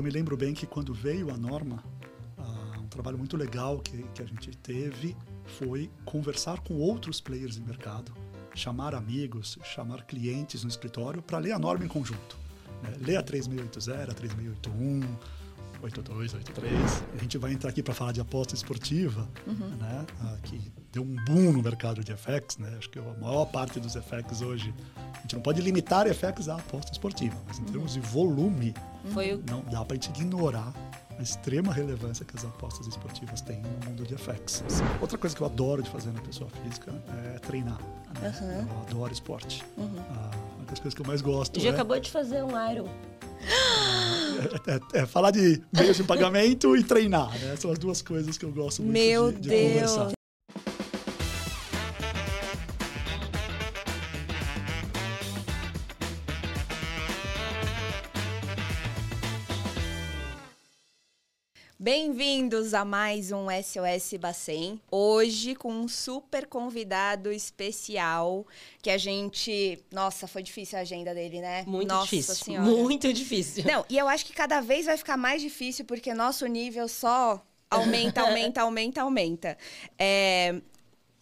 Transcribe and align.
Eu 0.00 0.02
me 0.02 0.08
lembro 0.08 0.34
bem 0.34 0.54
que 0.54 0.66
quando 0.66 0.94
veio 0.94 1.30
a 1.30 1.36
norma, 1.36 1.84
uh, 2.38 2.80
um 2.80 2.88
trabalho 2.88 3.18
muito 3.18 3.36
legal 3.36 3.80
que, 3.80 4.02
que 4.14 4.22
a 4.22 4.24
gente 4.24 4.50
teve 4.56 5.14
foi 5.58 5.90
conversar 6.06 6.60
com 6.60 6.72
outros 6.72 7.20
players 7.20 7.56
de 7.56 7.60
mercado, 7.60 8.10
chamar 8.54 8.94
amigos, 8.94 9.58
chamar 9.62 10.06
clientes 10.06 10.64
no 10.64 10.70
escritório 10.70 11.20
para 11.20 11.36
ler 11.36 11.52
a 11.52 11.58
norma 11.58 11.84
em 11.84 11.88
conjunto. 11.88 12.38
Né? 12.82 12.94
Ler 12.98 13.16
a 13.18 13.22
3680, 13.22 14.10
a 14.10 14.14
3681, 14.14 15.02
82, 15.82 16.32
83. 16.32 17.04
A 17.12 17.18
gente 17.18 17.36
vai 17.36 17.52
entrar 17.52 17.68
aqui 17.68 17.82
para 17.82 17.92
falar 17.92 18.12
de 18.12 18.22
aposta 18.22 18.54
esportiva, 18.54 19.28
uhum. 19.46 19.68
né? 19.76 20.06
Ah, 20.22 20.38
que 20.42 20.72
deu 20.90 21.02
um 21.02 21.14
boom 21.26 21.52
no 21.52 21.62
mercado 21.62 22.02
de 22.02 22.16
FX, 22.16 22.56
né? 22.56 22.74
Acho 22.78 22.88
que 22.88 22.98
a 22.98 23.02
maior 23.20 23.44
parte 23.44 23.78
dos 23.78 23.92
FX 23.92 24.40
hoje, 24.40 24.74
a 24.96 25.20
gente 25.20 25.34
não 25.34 25.42
pode 25.42 25.60
limitar 25.60 26.06
FX 26.06 26.48
à 26.48 26.54
aposta 26.54 26.90
esportiva, 26.90 27.36
mas 27.46 27.58
em 27.58 27.64
uhum. 27.64 27.68
termos 27.68 27.92
de 27.92 28.00
volume, 28.00 28.74
Foi 29.08 29.34
o... 29.34 29.42
não 29.48 29.62
dá 29.62 29.84
para 29.84 29.94
gente 29.96 30.10
ignorar 30.20 30.72
a 31.18 31.22
extrema 31.22 31.72
relevância 31.72 32.24
que 32.24 32.36
as 32.36 32.44
apostas 32.44 32.86
esportivas 32.86 33.40
têm 33.42 33.60
no 33.60 33.90
mundo 33.90 34.04
de 34.06 34.16
FX. 34.16 34.62
Outra 35.00 35.18
coisa 35.18 35.36
que 35.36 35.42
eu 35.42 35.46
adoro 35.46 35.82
de 35.82 35.90
fazer 35.90 36.10
na 36.12 36.20
pessoa 36.20 36.48
física 36.62 36.92
é 37.34 37.38
treinar. 37.38 37.78
Né? 38.20 38.34
Uhum. 38.40 38.68
Eu 38.68 38.82
adoro 38.88 39.12
esporte. 39.12 39.64
Uhum. 39.76 39.90
Ah, 39.98 40.30
uma 40.56 40.64
das 40.66 40.78
coisas 40.78 40.94
que 40.94 41.02
eu 41.02 41.06
mais 41.06 41.20
gosto. 41.20 41.60
Já 41.60 41.70
é... 41.70 41.72
acabou 41.72 42.00
de 42.00 42.10
fazer 42.10 42.42
um 42.42 42.50
Iron. 42.70 42.88
É, 44.66 44.98
é, 44.98 45.02
é, 45.02 45.06
falar 45.06 45.30
de 45.30 45.62
meios 45.72 45.96
de 45.96 46.04
pagamento 46.04 46.76
e 46.76 46.82
treinar, 46.82 47.30
né? 47.38 47.56
São 47.56 47.70
as 47.70 47.78
duas 47.78 48.00
coisas 48.00 48.38
que 48.38 48.44
eu 48.44 48.52
gosto 48.52 48.82
muito 48.82 48.92
Meu 48.92 49.32
de, 49.32 49.40
de 49.40 49.48
Deus. 49.48 49.90
conversar. 49.92 50.19
Bem-vindos 62.20 62.74
a 62.74 62.84
mais 62.84 63.32
um 63.32 63.46
SOS 63.46 64.18
Bacen. 64.20 64.78
Hoje 64.90 65.54
com 65.54 65.72
um 65.72 65.88
super 65.88 66.46
convidado 66.46 67.32
especial 67.32 68.46
que 68.82 68.90
a 68.90 68.98
gente, 68.98 69.82
nossa, 69.90 70.26
foi 70.26 70.42
difícil 70.42 70.78
a 70.78 70.82
agenda 70.82 71.14
dele, 71.14 71.40
né? 71.40 71.64
Muito 71.66 71.88
nossa 71.88 72.14
difícil. 72.14 72.34
Senhora. 72.34 72.68
Muito 72.68 73.10
difícil. 73.10 73.64
Não, 73.64 73.86
e 73.88 73.96
eu 73.96 74.06
acho 74.06 74.26
que 74.26 74.34
cada 74.34 74.60
vez 74.60 74.84
vai 74.84 74.98
ficar 74.98 75.16
mais 75.16 75.40
difícil 75.40 75.86
porque 75.86 76.12
nosso 76.12 76.44
nível 76.46 76.88
só 76.88 77.42
aumenta, 77.70 78.20
aumenta, 78.28 78.60
aumenta, 78.60 79.00
aumenta. 79.00 79.58
É, 79.98 80.60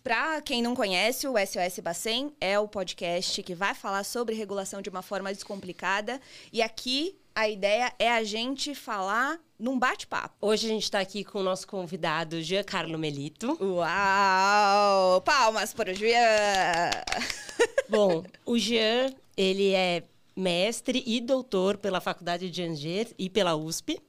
para 0.02 0.40
quem 0.40 0.60
não 0.60 0.74
conhece, 0.74 1.28
o 1.28 1.34
SOS 1.34 1.78
Bacen 1.78 2.32
é 2.40 2.58
o 2.58 2.66
podcast 2.66 3.40
que 3.44 3.54
vai 3.54 3.72
falar 3.72 4.02
sobre 4.02 4.34
regulação 4.34 4.82
de 4.82 4.90
uma 4.90 5.02
forma 5.02 5.32
descomplicada. 5.32 6.20
E 6.52 6.60
aqui 6.60 7.14
a 7.38 7.48
ideia 7.48 7.94
é 8.00 8.10
a 8.10 8.24
gente 8.24 8.74
falar 8.74 9.38
num 9.56 9.78
bate-papo. 9.78 10.34
Hoje 10.40 10.66
a 10.66 10.70
gente 10.70 10.82
está 10.82 10.98
aqui 10.98 11.22
com 11.22 11.38
o 11.38 11.42
nosso 11.44 11.68
convidado, 11.68 12.42
Giancarlo 12.42 12.98
Melito. 12.98 13.56
Uau! 13.60 15.20
Palmas 15.20 15.72
para 15.72 15.92
o 15.92 15.94
Jean! 15.94 16.90
Bom, 17.88 18.24
o 18.44 18.58
Jean, 18.58 19.14
ele 19.36 19.72
é 19.72 20.02
mestre 20.34 21.00
e 21.06 21.20
doutor 21.20 21.76
pela 21.76 22.00
Faculdade 22.00 22.50
de 22.50 22.60
Angers 22.60 23.14
e 23.16 23.30
pela 23.30 23.54
USP. 23.54 24.00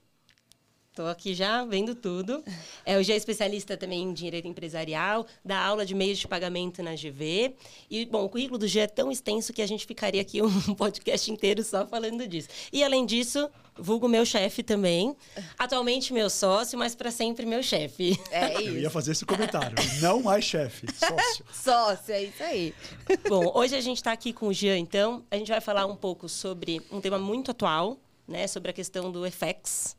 Estou 0.92 1.08
aqui 1.08 1.34
já 1.34 1.64
vendo 1.64 1.94
tudo. 1.94 2.44
É, 2.84 2.98
o 2.98 3.04
G 3.04 3.14
é 3.14 3.16
especialista 3.16 3.78
também 3.78 4.02
em 4.02 4.12
direito 4.12 4.48
empresarial, 4.48 5.26
dá 5.46 5.58
aula 5.58 5.86
de 5.86 5.94
meios 5.94 6.18
de 6.18 6.28
pagamento 6.28 6.82
na 6.82 6.94
GV. 6.94 7.56
E, 7.90 8.06
bom, 8.08 8.26
o 8.26 8.30
currículo 8.30 8.58
do 8.58 8.68
G 8.68 8.80
é 8.80 8.88
tão 8.88 9.12
extenso 9.12 9.54
que 9.54 9.62
a 9.62 9.68
gente 9.68 9.86
ficaria 9.86 10.20
aqui 10.20 10.42
um 10.44 10.74
podcast 10.74 11.32
inteiro 11.32 11.64
só 11.64 11.86
falando 11.86 12.28
disso. 12.28 12.50
E, 12.74 12.84
além 12.84 13.06
disso, 13.06 13.50
vulgo 13.78 14.10
meu 14.10 14.26
chefe 14.26 14.64
também. 14.64 15.16
Atualmente 15.58 16.12
meu 16.12 16.30
sócio, 16.30 16.78
mas 16.78 16.96
para 16.96 17.12
sempre 17.12 17.46
meu 17.46 17.62
chefe. 17.62 18.20
É 18.32 18.60
isso. 18.60 18.70
Eu 18.70 18.80
ia 18.80 18.90
fazer 18.90 19.12
esse 19.12 19.26
comentário. 19.26 19.78
Não 20.02 20.24
mais 20.24 20.44
chefe, 20.44 20.88
sócio. 20.94 21.46
sócio, 21.54 22.14
é 22.14 22.24
isso 22.24 22.44
aí. 22.44 22.74
Bom, 23.30 23.52
hoje 23.56 23.76
a 23.76 23.82
gente 23.82 23.98
está 23.98 24.12
aqui 24.12 24.34
com 24.34 24.48
o 24.48 24.54
Jean, 24.54 24.78
então. 24.78 25.24
A 25.30 25.38
gente 25.38 25.50
vai 25.50 25.62
falar 25.62 25.86
um 25.86 25.96
pouco 25.96 26.28
sobre 26.28 26.82
um 26.92 27.00
tema 27.00 27.20
muito 27.20 27.52
atual, 27.52 27.98
né? 28.28 28.48
Sobre 28.48 28.72
a 28.72 28.74
questão 28.74 29.12
do 29.12 29.24
FX 29.32 29.99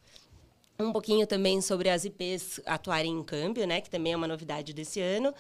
um 0.85 0.93
pouquinho 0.93 1.27
também 1.27 1.61
sobre 1.61 1.89
as 1.89 2.05
IPs 2.05 2.61
atuarem 2.67 3.13
em 3.13 3.23
câmbio, 3.23 3.67
né, 3.67 3.81
que 3.81 3.91
também 3.91 4.13
é 4.13 4.17
uma 4.17 4.29
novidade 4.29 4.73
desse 4.73 5.01
ano. 5.01 5.35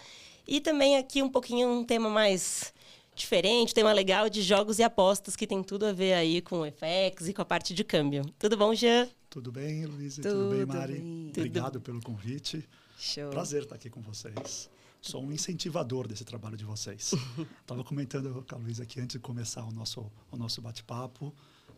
E 0.46 0.60
também 0.60 0.96
aqui 0.96 1.22
um 1.22 1.28
pouquinho 1.28 1.68
um 1.68 1.84
tema 1.84 2.08
mais 2.08 2.72
diferente, 3.14 3.74
tema 3.74 3.92
legal 3.92 4.28
de 4.28 4.42
jogos 4.42 4.78
e 4.78 4.82
apostas 4.82 5.36
que 5.36 5.46
tem 5.46 5.62
tudo 5.62 5.86
a 5.86 5.92
ver 5.92 6.14
aí 6.14 6.40
com 6.40 6.62
o 6.62 6.66
FX 6.66 7.28
e 7.28 7.34
com 7.34 7.42
a 7.42 7.44
parte 7.44 7.74
de 7.74 7.84
câmbio. 7.84 8.24
Tudo 8.38 8.56
bom, 8.56 8.74
Jean? 8.74 9.08
Tudo 9.28 9.52
bem, 9.52 9.84
Luísa? 9.84 10.22
Tudo, 10.22 10.50
tudo, 10.50 10.56
bem, 10.56 10.66
Mari? 10.66 10.94
Bem. 10.94 11.32
Obrigado 11.36 11.74
tudo. 11.74 11.82
pelo 11.82 12.02
convite. 12.02 12.66
Show. 12.98 13.30
Prazer 13.30 13.62
estar 13.62 13.76
aqui 13.76 13.88
com 13.88 14.00
vocês. 14.00 14.68
Sou 15.00 15.22
um 15.22 15.32
incentivador 15.32 16.06
desse 16.06 16.24
trabalho 16.24 16.56
de 16.56 16.64
vocês. 16.64 17.14
Estava 17.62 17.84
comentando 17.84 18.44
com 18.46 18.54
a 18.54 18.58
Luísa 18.58 18.82
aqui 18.82 19.00
antes 19.00 19.14
de 19.14 19.20
começar 19.20 19.64
o 19.64 19.70
nosso, 19.70 20.10
o 20.30 20.36
nosso 20.36 20.60
bate-papo 20.60 21.32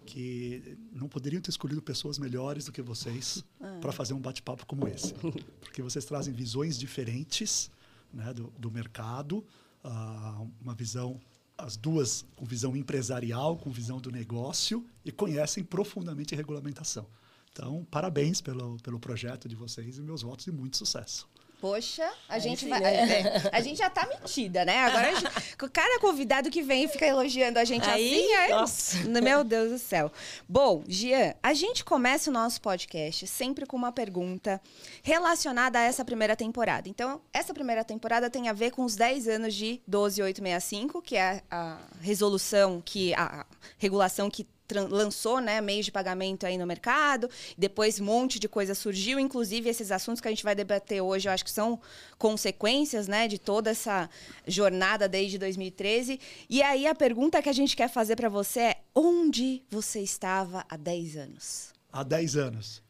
que 0.05 0.77
não 0.93 1.09
poderiam 1.09 1.41
ter 1.41 1.51
escolhido 1.51 1.81
pessoas 1.81 2.19
melhores 2.19 2.65
do 2.65 2.73
que 2.73 2.83
vocês 2.83 3.45
ah. 3.61 3.79
para 3.81 3.93
fazer 3.93 4.15
um 4.15 4.21
bate-papo 4.21 4.67
como 4.67 4.87
esse. 4.89 5.15
Porque 5.61 5.83
vocês 5.83 6.05
trazem 6.05 6.33
visões 6.33 6.79
diferentes 6.79 7.71
né, 8.13 8.33
do, 8.33 8.53
do 8.59 8.71
mercado, 8.71 9.45
uh, 9.85 10.51
uma 10.61 10.75
visão, 10.75 11.21
as 11.57 11.77
duas 11.77 12.25
com 12.37 12.45
visão 12.45 12.77
empresarial, 12.77 13.57
com 13.57 13.71
visão 13.71 14.01
do 14.01 14.11
negócio 14.11 14.85
e 15.05 15.11
conhecem 15.11 15.65
profundamente 15.65 16.35
a 16.35 16.37
regulamentação. 16.37 17.07
Então, 17.53 17.87
parabéns 17.91 18.41
pelo, 18.41 18.79
pelo 18.79 18.99
projeto 18.99 19.49
de 19.49 19.55
vocês 19.55 19.99
e 19.99 20.03
meus 20.03 20.23
votos 20.23 20.45
de 20.47 20.53
muito 20.53 20.77
sucesso. 20.77 21.29
Poxa, 21.63 22.13
a 22.29 22.41
gente 22.41 22.67
vai. 22.67 22.81
Né? 22.81 23.21
É, 23.21 23.51
a 23.53 23.61
gente 23.61 23.79
já 23.79 23.89
tá 23.89 24.05
metida, 24.05 24.65
né? 24.65 24.81
Agora, 24.81 25.15
gente, 25.15 25.31
cada 25.73 26.01
convidado 26.01 26.51
que 26.51 26.61
vem 26.61 26.89
fica 26.89 27.07
elogiando 27.07 27.57
a 27.57 27.65
gente 27.65 27.89
aí, 27.89 28.17
assim. 28.17 28.35
Aí, 28.35 28.51
nossa. 28.51 28.97
Meu 29.23 29.45
Deus 29.45 29.71
do 29.71 29.79
céu. 29.79 30.11
Bom, 30.49 30.83
Gian, 30.89 31.37
a 31.41 31.55
gente 31.55 31.85
começa 31.85 32.31
o 32.31 32.33
nosso 32.33 32.61
podcast 32.61 33.29
sempre 33.29 33.65
com 33.65 33.77
uma 33.77 33.93
pergunta 33.93 34.61
relacionada 35.05 35.79
a 35.79 35.83
essa 35.83 36.05
primeira 36.05 36.35
temporada. 36.35 36.89
Então, 36.89 37.21
essa 37.33 37.55
primeira 37.55 37.85
temporada 37.85 38.29
tem 38.29 38.49
a 38.49 38.53
ver 38.53 38.73
com 38.73 38.85
os 38.85 38.97
10 38.97 39.29
anos 39.29 39.55
de 39.55 39.81
12865, 39.87 41.01
que 41.01 41.17
é 41.17 41.45
a 41.49 41.79
resolução 42.01 42.83
que. 42.85 43.15
a 43.15 43.47
regulação 43.79 44.29
que 44.29 44.49
lançou 44.71 45.41
né, 45.41 45.61
meios 45.61 45.85
de 45.85 45.93
pagamento 45.93 46.47
aí 46.47 46.57
no 46.57 46.67
mercado, 46.67 47.29
depois 47.57 48.01
um 48.01 48.05
monte 48.05 48.39
de 48.39 48.49
coisa 48.49 48.75
surgiu, 48.75 49.19
inclusive 49.19 49.69
esses 49.69 49.91
assuntos 49.91 50.21
que 50.21 50.29
a 50.29 50.31
gente 50.31 50.45
vai 50.45 50.55
debater 50.55 51.01
hoje, 51.03 51.29
eu 51.29 51.33
acho 51.33 51.45
que 51.45 51.51
são 51.51 51.81
consequências 52.19 53.09
né, 53.09 53.29
de 53.29 53.39
toda 53.39 53.71
essa 53.71 54.09
jornada 54.47 55.09
desde 55.09 55.39
2013. 55.39 56.21
E 56.49 56.63
aí 56.63 56.87
a 56.87 56.95
pergunta 56.95 57.43
que 57.43 57.49
a 57.49 57.53
gente 57.53 57.77
quer 57.77 57.89
fazer 57.89 58.17
para 58.17 58.29
você 58.29 58.61
é: 58.61 58.77
onde 58.95 59.63
você 59.71 60.01
estava 60.01 60.65
há 60.69 60.77
10 60.77 61.17
anos? 61.17 61.73
Há 61.93 62.03
10 62.03 62.37
anos. 62.37 62.82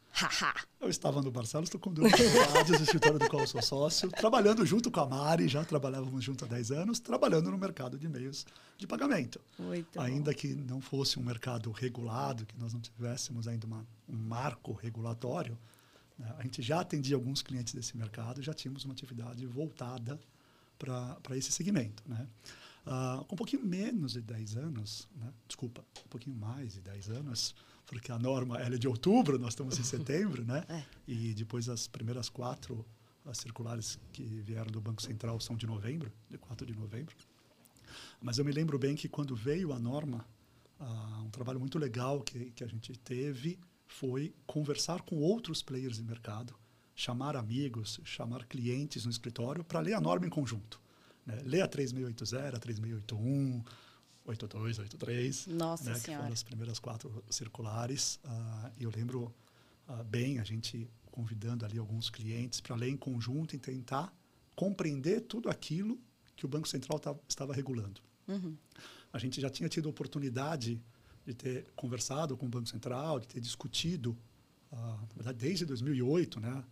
Eu 0.80 0.88
estava 0.88 1.22
no 1.22 1.30
Barcelos, 1.30 1.68
estou 1.68 1.80
com 1.80 1.92
duas 1.92 2.12
faculdades, 2.12 2.78
no 2.78 2.84
escritório 2.84 3.18
do 3.18 3.28
qual 3.28 3.46
sou 3.46 3.62
sócio, 3.62 4.10
trabalhando 4.10 4.64
junto 4.66 4.90
com 4.90 5.00
a 5.00 5.06
Mari, 5.06 5.48
já 5.48 5.64
trabalhávamos 5.64 6.22
junto 6.22 6.44
há 6.44 6.48
10 6.48 6.70
anos, 6.72 7.00
trabalhando 7.00 7.50
no 7.50 7.56
mercado 7.56 7.98
de 7.98 8.08
meios 8.08 8.44
de 8.76 8.86
pagamento. 8.86 9.40
Muito 9.58 10.00
ainda 10.00 10.30
bom. 10.30 10.36
que 10.36 10.54
não 10.54 10.80
fosse 10.80 11.18
um 11.18 11.22
mercado 11.22 11.70
regulado, 11.70 12.44
que 12.44 12.58
nós 12.58 12.72
não 12.74 12.80
tivéssemos 12.80 13.48
ainda 13.48 13.66
uma, 13.66 13.86
um 14.08 14.16
marco 14.16 14.72
regulatório, 14.72 15.56
né, 16.18 16.34
a 16.38 16.42
gente 16.42 16.60
já 16.62 16.80
atendia 16.80 17.16
alguns 17.16 17.42
clientes 17.42 17.74
desse 17.74 17.96
mercado, 17.96 18.42
já 18.42 18.52
tínhamos 18.52 18.84
uma 18.84 18.92
atividade 18.92 19.46
voltada 19.46 20.20
para 20.78 21.36
esse 21.36 21.52
segmento. 21.52 22.02
Né? 22.06 22.26
Uh, 22.86 23.24
com 23.24 23.34
um 23.34 23.38
pouquinho 23.38 23.64
menos 23.64 24.12
de 24.12 24.20
10 24.20 24.56
anos, 24.56 25.08
né? 25.16 25.32
desculpa, 25.46 25.84
um 26.04 26.08
pouquinho 26.08 26.36
mais 26.36 26.74
de 26.74 26.80
10 26.80 27.10
anos, 27.10 27.54
porque 27.92 28.10
a 28.10 28.18
norma 28.18 28.58
é 28.58 28.70
de 28.70 28.88
outubro, 28.88 29.38
nós 29.38 29.50
estamos 29.52 29.78
em 29.78 29.82
setembro, 29.84 30.42
né? 30.46 30.64
É. 30.66 30.82
E 31.06 31.34
depois 31.34 31.68
as 31.68 31.86
primeiras 31.86 32.30
quatro 32.30 32.86
as 33.26 33.36
circulares 33.36 34.00
que 34.12 34.22
vieram 34.22 34.72
do 34.72 34.80
Banco 34.80 35.02
Central 35.02 35.38
são 35.38 35.54
de 35.54 35.66
novembro, 35.66 36.10
de 36.28 36.38
4 36.38 36.66
de 36.66 36.74
novembro. 36.74 37.14
Mas 38.20 38.38
eu 38.38 38.44
me 38.44 38.50
lembro 38.50 38.78
bem 38.78 38.96
que 38.96 39.08
quando 39.08 39.36
veio 39.36 39.72
a 39.74 39.78
norma, 39.78 40.26
uh, 40.80 41.22
um 41.22 41.30
trabalho 41.30 41.60
muito 41.60 41.78
legal 41.78 42.22
que, 42.22 42.50
que 42.50 42.64
a 42.64 42.66
gente 42.66 42.98
teve 42.98 43.60
foi 43.86 44.34
conversar 44.46 45.02
com 45.02 45.16
outros 45.18 45.62
players 45.62 45.98
de 45.98 46.02
mercado, 46.02 46.54
chamar 46.96 47.36
amigos, 47.36 48.00
chamar 48.04 48.46
clientes 48.46 49.04
no 49.04 49.10
escritório 49.10 49.62
para 49.62 49.80
ler 49.80 49.92
a 49.92 50.00
norma 50.00 50.26
em 50.26 50.30
conjunto. 50.30 50.80
Né? 51.26 51.40
Ler 51.44 51.60
a 51.60 51.68
3680, 51.68 52.56
a 52.56 52.58
3681, 52.58 53.62
82, 54.24 54.78
83. 54.78 55.46
Nossa 55.48 55.90
né, 55.90 55.94
Senhora. 55.96 56.00
Que 56.00 56.22
foram 56.22 56.32
as 56.32 56.42
primeiras 56.42 56.78
quatro 56.78 57.24
circulares. 57.30 58.20
Uh, 58.24 58.70
e 58.78 58.84
eu 58.84 58.92
lembro 58.94 59.34
uh, 59.88 60.04
bem 60.04 60.38
a 60.38 60.44
gente 60.44 60.88
convidando 61.10 61.64
ali 61.64 61.78
alguns 61.78 62.08
clientes 62.08 62.60
para 62.60 62.76
ler 62.76 62.88
em 62.88 62.96
conjunto 62.96 63.54
e 63.54 63.58
tentar 63.58 64.12
compreender 64.54 65.22
tudo 65.22 65.50
aquilo 65.50 65.98
que 66.36 66.44
o 66.44 66.48
Banco 66.48 66.68
Central 66.68 66.98
tá, 66.98 67.14
estava 67.28 67.52
regulando. 67.52 68.00
Uhum. 68.28 68.56
A 69.12 69.18
gente 69.18 69.40
já 69.40 69.50
tinha 69.50 69.68
tido 69.68 69.88
oportunidade 69.88 70.80
de 71.24 71.34
ter 71.34 71.70
conversado 71.76 72.36
com 72.36 72.46
o 72.46 72.48
Banco 72.48 72.68
Central, 72.68 73.20
de 73.20 73.28
ter 73.28 73.40
discutido 73.40 74.16
ah, 74.72 74.98
na 75.00 75.14
verdade, 75.14 75.38
desde 75.38 75.66
2008, 75.66 76.40
né? 76.40 76.64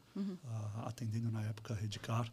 Ah, 0.44 0.88
atendendo 0.88 1.31
na 1.31 1.43
época 1.43 1.75
a 1.75 1.76
Redcar, 1.76 2.32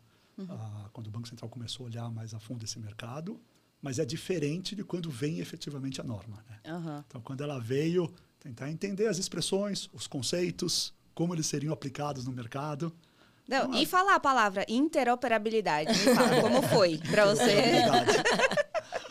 ah, 0.50 0.90
quando 0.94 1.08
o 1.08 1.12
Banco 1.12 1.28
Central 1.28 1.50
começou 1.50 1.86
a 1.86 1.90
olhar 1.90 2.10
mais 2.10 2.34
a 2.34 2.40
fundo 2.40 2.64
esse 2.64 2.80
mercado, 2.80 3.40
mas 3.82 4.00
é 4.00 4.06
diferente 4.06 4.76
de 4.76 4.84
quando 4.84 5.10
vem 5.10 5.40
efetivamente 5.40 6.02
a 6.02 6.04
norma. 6.04 6.44
Né? 6.50 6.60
Aham. 6.72 7.04
Então, 7.08 7.22
quando 7.22 7.42
ela 7.44 7.60
veio, 7.60 8.12
tentar 8.40 8.70
entender 8.72 9.08
as 9.08 9.18
expressões, 9.18 9.90
os 9.94 10.08
conceitos, 10.08 10.94
como 11.14 11.34
eles 11.34 11.46
seriam 11.48 11.74
aplicados 11.74 12.26
no 12.26 12.32
mercado. 12.32 12.94
Não, 13.48 13.70
Não, 13.70 13.76
e 13.80 13.84
é- 13.84 13.86
falar 13.86 14.16
a 14.16 14.20
palavra 14.20 14.66
interoperabilidade. 14.68 15.90
Me 15.92 16.16
fala, 16.16 16.42
como 16.42 16.62
foi 16.64 16.98
pra 17.10 17.26
você? 17.26 17.54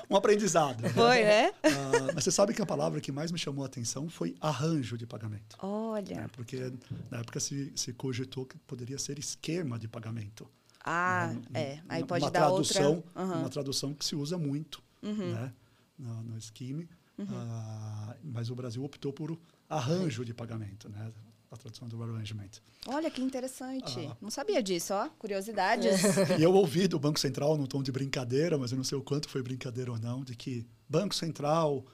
Um 0.09 0.15
aprendizado. 0.17 0.83
né? 0.83 0.89
Foi, 0.91 1.23
né? 1.25 1.53
Ah, 1.65 2.13
mas 2.15 2.23
você 2.25 2.31
sabe 2.31 2.55
que 2.55 2.63
a 2.63 2.67
palavra 2.67 3.01
que 3.01 3.11
mais 3.11 3.33
me 3.33 3.39
chamou 3.39 3.65
a 3.65 3.67
atenção 3.67 4.09
foi 4.09 4.37
arranjo 4.41 4.97
de 4.97 5.07
pagamento. 5.07 5.57
Olha. 5.61 6.17
né? 6.17 6.27
Porque 6.33 6.73
na 7.11 7.19
época 7.19 7.41
se, 7.41 7.73
se 7.75 7.93
cogitou 7.93 8.47
que 8.47 8.57
poderia 8.59 8.99
ser 8.99 9.19
esquema 9.19 9.79
de 9.79 9.89
pagamento. 9.89 10.49
Ah, 10.87 11.35
né? 11.51 11.61
é. 11.61 11.81
Aí 11.89 12.05
pode 12.05 12.25
uma 12.25 12.31
dar 12.31 12.47
tradução, 12.47 12.97
outra. 12.97 13.23
Uhum. 13.23 13.41
Uma 13.41 13.49
tradução 13.49 13.93
que 13.93 14.05
se 14.05 14.15
usa 14.15 14.39
muito 14.39 14.81
né? 15.03 15.53
no, 15.99 16.23
no 16.23 16.39
esquema. 16.39 16.85
Ah, 17.29 18.15
mas 18.23 18.51
o 18.51 18.55
Brasil 18.55 18.85
optou 18.85 19.13
por 19.13 19.37
arranjo 19.69 20.25
de 20.25 20.33
pagamento, 20.33 20.89
né? 20.89 21.13
a 21.51 21.57
tradução 21.57 21.89
do 21.89 22.03
arrangement. 22.03 22.51
Olha 22.87 23.11
que 23.11 23.23
interessante. 23.23 24.07
Ah. 24.11 24.17
Não 24.21 24.31
sabia 24.31 24.63
disso, 24.63 24.95
ó. 24.95 25.09
Curiosidades. 25.19 26.01
E 26.39 26.43
eu 26.43 26.53
ouvi 26.53 26.87
do 26.89 26.99
Banco 26.99 27.19
Central, 27.19 27.57
num 27.57 27.67
tom 27.67 27.83
de 27.83 27.93
brincadeira, 27.93 28.59
mas 28.59 28.73
eu 28.73 28.77
não 28.77 28.85
sei 28.85 28.99
o 28.99 29.03
quanto 29.03 29.29
foi 29.29 29.43
brincadeira 29.43 29.91
ou 29.91 29.99
não, 29.99 30.23
de 30.23 30.35
que 30.35 30.67
Banco 30.89 31.15
Central 31.15 31.85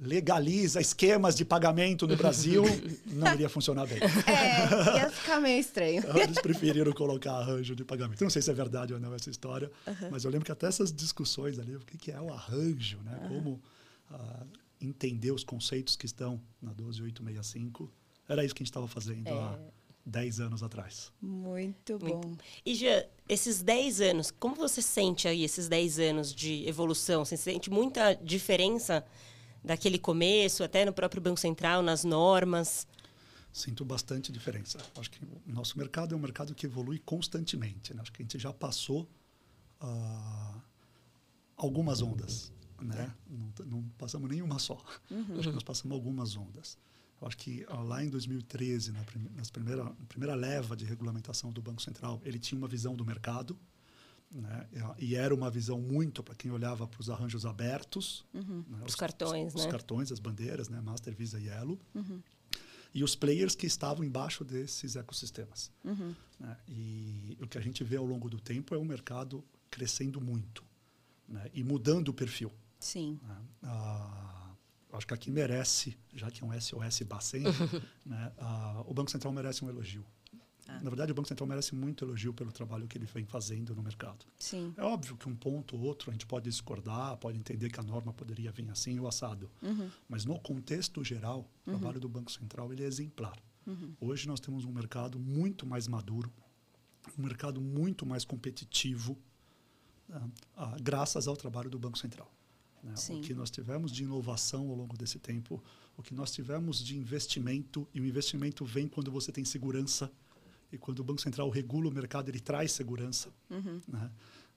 legaliza 0.00 0.80
esquemas 0.80 1.36
de 1.36 1.44
pagamento 1.44 2.06
no 2.06 2.16
Brasil, 2.16 2.64
não 3.06 3.34
iria 3.34 3.48
funcionar 3.48 3.86
bem. 3.86 3.98
É, 4.26 4.96
ia 4.96 5.10
ficar 5.10 5.40
meio 5.40 5.60
estranho. 5.60 6.02
Eles 6.16 6.38
preferiram 6.40 6.92
colocar 6.92 7.32
arranjo 7.32 7.76
de 7.76 7.84
pagamento. 7.84 8.22
Eu 8.22 8.26
não 8.26 8.30
sei 8.30 8.40
se 8.40 8.50
é 8.50 8.54
verdade 8.54 8.94
ou 8.94 9.00
não 9.00 9.14
essa 9.14 9.28
história, 9.28 9.70
mas 10.10 10.24
eu 10.24 10.30
lembro 10.30 10.46
que 10.46 10.52
até 10.52 10.66
essas 10.66 10.92
discussões 10.92 11.58
ali, 11.58 11.76
o 11.76 11.80
que 11.80 12.10
é 12.10 12.20
o 12.20 12.32
arranjo, 12.32 12.98
né? 13.04 13.18
Como 13.28 13.60
ah, 14.10 14.46
entender 14.80 15.30
os 15.30 15.44
conceitos 15.44 15.96
que 15.96 16.06
estão 16.06 16.40
na 16.62 16.72
12865. 16.72 17.92
Era 18.26 18.44
isso 18.44 18.54
que 18.54 18.62
a 18.62 18.64
gente 18.64 18.70
estava 18.70 18.88
fazendo 18.88 19.28
há 19.28 19.58
10 20.06 20.40
anos 20.40 20.62
atrás. 20.62 21.12
Muito 21.20 21.98
bom. 21.98 22.36
E 22.64 22.74
Jean, 22.74 23.04
esses 23.28 23.62
10 23.62 24.00
anos, 24.00 24.30
como 24.30 24.54
você 24.54 24.80
sente 24.80 25.28
aí 25.28 25.44
esses 25.44 25.68
10 25.68 25.98
anos 25.98 26.34
de 26.34 26.66
evolução? 26.66 27.24
Você 27.24 27.36
sente 27.36 27.70
muita 27.70 28.14
diferença 28.14 29.04
daquele 29.64 29.98
começo, 29.98 30.62
até 30.64 30.84
no 30.84 30.92
próprio 30.92 31.20
Banco 31.22 31.38
Central, 31.40 31.82
nas 31.82 32.04
normas? 32.04 32.86
Sinto 33.52 33.84
bastante 33.84 34.30
diferença. 34.30 34.78
Acho 34.96 35.10
que 35.10 35.24
o 35.24 35.40
nosso 35.46 35.76
mercado 35.76 36.14
é 36.14 36.16
um 36.16 36.20
mercado 36.20 36.54
que 36.54 36.66
evolui 36.66 36.98
constantemente. 37.00 37.92
né? 37.94 38.00
Acho 38.02 38.12
que 38.12 38.22
a 38.22 38.24
gente 38.24 38.38
já 38.38 38.52
passou 38.52 39.08
ah, 39.80 40.54
algumas 41.56 42.02
ondas. 42.02 42.52
Né? 42.80 43.12
Não, 43.28 43.50
t- 43.50 43.64
não 43.64 43.82
passamos 43.98 44.30
nenhuma 44.30 44.58
só. 44.58 44.82
Acho 45.38 45.48
que 45.48 45.54
nós 45.54 45.62
passamos 45.62 45.94
algumas 45.94 46.36
ondas. 46.36 46.78
Eu 47.20 47.26
acho 47.28 47.36
que 47.36 47.66
ah, 47.68 47.80
lá 47.80 48.02
em 48.04 48.08
2013, 48.08 48.92
na, 48.92 49.02
prime- 49.04 49.30
nas 49.36 49.50
primeira, 49.50 49.84
na 49.84 50.06
primeira 50.08 50.34
leva 50.34 50.76
de 50.76 50.84
regulamentação 50.84 51.52
do 51.52 51.60
Banco 51.60 51.82
Central, 51.82 52.20
ele 52.24 52.38
tinha 52.38 52.56
uma 52.58 52.68
visão 52.68 52.94
do 52.94 53.04
mercado. 53.04 53.58
Né? 54.30 54.68
E- 54.98 55.14
era 55.16 55.34
uma 55.34 55.50
visão 55.50 55.80
muito 55.80 56.22
para 56.22 56.34
quem 56.34 56.50
olhava 56.50 56.86
para 56.86 57.00
os 57.00 57.10
arranjos 57.10 57.44
abertos. 57.44 58.24
né? 58.32 58.82
Os 58.86 58.94
cartões, 58.94 59.54
os, 59.54 59.64
né? 59.64 59.70
cartões, 59.70 60.12
as 60.12 60.20
bandeiras, 60.20 60.68
né? 60.68 60.80
Master, 60.80 61.14
Visa 61.14 61.40
e 61.40 61.48
Elo 61.48 61.78
e 62.94 63.04
os 63.04 63.14
players 63.14 63.54
que 63.54 63.66
estavam 63.66 64.04
embaixo 64.04 64.44
desses 64.44 64.96
ecossistemas. 64.96 65.70
né? 66.38 66.56
E 66.68 67.36
o 67.40 67.46
que 67.46 67.58
a 67.58 67.60
gente 67.60 67.82
vê 67.84 67.96
ao 67.96 68.04
longo 68.04 68.28
do 68.30 68.40
tempo 68.40 68.74
é 68.74 68.78
o 68.78 68.84
mercado 68.84 69.44
crescendo 69.70 70.20
muito 70.20 70.64
né? 71.28 71.48
e 71.54 71.62
mudando 71.62 72.08
o 72.08 72.12
perfil. 72.14 72.52
Sim. 72.78 73.20
Ah, 73.62 74.52
acho 74.92 75.06
que 75.06 75.14
aqui 75.14 75.30
merece, 75.30 75.96
já 76.14 76.30
que 76.30 76.42
é 76.42 76.46
um 76.46 76.52
SOS 76.60 77.02
Bacen, 77.02 77.44
né? 78.06 78.32
Ah, 78.38 78.82
o 78.86 78.94
Banco 78.94 79.10
Central 79.10 79.32
merece 79.32 79.64
um 79.64 79.68
elogio. 79.68 80.04
Na 80.66 80.88
verdade, 80.90 81.10
o 81.12 81.14
Banco 81.14 81.28
Central 81.28 81.46
merece 81.48 81.74
muito 81.74 82.04
elogio 82.04 82.32
pelo 82.32 82.52
trabalho 82.52 82.86
que 82.86 82.96
ele 82.96 83.06
vem 83.06 83.24
fazendo 83.24 83.74
no 83.74 83.82
mercado. 83.82 84.24
Sim. 84.38 84.72
É 84.76 84.82
óbvio 84.82 85.16
que 85.16 85.28
um 85.28 85.34
ponto 85.34 85.76
ou 85.76 85.82
outro 85.82 86.10
a 86.10 86.12
gente 86.12 86.26
pode 86.26 86.48
discordar, 86.48 87.16
pode 87.16 87.36
entender 87.38 87.70
que 87.70 87.80
a 87.80 87.82
norma 87.82 88.12
poderia 88.12 88.52
vir 88.52 88.70
assim 88.70 88.98
ou 88.98 89.08
assado. 89.08 89.50
Mas 90.08 90.24
no 90.24 90.38
contexto 90.38 91.02
geral, 91.04 91.50
o 91.66 91.70
trabalho 91.70 91.98
do 92.00 92.08
Banco 92.08 92.30
Central 92.30 92.72
ele 92.72 92.84
é 92.84 92.86
exemplar. 92.86 93.36
Hoje 94.00 94.26
nós 94.26 94.40
temos 94.40 94.64
um 94.64 94.72
mercado 94.72 95.18
muito 95.18 95.66
mais 95.66 95.86
maduro, 95.86 96.32
um 97.18 97.22
mercado 97.22 97.60
muito 97.60 98.04
mais 98.06 98.24
competitivo, 98.24 99.16
né, 100.08 100.20
ah, 100.56 100.76
graças 100.80 101.26
ao 101.28 101.36
trabalho 101.36 101.70
do 101.70 101.78
Banco 101.78 101.98
Central. 101.98 102.30
né? 102.82 102.94
O 103.10 103.20
que 103.20 103.34
nós 103.34 103.50
tivemos 103.50 103.92
de 103.92 104.02
inovação 104.04 104.68
ao 104.70 104.74
longo 104.74 104.96
desse 104.96 105.18
tempo, 105.18 105.62
o 105.96 106.02
que 106.02 106.14
nós 106.14 106.32
tivemos 106.32 106.82
de 106.82 106.96
investimento, 106.96 107.86
e 107.94 108.00
o 108.00 108.06
investimento 108.06 108.64
vem 108.64 108.88
quando 108.88 109.10
você 109.10 109.30
tem 109.30 109.44
segurança, 109.44 110.10
e 110.72 110.78
quando 110.78 111.00
o 111.00 111.04
Banco 111.04 111.20
Central 111.20 111.48
regula 111.50 111.88
o 111.88 111.92
mercado, 111.92 112.28
ele 112.28 112.40
traz 112.40 112.72
segurança. 112.72 113.32
Né? 113.88 114.10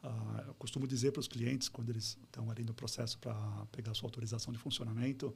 Ah, 0.04 0.44
eu 0.48 0.54
costumo 0.56 0.86
dizer 0.86 1.12
para 1.12 1.21
os 1.21 1.27
clientes, 1.27 1.69
quando 1.69 1.89
eles 1.89 2.18
estão 2.24 2.51
ali 2.51 2.63
no 2.63 2.74
processo 2.74 3.18
para 3.19 3.33
pegar 3.71 3.94
sua 3.94 4.07
autorização 4.07 4.51
de 4.51 4.60
funcionamento, 4.60 5.33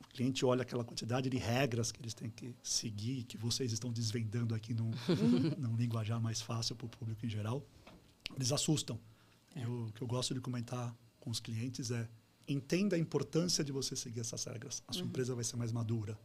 o 0.00 0.08
cliente 0.08 0.44
olha 0.44 0.62
aquela 0.62 0.84
quantidade 0.84 1.30
de 1.30 1.36
regras 1.38 1.90
que 1.90 2.00
eles 2.00 2.14
têm 2.14 2.30
que 2.30 2.54
seguir, 2.62 3.24
que 3.24 3.36
vocês 3.36 3.72
estão 3.72 3.90
desvendando 3.90 4.54
aqui 4.54 4.74
num, 4.74 4.90
num 5.58 5.76
linguajar 5.76 6.20
mais 6.20 6.42
fácil 6.42 6.76
para 6.76 6.86
o 6.86 6.88
público 6.88 7.24
em 7.24 7.28
geral, 7.28 7.66
eles 8.34 8.52
assustam. 8.52 9.00
E 9.54 9.64
o 9.64 9.90
que 9.94 10.02
eu 10.02 10.06
gosto 10.06 10.34
de 10.34 10.40
comentar 10.40 10.94
com 11.18 11.30
os 11.30 11.40
clientes 11.40 11.90
é 11.90 12.08
entenda 12.48 12.96
a 12.96 12.98
importância 12.98 13.64
de 13.64 13.72
você 13.72 13.96
seguir 13.96 14.20
essas 14.20 14.44
regras. 14.44 14.82
A 14.86 14.92
sua 14.92 15.04
empresa 15.04 15.34
vai 15.34 15.44
ser 15.44 15.56
mais 15.56 15.72
madura, 15.72 16.18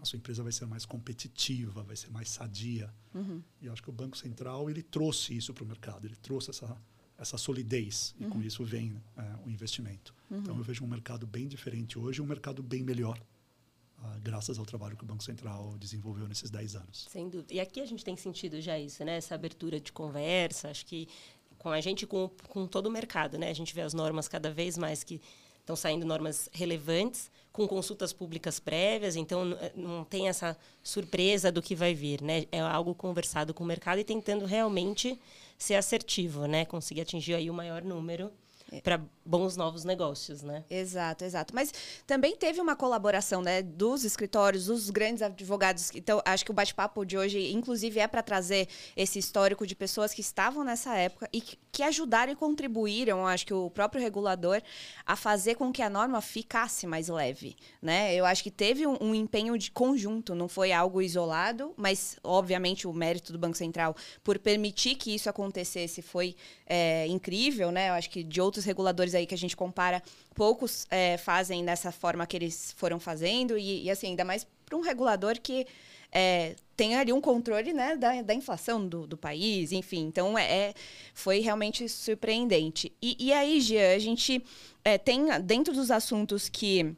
a 0.00 0.04
sua 0.04 0.16
empresa 0.16 0.42
vai 0.42 0.52
ser 0.52 0.66
mais 0.66 0.84
competitiva, 0.84 1.82
vai 1.82 1.96
ser 1.96 2.10
mais 2.10 2.28
sadia. 2.30 2.92
E 3.60 3.66
eu 3.66 3.72
acho 3.72 3.82
que 3.82 3.90
o 3.90 3.92
Banco 3.92 4.16
Central 4.16 4.68
ele 4.68 4.82
trouxe 4.82 5.36
isso 5.36 5.54
para 5.54 5.64
o 5.64 5.66
mercado, 5.66 6.06
ele 6.06 6.16
trouxe 6.16 6.50
essa 6.50 6.76
essa 7.20 7.36
solidez 7.36 8.14
e 8.18 8.24
com 8.24 8.40
isso 8.40 8.64
vem 8.64 8.98
é, 9.14 9.22
o 9.44 9.50
investimento. 9.50 10.14
Então 10.30 10.56
eu 10.56 10.64
vejo 10.64 10.82
um 10.82 10.88
mercado 10.88 11.26
bem 11.26 11.46
diferente 11.46 11.98
hoje, 11.98 12.22
um 12.22 12.26
mercado 12.26 12.62
bem 12.62 12.82
melhor, 12.82 13.20
ah, 14.02 14.18
graças 14.22 14.58
ao 14.58 14.64
trabalho 14.64 14.96
que 14.96 15.04
o 15.04 15.06
Banco 15.06 15.22
Central 15.22 15.76
desenvolveu 15.78 16.26
nesses 16.26 16.50
10 16.50 16.76
anos. 16.76 17.06
Sem 17.10 17.28
dúvida. 17.28 17.52
E 17.52 17.60
aqui 17.60 17.80
a 17.80 17.84
gente 17.84 18.02
tem 18.02 18.16
sentido 18.16 18.58
já 18.60 18.78
isso, 18.78 19.04
né? 19.04 19.16
Essa 19.16 19.34
abertura 19.34 19.78
de 19.78 19.92
conversa, 19.92 20.70
acho 20.70 20.86
que 20.86 21.06
com 21.58 21.68
a 21.68 21.80
gente 21.82 22.06
com, 22.06 22.30
com 22.48 22.66
todo 22.66 22.86
o 22.86 22.90
mercado, 22.90 23.36
né? 23.36 23.50
A 23.50 23.54
gente 23.54 23.74
vê 23.74 23.82
as 23.82 23.92
normas 23.92 24.26
cada 24.26 24.50
vez 24.50 24.78
mais 24.78 25.04
que 25.04 25.20
estão 25.60 25.76
saindo 25.76 26.04
normas 26.04 26.48
relevantes, 26.52 27.30
com 27.52 27.66
consultas 27.66 28.12
públicas 28.12 28.60
prévias, 28.60 29.16
então 29.16 29.56
eh, 29.60 29.72
não 29.74 30.04
tem 30.04 30.28
essa 30.28 30.56
surpresa 30.82 31.50
do 31.50 31.60
que 31.60 31.74
vai 31.74 31.94
vir, 31.94 32.22
né? 32.22 32.46
É 32.52 32.60
algo 32.60 32.94
conversado 32.94 33.52
com 33.52 33.64
o 33.64 33.66
mercado 33.66 33.98
e 33.98 34.04
tentando 34.04 34.44
realmente 34.44 35.18
ser 35.58 35.74
assertivo, 35.74 36.46
né? 36.46 36.64
Conseguir 36.64 37.00
atingir 37.02 37.34
aí 37.34 37.50
o 37.50 37.54
maior 37.54 37.82
número 37.82 38.30
para 38.84 39.00
bons 39.24 39.56
novos 39.56 39.84
negócios, 39.84 40.42
né? 40.42 40.64
Exato, 40.70 41.24
exato. 41.24 41.54
Mas 41.54 41.72
também 42.06 42.36
teve 42.36 42.60
uma 42.60 42.76
colaboração, 42.76 43.42
né, 43.42 43.62
dos 43.62 44.04
escritórios, 44.04 44.66
dos 44.66 44.90
grandes 44.90 45.22
advogados. 45.22 45.90
Então, 45.94 46.22
acho 46.24 46.44
que 46.44 46.50
o 46.50 46.54
bate-papo 46.54 47.04
de 47.04 47.18
hoje, 47.18 47.52
inclusive, 47.52 47.98
é 47.98 48.06
para 48.06 48.22
trazer 48.22 48.68
esse 48.96 49.18
histórico 49.18 49.66
de 49.66 49.74
pessoas 49.74 50.14
que 50.14 50.20
estavam 50.20 50.62
nessa 50.62 50.96
época 50.96 51.28
e 51.32 51.40
que, 51.40 51.58
que 51.72 51.82
ajudaram 51.82 52.32
e 52.32 52.36
contribuíram, 52.36 53.26
acho 53.26 53.46
que 53.46 53.54
o 53.54 53.70
próprio 53.70 54.02
regulador, 54.02 54.60
a 55.06 55.16
fazer 55.16 55.54
com 55.54 55.72
que 55.72 55.82
a 55.82 55.90
norma 55.90 56.20
ficasse 56.20 56.86
mais 56.86 57.08
leve, 57.08 57.56
né? 57.80 58.14
Eu 58.14 58.24
acho 58.24 58.42
que 58.42 58.50
teve 58.50 58.86
um, 58.86 58.96
um 59.00 59.14
empenho 59.14 59.56
de 59.56 59.70
conjunto, 59.70 60.34
não 60.34 60.48
foi 60.48 60.72
algo 60.72 61.00
isolado, 61.00 61.72
mas, 61.76 62.18
obviamente, 62.24 62.86
o 62.86 62.92
mérito 62.92 63.32
do 63.32 63.38
Banco 63.38 63.56
Central 63.56 63.96
por 64.24 64.38
permitir 64.38 64.96
que 64.96 65.14
isso 65.14 65.30
acontecesse 65.30 66.02
foi 66.02 66.36
é, 66.66 67.06
incrível, 67.06 67.70
né? 67.70 67.90
Eu 67.90 67.94
acho 67.94 68.10
que 68.10 68.22
de 68.22 68.40
outros 68.40 68.64
reguladores 68.64 69.14
aí 69.14 69.26
que 69.26 69.34
a 69.34 69.38
gente 69.38 69.56
compara, 69.56 70.02
poucos 70.34 70.86
é, 70.90 71.16
fazem 71.16 71.64
dessa 71.64 71.92
forma 71.92 72.26
que 72.26 72.36
eles 72.36 72.74
foram 72.76 72.98
fazendo 72.98 73.56
e, 73.56 73.84
e, 73.84 73.90
assim, 73.90 74.08
ainda 74.08 74.24
mais 74.24 74.46
para 74.66 74.76
um 74.76 74.80
regulador 74.80 75.38
que 75.40 75.66
é, 76.12 76.54
tem 76.76 76.96
ali 76.96 77.12
um 77.12 77.20
controle 77.20 77.72
né, 77.72 77.96
da, 77.96 78.22
da 78.22 78.34
inflação 78.34 78.86
do, 78.86 79.06
do 79.06 79.16
país, 79.16 79.72
enfim. 79.72 80.06
Então, 80.06 80.38
é, 80.38 80.44
é- 80.44 80.74
foi 81.14 81.40
realmente 81.40 81.88
surpreendente. 81.88 82.92
E, 83.02 83.16
e 83.18 83.32
aí, 83.32 83.60
Gia, 83.60 83.94
a 83.94 83.98
gente 83.98 84.42
é, 84.84 84.96
tem, 84.96 85.26
dentro 85.42 85.74
dos 85.74 85.90
assuntos 85.90 86.48
que 86.48 86.94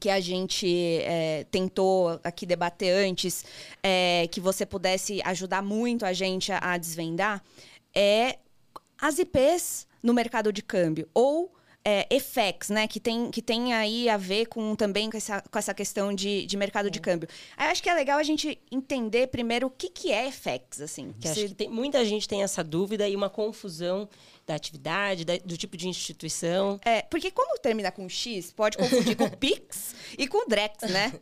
que 0.00 0.08
a 0.08 0.18
gente 0.18 0.66
é, 1.02 1.44
tentou 1.50 2.18
aqui 2.24 2.46
debater 2.46 2.90
antes, 3.06 3.44
é, 3.82 4.26
que 4.32 4.40
você 4.40 4.64
pudesse 4.64 5.20
ajudar 5.26 5.62
muito 5.62 6.06
a 6.06 6.14
gente 6.14 6.50
a, 6.50 6.58
a 6.72 6.78
desvendar, 6.78 7.44
é 7.94 8.38
as 8.98 9.18
IPs 9.18 9.86
no 10.02 10.14
mercado 10.14 10.50
de 10.54 10.62
câmbio 10.62 11.06
ou 11.12 11.52
é, 11.84 12.06
FX, 12.20 12.68
né? 12.68 12.86
Que 12.86 13.00
tem, 13.00 13.30
que 13.30 13.40
tem 13.40 13.72
aí 13.72 14.08
a 14.08 14.16
ver 14.16 14.46
com 14.46 14.74
também 14.76 15.10
com 15.10 15.16
essa, 15.16 15.40
com 15.40 15.58
essa 15.58 15.72
questão 15.72 16.14
de, 16.14 16.44
de 16.46 16.56
mercado 16.56 16.90
de 16.90 17.00
câmbio. 17.00 17.28
Aí 17.56 17.68
acho 17.68 17.82
que 17.82 17.88
é 17.88 17.94
legal 17.94 18.18
a 18.18 18.22
gente 18.22 18.60
entender 18.70 19.28
primeiro 19.28 19.66
o 19.66 19.70
que, 19.70 19.88
que 19.88 20.12
é 20.12 20.30
FX, 20.30 20.80
assim. 20.80 21.14
Que 21.18 21.28
acho 21.28 21.48
que 21.48 21.54
tem, 21.54 21.68
muita 21.68 22.04
gente 22.04 22.28
tem 22.28 22.42
essa 22.42 22.62
dúvida 22.62 23.08
e 23.08 23.16
uma 23.16 23.30
confusão 23.30 24.08
da 24.46 24.54
atividade, 24.54 25.24
da, 25.24 25.36
do 25.38 25.56
tipo 25.56 25.76
de 25.76 25.88
instituição. 25.88 26.78
É, 26.84 27.02
porque 27.02 27.30
como 27.30 27.58
termina 27.58 27.90
com 27.90 28.08
X, 28.08 28.52
pode 28.52 28.76
confundir 28.76 29.16
com 29.16 29.28
Pix 29.38 29.94
e 30.18 30.26
com 30.26 30.46
Drex, 30.46 30.90
né? 30.90 31.12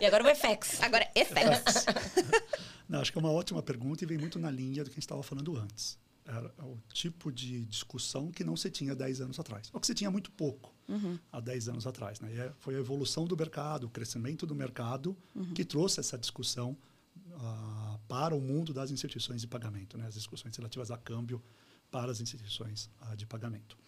e 0.00 0.06
agora 0.06 0.24
o 0.24 0.34
FX. 0.34 0.80
Agora, 0.88 1.06
FX. 1.14 1.86
Não, 2.88 3.00
acho 3.00 3.12
que 3.12 3.18
é 3.18 3.20
uma 3.20 3.30
ótima 3.30 3.62
pergunta 3.62 4.02
e 4.02 4.06
vem 4.06 4.16
muito 4.16 4.38
na 4.38 4.50
linha 4.50 4.82
do 4.82 4.88
que 4.88 4.94
a 4.94 4.94
gente 4.94 5.02
estava 5.02 5.22
falando 5.22 5.56
antes. 5.56 5.98
Era 6.28 6.52
o 6.62 6.78
tipo 6.92 7.32
de 7.32 7.64
discussão 7.64 8.30
que 8.30 8.44
não 8.44 8.54
se 8.54 8.70
tinha 8.70 8.94
10 8.94 9.22
anos 9.22 9.40
atrás. 9.40 9.70
Ou 9.72 9.80
que 9.80 9.86
se 9.86 9.94
tinha 9.94 10.10
muito 10.10 10.30
pouco 10.30 10.74
uhum. 10.86 11.18
há 11.32 11.40
10 11.40 11.70
anos 11.70 11.86
atrás. 11.86 12.20
Né? 12.20 12.34
E 12.34 12.38
é, 12.38 12.52
foi 12.58 12.76
a 12.76 12.78
evolução 12.78 13.24
do 13.24 13.34
mercado, 13.34 13.86
o 13.86 13.90
crescimento 13.90 14.46
do 14.46 14.54
mercado 14.54 15.16
uhum. 15.34 15.54
que 15.54 15.64
trouxe 15.64 16.00
essa 16.00 16.18
discussão 16.18 16.76
uh, 17.16 17.98
para 18.06 18.36
o 18.36 18.40
mundo 18.42 18.74
das 18.74 18.90
instituições 18.90 19.40
de 19.40 19.46
pagamento, 19.46 19.96
né? 19.96 20.06
as 20.06 20.14
discussões 20.14 20.54
relativas 20.54 20.90
a 20.90 20.98
câmbio 20.98 21.42
para 21.90 22.12
as 22.12 22.20
instituições 22.20 22.90
uh, 23.10 23.16
de 23.16 23.24
pagamento. 23.24 23.78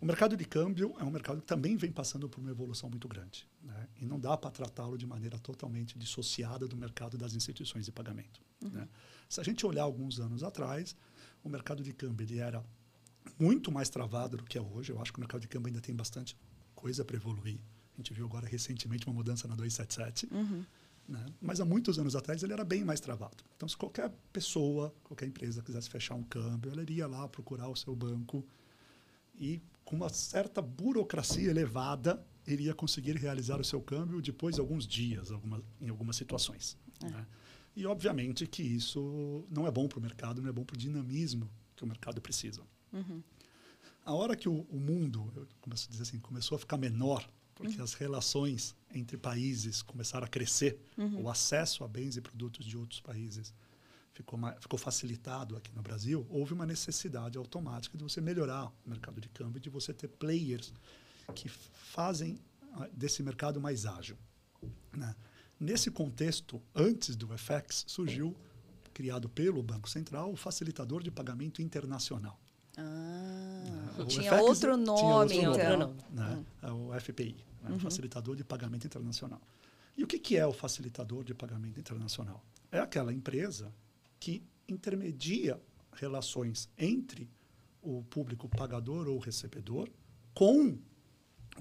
O 0.00 0.06
mercado 0.06 0.36
de 0.36 0.44
câmbio 0.44 0.94
é 0.98 1.04
um 1.04 1.10
mercado 1.10 1.40
que 1.40 1.46
também 1.46 1.76
vem 1.76 1.92
passando 1.92 2.28
por 2.28 2.40
uma 2.40 2.50
evolução 2.50 2.88
muito 2.88 3.06
grande. 3.06 3.46
Né? 3.62 3.88
E 4.00 4.06
não 4.06 4.18
dá 4.18 4.36
para 4.36 4.50
tratá-lo 4.50 4.96
de 4.96 5.06
maneira 5.06 5.38
totalmente 5.38 5.98
dissociada 5.98 6.66
do 6.66 6.74
mercado 6.74 7.18
das 7.18 7.34
instituições 7.34 7.84
de 7.84 7.92
pagamento. 7.92 8.40
Uhum. 8.62 8.70
Né? 8.70 8.88
Se 9.28 9.40
a 9.40 9.44
gente 9.44 9.66
olhar 9.66 9.82
alguns 9.82 10.18
anos 10.18 10.42
atrás, 10.42 10.96
o 11.42 11.48
mercado 11.48 11.82
de 11.82 11.92
câmbio 11.92 12.24
ele 12.24 12.38
era 12.38 12.64
muito 13.38 13.70
mais 13.72 13.88
travado 13.88 14.36
do 14.36 14.44
que 14.44 14.58
é 14.58 14.60
hoje. 14.60 14.92
Eu 14.92 15.00
acho 15.00 15.12
que 15.12 15.18
o 15.18 15.20
mercado 15.20 15.40
de 15.40 15.48
câmbio 15.48 15.68
ainda 15.68 15.80
tem 15.80 15.94
bastante 15.94 16.36
coisa 16.74 17.04
para 17.04 17.16
evoluir. 17.16 17.58
A 17.94 17.96
gente 17.96 18.12
viu 18.12 18.26
agora 18.26 18.46
recentemente 18.46 19.06
uma 19.06 19.14
mudança 19.14 19.46
na 19.46 19.54
277. 19.54 20.28
Uhum. 20.32 20.64
Né? 21.08 21.26
Mas 21.40 21.60
há 21.60 21.64
muitos 21.64 21.98
anos 21.98 22.14
atrás 22.14 22.42
ele 22.42 22.52
era 22.52 22.64
bem 22.64 22.84
mais 22.84 23.00
travado. 23.00 23.42
Então, 23.56 23.68
se 23.68 23.76
qualquer 23.76 24.10
pessoa, 24.32 24.94
qualquer 25.02 25.26
empresa 25.26 25.62
quisesse 25.62 25.90
fechar 25.90 26.14
um 26.14 26.22
câmbio, 26.22 26.70
ela 26.70 26.82
iria 26.82 27.06
lá 27.06 27.26
procurar 27.28 27.68
o 27.68 27.76
seu 27.76 27.94
banco 27.96 28.46
e 29.34 29.60
com 29.84 29.96
uma 29.96 30.08
certa 30.08 30.62
burocracia 30.62 31.50
elevada, 31.50 32.24
iria 32.46 32.74
conseguir 32.74 33.16
realizar 33.16 33.60
o 33.60 33.64
seu 33.64 33.80
câmbio 33.80 34.22
depois 34.22 34.54
de 34.54 34.60
alguns 34.60 34.86
dias, 34.86 35.32
alguma, 35.32 35.62
em 35.80 35.88
algumas 35.88 36.14
situações. 36.14 36.78
É. 37.02 37.06
Né? 37.06 37.26
E, 37.76 37.86
obviamente, 37.86 38.46
que 38.46 38.62
isso 38.62 39.44
não 39.50 39.66
é 39.66 39.70
bom 39.70 39.86
para 39.88 39.98
o 39.98 40.02
mercado, 40.02 40.42
não 40.42 40.48
é 40.48 40.52
bom 40.52 40.64
para 40.64 40.74
o 40.74 40.78
dinamismo 40.78 41.50
que 41.76 41.84
o 41.84 41.86
mercado 41.86 42.20
precisa. 42.20 42.62
Uhum. 42.92 43.22
A 44.04 44.14
hora 44.14 44.34
que 44.34 44.48
o, 44.48 44.66
o 44.70 44.80
mundo, 44.80 45.32
eu 45.36 45.46
começo 45.60 45.86
a 45.88 45.90
dizer 45.90 46.02
assim, 46.02 46.18
começou 46.18 46.56
a 46.56 46.58
ficar 46.58 46.76
menor, 46.76 47.28
porque 47.54 47.76
uhum. 47.76 47.84
as 47.84 47.94
relações 47.94 48.74
entre 48.92 49.16
países 49.16 49.82
começaram 49.82 50.24
a 50.24 50.28
crescer, 50.28 50.80
uhum. 50.96 51.22
o 51.22 51.30
acesso 51.30 51.84
a 51.84 51.88
bens 51.88 52.16
e 52.16 52.20
produtos 52.20 52.66
de 52.66 52.76
outros 52.76 53.00
países 53.00 53.54
ficou, 54.12 54.38
mais, 54.38 54.56
ficou 54.60 54.78
facilitado 54.78 55.56
aqui 55.56 55.72
no 55.74 55.82
Brasil, 55.82 56.26
houve 56.28 56.52
uma 56.52 56.66
necessidade 56.66 57.38
automática 57.38 57.96
de 57.96 58.04
você 58.04 58.20
melhorar 58.20 58.66
o 58.66 58.90
mercado 58.90 59.20
de 59.20 59.28
câmbio, 59.28 59.60
de 59.60 59.70
você 59.70 59.92
ter 59.92 60.08
players 60.08 60.72
que 61.34 61.48
fazem 61.48 62.38
ah, 62.74 62.88
desse 62.92 63.22
mercado 63.22 63.60
mais 63.60 63.86
ágil. 63.86 64.16
Né? 64.92 65.14
Nesse 65.60 65.90
contexto, 65.90 66.60
antes 66.74 67.14
do 67.14 67.28
FX, 67.36 67.84
surgiu, 67.86 68.34
criado 68.94 69.28
pelo 69.28 69.62
Banco 69.62 69.90
Central, 69.90 70.32
o 70.32 70.36
facilitador 70.36 71.02
de 71.02 71.10
pagamento 71.10 71.60
internacional. 71.60 72.40
Ah, 72.78 73.92
né? 73.98 74.04
tinha, 74.06 74.32
FX, 74.32 74.42
outro 74.42 74.76
nome, 74.78 75.28
tinha 75.28 75.50
outro 75.50 75.78
nome, 75.78 75.94
então. 75.94 75.96
Né? 76.12 76.44
Hum. 76.64 76.88
O 76.88 76.98
FPI, 76.98 77.36
né? 77.62 77.70
uhum. 77.70 77.76
o 77.76 77.78
Facilitador 77.78 78.36
de 78.36 78.42
Pagamento 78.42 78.86
Internacional. 78.86 79.40
E 79.96 80.02
o 80.02 80.06
que, 80.06 80.18
que 80.18 80.36
é 80.36 80.46
o 80.46 80.52
facilitador 80.52 81.24
de 81.24 81.34
pagamento 81.34 81.78
internacional? 81.78 82.42
É 82.72 82.78
aquela 82.78 83.12
empresa 83.12 83.70
que 84.18 84.42
intermedia 84.66 85.60
relações 85.92 86.70
entre 86.78 87.28
o 87.82 88.02
público 88.04 88.48
pagador 88.48 89.08
ou 89.08 89.18
recebedor 89.18 89.90
com 90.32 90.78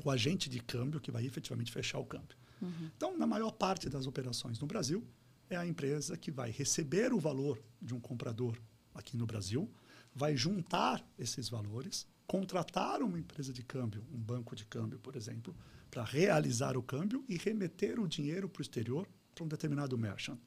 o 0.06 0.10
agente 0.10 0.50
de 0.50 0.62
câmbio 0.62 1.02
que 1.02 1.12
vai 1.12 1.26
efetivamente 1.26 1.72
fechar 1.72 2.00
o 2.00 2.06
câmbio. 2.06 2.38
Uhum. 2.62 2.90
Então, 2.96 3.18
na 3.18 3.28
maior 3.28 3.52
parte 3.52 3.90
das 3.90 4.06
operações 4.06 4.60
no 4.60 4.68
Brasil, 4.68 5.06
é 5.50 5.56
a 5.56 5.66
empresa 5.66 6.18
que 6.18 6.32
vai 6.32 6.52
receber 6.52 7.12
o 7.14 7.20
valor 7.20 7.60
de 7.82 7.94
um 7.94 8.00
comprador 8.00 8.58
aqui 8.94 9.18
no 9.18 9.26
Brasil, 9.26 9.70
vai 10.14 10.36
juntar 10.36 11.04
esses 11.18 11.50
valores, 11.50 12.08
contratar 12.28 13.02
uma 13.02 13.18
empresa 13.18 13.52
de 13.52 13.64
câmbio, 13.64 14.06
um 14.14 14.18
banco 14.18 14.56
de 14.56 14.66
câmbio, 14.66 15.00
por 15.00 15.16
exemplo, 15.16 15.56
para 15.90 16.04
realizar 16.04 16.78
o 16.78 16.84
câmbio 16.84 17.24
e 17.28 17.38
remeter 17.38 18.00
o 18.00 18.08
dinheiro 18.08 18.48
para 18.48 18.60
o 18.60 18.62
exterior 18.62 19.08
para 19.34 19.44
um 19.44 19.48
determinado 19.48 19.98
merchant. 19.98 20.38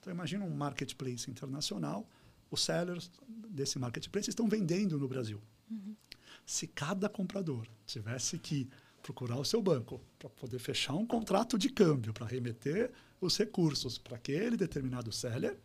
Então, 0.00 0.12
imagina 0.12 0.44
um 0.44 0.54
marketplace 0.54 1.30
internacional, 1.30 2.06
os 2.50 2.62
sellers 2.62 3.10
desse 3.48 3.78
marketplace 3.78 4.28
estão 4.28 4.48
vendendo 4.48 4.98
no 4.98 5.08
Brasil. 5.08 5.40
Uhum. 5.70 5.96
Se 6.44 6.66
cada 6.66 7.08
comprador 7.08 7.66
tivesse 7.86 8.38
que 8.38 8.68
procurar 9.02 9.36
o 9.36 9.44
seu 9.44 9.60
banco 9.60 10.00
para 10.18 10.30
poder 10.30 10.58
fechar 10.58 10.94
um 10.94 11.06
contrato 11.06 11.58
de 11.58 11.68
câmbio, 11.68 12.12
para 12.12 12.26
remeter 12.26 12.90
os 13.20 13.36
recursos 13.36 13.98
para 13.98 14.16
aquele 14.16 14.56
determinado 14.56 15.12
seller, 15.12 15.56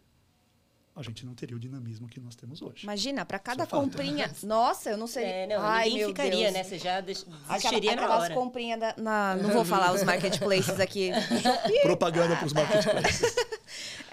a 0.95 1.03
gente 1.03 1.23
não 1.23 1.35
teria 1.35 1.55
o 1.55 1.59
dinamismo 1.59 2.07
que 2.07 2.19
nós 2.19 2.35
temos 2.35 2.59
hoje. 2.59 2.83
Imagina, 2.83 3.23
para 3.23 3.37
cada 3.37 3.63
Isso 3.65 3.69
comprinha. 3.69 4.25
É 4.25 4.45
nossa, 4.45 4.89
eu 4.89 4.97
não 4.97 5.05
sei. 5.05 5.25
É, 5.25 5.47
não, 5.47 5.61
Ai, 5.61 5.89
ninguém 5.89 6.07
ficaria, 6.07 6.51
Deus. 6.51 6.53
né? 6.53 6.63
Você 6.63 6.79
já 6.79 7.01
desistiria 7.01 7.91
Aquela, 7.91 8.07
na 8.07 8.17
hora. 8.17 8.33
comprinhas 8.33 8.79
da, 8.79 8.95
na, 8.97 9.35
não 9.35 9.51
vou 9.51 9.63
falar 9.63 9.93
os 9.93 10.03
marketplaces 10.03 10.79
aqui. 10.79 11.11
Propaganda 11.83 12.35
para 12.35 12.47
os 12.47 12.53
marketplaces. 12.53 13.35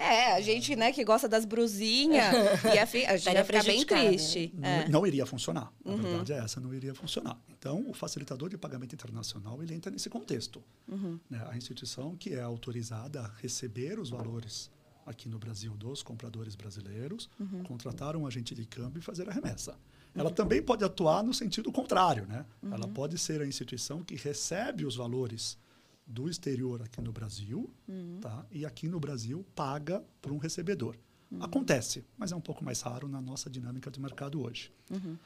É, 0.05 0.33
a 0.35 0.41
gente, 0.41 0.77
né, 0.77 0.93
que 0.93 1.05
gosta 1.05 1.29
das 1.29 1.45
brusinhas, 1.45 2.27
ia, 2.75 2.87
fi, 2.87 3.05
a 3.07 3.17
gente 3.17 3.35
ia 3.35 3.45
ficar 3.45 3.65
bem 3.65 3.85
triste. 3.85 4.53
Né? 4.55 4.85
É. 4.85 4.89
Não, 4.89 5.07
iria 5.07 5.25
funcionar. 5.25 5.73
A 5.85 5.91
uhum. 5.91 5.97
verdade 5.97 6.33
é 6.33 6.39
essa, 6.39 6.61
não 6.61 6.75
iria 6.75 6.95
funcionar. 6.95 7.39
Então, 7.49 7.85
o 7.89 7.95
facilitador 7.95 8.49
de 8.49 8.59
pagamento 8.59 8.95
internacional, 8.95 9.63
ele 9.63 9.75
entra 9.75 9.91
nesse 9.91 10.11
contexto. 10.11 10.63
Uhum. 10.89 11.19
Né? 11.29 11.45
A 11.51 11.57
instituição 11.57 12.17
que 12.17 12.35
é 12.35 12.41
autorizada 12.41 13.23
a 13.23 13.31
receber 13.41 13.99
os 13.99 14.11
valores 14.11 14.71
aqui 15.07 15.29
no 15.29 15.39
Brasil 15.39 15.73
dos 15.77 16.03
compradores 16.03 16.55
brasileiros, 16.55 17.29
uhum. 17.39 17.63
contratar 17.63 18.17
um 18.17 18.27
agente 18.27 18.55
de 18.55 18.65
câmbio 18.65 19.01
e 19.01 19.03
fazer 19.03 19.29
a 19.29 19.33
remessa. 19.33 19.79
Ela 20.15 20.29
uhum. 20.29 20.35
também 20.35 20.63
pode 20.63 20.85
atuar 20.85 21.23
no 21.23 21.35
sentido 21.35 21.73
contrário, 21.73 22.25
né? 22.27 22.47
Ela 22.63 22.87
uhum. 22.87 22.93
pode 22.93 23.19
ser 23.19 23.43
a 23.43 23.47
instituição 23.47 24.03
que 24.03 24.15
recebe 24.15 24.87
os 24.87 24.97
valores 24.97 25.59
do 26.07 26.29
exterior 26.29 26.83
aqui 26.83 27.01
no 27.01 27.13
Brasil, 27.13 27.73
uhum. 27.89 28.19
tá? 28.21 28.47
E 28.51 28.67
aqui 28.67 28.89
no 28.89 29.01
Brasil 29.01 29.45
paga 29.55 30.05
para 30.21 30.33
um 30.33 30.39
recebedor. 30.39 30.97
Uhum. 31.31 31.43
Acontece, 31.43 32.05
mas 32.17 32.33
é 32.33 32.37
um 32.37 32.41
pouco 32.41 32.65
mais 32.65 32.81
raro 32.81 33.09
na 33.09 33.21
nossa 33.21 33.49
dinâmica 33.49 33.91
de 33.91 34.01
mercado 34.01 34.43
hoje. 34.43 34.73
Uhum. 34.91 35.17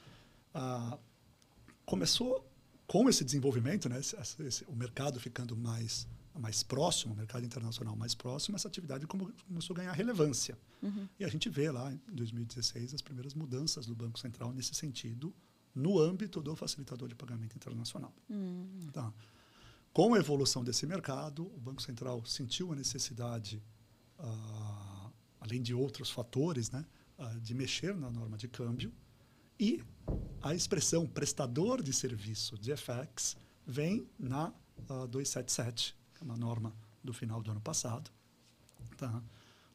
Ah, 0.55 0.99
começou 1.85 2.49
com 2.87 3.09
esse 3.09 3.25
desenvolvimento, 3.25 3.89
né? 3.89 3.99
Esse, 3.99 4.17
esse, 4.43 4.65
o 4.67 4.75
mercado 4.75 5.19
ficando 5.19 5.57
mais 5.57 6.07
mais 6.39 6.63
próximo, 6.63 7.15
o 7.15 7.17
mercado 7.17 7.45
internacional 7.45 7.97
mais 7.97 8.15
próximo, 8.15 8.55
essa 8.55 8.69
atividade 8.69 9.07
começou 9.07 9.75
a 9.75 9.77
ganhar 9.79 9.93
relevância. 9.93 10.57
Uhum. 10.81 11.09
E 11.19 11.25
a 11.25 11.29
gente 11.29 11.49
vê 11.49 11.69
lá 11.71 11.93
em 11.93 12.01
2016 12.13 12.95
as 12.95 13.03
primeiras 13.03 13.35
mudanças 13.35 13.87
do 13.87 13.95
Banco 13.95 14.19
Central 14.19 14.53
nesse 14.53 14.73
sentido, 14.73 15.35
no 15.75 15.99
âmbito 15.99 16.41
do 16.41 16.55
facilitador 16.55 17.09
de 17.09 17.17
pagamento 17.17 17.57
internacional. 17.57 18.15
Uhum. 18.31 18.89
Tá. 18.93 19.13
Com 19.93 20.15
a 20.15 20.19
evolução 20.19 20.63
desse 20.63 20.87
mercado, 20.87 21.47
o 21.47 21.61
Banco 21.61 21.83
Central 21.83 22.25
sentiu 22.25 22.73
a 22.73 22.77
necessidade, 22.77 23.63
uh, 24.19 25.13
além 25.41 25.61
de 25.61 25.75
outros 25.75 26.11
fatores, 26.11 26.71
né, 26.71 26.85
uh, 27.19 27.41
de 27.41 27.55
mexer 27.55 27.97
na 27.97 28.11
norma 28.11 28.37
de 28.37 28.47
câmbio. 28.49 28.93
E 29.59 29.83
a 30.41 30.55
expressão 30.55 31.07
prestador 31.07 31.83
de 31.83 31.93
serviço 31.93 32.57
de 32.59 32.73
FX 32.77 33.37
vem 33.67 34.09
na 34.19 34.49
uh, 34.49 35.03
ah, 35.03 35.07
277, 35.07 35.97
que 36.15 36.23
é 36.23 36.25
uma 36.25 36.37
norma 36.37 36.73
do 37.03 37.13
final 37.13 37.43
do 37.43 37.51
ano 37.51 37.61
passado. 37.61 38.11
Tá? 38.97 39.23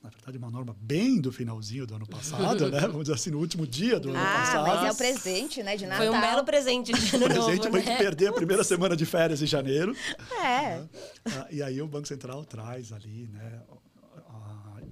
Na 0.03 0.09
verdade, 0.09 0.37
uma 0.37 0.51
norma 0.51 0.75
bem 0.81 1.21
do 1.21 1.31
finalzinho 1.31 1.87
do 1.87 1.95
ano 1.95 2.05
passado, 2.05 2.69
né? 2.69 2.81
Vamos 2.87 3.03
dizer 3.03 3.13
assim, 3.13 3.31
no 3.31 3.39
último 3.39 3.65
dia 3.65 3.99
do 3.99 4.09
ah, 4.09 4.11
ano 4.11 4.21
passado. 4.21 4.67
Mas 4.67 4.89
é 4.89 4.91
o 4.91 4.95
presente, 4.95 5.63
né? 5.63 5.77
De 5.77 5.85
Natal. 5.85 6.05
Foi 6.05 6.17
um 6.17 6.19
belo 6.19 6.43
presente 6.43 6.91
de 6.91 7.07
ano 7.15 7.29
novo, 7.29 7.45
presente 7.45 7.69
foi 7.69 7.81
né? 7.81 7.97
perder 7.97 8.27
a 8.27 8.33
primeira 8.33 8.63
semana 8.65 8.97
de 8.97 9.05
férias 9.05 9.41
em 9.41 9.45
janeiro. 9.45 9.95
É. 10.43 10.79
Né? 10.79 10.87
E 11.51 11.63
aí 11.63 11.81
o 11.81 11.87
Banco 11.87 12.07
Central 12.07 12.43
traz 12.43 12.91
ali, 12.91 13.27
né? 13.27 13.61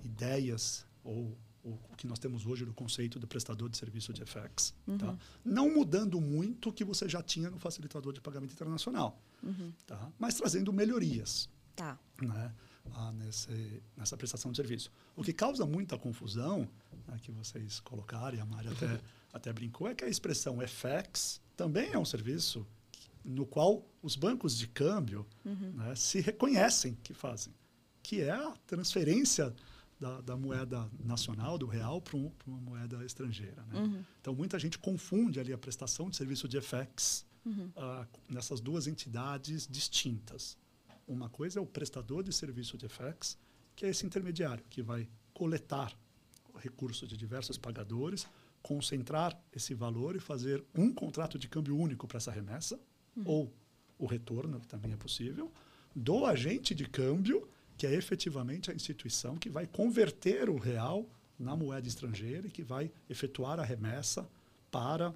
ideias 0.04 0.86
ou 1.04 1.38
o 1.64 1.78
que 1.96 2.08
nós 2.08 2.18
temos 2.18 2.46
hoje 2.46 2.66
do 2.66 2.74
conceito 2.74 3.20
do 3.20 3.28
prestador 3.28 3.70
de 3.70 3.78
serviço 3.78 4.12
de 4.12 4.26
FX. 4.26 4.74
Uhum. 4.88 4.98
Tá? 4.98 5.16
Não 5.46 5.70
mudando 5.72 6.20
muito 6.20 6.70
o 6.70 6.74
que 6.74 6.84
você 6.84 7.08
já 7.08 7.22
tinha 7.22 7.52
no 7.52 7.60
facilitador 7.60 8.14
de 8.14 8.22
pagamento 8.22 8.54
internacional, 8.54 9.22
uhum. 9.44 9.72
tá? 9.86 10.10
mas 10.18 10.36
trazendo 10.36 10.74
melhorias. 10.74 11.50
Tá. 11.76 12.00
Né? 12.20 12.52
Ah, 12.94 13.12
nesse, 13.12 13.82
nessa 13.96 14.18
prestação 14.18 14.52
de 14.52 14.58
serviço. 14.58 14.92
O 15.16 15.24
que 15.24 15.34
causa 15.34 15.66
muita 15.66 15.98
confusão, 15.98 16.68
né, 17.08 17.20
que 17.22 17.32
vocês 17.32 17.80
colocaram, 17.80 18.38
e 18.38 18.42
a 18.42 18.46
Mari 18.46 18.70
até, 18.70 19.00
até 19.34 19.54
brincou, 19.54 19.88
é 19.88 19.96
que 19.96 20.04
a 20.04 20.10
expressão 20.10 20.58
FX 20.68 21.42
também 21.56 21.92
é 21.92 21.98
um 21.98 22.06
serviço 22.06 22.66
no 23.24 23.46
qual 23.46 23.86
os 24.02 24.16
bancos 24.16 24.58
de 24.58 24.68
câmbio 24.68 25.26
uhum. 25.46 25.74
né, 25.74 25.96
se 25.96 26.20
reconhecem 26.22 26.98
que 27.04 27.14
fazem, 27.14 27.54
que 28.02 28.22
é 28.22 28.32
a 28.32 28.52
transferência 28.66 29.54
da, 30.00 30.20
da 30.22 30.36
moeda 30.36 30.90
nacional, 31.04 31.60
do 31.60 31.68
real, 31.68 32.02
para 32.02 32.18
um, 32.18 32.32
uma 32.48 32.60
moeda 32.60 33.06
estrangeira. 33.06 33.64
Né? 33.68 33.80
Uhum. 33.80 34.04
Então, 34.20 34.34
muita 34.34 34.58
gente 34.58 34.80
confunde 34.80 35.40
ali 35.40 35.54
a 35.54 35.58
prestação 35.58 36.10
de 36.10 36.16
serviço 36.16 36.48
de 36.48 36.60
FX 36.60 37.24
uhum. 37.46 37.72
uh, 37.78 38.08
nessas 38.28 38.60
duas 38.60 38.88
entidades 38.88 39.68
distintas. 39.70 40.58
Uma 41.12 41.28
coisa 41.28 41.60
é 41.60 41.62
o 41.62 41.66
prestador 41.66 42.24
de 42.24 42.32
serviço 42.32 42.78
de 42.78 42.88
FX, 42.88 43.38
que 43.76 43.86
é 43.86 43.90
esse 43.90 44.06
intermediário, 44.06 44.64
que 44.70 44.82
vai 44.82 45.10
coletar 45.34 45.94
recursos 46.56 47.10
de 47.10 47.18
diversos 47.18 47.58
pagadores, 47.58 48.26
concentrar 48.62 49.38
esse 49.54 49.74
valor 49.74 50.16
e 50.16 50.22
fazer 50.22 50.64
um 50.74 50.94
contrato 50.94 51.38
de 51.38 51.50
câmbio 51.50 51.78
único 51.78 52.08
para 52.08 52.16
essa 52.16 52.32
remessa, 52.32 52.80
uhum. 53.18 53.24
ou 53.26 53.54
o 54.00 54.06
retorno, 54.06 54.58
que 54.62 54.68
também 54.70 54.94
é 54.94 54.96
possível, 54.96 55.52
do 55.94 56.26
agente 56.26 56.74
de 56.74 56.88
câmbio, 56.88 57.46
que 57.78 57.86
é 57.86 57.94
efetivamente 57.94 58.72
a 58.72 58.74
instituição 58.74 59.36
que 59.36 59.50
vai 59.50 59.68
converter 59.68 60.50
o 60.50 60.58
real 60.58 61.06
na 61.38 61.58
moeda 61.58 61.90
estrangeira 61.90 62.48
e 62.48 62.52
que 62.52 62.64
vai 62.64 62.90
efetuar 63.10 63.60
a 63.60 63.66
remessa 63.66 64.26
para 64.72 65.14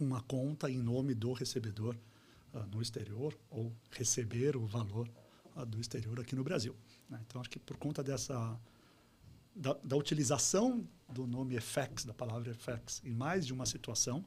uma 0.00 0.20
conta 0.20 0.70
em 0.70 0.78
nome 0.78 1.14
do 1.14 1.32
recebedor 1.32 1.96
no 2.70 2.80
exterior 2.80 3.38
ou 3.50 3.72
receber 3.90 4.56
o 4.56 4.66
valor 4.66 5.08
uh, 5.54 5.66
do 5.66 5.80
exterior 5.80 6.18
aqui 6.20 6.34
no 6.34 6.44
Brasil. 6.44 6.74
Né? 7.08 7.20
Então, 7.26 7.40
acho 7.40 7.50
que 7.50 7.58
por 7.58 7.76
conta 7.76 8.02
dessa 8.02 8.58
da, 9.54 9.74
da, 9.82 9.96
utilização 9.96 10.86
do 11.08 11.26
nome 11.26 11.58
FX, 11.60 12.04
da 12.04 12.12
palavra 12.12 12.54
FX, 12.54 13.02
em 13.04 13.14
mais 13.14 13.46
de 13.46 13.52
uma 13.52 13.64
situação, 13.64 14.24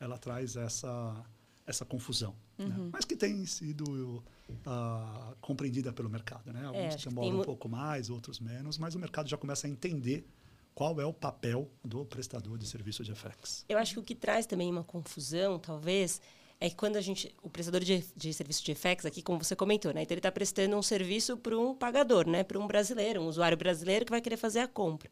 ela 0.00 0.18
traz 0.18 0.56
essa 0.56 1.24
essa 1.64 1.84
confusão, 1.84 2.34
né? 2.58 2.64
uhum. 2.64 2.84
né? 2.84 2.90
mas 2.92 3.04
que 3.04 3.14
tem 3.14 3.46
sido 3.46 4.16
uh, 4.48 5.36
compreendida 5.40 5.92
pelo 5.92 6.10
mercado. 6.10 6.52
Né? 6.52 6.66
Alguns 6.66 6.94
é, 6.94 7.08
demoram 7.08 7.40
um 7.40 7.44
pouco 7.44 7.68
mais, 7.68 8.10
outros 8.10 8.40
menos, 8.40 8.78
mas 8.78 8.96
o 8.96 8.98
mercado 8.98 9.28
já 9.28 9.36
começa 9.36 9.68
a 9.68 9.70
entender 9.70 10.26
qual 10.74 11.00
é 11.00 11.06
o 11.06 11.12
papel 11.12 11.70
do 11.84 12.04
prestador 12.04 12.58
de 12.58 12.66
serviço 12.66 13.04
de 13.04 13.14
FX. 13.14 13.64
Eu 13.68 13.78
acho 13.78 13.94
que 13.94 14.00
o 14.00 14.02
que 14.02 14.14
traz 14.14 14.46
também 14.46 14.70
uma 14.70 14.82
confusão, 14.82 15.58
talvez, 15.58 16.20
é 16.62 16.70
que 16.70 16.76
quando 16.76 16.94
a 16.94 17.00
gente, 17.00 17.34
o 17.42 17.50
prestador 17.50 17.80
de, 17.80 18.04
de 18.16 18.32
serviço 18.32 18.64
de 18.64 18.72
FX 18.72 19.04
aqui, 19.04 19.20
como 19.20 19.42
você 19.42 19.56
comentou, 19.56 19.92
né? 19.92 20.02
Então 20.02 20.14
ele 20.14 20.20
está 20.20 20.30
prestando 20.30 20.76
um 20.76 20.82
serviço 20.82 21.36
para 21.36 21.58
um 21.58 21.74
pagador, 21.74 22.28
né? 22.28 22.44
Para 22.44 22.56
um 22.56 22.68
brasileiro, 22.68 23.20
um 23.20 23.26
usuário 23.26 23.58
brasileiro 23.58 24.04
que 24.04 24.12
vai 24.12 24.20
querer 24.20 24.36
fazer 24.36 24.60
a 24.60 24.68
compra. 24.68 25.10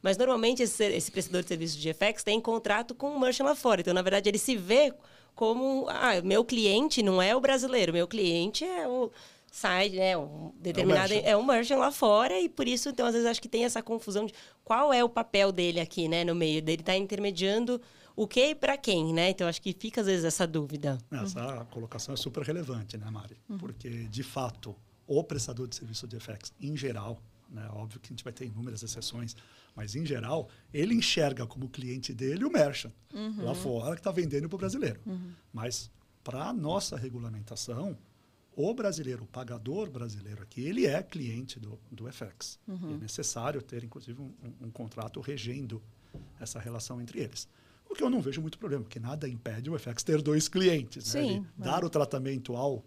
Mas 0.00 0.16
normalmente 0.16 0.62
esse, 0.62 0.84
esse 0.84 1.10
prestador 1.10 1.42
de 1.42 1.48
serviço 1.48 1.76
de 1.76 1.92
FX 1.92 2.22
tem 2.22 2.40
contrato 2.40 2.94
com 2.94 3.08
o 3.16 3.18
merchant 3.18 3.46
lá 3.46 3.56
fora. 3.56 3.80
Então, 3.80 3.92
na 3.92 4.00
verdade, 4.00 4.28
ele 4.28 4.38
se 4.38 4.54
vê 4.54 4.94
como 5.34 5.88
ah, 5.88 6.20
meu 6.22 6.44
cliente 6.44 7.02
não 7.02 7.20
é 7.20 7.34
o 7.34 7.40
brasileiro, 7.40 7.92
meu 7.92 8.06
cliente 8.06 8.64
é 8.64 8.86
o 8.86 9.10
site, 9.50 9.96
né, 9.96 10.16
um 10.16 10.52
determinado 10.60 11.12
é 11.12 11.36
um, 11.36 11.44
merchant 11.44 11.78
lá 11.78 11.90
fora 11.90 12.38
e 12.38 12.48
por 12.48 12.68
isso 12.68 12.90
então 12.90 13.06
às 13.06 13.12
vezes 13.12 13.28
acho 13.28 13.42
que 13.42 13.48
tem 13.48 13.64
essa 13.64 13.82
confusão 13.82 14.24
de 14.24 14.32
qual 14.64 14.92
é 14.92 15.02
o 15.02 15.08
papel 15.08 15.50
dele 15.50 15.80
aqui, 15.80 16.08
né, 16.08 16.24
no 16.24 16.34
meio 16.34 16.62
dele 16.62 16.82
tá 16.82 16.96
intermediando 16.96 17.80
o 18.16 18.26
que 18.26 18.50
e 18.50 18.54
para 18.54 18.76
quem, 18.76 19.12
né? 19.12 19.30
Então 19.30 19.46
acho 19.48 19.60
que 19.60 19.72
fica 19.72 20.00
às 20.00 20.06
vezes 20.06 20.24
essa 20.24 20.46
dúvida. 20.46 20.98
Essa 21.10 21.58
uhum. 21.58 21.64
colocação 21.66 22.14
é 22.14 22.16
super 22.16 22.42
relevante, 22.42 22.96
né, 22.96 23.10
Mari? 23.10 23.36
Uhum. 23.48 23.58
Porque 23.58 23.88
de 24.08 24.22
fato 24.22 24.76
o 25.06 25.22
prestador 25.22 25.68
de 25.68 25.76
serviço 25.76 26.06
de 26.06 26.18
FX 26.18 26.52
em 26.60 26.76
geral, 26.76 27.20
né, 27.50 27.68
óbvio 27.72 28.00
que 28.00 28.08
a 28.08 28.12
gente 28.12 28.24
vai 28.24 28.32
ter 28.32 28.46
inúmeras 28.46 28.82
exceções, 28.82 29.36
mas, 29.74 29.94
em 29.94 30.04
geral, 30.04 30.48
ele 30.72 30.94
enxerga 30.94 31.46
como 31.46 31.68
cliente 31.68 32.12
dele 32.12 32.44
o 32.44 32.50
merchant, 32.50 32.92
uhum. 33.12 33.44
lá 33.44 33.54
fora, 33.54 33.94
que 33.94 34.00
está 34.00 34.10
vendendo 34.10 34.48
para 34.48 34.56
o 34.56 34.58
brasileiro. 34.58 35.00
Uhum. 35.06 35.32
Mas, 35.52 35.90
para 36.22 36.48
a 36.48 36.52
nossa 36.52 36.96
regulamentação, 36.96 37.96
o 38.54 38.74
brasileiro, 38.74 39.24
o 39.24 39.26
pagador 39.26 39.90
brasileiro 39.90 40.42
aqui, 40.42 40.60
ele 40.60 40.86
é 40.86 41.02
cliente 41.02 41.58
do, 41.58 41.78
do 41.90 42.10
FX. 42.12 42.58
Uhum. 42.68 42.94
é 42.94 42.98
necessário 42.98 43.62
ter, 43.62 43.82
inclusive, 43.82 44.20
um, 44.20 44.32
um, 44.42 44.66
um, 44.66 44.70
contrato 44.70 45.20
regendo 45.20 45.82
essa 46.38 46.60
relação 46.60 47.00
entre 47.00 47.20
eles. 47.20 47.48
O 47.92 47.94
que 47.94 48.02
eu 48.02 48.08
não 48.08 48.22
vejo 48.22 48.40
muito 48.40 48.58
problema, 48.58 48.82
porque 48.82 48.98
nada 48.98 49.28
impede 49.28 49.68
o 49.68 49.78
FX 49.78 50.02
ter 50.02 50.22
dois 50.22 50.48
clientes. 50.48 51.12
Né? 51.12 51.22
Sim, 51.22 51.40
né? 51.40 51.46
Dar 51.58 51.84
o 51.84 51.90
tratamento 51.90 52.56
ao 52.56 52.82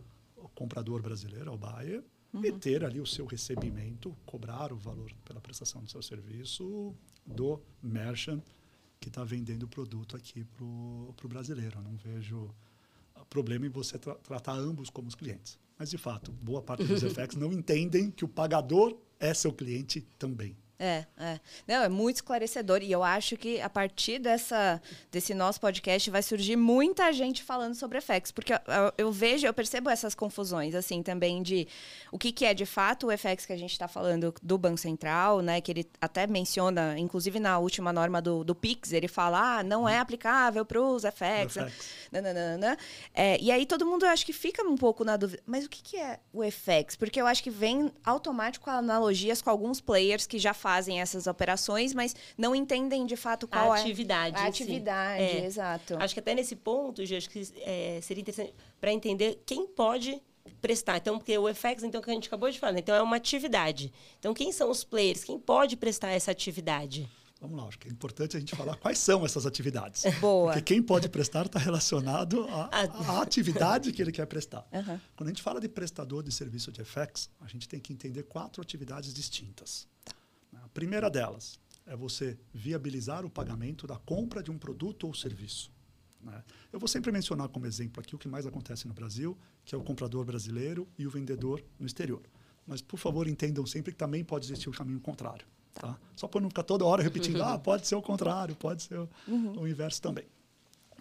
comprador 0.56 1.00
brasileiro, 1.00 1.52
ao 1.52 1.58
buyer, 1.58 2.04
uhum. 2.34 2.44
e 2.44 2.52
ter 2.52 2.84
ali 2.84 3.00
o 3.00 3.06
seu 3.06 3.28
recebimento, 3.28 4.18
cobrar 4.26 4.74
o 4.74 4.76
valor 4.76 5.12
pela 5.24 5.40
prestação 5.40 5.84
do 5.84 5.92
seu 5.92 6.02
serviço 6.02 6.96
do 7.24 7.62
merchant 7.84 8.42
que 9.00 9.10
está 9.10 9.24
vendendo 9.24 9.64
o 9.64 9.68
produto 9.68 10.18
aqui 10.18 10.44
para 10.44 10.66
o 10.66 11.30
brasileiro. 11.30 11.78
Eu 11.78 11.84
não 11.84 11.96
vejo 11.98 12.50
problema 13.30 13.68
em 13.68 13.70
você 13.70 14.00
tra 14.00 14.16
tratar 14.16 14.54
ambos 14.54 14.90
como 14.90 15.08
os 15.08 15.14
clientes. 15.14 15.60
Mas, 15.78 15.92
de 15.92 16.00
fato, 16.00 16.32
boa 16.32 16.64
parte 16.64 16.84
dos 16.84 17.04
FX 17.14 17.36
não 17.36 17.54
entendem 17.54 18.10
que 18.10 18.26
o 18.26 18.28
pagador 18.28 18.98
é 19.20 19.36
seu 19.36 19.54
cliente 19.54 20.02
também. 20.18 20.58
É, 20.78 21.06
é. 21.18 21.40
Não, 21.68 21.84
é 21.84 21.90
muito 21.90 22.18
esclarecedor. 22.18 22.82
E 22.82 22.92
eu 22.92 23.04
acho 23.04 23.38
que 23.38 23.62
a 23.62 23.70
partir 23.70 24.20
dessa, 24.20 24.82
desse 25.12 25.34
nosso 25.34 25.60
podcast 25.60 26.10
vai 26.10 26.22
surgir 26.22 26.56
muita 26.56 27.12
gente 27.14 27.44
falando 27.44 27.76
sobre 27.76 28.02
FX. 28.02 28.32
Porque 28.32 28.54
eu, 28.54 28.60
eu, 28.68 28.94
eu 28.98 29.12
vejo, 29.12 29.48
eu 29.48 29.54
percebo 29.54 29.90
essas 29.90 30.14
confusões, 30.14 30.76
assim, 30.76 31.02
também 31.02 31.42
de 31.42 31.68
o 32.12 32.18
que, 32.18 32.32
que 32.32 32.46
é 32.46 32.54
de 32.54 32.66
fato 32.66 33.08
o 33.08 33.18
FX 33.18 33.46
que 33.46 33.54
a 33.54 33.58
gente 33.58 33.72
está 33.72 33.88
falando 33.88 34.34
do 34.42 34.58
Banco 34.58 34.78
Central, 34.78 35.42
né? 35.42 35.62
Que 35.62 35.72
ele 35.72 35.90
até 36.02 36.28
menciona, 36.28 36.98
inclusive 36.98 37.40
na 37.40 37.58
última 37.58 37.94
norma 37.94 38.22
do, 38.22 38.44
do 38.44 38.54
PIX, 38.54 38.92
ele 38.92 39.08
fala, 39.08 39.60
ah, 39.60 39.64
não 39.64 39.88
é 39.88 40.00
aplicável 40.00 40.66
para 40.66 40.82
os 40.82 41.04
FX. 41.04 41.58
Nananana. 42.12 42.78
É, 43.14 43.40
e 43.40 43.52
aí 43.52 43.66
todo 43.66 43.86
mundo, 43.86 44.06
eu 44.06 44.10
acho 44.10 44.26
que 44.26 44.34
fica 44.34 44.64
um 44.64 44.76
pouco 44.76 45.04
na 45.04 45.16
dúvida. 45.16 45.42
Mas 45.46 45.66
o 45.66 45.70
que, 45.70 45.82
que 45.82 45.98
é 45.98 46.20
o 46.34 46.44
FX? 46.44 46.96
Porque 46.98 47.22
eu 47.22 47.28
acho 47.28 47.42
que 47.42 47.50
vem 47.50 47.92
automático 48.04 48.70
analogias 48.70 49.42
com 49.42 49.50
alguns 49.50 49.80
players 49.80 50.26
que 50.26 50.38
já 50.38 50.54
fazem 50.66 51.00
essas 51.00 51.28
operações, 51.28 51.94
mas 51.94 52.16
não 52.36 52.56
entendem 52.56 53.06
de 53.06 53.16
fato 53.16 53.48
qual 53.48 53.72
a 53.72 53.80
atividade. 53.80 54.36
É 54.36 54.40
a 54.40 54.48
atividade, 54.48 55.22
é. 55.22 55.46
exato. 55.46 55.96
Acho 56.00 56.16
que 56.16 56.20
até 56.20 56.34
nesse 56.34 56.56
ponto, 56.56 57.06
Gê, 57.06 57.18
acho 57.18 57.30
que 57.30 57.48
é, 57.58 58.00
seria 58.02 58.22
interessante 58.22 58.52
para 58.82 58.92
entender 58.92 59.44
quem 59.46 59.68
pode 59.68 60.20
prestar. 60.60 60.98
Então, 60.98 61.20
porque 61.20 61.38
o 61.38 61.54
FX, 61.54 61.84
então, 61.84 62.02
que 62.02 62.10
a 62.10 62.14
gente 62.16 62.28
acabou 62.28 62.50
de 62.50 62.58
falar, 62.58 62.74
né? 62.74 62.80
então 62.80 62.96
é 62.96 63.02
uma 63.04 63.18
atividade. 63.18 63.94
Então, 64.18 64.34
quem 64.34 64.52
são 64.52 64.72
os 64.72 64.84
players? 64.84 65.24
Quem 65.24 65.38
pode 65.38 65.78
prestar 65.78 66.10
essa 66.10 66.32
atividade? 66.32 67.08
Vamos 67.40 67.58
lá, 67.58 67.68
acho 67.68 67.78
que 67.78 67.88
é 67.88 67.92
importante 67.92 68.36
a 68.36 68.40
gente 68.40 68.56
falar 68.56 68.76
quais 68.78 68.98
são 68.98 69.24
essas 69.24 69.46
atividades. 69.46 70.04
Boa. 70.20 70.54
Porque 70.54 70.74
quem 70.74 70.82
pode 70.82 71.08
prestar 71.10 71.46
está 71.46 71.60
relacionado 71.60 72.48
à, 72.50 73.22
atividade 73.22 73.92
que 73.92 74.02
ele 74.02 74.12
quer 74.12 74.26
prestar. 74.26 74.66
Uhum. 74.76 75.00
Quando 75.16 75.30
a 75.30 75.32
gente 75.32 75.44
fala 75.44 75.62
de 75.62 75.70
prestador 75.70 76.24
de 76.24 76.32
serviço 76.32 76.72
de 76.72 76.84
FX, 76.84 77.30
a 77.40 77.48
gente 77.48 77.70
tem 77.70 77.80
que 77.80 77.94
entender 77.94 78.24
quatro 78.24 78.62
atividades 78.62 79.14
distintas. 79.14 79.88
Primeira 80.76 81.10
delas 81.10 81.58
é 81.86 81.96
você 81.96 82.38
viabilizar 82.54 83.26
o 83.26 83.30
pagamento 83.30 83.88
da 83.88 83.96
compra 83.96 84.44
de 84.44 84.52
um 84.52 84.58
produto 84.58 85.08
ou 85.08 85.14
serviço. 85.14 85.72
Né? 86.22 86.44
Eu 86.74 86.82
vou 86.82 86.88
sempre 86.90 87.14
mencionar 87.14 87.48
como 87.48 87.66
exemplo 87.66 88.02
aqui 88.02 88.14
o 88.14 88.18
que 88.18 88.28
mais 88.28 88.46
acontece 88.46 88.86
no 88.86 88.94
Brasil, 88.94 89.38
que 89.64 89.74
é 89.74 89.78
o 89.78 89.82
comprador 89.82 90.26
brasileiro 90.26 90.86
e 91.00 91.08
o 91.08 91.10
vendedor 91.10 91.64
no 91.80 91.88
exterior. 91.88 92.22
Mas, 92.68 92.82
por 92.82 92.98
favor, 92.98 93.26
entendam 93.26 93.66
sempre 93.66 93.94
que 93.94 93.98
também 93.98 94.22
pode 94.22 94.48
existir 94.48 94.68
o 94.68 94.74
caminho 94.74 95.00
contrário. 95.00 95.48
Tá? 95.76 95.98
Só 96.14 96.28
para 96.28 96.42
não 96.42 96.50
ficar 96.50 96.64
toda 96.64 96.84
hora 96.84 97.02
repetindo, 97.02 97.40
ah, 97.42 97.58
pode 97.58 97.88
ser 97.88 97.96
o 97.96 98.02
contrário, 98.02 98.54
pode 98.54 98.84
ser 98.84 99.00
o, 99.00 99.10
uhum. 99.30 99.62
o 99.62 99.68
inverso 99.70 100.02
também. 100.02 100.26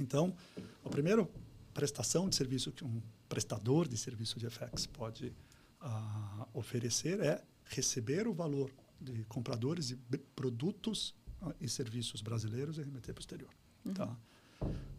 Então, 0.01 0.33
a 0.85 0.89
primeira 0.89 1.29
prestação 1.73 2.29
de 2.29 2.37
serviço 2.37 2.71
que 2.71 2.85
um 2.85 3.03
prestador 3.29 3.89
de 3.89 3.97
serviço 3.97 4.39
de 4.39 4.49
FX 4.49 4.87
pode 4.87 5.35
uh, 5.83 6.47
oferecer 6.55 7.19
é 7.19 7.43
receber 7.65 8.29
o 8.29 8.33
valor 8.33 8.71
de 9.05 9.25
compradores 9.25 9.88
de 9.88 10.19
produtos 10.35 11.14
uh, 11.43 11.55
e 11.61 11.69
serviços 11.69 12.23
brasileiros 12.23 12.79
e 12.79 12.83
remeter 12.83 13.14
para 13.14 13.21
o 13.21 13.23
exterior. 13.23 13.51
Uhum. 13.85 13.95
Tá? 13.95 14.17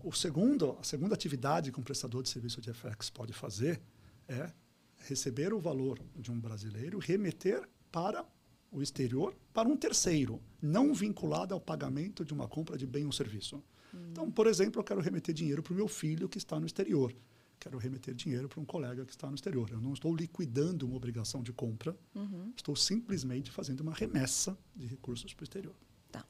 O 0.03 0.11
segundo, 0.13 0.77
a 0.79 0.83
segunda 0.83 1.15
atividade 1.15 1.71
que 1.71 1.79
um 1.79 1.83
prestador 1.83 2.21
de 2.21 2.29
serviço 2.29 2.61
de 2.61 2.71
FX 2.71 3.09
pode 3.09 3.33
fazer 3.33 3.81
é 4.27 4.51
receber 4.97 5.53
o 5.53 5.59
valor 5.59 5.99
de 6.15 6.31
um 6.31 6.39
brasileiro 6.39 6.99
remeter 6.99 7.67
para 7.91 8.25
o 8.71 8.81
exterior 8.81 9.35
para 9.53 9.67
um 9.67 9.77
terceiro, 9.77 10.41
não 10.61 10.93
vinculado 10.93 11.53
ao 11.53 11.61
pagamento 11.61 12.25
de 12.25 12.33
uma 12.33 12.47
compra 12.47 12.77
de 12.77 12.85
bem 12.85 13.05
ou 13.05 13.11
serviço. 13.11 13.55
Uhum. 13.93 14.09
Então, 14.11 14.31
por 14.31 14.47
exemplo, 14.47 14.79
eu 14.79 14.83
quero 14.83 15.01
remeter 15.01 15.33
dinheiro 15.33 15.63
para 15.63 15.73
o 15.73 15.75
meu 15.75 15.87
filho 15.87 16.27
que 16.27 16.37
está 16.37 16.59
no 16.59 16.65
exterior. 16.65 17.15
Quero 17.59 17.77
remeter 17.77 18.13
dinheiro 18.13 18.47
para 18.47 18.59
um 18.59 18.65
colega 18.65 19.05
que 19.05 19.11
está 19.11 19.27
no 19.27 19.35
exterior. 19.35 19.69
Eu 19.71 19.81
não 19.81 19.93
estou 19.93 20.15
liquidando 20.15 20.85
uma 20.85 20.95
obrigação 20.95 21.41
de 21.41 21.51
compra, 21.51 21.97
uhum. 22.13 22.51
estou 22.55 22.75
simplesmente 22.75 23.49
fazendo 23.51 23.81
uma 23.81 23.93
remessa 23.93 24.57
de 24.75 24.85
recursos 24.85 25.33
para 25.33 25.43
o 25.43 25.45
exterior. 25.45 25.75
Tá. 26.11 26.25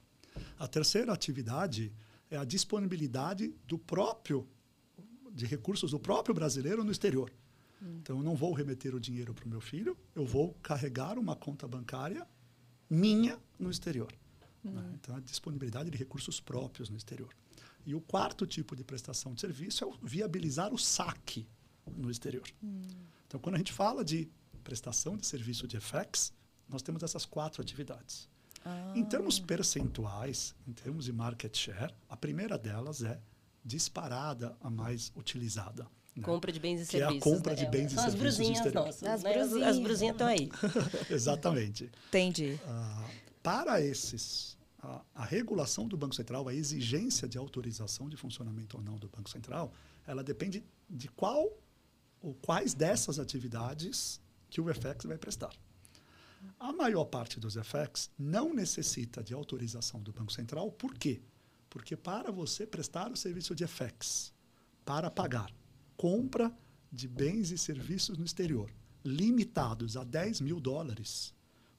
A 0.57 0.67
terceira 0.67 1.11
atividade 1.11 1.91
é 2.29 2.37
a 2.37 2.45
disponibilidade 2.45 3.53
do 3.67 3.77
próprio 3.77 4.47
de 5.35 5.45
recursos 5.45 5.91
do 5.91 5.99
próprio 5.99 6.33
brasileiro 6.33 6.83
no 6.83 6.91
exterior. 6.91 7.29
Hum. 7.81 7.97
Então, 8.01 8.17
eu 8.17 8.23
não 8.23 8.35
vou 8.35 8.53
remeter 8.53 8.95
o 8.95 8.99
dinheiro 8.99 9.33
para 9.33 9.45
o 9.45 9.49
meu 9.49 9.59
filho, 9.59 9.97
eu 10.15 10.25
vou 10.25 10.53
carregar 10.63 11.19
uma 11.19 11.35
conta 11.35 11.67
bancária 11.67 12.25
minha 12.89 13.37
no 13.59 13.69
exterior. 13.69 14.13
Hum. 14.63 14.71
Né? 14.71 14.91
Então, 14.95 15.15
a 15.15 15.19
disponibilidade 15.19 15.89
de 15.89 15.97
recursos 15.97 16.39
próprios 16.39 16.89
no 16.89 16.95
exterior. 16.95 17.35
E 17.85 17.93
o 17.93 18.01
quarto 18.01 18.45
tipo 18.47 18.75
de 18.75 18.83
prestação 18.83 19.33
de 19.33 19.41
serviço 19.41 19.83
é 19.85 19.87
viabilizar 20.01 20.73
o 20.73 20.77
saque 20.77 21.47
no 21.95 22.09
exterior. 22.09 22.47
Então, 23.27 23.39
quando 23.39 23.55
a 23.55 23.57
gente 23.59 23.71
fala 23.71 24.03
de 24.03 24.27
prestação 24.63 25.15
de 25.15 25.25
serviço 25.25 25.67
de 25.67 25.79
FX, 25.79 26.33
nós 26.67 26.81
temos 26.81 27.03
essas 27.03 27.25
quatro 27.25 27.61
atividades. 27.61 28.27
Em 28.95 29.05
termos 29.05 29.39
percentuais, 29.39 30.55
em 30.67 30.73
termos 30.73 31.05
de 31.05 31.13
market 31.13 31.55
share, 31.55 31.93
a 32.09 32.17
primeira 32.17 32.57
delas 32.57 33.03
é 33.03 33.19
disparada 33.63 34.55
a 34.59 34.69
mais 34.69 35.11
utilizada. 35.15 35.83
né? 36.15 36.23
Compra 36.23 36.51
de 36.51 36.59
bens 36.59 36.81
e 36.87 36.89
Que 36.89 36.97
é 36.97 37.03
a 37.03 37.07
serviços. 37.09 37.31
compra 37.31 37.53
né? 37.55 37.63
de 37.63 37.67
bens 37.69 37.91
e 37.91 37.95
serviços 37.95 38.15
brusinhas 38.19 38.57
exterior. 38.57 38.85
nossas. 38.85 39.03
As 39.03 39.21
né? 39.23 39.29
As- 39.35 39.37
brusinhas. 39.49 39.67
As 39.69 39.79
brusinhas 39.79 40.13
estão 40.15 40.27
aí. 40.27 40.49
Exatamente. 41.11 41.91
Entendi. 42.07 42.59
Ah, 42.65 43.07
para 43.43 43.81
esses, 43.81 44.54
a, 44.85 45.03
a 45.15 45.25
regulação 45.25 45.87
do 45.87 45.97
Banco 45.97 46.15
Central, 46.15 46.47
a 46.47 46.53
exigência 46.53 47.27
de 47.27 47.37
autorização 47.37 48.07
de 48.07 48.15
funcionamento 48.15 48.77
ou 48.77 48.83
não 48.83 48.95
do 48.95 49.09
Banco 49.09 49.29
Central, 49.29 49.73
ela 50.05 50.23
depende 50.23 50.63
de 50.89 51.07
qual 51.09 51.51
ou 52.21 52.33
quais 52.35 52.73
dessas 52.73 53.19
atividades 53.19 54.21
que 54.49 54.61
o 54.61 54.73
FX 54.73 55.05
vai 55.05 55.17
prestar. 55.17 55.53
A 56.59 56.71
maior 56.71 57.05
parte 57.05 57.39
dos 57.39 57.55
FX 57.55 58.09
não 58.17 58.53
necessita 58.53 59.23
de 59.23 59.33
autorização 59.33 60.01
do 60.01 60.13
Banco 60.13 60.31
Central, 60.31 60.71
por 60.71 60.93
quê? 60.93 61.21
Porque 61.69 61.97
para 61.97 62.31
você 62.31 62.65
prestar 62.65 63.11
o 63.11 63.17
serviço 63.17 63.55
de 63.55 63.65
FX, 63.67 64.33
para 64.83 65.09
pagar 65.09 65.51
compra 65.97 66.55
de 66.91 67.07
bens 67.07 67.51
e 67.51 67.57
serviços 67.57 68.17
no 68.17 68.25
exterior, 68.25 68.71
limitados 69.03 69.97
a 69.97 70.03
10 70.03 70.41
mil 70.41 70.59
dólares, 70.59 71.33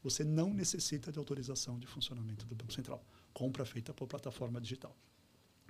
você 0.08 0.22
não 0.22 0.54
necessita 0.54 1.10
de 1.10 1.18
autorização 1.18 1.78
de 1.78 1.86
funcionamento 1.86 2.46
do 2.46 2.54
Banco 2.54 2.72
Central. 2.72 3.04
Compra 3.32 3.64
feita 3.64 3.92
por 3.92 4.06
plataforma 4.06 4.60
digital. 4.60 4.96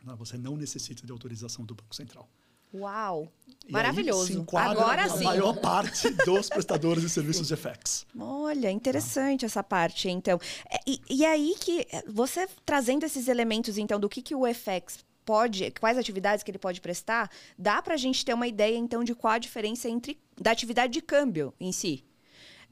Não, 0.05 0.14
Você 0.16 0.37
não 0.37 0.57
necessita 0.57 1.07
de 1.07 1.12
autorização 1.12 1.64
do 1.64 1.75
Banco 1.75 1.94
Central. 1.96 2.29
Uau. 2.75 3.33
E 3.66 3.72
Maravilhoso. 3.72 4.44
Agora 4.53 5.05
a 5.05 5.09
sim. 5.09 5.25
maior 5.25 5.55
parte 5.55 6.11
dos 6.27 6.51
prestadores 6.51 7.03
de 7.03 7.09
serviços 7.09 7.49
de 7.49 7.57
FX. 7.57 8.07
Olha, 8.18 8.70
interessante 8.70 9.46
essa 9.46 9.62
parte, 9.62 10.11
então. 10.11 10.38
É, 10.70 10.79
E, 10.87 11.01
e 11.09 11.25
aí 11.25 11.55
que 11.59 11.87
é, 11.90 12.03
você 12.07 12.46
trazendo 12.66 13.07
esses 13.07 13.29
elementos, 13.29 13.79
então, 13.79 13.99
do 13.99 14.09
que, 14.09 14.20
que 14.20 14.35
o 14.35 14.42
FX 14.53 14.99
pode, 15.25 15.72
quais 15.81 15.96
atividades 15.96 16.44
que 16.44 16.51
ele 16.51 16.59
pode 16.59 16.81
prestar, 16.83 17.31
dá 17.59 17.81
para 17.81 17.94
a 17.94 17.96
gente 17.96 18.22
ter 18.25 18.35
uma 18.35 18.46
ideia, 18.46 18.77
então, 18.77 19.03
de 19.03 19.14
qual 19.14 19.33
a 19.33 19.38
diferença 19.38 19.88
entre 19.88 20.20
da 20.38 20.51
atividade 20.51 20.92
de 20.92 21.01
câmbio 21.01 21.55
em 21.59 21.72
si. 21.72 22.05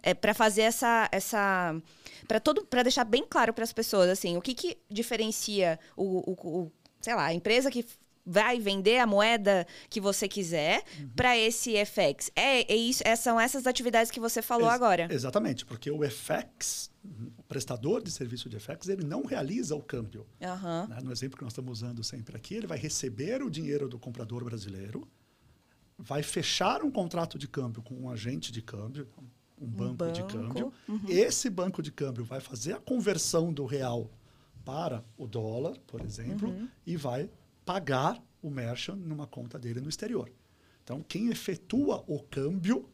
É, 0.06 0.12
para 0.14 0.34
fazer 0.34 0.62
essa 0.62 1.08
essa 1.10 1.74
para 2.28 2.38
todo 2.38 2.64
para 2.66 2.82
deixar 2.82 3.04
bem 3.04 3.24
claro 3.28 3.52
para 3.54 3.64
as 3.64 3.72
pessoas 3.72 4.08
assim 4.10 4.36
o 4.36 4.40
que, 4.42 4.54
que 4.54 4.76
diferencia 4.90 5.78
o, 5.96 6.30
o, 6.32 6.34
o- 6.64 6.72
sei 7.00 7.14
lá 7.14 7.24
a 7.26 7.34
empresa 7.34 7.70
que 7.70 7.84
vai 8.26 8.58
vender 8.58 8.98
a 8.98 9.06
moeda 9.06 9.66
que 9.90 10.00
você 10.00 10.26
quiser 10.28 10.82
para 11.16 11.36
esse 11.36 11.74
FX 11.84 12.30
é, 12.36 12.72
é 12.72 12.76
isso 12.76 13.02
é, 13.06 13.14
são 13.16 13.38
essas 13.38 13.66
atividades 13.66 14.10
que 14.10 14.20
você 14.20 14.40
falou 14.42 14.66
Ex- 14.68 14.74
agora 14.74 15.08
Exatamente, 15.10 15.64
porque 15.66 15.90
o 15.90 16.00
FX, 16.08 16.90
o 17.38 17.42
prestador 17.42 18.02
de 18.02 18.10
serviço 18.10 18.48
de 18.48 18.58
FX, 18.58 18.88
ele 18.88 19.04
não 19.04 19.24
realiza 19.26 19.74
o 19.76 19.82
câmbio. 19.82 20.26
Aham. 20.42 20.86
né? 20.88 20.98
No 21.02 21.12
exemplo 21.12 21.36
que 21.36 21.44
nós 21.44 21.52
estamos 21.52 21.72
usando 21.82 22.02
sempre 22.02 22.34
aqui, 22.36 22.54
ele 22.54 22.66
vai 22.66 22.78
receber 22.78 23.42
o 23.42 23.50
dinheiro 23.50 23.88
do 23.90 23.98
comprador 23.98 24.42
brasileiro, 24.42 25.06
vai 25.98 26.22
fechar 26.22 26.82
um 26.82 26.90
contrato 26.90 27.38
de 27.38 27.46
câmbio 27.46 27.82
com 27.82 27.94
um 27.94 28.08
agente 28.10 28.50
de 28.50 28.62
câmbio, 28.62 29.06
um 29.60 29.66
banco, 29.66 30.12
de 30.12 30.22
banco, 30.22 30.32
câmbio. 30.32 30.72
Esse 31.08 31.48
banco 31.48 31.82
de 31.82 31.92
câmbio 31.92 32.24
vai 32.24 32.40
fazer 32.40 32.72
a 32.72 32.80
conversão 32.80 33.52
do 33.52 33.64
real 33.64 34.10
para 34.64 35.04
o 35.16 35.26
dólar, 35.26 35.78
por 35.86 36.00
exemplo, 36.00 36.54
e 36.86 36.96
vai 36.96 37.30
pagar 37.64 38.22
o 38.42 38.50
merchant 38.50 38.96
numa 38.96 39.26
conta 39.26 39.58
dele 39.58 39.80
no 39.80 39.88
exterior. 39.88 40.30
Então, 40.82 41.02
quem 41.02 41.28
efetua 41.28 42.04
o 42.06 42.20
câmbio 42.22 42.88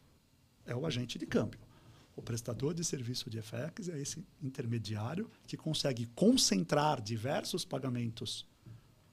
é 0.65 0.75
o 0.75 0.87
agente 0.87 1.19
de 1.19 1.27
câmbio. 1.27 1.61
O 2.15 2.23
prestador 2.23 2.75
de 2.75 2.85
serviço 2.85 3.31
de 3.31 3.41
FX 3.41 3.89
é 3.89 3.99
esse 3.99 4.25
intermediário 4.43 5.31
que 5.47 5.57
consegue 5.57 6.07
concentrar 6.15 7.01
diversos 7.01 7.65
pagamentos, 7.65 8.47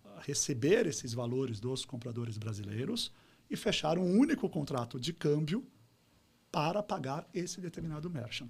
ah, 0.03 0.19
receber 0.21 0.85
esses 0.85 1.13
valores 1.13 1.59
dos 1.59 1.85
compradores 1.85 2.37
brasileiros 2.37 3.11
e 3.49 3.55
fechar 3.55 3.97
um 3.97 4.19
único 4.19 4.49
contrato 4.49 4.99
de 4.99 5.13
câmbio 5.13 5.65
para 6.57 6.81
pagar 6.81 7.29
esse 7.35 7.61
determinado 7.61 8.09
merchant. 8.09 8.49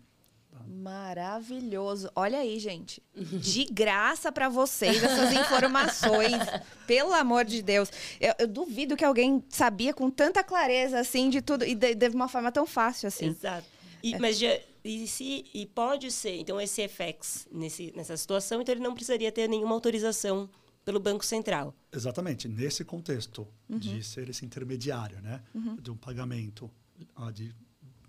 Maravilhoso. 0.65 2.09
Olha 2.15 2.39
aí, 2.39 2.57
gente. 2.57 3.03
De 3.13 3.65
graça 3.65 4.31
para 4.31 4.47
vocês 4.47 5.03
essas 5.03 5.33
informações. 5.33 6.37
Pelo 6.87 7.11
amor 7.11 7.43
de 7.43 7.61
Deus. 7.61 7.91
Eu, 8.17 8.33
eu 8.39 8.47
duvido 8.47 8.95
que 8.95 9.03
alguém 9.03 9.43
sabia 9.49 9.93
com 9.93 10.09
tanta 10.09 10.41
clareza 10.41 10.97
assim 10.97 11.29
de 11.29 11.41
tudo 11.41 11.65
e 11.65 11.75
de, 11.75 11.95
de 11.95 12.07
uma 12.07 12.29
forma 12.29 12.49
tão 12.49 12.65
fácil 12.65 13.09
assim. 13.09 13.27
Exato. 13.27 13.67
E, 14.01 14.17
Mas 14.17 14.39
já, 14.39 14.57
e, 14.85 15.05
se, 15.05 15.43
e 15.53 15.65
pode 15.65 16.09
ser, 16.09 16.39
então, 16.39 16.61
esse 16.61 16.87
FX 16.87 17.45
nesse, 17.51 17.91
nessa 17.93 18.15
situação, 18.15 18.61
então 18.61 18.73
ele 18.73 18.81
não 18.81 18.93
precisaria 18.93 19.33
ter 19.33 19.49
nenhuma 19.49 19.73
autorização 19.73 20.49
pelo 20.85 21.01
Banco 21.01 21.25
Central. 21.25 21.75
Exatamente, 21.91 22.47
nesse 22.47 22.85
contexto 22.85 23.45
de 23.67 24.01
ser 24.01 24.29
esse 24.29 24.45
intermediário, 24.45 25.19
né, 25.21 25.43
de 25.81 25.91
um 25.91 25.97
pagamento 25.97 26.71
ah, 27.15 27.31
de 27.31 27.53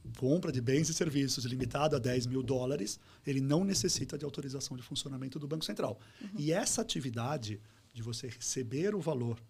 compra 0.09 0.53
de 0.53 0.61
bens 0.61 0.89
e 0.89 0.95
serviços 0.95 1.45
limitado 1.45 1.97
a 1.97 1.99
10 1.99 2.27
mil 2.27 2.43
dólares, 2.43 2.99
ele 3.27 3.41
não 3.41 3.65
necessita 3.65 4.17
de 4.17 4.25
autorização 4.25 4.77
de 4.77 4.83
funcionamento 4.83 5.39
do 5.39 5.49
Banco 5.49 5.65
Central. 5.65 5.99
E 6.37 6.53
essa 6.53 6.83
atividade 6.83 7.61
de 7.93 8.03
você 8.03 8.29
receber 8.29 8.95
o 8.95 9.01
valor 9.01 9.41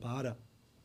para 0.00 0.36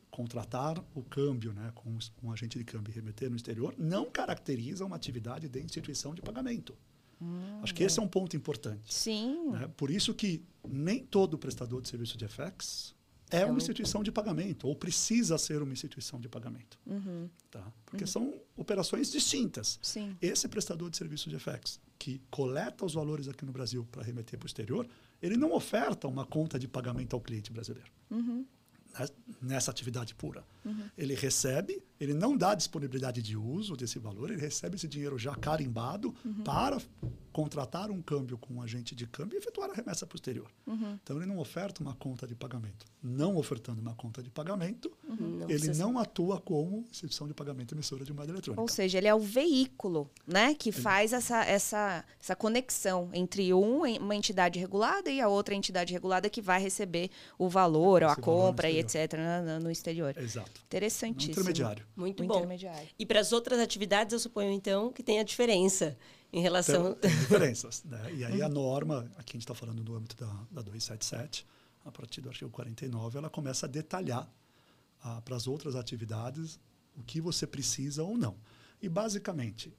contratar 0.10 0.84
o 0.94 1.04
câmbio 1.04 1.52
né, 1.54 1.72
com 1.76 1.98
um 2.24 2.32
agente 2.32 2.58
de 2.58 2.64
câmbio 2.64 2.92
e 2.92 2.96
remeter 2.96 3.30
no 3.30 3.36
exterior 3.36 3.76
não 3.78 4.10
caracteriza 4.10 4.86
uma 4.86 4.96
atividade 4.96 5.50
de 5.50 5.62
instituição 5.62 6.16
de 6.16 6.22
pagamento. 6.22 6.76
Acho 7.62 7.74
que 7.74 7.84
esse 7.84 8.00
é 8.00 8.04
um 8.04 8.08
ponto 8.08 8.36
importante. 8.36 8.94
Sim. 8.94 9.52
né? 9.52 9.70
Por 9.76 9.90
isso 9.90 10.14
que 10.14 10.44
nem 10.68 11.04
todo 11.04 11.38
prestador 11.38 11.82
de 11.82 11.90
serviço 11.90 12.18
de 12.18 12.28
FX 12.28 12.95
é 13.32 13.40
É 13.42 13.46
uma 13.46 13.54
um- 13.54 13.58
instituição 13.58 14.04
de 14.04 14.12
pagamento, 14.12 14.68
ou 14.68 14.76
precisa 14.76 15.38
ser 15.38 15.62
uma 15.62 15.74
instituição 15.74 16.20
de 16.20 16.30
pagamento. 16.30 16.78
Uhum. 16.86 17.30
Tá? 17.50 17.72
Porque 17.86 18.06
são 18.06 18.40
operações 18.56 19.12
distintas. 19.12 19.80
Sim. 19.82 20.16
Esse 20.22 20.48
prestador 20.48 20.90
de 20.90 20.98
serviço 20.98 21.30
de 21.30 21.38
FX, 21.40 21.80
que 21.98 22.22
coleta 22.30 22.86
os 22.86 22.94
valores 22.94 23.28
aqui 23.28 23.44
no 23.46 23.52
Brasil 23.52 23.88
para 23.92 24.04
remeter 24.04 24.38
para 24.38 24.46
o 24.46 24.48
exterior, 24.48 24.88
ele 25.22 25.38
não 25.38 25.54
oferta 25.54 26.08
uma 26.08 26.26
conta 26.26 26.60
de 26.60 26.68
pagamento 26.68 27.16
ao 27.16 27.22
cliente 27.22 27.52
brasileiro. 27.52 27.90
Uhum. 28.12 28.46
né, 29.00 29.08
Nessa 29.42 29.72
atividade 29.72 30.14
pura. 30.16 30.44
Ele 30.98 31.14
recebe, 31.16 31.82
ele 32.00 32.14
não 32.14 32.36
dá 32.38 32.56
disponibilidade 32.56 33.22
de 33.22 33.38
uso 33.38 33.76
desse 33.76 34.00
valor, 34.00 34.30
ele 34.32 34.42
recebe 34.42 34.76
esse 34.76 34.88
dinheiro 34.88 35.18
já 35.18 35.36
carimbado 35.36 36.14
para 36.44 36.78
contratar 37.32 37.92
um 37.92 38.02
câmbio 38.02 38.38
com 38.38 38.54
um 38.56 38.62
agente 38.62 38.96
de 38.96 39.06
câmbio 39.06 39.36
e 39.36 39.40
efetuar 39.40 39.70
a 39.70 39.74
remessa 39.74 40.06
o 40.06 40.16
exterior. 40.16 40.50
Então, 41.04 41.18
ele 41.18 41.26
não 41.26 41.38
oferta 41.38 41.82
uma 41.84 41.94
conta 41.94 42.26
de 42.26 42.34
pagamento. 42.34 42.86
Não 43.04 43.36
ofertando 43.36 43.82
uma 43.82 43.94
conta 43.94 44.24
de 44.24 44.30
pagamento, 44.30 44.90
Não 45.08 45.42
ele 45.42 45.46
precisa- 45.60 45.84
não 45.84 46.00
atua 46.00 46.40
como 46.40 46.86
instituição 46.90 47.28
de 47.28 47.34
pagamento 47.34 47.76
emissora 47.76 48.06
de 48.06 48.14
moeda 48.14 48.32
eletrônica. 48.32 48.62
Ou 48.62 48.68
seja, 48.70 48.98
ele 48.98 49.08
é 49.08 49.14
o 49.14 49.20
veículo, 49.20 50.10
né, 50.26 50.54
que 50.56 50.72
faz 50.72 51.12
essa, 51.12 51.44
essa, 51.44 52.06
essa 52.22 52.36
conexão 52.38 53.10
entre 53.14 53.54
um, 53.54 53.82
uma 53.98 54.16
entidade 54.16 54.58
regulada 54.58 55.10
e 55.12 55.20
a 55.20 55.28
outra 55.28 55.54
entidade 55.54 55.92
regulada 55.92 56.30
que 56.30 56.42
vai 56.42 56.62
receber 56.62 57.10
o 57.38 57.50
valor, 57.50 58.02
ou 58.02 58.10
a 58.10 58.16
compra 58.16 58.70
e 58.70 58.80
etc. 58.80 59.14
no, 59.46 59.60
no 59.66 59.72
exterior. 59.72 60.16
Exato. 60.18 60.55
Interessantíssimo. 60.64 61.34
intermediário. 61.34 61.86
Muito 61.96 62.24
Um 62.24 62.28
bom. 62.28 62.38
intermediário. 62.38 62.88
E 62.98 63.06
para 63.06 63.20
as 63.20 63.32
outras 63.32 63.60
atividades, 63.60 64.14
eu 64.14 64.20
suponho, 64.20 64.52
então, 64.52 64.92
que 64.92 65.04
tem 65.04 65.20
a 65.20 65.24
diferença 65.24 65.98
em 66.32 66.42
relação... 66.42 66.94
Tem, 66.96 67.12
tem 67.12 67.20
diferenças. 67.22 67.84
Né? 67.84 68.14
E 68.16 68.26
aí 68.26 68.42
a 68.42 68.50
norma, 68.50 69.12
aqui 69.18 69.32
a 69.32 69.34
gente 69.34 69.44
está 69.44 69.54
falando 69.56 69.84
no 69.84 69.96
âmbito 69.96 70.16
da, 70.16 70.28
da 70.52 70.62
277, 70.62 71.46
a 71.84 71.92
partir 71.92 72.22
do 72.22 72.30
artigo 72.30 72.50
49, 72.50 73.18
ela 73.18 73.30
começa 73.30 73.66
a 73.66 73.70
detalhar 73.70 74.30
ah, 75.04 75.22
para 75.22 75.36
as 75.36 75.48
outras 75.48 75.76
atividades 75.76 76.60
o 76.98 77.04
que 77.04 77.22
você 77.22 77.46
precisa 77.46 78.04
ou 78.04 78.18
não. 78.18 78.36
E, 78.82 78.90
basicamente, 78.90 79.74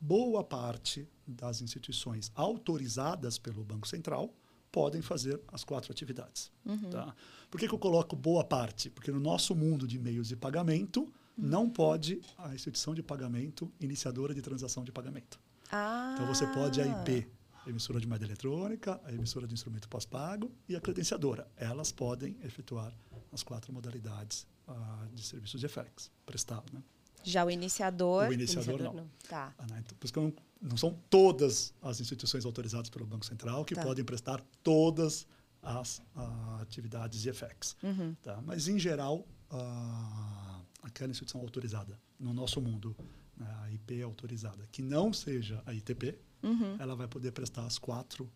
boa 0.00 0.44
parte 0.44 1.08
das 1.26 1.60
instituições 1.60 2.30
autorizadas 2.34 3.38
pelo 3.38 3.64
Banco 3.64 3.88
Central 3.88 4.32
podem 4.70 5.02
fazer 5.02 5.40
as 5.48 5.64
quatro 5.64 5.90
atividades. 5.90 6.50
Tá? 6.90 7.14
Por 7.50 7.58
que, 7.58 7.68
que 7.68 7.74
eu 7.74 7.78
coloco 7.78 8.14
boa 8.14 8.44
parte? 8.44 8.90
Porque 8.90 9.10
no 9.10 9.20
nosso 9.20 9.54
mundo 9.54 9.86
de 9.86 9.98
meios 9.98 10.28
de 10.28 10.36
pagamento, 10.36 11.12
não 11.38 11.70
pode 11.70 12.20
a 12.36 12.52
instituição 12.52 12.94
de 12.94 13.02
pagamento 13.02 13.72
iniciadora 13.80 14.34
de 14.34 14.42
transação 14.42 14.82
de 14.82 14.90
pagamento. 14.90 15.38
Ah. 15.70 16.12
Então 16.14 16.26
você 16.26 16.46
pode 16.48 16.80
a 16.80 16.86
IP, 16.86 17.28
emissora 17.66 18.00
de 18.00 18.08
moeda 18.08 18.24
eletrônica, 18.24 19.00
a 19.04 19.12
emissora 19.12 19.46
de 19.46 19.54
instrumento 19.54 19.88
pós-pago 19.88 20.50
e 20.68 20.74
a 20.74 20.80
credenciadora. 20.80 21.48
Elas 21.56 21.92
podem 21.92 22.36
efetuar 22.42 22.92
as 23.30 23.42
quatro 23.42 23.72
modalidades 23.72 24.46
ah, 24.66 25.06
de 25.12 25.22
serviços 25.22 25.60
de 25.60 25.68
FX, 25.68 26.10
prestar. 26.26 26.64
Né? 26.72 26.82
Já 27.24 27.44
o 27.44 27.50
iniciador. 27.50 28.28
O 28.28 28.32
iniciador, 28.32 28.74
iniciador 28.74 28.94
não. 28.94 29.02
não. 29.04 29.10
Tá. 29.28 29.52
Ah? 29.58 29.64
Então, 29.78 29.96
por 29.98 30.04
isso 30.04 30.12
que 30.12 30.20
não, 30.20 30.32
não 30.62 30.76
são 30.76 30.98
todas 31.10 31.74
as 31.82 32.00
instituições 32.00 32.44
autorizadas 32.44 32.88
pelo 32.90 33.06
Banco 33.06 33.24
Central 33.26 33.64
que 33.64 33.74
Tá. 33.74 33.82
podem 33.82 34.04
prestar 34.04 34.40
todas 34.62 35.26
as 35.62 36.00
ah, 36.16 36.58
atividades 36.62 37.20
de 37.20 37.32
FX. 37.32 37.76
Uhum. 37.82 38.14
Tá? 38.22 38.40
Mas, 38.44 38.68
em 38.68 38.78
geral, 38.78 39.26
ah, 39.50 40.60
aquela 40.82 41.10
instituição 41.10 41.40
autorizada 41.40 41.98
no 42.18 42.32
nosso 42.32 42.60
mundo, 42.60 42.96
né, 43.36 43.46
a 43.62 43.70
IP 43.72 44.02
autorizada, 44.02 44.66
que 44.70 44.82
não 44.82 45.12
seja 45.12 45.62
a 45.66 45.72
ITP, 45.74 46.18
Uhum. 46.42 46.76
ela 46.78 46.94
vai 46.94 47.08
poder 47.08 47.32
prestar 47.32 47.66
as 47.66 47.78
quatro 47.78 48.30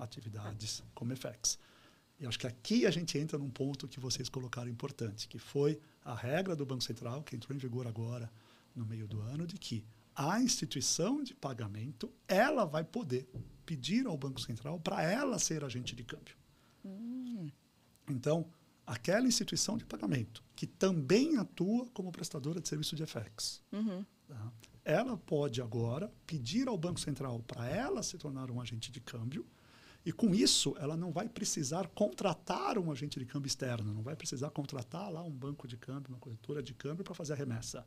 atividades 0.00 0.82
como 0.94 1.14
FX. 1.14 1.58
E 2.18 2.26
acho 2.26 2.38
que 2.38 2.46
aqui 2.46 2.86
a 2.86 2.90
gente 2.90 3.18
entra 3.18 3.38
num 3.38 3.50
ponto 3.50 3.86
que 3.88 4.00
vocês 4.00 4.28
colocaram 4.28 4.70
importante, 4.70 5.28
que 5.28 5.38
foi 5.38 5.78
a 6.06 6.14
regra 6.14 6.54
do 6.54 6.64
Banco 6.64 6.84
Central, 6.84 7.22
que 7.22 7.34
entrou 7.34 7.54
em 7.54 7.58
vigor 7.58 7.86
agora 7.86 8.30
no 8.74 8.86
meio 8.86 9.06
do 9.08 9.20
ano, 9.20 9.46
de 9.46 9.58
que 9.58 9.84
a 10.14 10.40
instituição 10.40 11.22
de 11.22 11.34
pagamento 11.34 12.10
ela 12.28 12.64
vai 12.64 12.84
poder 12.84 13.28
pedir 13.66 14.06
ao 14.06 14.16
Banco 14.16 14.40
Central 14.40 14.78
para 14.80 15.02
ela 15.02 15.38
ser 15.38 15.64
agente 15.64 15.94
de 15.96 16.04
câmbio. 16.04 16.36
Então, 18.08 18.46
aquela 18.86 19.26
instituição 19.26 19.76
de 19.76 19.84
pagamento 19.84 20.42
que 20.54 20.66
também 20.66 21.36
atua 21.36 21.86
como 21.92 22.12
prestadora 22.12 22.60
de 22.60 22.68
serviço 22.68 22.94
de 22.94 23.04
FX, 23.04 23.60
Uhum. 23.72 24.04
tá? 24.28 24.52
ela 24.84 25.16
pode 25.16 25.60
agora 25.60 26.12
pedir 26.26 26.68
ao 26.68 26.78
Banco 26.78 27.00
Central 27.00 27.40
para 27.42 27.68
ela 27.68 28.02
se 28.02 28.16
tornar 28.16 28.48
um 28.50 28.60
agente 28.60 28.92
de 28.92 29.00
câmbio 29.00 29.44
e 30.06 30.12
com 30.12 30.32
isso 30.32 30.72
ela 30.78 30.96
não 30.96 31.10
vai 31.10 31.28
precisar 31.28 31.88
contratar 31.88 32.78
um 32.78 32.92
agente 32.92 33.18
de 33.18 33.26
câmbio 33.26 33.48
externo, 33.48 33.92
não 33.92 34.02
vai 34.02 34.14
precisar 34.14 34.50
contratar 34.50 35.10
lá 35.10 35.20
um 35.20 35.32
banco 35.32 35.66
de 35.66 35.76
câmbio, 35.76 36.12
uma 36.12 36.18
corretora 36.20 36.62
de 36.62 36.72
câmbio 36.72 37.02
para 37.02 37.12
fazer 37.12 37.32
a 37.32 37.36
remessa. 37.36 37.84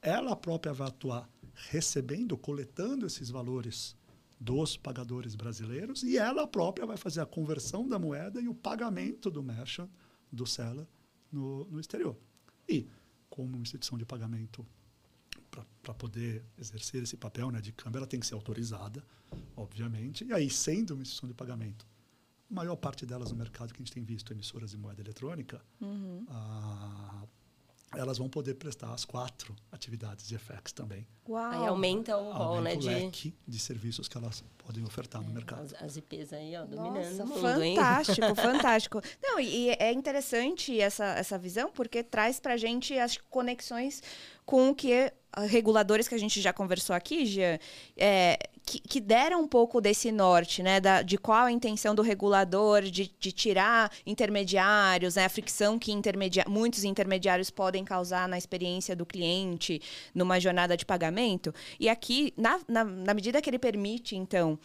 Ela 0.00 0.36
própria 0.36 0.72
vai 0.72 0.86
atuar 0.86 1.28
recebendo, 1.52 2.38
coletando 2.38 3.04
esses 3.04 3.30
valores 3.30 3.96
dos 4.38 4.76
pagadores 4.76 5.34
brasileiros 5.34 6.04
e 6.04 6.16
ela 6.16 6.46
própria 6.46 6.86
vai 6.86 6.96
fazer 6.96 7.20
a 7.20 7.26
conversão 7.26 7.88
da 7.88 7.98
moeda 7.98 8.40
e 8.40 8.46
o 8.46 8.54
pagamento 8.54 9.28
do 9.28 9.42
merchant, 9.42 9.90
do 10.30 10.46
seller, 10.46 10.86
no, 11.32 11.64
no 11.64 11.80
exterior. 11.80 12.16
E, 12.68 12.86
como 13.28 13.56
instituição 13.56 13.98
de 13.98 14.06
pagamento 14.06 14.64
para 15.82 15.94
poder 15.94 16.44
exercer 16.58 17.02
esse 17.02 17.16
papel 17.16 17.50
né, 17.50 17.60
de 17.60 17.72
câmbio, 17.72 17.98
ela 17.98 18.06
tem 18.06 18.18
que 18.18 18.26
ser 18.26 18.34
autorizada, 18.34 19.04
obviamente. 19.56 20.24
E 20.24 20.32
aí, 20.32 20.50
sendo 20.50 20.94
uma 20.94 21.02
instituição 21.02 21.28
de 21.28 21.34
pagamento, 21.34 21.86
a 22.50 22.54
maior 22.54 22.76
parte 22.76 23.04
delas 23.04 23.30
no 23.30 23.36
mercado 23.36 23.72
que 23.72 23.80
a 23.80 23.84
gente 23.84 23.92
tem 23.92 24.04
visto, 24.04 24.32
emissoras 24.32 24.70
de 24.70 24.76
moeda 24.76 25.00
eletrônica, 25.00 25.62
ah, 26.28 27.26
elas 27.94 28.18
vão 28.18 28.28
poder 28.28 28.54
prestar 28.54 28.92
as 28.92 29.04
quatro 29.04 29.54
atividades 29.70 30.26
de 30.26 30.36
FX 30.36 30.72
também. 30.72 31.06
Uau. 31.28 31.50
Aí 31.50 31.66
aumenta 31.66 32.16
o 32.16 32.32
rol, 32.32 32.60
né? 32.60 32.74
O 32.74 32.78
De 32.78 32.88
leque 32.88 33.34
de 33.46 33.58
serviços 33.58 34.08
que 34.08 34.16
elas 34.16 34.44
podem 34.58 34.84
ofertar 34.84 35.22
no 35.22 35.32
mercado. 35.32 35.62
as, 35.62 35.82
as 35.82 35.96
IPs 35.96 36.32
aí, 36.32 36.56
ó, 36.56 36.64
dominando 36.64 37.18
Nossa, 37.18 37.24
mundo, 37.24 37.62
hein? 37.62 37.76
fantástico, 37.76 38.34
fantástico. 38.36 39.02
Não, 39.22 39.40
e 39.40 39.70
é 39.70 39.92
interessante 39.92 40.78
essa, 40.80 41.04
essa 41.04 41.38
visão, 41.38 41.70
porque 41.72 42.02
traz 42.02 42.40
pra 42.40 42.56
gente 42.56 42.98
as 42.98 43.16
conexões 43.16 44.02
com 44.44 44.70
o 44.70 44.74
que 44.74 45.12
ah, 45.32 45.42
reguladores 45.42 46.08
que 46.08 46.14
a 46.14 46.18
gente 46.18 46.40
já 46.40 46.52
conversou 46.52 46.94
aqui, 46.94 47.26
Jean, 47.26 47.58
é, 47.96 48.38
que, 48.66 48.80
que 48.80 49.00
deram 49.00 49.42
um 49.42 49.46
pouco 49.46 49.80
desse 49.80 50.10
norte, 50.10 50.60
né? 50.60 50.80
Da, 50.80 51.00
de 51.00 51.16
qual 51.16 51.44
a 51.44 51.52
intenção 51.52 51.94
do 51.94 52.02
regulador 52.02 52.82
de, 52.82 53.10
de 53.18 53.30
tirar 53.30 53.92
intermediários, 54.04 55.14
né? 55.14 55.24
A 55.24 55.28
fricção 55.28 55.78
que 55.78 55.92
intermedia 55.92 56.44
muitos 56.48 56.82
intermediários 56.82 57.48
podem 57.48 57.84
causar 57.84 58.28
na 58.28 58.36
experiência 58.36 58.96
do 58.96 59.06
cliente 59.06 59.80
numa 60.12 60.40
jornada 60.40 60.76
de 60.76 60.84
pagamento. 60.84 61.54
E 61.78 61.88
aqui, 61.88 62.34
na, 62.36 62.58
na, 62.66 62.82
na 62.82 63.14
medida 63.14 63.40
que 63.40 63.48
ele 63.48 63.58
permite, 63.58 64.16
então, 64.16 64.58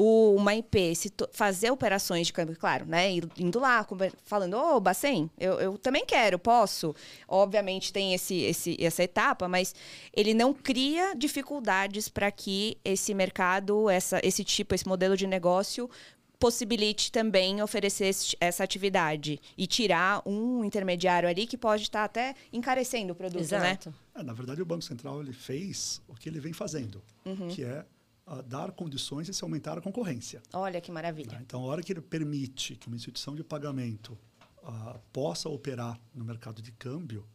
o, 0.00 0.34
uma 0.36 0.54
IP 0.54 0.94
se 0.94 1.10
to- 1.10 1.28
fazer 1.32 1.72
operações 1.72 2.28
de 2.28 2.32
câmbio, 2.32 2.56
claro, 2.56 2.86
né? 2.86 3.10
Indo 3.36 3.58
lá, 3.58 3.84
falando, 4.22 4.56
ô, 4.56 4.78
Bacen, 4.78 5.28
eu, 5.36 5.54
eu 5.60 5.76
também 5.76 6.06
quero, 6.06 6.38
posso. 6.38 6.94
Obviamente 7.26 7.92
tem 7.92 8.14
esse, 8.14 8.36
esse, 8.42 8.76
essa 8.78 9.02
etapa, 9.02 9.48
mas 9.48 9.74
ele 10.14 10.32
não 10.34 10.54
cria 10.54 11.14
dificuldades 11.16 12.08
para 12.08 12.30
que 12.30 12.78
esse 12.84 13.12
mercado, 13.12 13.90
essa, 13.90 14.20
esse 14.22 14.44
tipo, 14.44 14.72
esse 14.72 14.86
modelo 14.86 15.16
de 15.16 15.26
negócio 15.26 15.90
possibilite 16.38 17.10
também 17.10 17.60
oferecer 17.60 18.06
esse- 18.06 18.36
essa 18.40 18.62
atividade 18.62 19.40
e 19.56 19.66
tirar 19.66 20.22
um 20.24 20.62
intermediário 20.64 21.28
ali 21.28 21.44
que 21.46 21.58
pode 21.58 21.82
estar 21.82 22.04
até 22.04 22.36
encarecendo 22.52 23.12
o 23.12 23.16
produto, 23.16 23.40
né? 23.50 23.70
Exato. 23.80 23.92
É, 24.14 24.22
na 24.22 24.32
verdade, 24.32 24.62
o 24.62 24.64
Banco 24.64 24.82
Central 24.84 25.20
ele 25.20 25.32
fez 25.32 26.00
o 26.06 26.14
que 26.14 26.28
ele 26.28 26.38
vem 26.38 26.52
fazendo, 26.52 27.02
que 27.50 27.64
é 27.64 27.84
ah, 28.28 28.42
dar 28.42 28.72
condições 28.72 29.26
de 29.26 29.34
se 29.34 29.42
aumentar 29.42 29.78
a 29.78 29.80
concorrência. 29.80 30.42
Olha 30.52 30.80
que 30.80 30.92
maravilha. 30.92 31.32
né? 31.32 31.40
Então, 31.40 31.62
a 31.62 31.66
hora 31.66 31.82
que 31.82 31.92
ele 31.92 32.00
permite 32.00 32.76
que 32.76 32.86
uma 32.86 32.96
instituição 32.96 33.34
de 33.34 33.42
pagamento 33.42 34.18
ah, 34.62 34.98
possa 35.12 35.48
operar 35.48 35.98
no 36.14 36.24
mercado 36.24 36.60
de 36.60 36.70
câmbio 36.72 37.26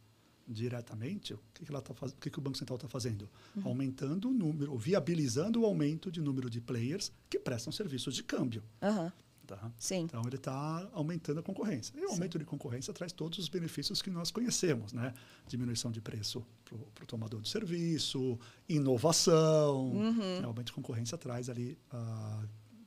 diretamente, 0.47 1.34
o 1.34 1.39
que, 1.53 1.65
que, 1.65 1.71
ela 1.71 1.82
tá 1.82 1.93
faz... 1.93 2.12
o, 2.12 2.15
que, 2.17 2.29
que 2.29 2.38
o 2.38 2.41
Banco 2.41 2.58
Central 2.58 2.75
está 2.75 2.88
fazendo? 2.88 3.29
Aumentando 3.63 4.29
o 4.29 4.34
número, 4.34 4.77
viabilizando 4.77 5.62
o 5.62 5.65
aumento 5.65 6.12
de 6.12 6.21
número 6.21 6.49
de 6.49 6.60
players 6.60 7.12
que 7.29 7.39
prestam 7.39 7.71
serviços 7.71 8.13
de 8.13 8.23
câmbio. 8.23 8.62
Aham, 8.82 9.12
Tá? 9.45 9.71
Sim. 9.77 10.01
Então, 10.01 10.21
ele 10.25 10.38
está 10.38 10.89
aumentando 10.93 11.41
a 11.41 11.43
concorrência. 11.43 11.93
E 11.97 12.06
o 12.06 12.12
aumento 12.12 12.39
de 12.39 12.45
concorrência 12.45 12.93
traz 12.93 13.12
todos 13.12 13.39
os 13.39 13.49
benefícios 13.49 14.01
que 14.01 14.10
nós 14.10 14.32
conhecemos, 14.32 14.93
né? 14.93 15.13
Diminuição 15.47 15.91
de 15.91 15.99
preço 15.99 16.45
para 16.63 17.03
o 17.03 17.08
tomador 17.08 17.41
de 17.41 17.49
serviço, 17.49 18.39
inovação. 18.69 19.89
Uhum. 19.89 20.39
né? 20.39 20.41
O 20.43 20.47
aumento 20.47 20.67
de 20.67 20.73
concorrência 20.73 21.17
traz 21.17 21.49
ali 21.49 21.77
ah, 21.91 22.43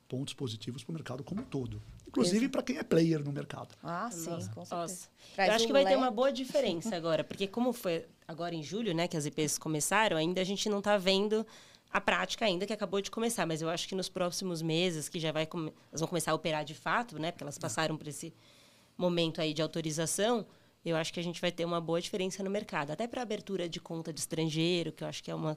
pontos 0.08 0.32
positivos 0.32 0.82
para 0.82 0.92
o 0.92 0.94
mercado 0.94 1.22
como 1.22 1.42
um 1.42 1.44
todo. 1.44 1.82
Inclusive 2.06 2.48
para 2.48 2.62
quem 2.62 2.78
é 2.78 2.82
player 2.82 3.22
no 3.22 3.32
mercado. 3.32 3.74
Ah, 3.82 4.08
sim, 4.10 4.30
Nossa, 4.30 4.50
com 4.50 4.64
certeza. 4.64 5.08
Eu 5.36 5.52
acho 5.52 5.66
que 5.66 5.72
vai 5.72 5.84
ter 5.84 5.96
uma 5.96 6.10
boa 6.10 6.32
diferença 6.32 6.96
agora, 6.96 7.22
porque 7.22 7.46
como 7.46 7.72
foi 7.72 8.06
agora 8.26 8.54
em 8.54 8.62
julho, 8.62 8.94
né, 8.94 9.06
que 9.06 9.16
as 9.16 9.26
IPs 9.26 9.58
começaram, 9.58 10.16
ainda 10.16 10.40
a 10.40 10.44
gente 10.44 10.68
não 10.68 10.78
está 10.78 10.96
vendo 10.96 11.46
a 11.96 12.00
prática 12.00 12.44
ainda 12.44 12.66
que 12.66 12.72
acabou 12.72 13.00
de 13.00 13.10
começar, 13.10 13.46
mas 13.46 13.62
eu 13.62 13.68
acho 13.70 13.88
que 13.88 13.94
nos 13.94 14.08
próximos 14.08 14.60
meses 14.60 15.08
que 15.08 15.18
já 15.18 15.32
vai 15.32 15.46
come- 15.46 15.72
elas 15.90 16.00
vão 16.00 16.08
começar 16.08 16.32
a 16.32 16.34
operar 16.34 16.64
de 16.64 16.74
fato, 16.74 17.18
né, 17.18 17.30
porque 17.32 17.42
elas 17.42 17.56
passaram 17.58 17.96
por 17.96 18.06
esse 18.06 18.32
momento 18.98 19.40
aí 19.40 19.54
de 19.54 19.62
autorização, 19.62 20.46
eu 20.84 20.94
acho 20.96 21.12
que 21.12 21.18
a 21.20 21.22
gente 21.22 21.40
vai 21.40 21.50
ter 21.50 21.64
uma 21.64 21.80
boa 21.80 22.00
diferença 22.00 22.42
no 22.42 22.50
mercado, 22.50 22.90
até 22.90 23.06
para 23.06 23.22
abertura 23.22 23.68
de 23.68 23.80
conta 23.80 24.12
de 24.12 24.20
estrangeiro, 24.20 24.92
que 24.92 25.02
eu 25.04 25.08
acho 25.08 25.22
que 25.24 25.30
é 25.30 25.34
um 25.34 25.56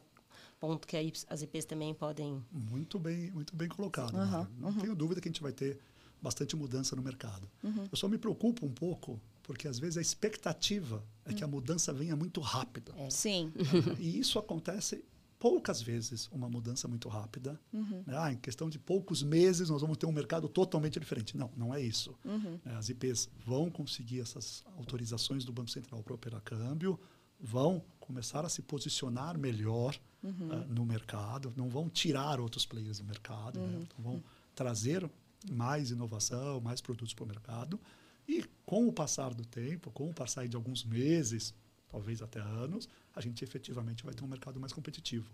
ponto 0.59 0.87
que 0.87 0.95
aí 0.97 1.11
as 1.29 1.41
IPs 1.41 1.65
também 1.65 1.93
podem 1.93 2.43
Muito 2.51 2.97
bem, 2.97 3.31
muito 3.31 3.55
bem 3.55 3.67
colocado. 3.67 4.13
Mário. 4.13 4.47
Não 4.57 4.73
tenho 4.73 4.95
dúvida 4.95 5.19
que 5.21 5.27
a 5.27 5.31
gente 5.31 5.41
vai 5.41 5.51
ter 5.51 5.77
bastante 6.21 6.55
mudança 6.55 6.95
no 6.95 7.01
mercado. 7.01 7.49
Eu 7.91 7.97
só 7.97 8.07
me 8.07 8.17
preocupo 8.17 8.65
um 8.65 8.71
pouco 8.71 9.19
porque 9.43 9.67
às 9.67 9.79
vezes 9.79 9.97
a 9.97 10.01
expectativa 10.01 11.03
é 11.25 11.33
que 11.33 11.43
a 11.43 11.47
mudança 11.47 11.91
venha 11.93 12.15
muito 12.15 12.39
rápida. 12.41 12.93
Sim. 13.09 13.51
e 13.99 14.19
isso 14.19 14.37
acontece 14.39 15.03
poucas 15.39 15.81
vezes, 15.81 16.27
uma 16.31 16.49
mudança 16.49 16.87
muito 16.87 17.07
rápida. 17.07 17.59
Uhum. 17.73 18.03
Né? 18.05 18.13
Ah, 18.17 18.31
em 18.33 18.37
questão 18.37 18.69
de 18.69 18.77
poucos 18.77 19.23
meses 19.23 19.69
nós 19.69 19.81
vamos 19.81 19.97
ter 19.97 20.05
um 20.05 20.11
mercado 20.11 20.49
totalmente 20.49 20.99
diferente. 20.99 21.37
Não, 21.37 21.49
não 21.55 21.73
é 21.73 21.81
isso. 21.81 22.13
Uhum. 22.25 22.59
É, 22.65 22.75
As 22.75 22.89
IPs 22.89 23.29
vão 23.45 23.71
conseguir 23.71 24.19
essas 24.19 24.63
autorizações 24.77 25.45
do 25.45 25.53
Banco 25.53 25.71
Central 25.71 26.03
para 26.03 26.13
operar 26.13 26.41
câmbio, 26.41 26.99
vão 27.39 27.81
começar 27.99 28.45
a 28.45 28.49
se 28.49 28.61
posicionar 28.61 29.37
melhor 29.37 29.97
Uhum. 30.21 30.49
ah, 30.51 30.65
no 30.67 30.85
mercado, 30.85 31.53
não 31.55 31.69
vão 31.69 31.89
tirar 31.89 32.41
outros 32.41 32.65
players 32.65 32.97
do 32.99 33.05
mercado, 33.05 33.57
Uhum. 33.57 33.67
né? 33.67 33.79
então 33.83 34.03
vão 34.03 34.21
trazer 34.53 35.09
mais 35.49 35.89
inovação, 35.91 36.59
mais 36.59 36.81
produtos 36.81 37.13
para 37.13 37.23
o 37.23 37.27
mercado. 37.27 37.79
E 38.27 38.43
com 38.65 38.85
o 38.85 38.91
passar 38.91 39.33
do 39.33 39.45
tempo, 39.45 39.89
com 39.91 40.09
o 40.09 40.13
passar 40.13 40.45
de 40.49 40.57
alguns 40.57 40.83
meses, 40.83 41.53
talvez 41.89 42.21
até 42.21 42.39
anos, 42.39 42.87
a 43.15 43.21
gente 43.21 43.43
efetivamente 43.43 44.03
vai 44.03 44.13
ter 44.13 44.23
um 44.23 44.27
mercado 44.27 44.59
mais 44.59 44.71
competitivo. 44.71 45.29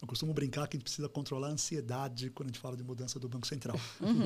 Eu 0.00 0.06
costumo 0.06 0.32
brincar 0.32 0.66
que 0.66 0.76
a 0.76 0.78
gente 0.78 0.84
precisa 0.84 1.08
controlar 1.08 1.48
a 1.48 1.50
ansiedade 1.50 2.30
quando 2.30 2.48
a 2.48 2.52
gente 2.52 2.60
fala 2.60 2.76
de 2.76 2.82
mudança 2.82 3.18
do 3.18 3.28
Banco 3.28 3.46
Central. 3.46 3.78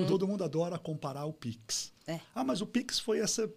Todo 0.07 0.26
mundo 0.26 0.44
adora 0.44 0.79
comparar 0.79 1.24
o 1.24 1.33
Pix. 1.33 1.92
É. 2.07 2.20
Ah, 2.35 2.44
mas 2.44 2.61
o 2.61 2.66
Pix 2.66 3.00
foi 3.00 3.18
essa, 3.18 3.50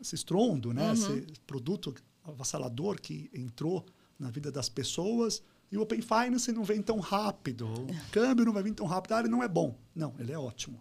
esse 0.00 0.14
estrondo, 0.14 0.72
né? 0.72 0.92
esse 0.92 1.26
produto 1.46 1.94
avassalador 2.24 3.00
que 3.00 3.30
entrou 3.34 3.84
na 4.18 4.30
vida 4.30 4.50
das 4.50 4.68
pessoas 4.68 5.42
e 5.70 5.76
o 5.78 5.82
Open 5.82 6.02
Finance 6.02 6.52
não 6.52 6.62
vem 6.62 6.82
tão 6.82 7.00
rápido, 7.00 7.66
o 7.66 7.86
câmbio 8.12 8.44
não 8.44 8.52
vai 8.52 8.62
vir 8.62 8.74
tão 8.74 8.86
rápido, 8.86 9.12
ah, 9.12 9.20
ele 9.20 9.28
não 9.28 9.42
é 9.42 9.48
bom. 9.48 9.74
Não, 9.94 10.14
ele 10.18 10.30
é 10.30 10.38
ótimo. 10.38 10.78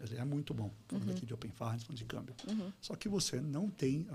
Ele 0.00 0.16
é 0.16 0.24
muito 0.24 0.52
bom, 0.52 0.70
falando 0.88 1.10
aqui 1.10 1.24
de 1.24 1.32
Open 1.32 1.52
Finance, 1.52 1.84
falando 1.84 1.98
de 1.98 2.04
câmbio. 2.04 2.34
Só 2.80 2.94
que 2.96 3.08
você 3.08 3.40
não 3.40 3.70
tem, 3.70 4.06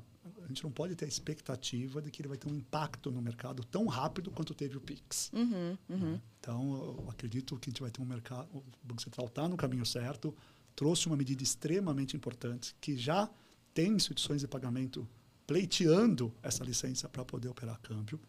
a 0.43 0.47
gente 0.47 0.63
não 0.63 0.71
pode 0.71 0.95
ter 0.95 1.05
a 1.05 1.07
expectativa 1.07 2.01
de 2.01 2.11
que 2.11 2.21
ele 2.21 2.27
vai 2.27 2.37
ter 2.37 2.47
um 2.49 2.55
impacto 2.55 3.11
no 3.11 3.21
mercado 3.21 3.63
tão 3.63 3.85
rápido 3.87 4.29
quanto 4.31 4.53
teve 4.53 4.77
o 4.77 4.81
Pix. 4.81 5.31
Uhum, 5.33 5.77
uhum. 5.89 5.97
né? 5.97 6.21
Então, 6.39 6.97
eu 6.99 7.09
acredito 7.09 7.57
que 7.57 7.69
a 7.69 7.71
gente 7.71 7.81
vai 7.81 7.91
ter 7.91 8.01
um 8.01 8.05
mercado, 8.05 8.47
o 8.53 8.63
Banco 8.83 9.01
Central 9.01 9.27
está 9.27 9.47
no 9.47 9.57
caminho 9.57 9.85
certo, 9.85 10.35
trouxe 10.75 11.07
uma 11.07 11.17
medida 11.17 11.41
extremamente 11.43 12.15
importante, 12.15 12.75
que 12.79 12.95
já 12.95 13.29
tem 13.73 13.93
instituições 13.93 14.41
de 14.41 14.47
pagamento 14.47 15.07
pleiteando 15.47 16.33
essa 16.41 16.63
licença 16.63 17.09
para 17.09 17.25
poder 17.25 17.49
operar 17.49 17.79
câmbio, 17.81 18.19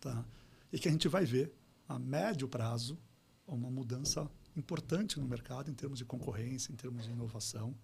tá? 0.00 0.24
e 0.72 0.78
que 0.78 0.88
a 0.88 0.90
gente 0.90 1.08
vai 1.08 1.24
ver, 1.24 1.52
a 1.88 1.98
médio 1.98 2.48
prazo, 2.48 2.98
uma 3.46 3.70
mudança 3.70 4.28
importante 4.56 5.20
no 5.20 5.26
mercado 5.26 5.70
em 5.70 5.74
termos 5.74 5.98
de 5.98 6.04
concorrência, 6.04 6.72
em 6.72 6.76
termos 6.76 7.04
de 7.04 7.10
inovação, 7.10 7.74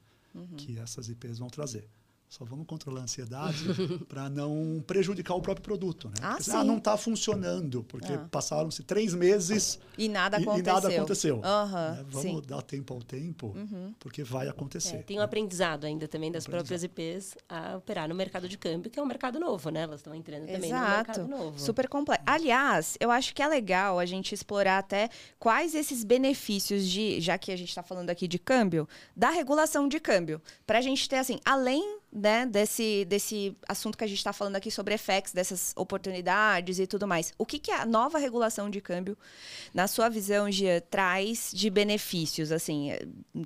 que 0.57 0.79
essas 0.79 1.09
IPs 1.09 1.39
vão 1.39 1.49
trazer. 1.49 1.89
Só 2.33 2.47
vamos 2.47 2.67
controlar 2.67 3.01
a 3.01 3.03
ansiedade 3.03 3.63
para 4.09 4.31
não 4.31 4.83
prejudicar 4.87 5.35
o 5.35 5.43
próprio 5.43 5.63
produto. 5.63 6.09
Né? 6.09 6.15
Ah, 6.23 6.29
Porque, 6.37 6.45
sim. 6.45 6.65
não 6.65 6.79
está 6.79 6.97
funcionando, 6.97 7.85
porque 7.85 8.11
Ah. 8.11 8.27
passaram-se 8.31 8.83
três 8.85 9.13
meses 9.13 9.79
E 9.99 10.09
nada 10.09 10.39
e, 10.39 10.43
aconteceu. 10.43 10.63
e 10.65 10.75
nada 10.75 10.89
aconteceu. 10.89 11.41
Aham, 11.45 11.91
Né? 11.91 12.05
Vamos 12.09 12.23
sim. 12.23 12.35
Uhum. 12.37 12.41
dar 12.41 12.63
tempo 12.63 12.95
ao 12.95 13.03
tempo, 13.03 13.55
porque 13.99 14.25
vai 14.25 14.49
acontecer. 14.49 14.97
É, 14.97 15.03
tem 15.03 15.19
um 15.19 15.23
aprendizado 15.23 15.85
ainda 15.85 16.09
também 16.09 16.33
das 16.33 16.47
próprias 16.47 16.83
IPs 16.83 17.37
a 17.47 17.77
operar 17.77 18.09
no 18.09 18.15
mercado 18.15 18.49
de 18.49 18.57
câmbio, 18.57 18.91
que 18.91 18.99
é 18.99 19.03
um 19.03 19.07
mercado 19.07 19.39
novo, 19.39 19.69
né? 19.69 19.83
Elas 19.83 20.01
estão 20.01 20.15
entrando 20.15 20.47
também 20.47 20.71
no 20.71 20.77
Exato. 20.79 21.21
mercado 21.21 21.29
novo. 21.29 21.59
Super 21.59 21.87
complexo. 21.87 22.25
Aliás, 22.27 22.97
eu 22.99 23.11
acho 23.11 23.35
que 23.35 23.43
é 23.43 23.47
legal 23.47 23.99
a 23.99 24.07
gente 24.07 24.35
explorar 24.35 24.79
até 24.79 25.11
quais 25.39 25.75
esses 25.75 26.03
benefícios 26.03 26.89
de, 26.89 27.21
já 27.21 27.37
que 27.37 27.53
a 27.53 27.57
gente 27.57 27.69
está 27.69 27.83
falando 27.83 28.09
aqui 28.09 28.27
de 28.27 28.39
câmbio, 28.39 28.89
da 29.15 29.29
regulação 29.29 29.87
de 29.87 30.01
câmbio. 30.01 30.41
Para 30.67 30.79
a 30.79 30.83
gente 30.83 31.07
ter, 31.07 31.17
assim, 31.17 31.39
além 31.45 31.99
né, 32.13 32.45
desse, 32.45 33.07
desse 33.07 33.57
assunto 33.67 33.97
que 33.97 34.05
a 34.05 34.07
gente 34.07 34.19
está 34.19 34.33
falando 34.35 34.57
aqui 34.57 34.71
sobre 34.71 34.99
FX, 34.99 35.33
dessas 35.33 35.73
oportunidades 35.75 36.79
e 36.79 36.87
tudo 36.87 37.07
mais. 37.07 37.33
O 37.39 37.47
que, 37.47 37.59
que 37.59 37.71
a 37.71 37.87
nova 37.87 38.19
regulação 38.19 38.69
de 38.69 38.81
câmbio, 38.83 39.17
na 39.73 39.87
sua 39.89 40.09
visão, 40.11 40.51
Gia, 40.51 40.81
traz 40.81 41.51
de 41.55 41.71
benefícios? 41.71 42.53
Assim, 42.53 42.91
é, 42.91 43.03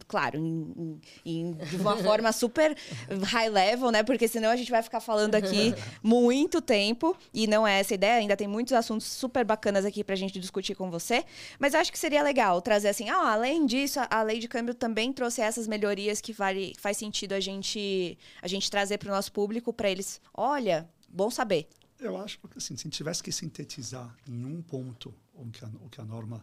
claro, 0.08 0.38
em- 0.38 1.00
em- 1.24 1.52
de 1.52 1.76
uma 1.76 1.96
forma 2.02 2.32
super 2.32 2.76
high 3.26 3.48
level, 3.48 3.90
né? 3.92 4.02
Porque 4.02 4.26
senão 4.26 4.50
a 4.50 4.56
gente 4.56 4.70
vai 4.70 4.82
ficar 4.82 4.98
falando 5.00 5.36
aqui 5.36 5.72
muito 6.02 6.60
tempo 6.60 7.16
e 7.32 7.46
não 7.46 7.66
é 7.66 7.78
essa 7.80 7.94
a 7.94 7.96
ideia. 7.96 8.14
Ainda 8.16 8.36
tem 8.36 8.48
muitos 8.48 8.72
assuntos 8.72 9.06
super 9.06 9.44
bacanas 9.44 9.84
aqui 9.84 10.02
pra 10.02 10.16
gente 10.16 10.40
discutir 10.40 10.74
com 10.74 10.90
você. 10.90 11.24
Mas 11.58 11.74
eu 11.74 11.80
acho 11.80 11.92
que 11.92 11.98
seria 11.98 12.22
legal 12.22 12.60
trazer 12.60 12.88
assim, 12.88 13.08
ah, 13.10 13.32
além 13.32 13.64
disso, 13.64 14.00
a, 14.00 14.08
a 14.10 14.22
lei 14.22 14.38
de 14.40 14.48
câmbio 14.48 14.74
também 14.74 15.12
trouxe 15.12 15.40
essas 15.40 15.68
melhorias 15.68 16.20
que 16.20 16.32
vale, 16.32 16.74
faz 16.80 16.96
sentido 16.96 17.32
a 17.32 17.38
gente, 17.40 18.18
a 18.42 18.48
gente 18.48 18.55
trazer 18.60 18.98
para 18.98 19.08
o 19.08 19.14
nosso 19.14 19.32
público 19.32 19.72
para 19.72 19.90
eles. 19.90 20.20
Olha, 20.32 20.88
bom 21.08 21.30
saber. 21.30 21.68
Eu 21.98 22.16
acho 22.16 22.38
que 22.38 22.58
assim, 22.58 22.76
se 22.76 22.88
tivesse 22.90 23.22
que 23.22 23.32
sintetizar 23.32 24.14
em 24.28 24.44
um 24.44 24.60
ponto 24.62 25.14
o 25.34 25.46
que 25.50 25.64
a, 25.64 25.68
o 25.68 25.88
que 25.88 26.00
a 26.00 26.04
norma 26.04 26.42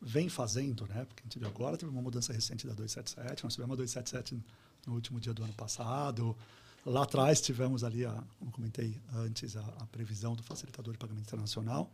vem 0.00 0.28
fazendo, 0.28 0.86
né? 0.86 1.04
Porque 1.04 1.22
a 1.22 1.24
gente 1.24 1.38
viu 1.38 1.48
agora, 1.48 1.76
teve 1.76 1.90
uma 1.90 2.02
mudança 2.02 2.32
recente 2.32 2.66
da 2.66 2.74
277, 2.74 3.44
nós 3.44 3.54
tivemos 3.54 3.74
a 3.74 3.76
277 3.76 4.42
no 4.86 4.94
último 4.94 5.20
dia 5.20 5.32
do 5.32 5.42
ano 5.42 5.52
passado. 5.52 6.36
Lá 6.84 7.02
atrás 7.02 7.40
tivemos 7.40 7.82
ali, 7.82 8.04
a, 8.04 8.22
como 8.38 8.52
comentei 8.52 9.00
antes, 9.14 9.56
a, 9.56 9.60
a 9.60 9.86
previsão 9.86 10.34
do 10.34 10.42
facilitador 10.42 10.92
de 10.92 10.98
pagamento 10.98 11.26
internacional. 11.26 11.90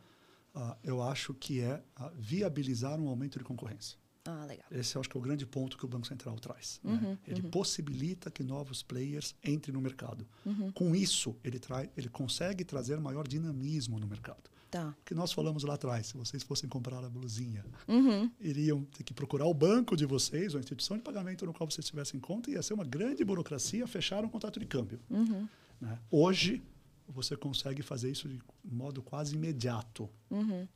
Ah, 0.55 0.77
eu 0.85 1.03
acho 1.03 1.33
que 1.33 1.61
é 1.61 1.83
ah, 1.97 2.11
viabilizar 2.15 3.01
um 3.01 3.09
aumento 3.09 3.39
de 3.39 3.45
concorrência. 3.45 3.97
Ah, 4.25 4.45
legal. 4.45 4.67
Esse 4.71 4.97
eu 4.97 5.01
acho 5.01 5.09
que 5.11 5.17
é 5.17 5.21
o 5.21 5.23
grande 5.23 5.45
ponto 5.45 5.77
que 5.77 5.85
o 5.85 5.89
Banco 5.89 6.07
Central 6.07 6.37
traz. 6.39 6.81
né? 6.85 7.19
Ele 7.27 7.43
possibilita 7.43 8.31
que 8.31 8.43
novos 8.45 8.83
players 8.83 9.35
entrem 9.45 9.73
no 9.75 9.81
mercado. 9.81 10.27
Com 10.75 10.95
isso, 10.95 11.35
ele, 11.43 11.59
trai, 11.59 11.91
ele 11.97 12.09
consegue 12.09 12.65
trazer 12.65 12.99
maior 13.01 13.27
dinamismo 13.27 13.99
no 13.99 14.07
mercado. 14.07 14.51
Tá. 14.71 14.95
Que 15.05 15.15
nós 15.15 15.33
falamos 15.33 15.65
lá 15.65 15.75
atrás, 15.75 16.07
se 16.07 16.17
vocês 16.17 16.43
fossem 16.43 16.67
comprar 16.67 17.05
a 17.05 17.09
blusinha, 17.11 17.63
Uhum. 17.87 18.31
iriam 18.41 18.85
ter 18.85 19.03
que 19.05 19.13
procurar 19.13 19.45
o 19.45 19.53
banco 19.53 19.95
de 19.97 20.07
vocês, 20.07 20.55
ou 20.55 20.59
a 20.59 20.61
instituição 20.61 20.97
de 20.97 21.03
pagamento 21.03 21.45
no 21.45 21.53
qual 21.53 21.71
vocês 21.71 21.85
tivessem 21.87 22.19
conta, 22.19 22.49
e 22.49 22.55
ia 22.55 22.63
ser 22.63 22.73
uma 22.73 22.85
grande 22.85 23.23
burocracia 23.23 23.87
fechar 23.87 24.25
um 24.25 24.29
contrato 24.31 24.59
de 24.59 24.65
câmbio. 24.65 24.99
Uhum. 25.11 25.47
né? 25.79 25.99
Hoje, 26.11 26.63
você 27.13 27.37
consegue 27.37 27.83
fazer 27.83 28.11
isso 28.11 28.29
de 28.29 28.41
modo 28.65 29.03
quase 29.03 29.35
imediato. 29.35 30.09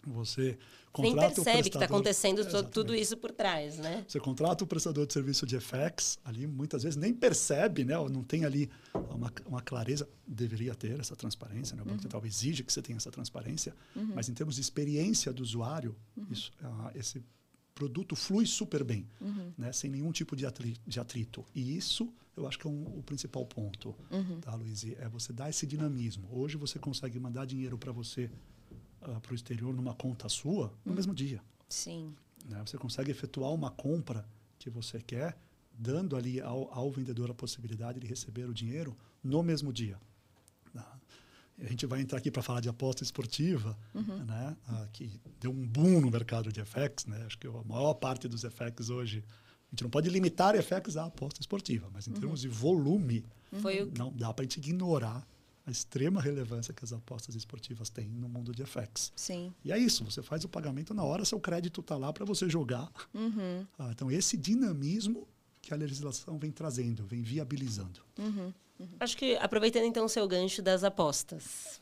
Você 0.06 0.58
Nem 0.98 1.10
contrata 1.12 1.32
o 1.40 1.44
percebe 1.44 1.62
que 1.62 1.68
está 1.68 1.78
prestador- 1.80 1.84
acontecendo 1.96 2.38
Exatamente. 2.40 2.72
tudo 2.72 2.94
isso 2.94 3.16
por 3.16 3.32
trás, 3.32 3.78
né? 3.78 4.04
Você 4.06 4.20
contrata 4.20 4.64
o 4.64 4.66
prestador 4.66 5.06
de 5.06 5.12
serviço 5.12 5.46
de 5.46 5.56
FX, 5.58 6.18
ali 6.24 6.46
muitas 6.46 6.82
vezes 6.82 6.96
nem 6.96 7.12
percebe, 7.14 7.84
né? 7.84 7.98
ou 7.98 8.08
não 8.08 8.22
tem 8.22 8.44
ali 8.44 8.70
uma, 8.94 9.32
uma 9.46 9.60
clareza. 9.62 10.08
Deveria 10.26 10.74
ter 10.74 10.98
essa 11.00 11.14
transparência, 11.16 11.76
né? 11.76 11.82
o 11.82 11.84
Banco 11.84 12.02
Central 12.02 12.24
exige 12.26 12.62
que 12.62 12.72
você 12.72 12.82
tenha 12.82 12.96
essa 12.96 13.10
transparência, 13.10 13.74
mas 14.14 14.28
em 14.28 14.34
termos 14.34 14.54
de 14.56 14.60
experiência 14.60 15.32
do 15.32 15.42
usuário, 15.42 15.96
isso, 16.30 16.52
ah, 16.62 16.90
esse 16.94 17.22
produto 17.76 18.16
flui 18.16 18.46
super 18.46 18.82
bem, 18.82 19.06
né? 19.56 19.70
sem 19.72 19.90
nenhum 19.90 20.10
tipo 20.10 20.34
de, 20.34 20.44
atri- 20.46 20.80
de 20.86 20.98
atrito. 20.98 21.44
E 21.54 21.76
isso 21.76 22.12
eu 22.36 22.46
acho 22.48 22.58
que 22.58 22.66
é 22.66 22.70
um- 22.70 22.98
o 22.98 23.02
principal 23.02 23.44
ponto, 23.46 23.94
tá, 24.40 24.54
Luiz? 24.54 24.82
É 24.84 25.08
você 25.08 25.32
dar 25.32 25.48
esse 25.50 25.66
dinamismo. 25.66 26.26
Hoje 26.32 26.56
você 26.56 26.78
consegue 26.78 27.20
mandar 27.20 27.44
dinheiro 27.46 27.76
para 27.78 27.92
você 27.92 28.30
para 29.22 29.32
o 29.32 29.34
exterior 29.34 29.72
numa 29.74 29.94
conta 29.94 30.28
sua 30.28 30.72
no 30.84 30.92
mesmo 30.94 31.14
dia 31.14 31.40
Sim. 31.68 32.12
né? 32.48 32.60
Você 32.66 32.76
consegue 32.78 33.10
efetuar 33.10 33.52
uma 33.52 33.70
compra 33.70 34.26
que 34.58 34.68
você 34.70 35.00
quer, 35.00 35.36
dando 35.78 36.16
ali 36.16 36.40
ao, 36.40 36.72
ao 36.74 36.90
vendedor 36.90 37.30
a 37.30 37.34
possibilidade 37.34 38.00
de 38.00 38.06
receber 38.06 38.48
o 38.48 38.54
dinheiro 38.54 38.96
no 39.22 39.42
mesmo 39.42 39.72
dia. 39.72 39.96
A 41.58 41.68
gente 41.68 41.86
vai 41.86 42.00
entrar 42.00 42.18
aqui 42.18 42.30
para 42.30 42.42
falar 42.42 42.60
de 42.60 42.68
aposta 42.68 43.02
esportiva, 43.02 43.76
né? 43.94 44.56
Ah, 44.68 44.86
que 44.92 45.20
deu 45.40 45.50
um 45.50 45.66
boom 45.66 46.00
no 46.00 46.10
mercado 46.10 46.52
de 46.52 46.62
FX. 46.62 47.06
Né? 47.06 47.24
Acho 47.24 47.38
que 47.38 47.46
a 47.46 47.64
maior 47.64 47.94
parte 47.94 48.28
dos 48.28 48.42
FX 48.42 48.90
hoje, 48.90 49.24
a 49.68 49.70
gente 49.70 49.82
não 49.82 49.90
pode 49.90 50.10
limitar 50.10 50.54
FX 50.62 50.96
à 50.96 51.06
aposta 51.06 51.40
esportiva, 51.40 51.88
mas 51.92 52.06
em 52.06 52.12
termos 52.12 52.40
de 52.40 52.48
volume, 52.48 53.24
o 53.50 53.98
não 53.98 54.12
dá 54.12 54.32
para 54.34 54.42
a 54.42 54.44
gente 54.44 54.58
ignorar 54.58 55.26
a 55.66 55.70
extrema 55.70 56.20
relevância 56.20 56.72
que 56.72 56.84
as 56.84 56.92
apostas 56.92 57.34
esportivas 57.34 57.90
têm 57.90 58.06
no 58.06 58.28
mundo 58.28 58.54
de 58.54 58.64
FX. 58.64 59.12
Sim. 59.16 59.52
E 59.64 59.72
é 59.72 59.78
isso, 59.78 60.04
você 60.04 60.22
faz 60.22 60.44
o 60.44 60.48
pagamento 60.48 60.94
na 60.94 61.02
hora, 61.02 61.24
seu 61.24 61.40
crédito 61.40 61.80
está 61.80 61.96
lá 61.96 62.12
para 62.12 62.24
você 62.24 62.48
jogar. 62.48 62.88
Uhum. 63.12 63.66
Ah, 63.76 63.90
então, 63.90 64.08
esse 64.08 64.36
dinamismo 64.36 65.26
que 65.60 65.74
a 65.74 65.76
legislação 65.76 66.38
vem 66.38 66.52
trazendo, 66.52 67.04
vem 67.04 67.22
viabilizando. 67.22 68.00
Acho 69.00 69.16
que 69.16 69.36
aproveitando 69.36 69.84
então 69.84 70.04
o 70.04 70.08
seu 70.08 70.26
gancho 70.28 70.60
das 70.62 70.84
apostas. 70.84 71.80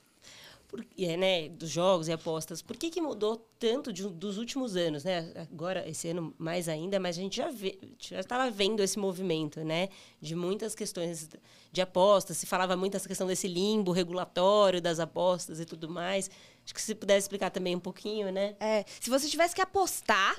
Por, 0.69 0.85
é, 0.99 1.17
né, 1.17 1.49
dos 1.51 1.71
jogos 1.71 2.09
e 2.09 2.13
apostas, 2.13 2.61
por 2.61 2.77
que, 2.77 2.91
que 2.91 3.01
mudou 3.01 3.37
tanto 3.61 3.93
de- 3.93 4.09
dos 4.09 4.39
últimos 4.39 4.75
anos, 4.75 5.05
né? 5.05 5.33
Agora, 5.53 5.89
esse 5.89 6.09
ano 6.09 6.35
mais 6.37 6.69
ainda, 6.69 6.99
mas 6.99 7.17
a 7.17 7.21
gente 7.21 7.37
já 7.37 7.49
vê- 7.49 7.79
já 8.01 8.19
estava 8.19 8.51
vendo 8.51 8.83
esse 8.83 8.99
movimento, 8.99 9.63
né? 9.63 9.89
De 10.21 10.35
muitas 10.35 10.75
questões 10.75 11.29
de 11.71 11.81
apostas, 11.81 12.39
se 12.39 12.47
falava 12.47 12.77
muito 12.77 12.97
essa 12.97 13.07
questão 13.07 13.27
desse 13.27 13.47
limbo 13.47 13.93
regulatório 13.93 14.81
das 14.83 14.99
apostas 14.99 15.61
e 15.61 15.65
tudo 15.65 15.89
mais. 15.89 16.29
Acho 16.65 16.73
que 16.73 16.81
se 16.81 16.95
pudesse 16.95 17.25
explicar 17.25 17.51
também 17.51 17.77
um 17.77 17.81
pouquinho, 17.81 18.33
né? 18.33 18.57
É, 18.59 18.87
se 18.99 19.11
você 19.11 19.29
tivesse 19.29 19.55
que 19.55 19.61
apostar, 19.61 20.35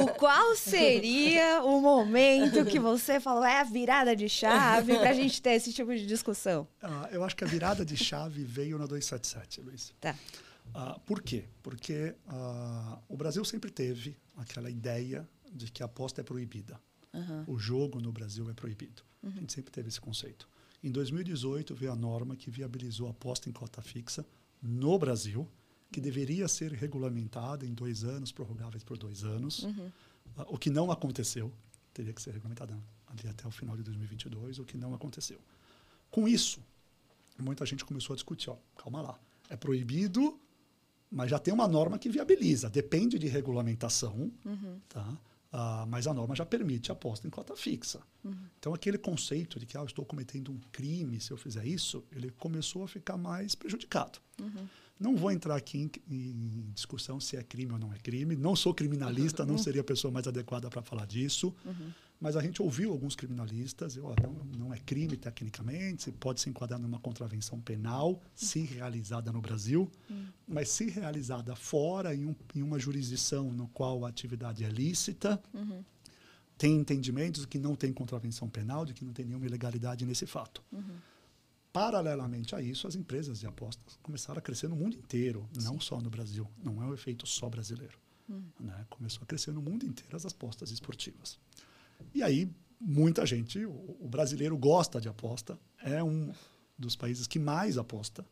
o 0.00 0.06
qual 0.14 0.54
seria 0.54 1.62
o 1.64 1.80
momento 1.80 2.64
que 2.64 2.78
você 2.78 3.18
falou 3.18 3.44
é 3.44 3.60
a 3.60 3.64
virada 3.64 4.14
de 4.14 4.28
chave 4.28 4.96
pra 4.98 5.12
gente 5.12 5.42
ter 5.42 5.50
esse 5.50 5.72
tipo 5.72 5.92
de 5.94 6.06
discussão? 6.06 6.68
Ah, 6.80 7.08
eu 7.10 7.24
acho 7.24 7.34
que 7.34 7.42
a 7.42 7.46
virada 7.46 7.84
de 7.84 7.96
chave 7.96 8.44
veio 8.44 8.78
na 8.78 8.86
277, 8.86 9.60
Luiz. 9.60 9.92
Tá. 10.00 10.14
Ah, 10.72 10.98
por 11.04 11.22
quê? 11.22 11.44
Porque 11.60 12.14
ah, 12.28 12.98
o 13.08 13.16
Brasil 13.16 13.44
sempre 13.44 13.70
teve 13.70 14.16
aquela 14.36 14.70
ideia 14.70 15.28
de 15.52 15.72
que 15.72 15.82
a 15.82 15.86
aposta 15.86 16.20
é 16.20 16.24
proibida. 16.24 16.80
O 17.48 17.58
jogo 17.58 18.00
no 18.00 18.12
Brasil 18.12 18.48
é 18.48 18.54
proibido. 18.54 19.02
A 19.24 19.30
gente 19.30 19.52
sempre 19.52 19.72
teve 19.72 19.88
esse 19.88 20.00
conceito. 20.00 20.48
Em 20.84 20.90
2018 20.92 21.74
veio 21.74 21.90
a 21.90 21.96
norma 21.96 22.36
que 22.36 22.48
viabilizou 22.48 23.08
a 23.08 23.10
aposta 23.10 23.48
em 23.48 23.52
cota 23.52 23.82
fixa 23.82 24.24
no 24.62 24.98
Brasil, 24.98 25.48
que 25.90 26.00
deveria 26.00 26.46
ser 26.48 26.72
regulamentada 26.72 27.64
em 27.66 27.72
dois 27.74 28.04
anos, 28.04 28.30
prorrogáveis 28.32 28.82
por 28.84 28.98
dois 28.98 29.24
anos, 29.24 29.64
Ah, 30.36 30.44
o 30.48 30.58
que 30.58 30.70
não 30.70 30.90
aconteceu. 30.90 31.52
Teria 31.94 32.12
que 32.12 32.20
ser 32.22 32.30
regulamentada 32.32 32.78
ali 33.08 33.26
até 33.28 33.46
o 33.46 33.50
final 33.50 33.76
de 33.76 33.82
2022, 33.82 34.58
o 34.58 34.64
que 34.64 34.76
não 34.76 34.94
aconteceu. 34.94 35.40
Com 36.10 36.28
isso, 36.28 36.60
muita 37.38 37.64
gente 37.66 37.84
começou 37.84 38.12
a 38.14 38.16
discutir, 38.16 38.50
ó, 38.50 38.56
calma 38.76 39.00
lá, 39.00 39.18
é 39.48 39.56
proibido, 39.56 40.38
mas 41.10 41.30
já 41.30 41.38
tem 41.38 41.52
uma 41.52 41.66
norma 41.66 41.98
que 41.98 42.08
viabiliza, 42.08 42.68
depende 42.70 43.18
de 43.18 43.26
regulamentação, 43.26 44.30
tá? 44.88 45.18
Ah, 45.50 45.86
mas 45.88 46.06
a 46.06 46.12
norma 46.12 46.34
já 46.34 46.44
permite 46.44 46.90
a 46.90 46.92
aposta 46.92 47.26
em 47.26 47.30
cota 47.30 47.56
fixa. 47.56 48.00
Então, 48.58 48.74
aquele 48.74 48.98
conceito 48.98 49.58
de 49.58 49.64
que 49.64 49.76
ah, 49.78 49.80
eu 49.80 49.86
estou 49.86 50.04
cometendo 50.04 50.52
um 50.52 50.60
crime 50.70 51.18
se 51.20 51.30
eu 51.30 51.38
fizer 51.38 51.66
isso, 51.66 52.04
ele 52.12 52.30
começou 52.32 52.84
a 52.84 52.88
ficar 52.88 53.16
mais 53.16 53.54
prejudicado. 53.54 54.18
Não 55.00 55.16
vou 55.16 55.30
entrar 55.30 55.54
aqui 55.56 55.78
em, 55.78 55.90
em 56.10 56.70
discussão 56.74 57.20
se 57.20 57.36
é 57.36 57.42
crime 57.42 57.72
ou 57.72 57.78
não 57.78 57.92
é 57.92 57.98
crime. 57.98 58.36
Não 58.36 58.54
sou 58.56 58.74
criminalista, 58.74 59.46
não 59.46 59.56
seria 59.56 59.80
a 59.80 59.84
pessoa 59.84 60.12
mais 60.12 60.26
adequada 60.26 60.68
para 60.68 60.82
falar 60.82 61.06
disso. 61.06 61.54
Mas 62.20 62.36
a 62.36 62.42
gente 62.42 62.60
ouviu 62.60 62.90
alguns 62.90 63.14
criminalistas, 63.14 63.96
eu, 63.96 64.12
não, 64.22 64.66
não 64.66 64.74
é 64.74 64.78
crime 64.78 65.16
tecnicamente, 65.16 66.10
pode 66.10 66.40
se 66.40 66.50
enquadrar 66.50 66.80
numa 66.80 66.98
contravenção 66.98 67.60
penal, 67.60 68.20
se 68.34 68.60
realizada 68.60 69.30
no 69.30 69.40
Brasil, 69.40 69.88
mas 70.46 70.68
se 70.68 70.90
realizada 70.90 71.54
fora, 71.54 72.14
em, 72.14 72.26
um, 72.26 72.34
em 72.56 72.62
uma 72.62 72.78
jurisdição 72.78 73.52
no 73.52 73.68
qual 73.68 74.04
a 74.04 74.08
atividade 74.08 74.64
é 74.64 74.68
lícita, 74.68 75.40
tem 76.56 76.74
entendimentos 76.74 77.42
de 77.42 77.46
que 77.46 77.58
não 77.58 77.76
tem 77.76 77.92
contravenção 77.92 78.48
penal, 78.48 78.84
de 78.84 78.92
que 78.94 79.04
não 79.04 79.12
tem 79.12 79.24
nenhuma 79.24 79.46
ilegalidade 79.46 80.04
nesse 80.04 80.26
fato. 80.26 80.60
Paralelamente 81.72 82.56
a 82.56 82.60
isso, 82.60 82.88
as 82.88 82.96
empresas 82.96 83.38
de 83.38 83.46
apostas 83.46 83.96
começaram 84.02 84.38
a 84.40 84.42
crescer 84.42 84.66
no 84.68 84.74
mundo 84.74 84.96
inteiro, 84.96 85.48
não 85.62 85.78
só 85.78 86.00
no 86.00 86.10
Brasil. 86.10 86.48
Não 86.64 86.82
é 86.82 86.86
um 86.86 86.94
efeito 86.94 87.24
só 87.28 87.48
brasileiro. 87.48 87.96
Né? 88.58 88.86
Começou 88.90 89.22
a 89.22 89.26
crescer 89.26 89.52
no 89.52 89.62
mundo 89.62 89.86
inteiro 89.86 90.16
as 90.16 90.26
apostas 90.26 90.72
esportivas. 90.72 91.38
E 92.14 92.22
aí 92.22 92.50
muita 92.80 93.26
gente, 93.26 93.64
o, 93.66 94.06
brasileiro 94.08 94.56
gosta 94.56 95.00
de 95.00 95.08
aposta, 95.08 95.58
é 95.82 96.02
um 96.02 96.32
dos 96.78 96.94
países 96.94 97.26
que 97.26 97.38
mais 97.38 97.76
aposta, 97.76 98.24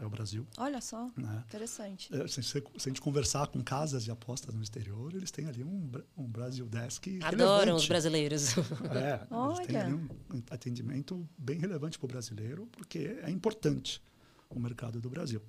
é 0.00 0.04
o 0.04 0.10
Brasil. 0.10 0.44
Olha 0.58 0.80
só, 0.80 1.08
Né? 1.16 1.44
interessante. 1.46 2.12
É, 2.12 2.26
Se, 2.26 2.42
se- 2.42 2.58
a 2.74 2.78
gente 2.88 3.00
conversar 3.00 3.46
com 3.46 3.62
casas 3.62 4.02
de 4.02 4.10
apostas 4.10 4.52
no 4.52 4.60
exterior, 4.60 5.14
eles 5.14 5.30
têm 5.30 5.46
ali 5.46 5.62
um, 5.62 5.88
um 6.16 6.24
Brasil 6.26 6.66
Desk 6.66 7.06
Adoram 7.22 7.58
relevante. 7.60 7.82
os 7.82 7.86
brasileiros. 7.88 8.48
É, 8.90 9.20
eles 9.54 9.66
têm 9.66 9.76
ali 9.76 9.94
um 9.94 10.08
atendimento 10.50 11.28
bem 11.38 11.58
relevante 11.60 11.96
para 11.98 12.06
o 12.06 12.08
brasileiro, 12.08 12.66
porque 12.72 13.16
é 13.22 13.30
importante 13.30 14.02
o 14.50 14.58
mercado 14.58 15.00
do 15.00 15.08
Brasil, 15.08 15.40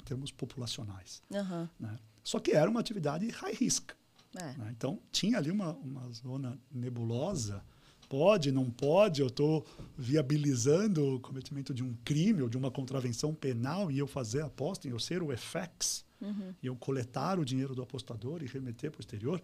em 0.00 0.04
termos 0.04 0.30
populacionais. 0.30 1.22
Aham, 1.34 1.68
Né? 1.80 1.98
Só 2.22 2.38
que 2.40 2.52
era 2.52 2.68
uma 2.68 2.80
atividade 2.80 3.26
high 3.30 3.54
risk. 3.54 3.92
É. 4.38 4.54
né? 4.56 4.74
Então, 4.76 5.00
tinha 5.10 5.38
ali 5.38 5.50
uma, 5.50 5.72
uma 5.74 6.08
zona 6.12 6.58
nebulosa. 6.72 7.62
Pode, 8.08 8.52
não 8.52 8.70
pode, 8.70 9.20
eu 9.20 9.26
estou 9.26 9.66
viabilizando 9.96 11.16
o 11.16 11.20
cometimento 11.20 11.74
de 11.74 11.82
um 11.82 11.92
crime 12.04 12.42
ou 12.42 12.48
de 12.48 12.56
uma 12.56 12.70
contravenção 12.70 13.34
penal 13.34 13.90
e 13.90 13.98
eu 13.98 14.06
fazer 14.06 14.42
a 14.42 14.46
aposta, 14.46 14.86
em 14.86 14.92
eu 14.92 14.98
ser 15.00 15.22
o 15.22 15.36
FX, 15.36 16.04
e 16.62 16.66
eu 16.66 16.76
coletar 16.76 17.38
o 17.38 17.44
dinheiro 17.44 17.74
do 17.74 17.82
apostador 17.82 18.42
e 18.42 18.46
remeter 18.46 18.92
para 18.92 19.00
o 19.00 19.02
exterior. 19.02 19.42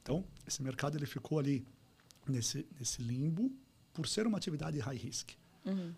Então, 0.00 0.24
esse 0.46 0.62
mercado 0.62 0.96
ele 0.96 1.06
ficou 1.06 1.40
ali 1.40 1.66
nesse, 2.28 2.64
nesse 2.78 3.02
limbo 3.02 3.50
por 3.92 4.06
ser 4.06 4.26
uma 4.26 4.38
atividade 4.38 4.78
high 4.78 4.96
risk. 4.96 5.32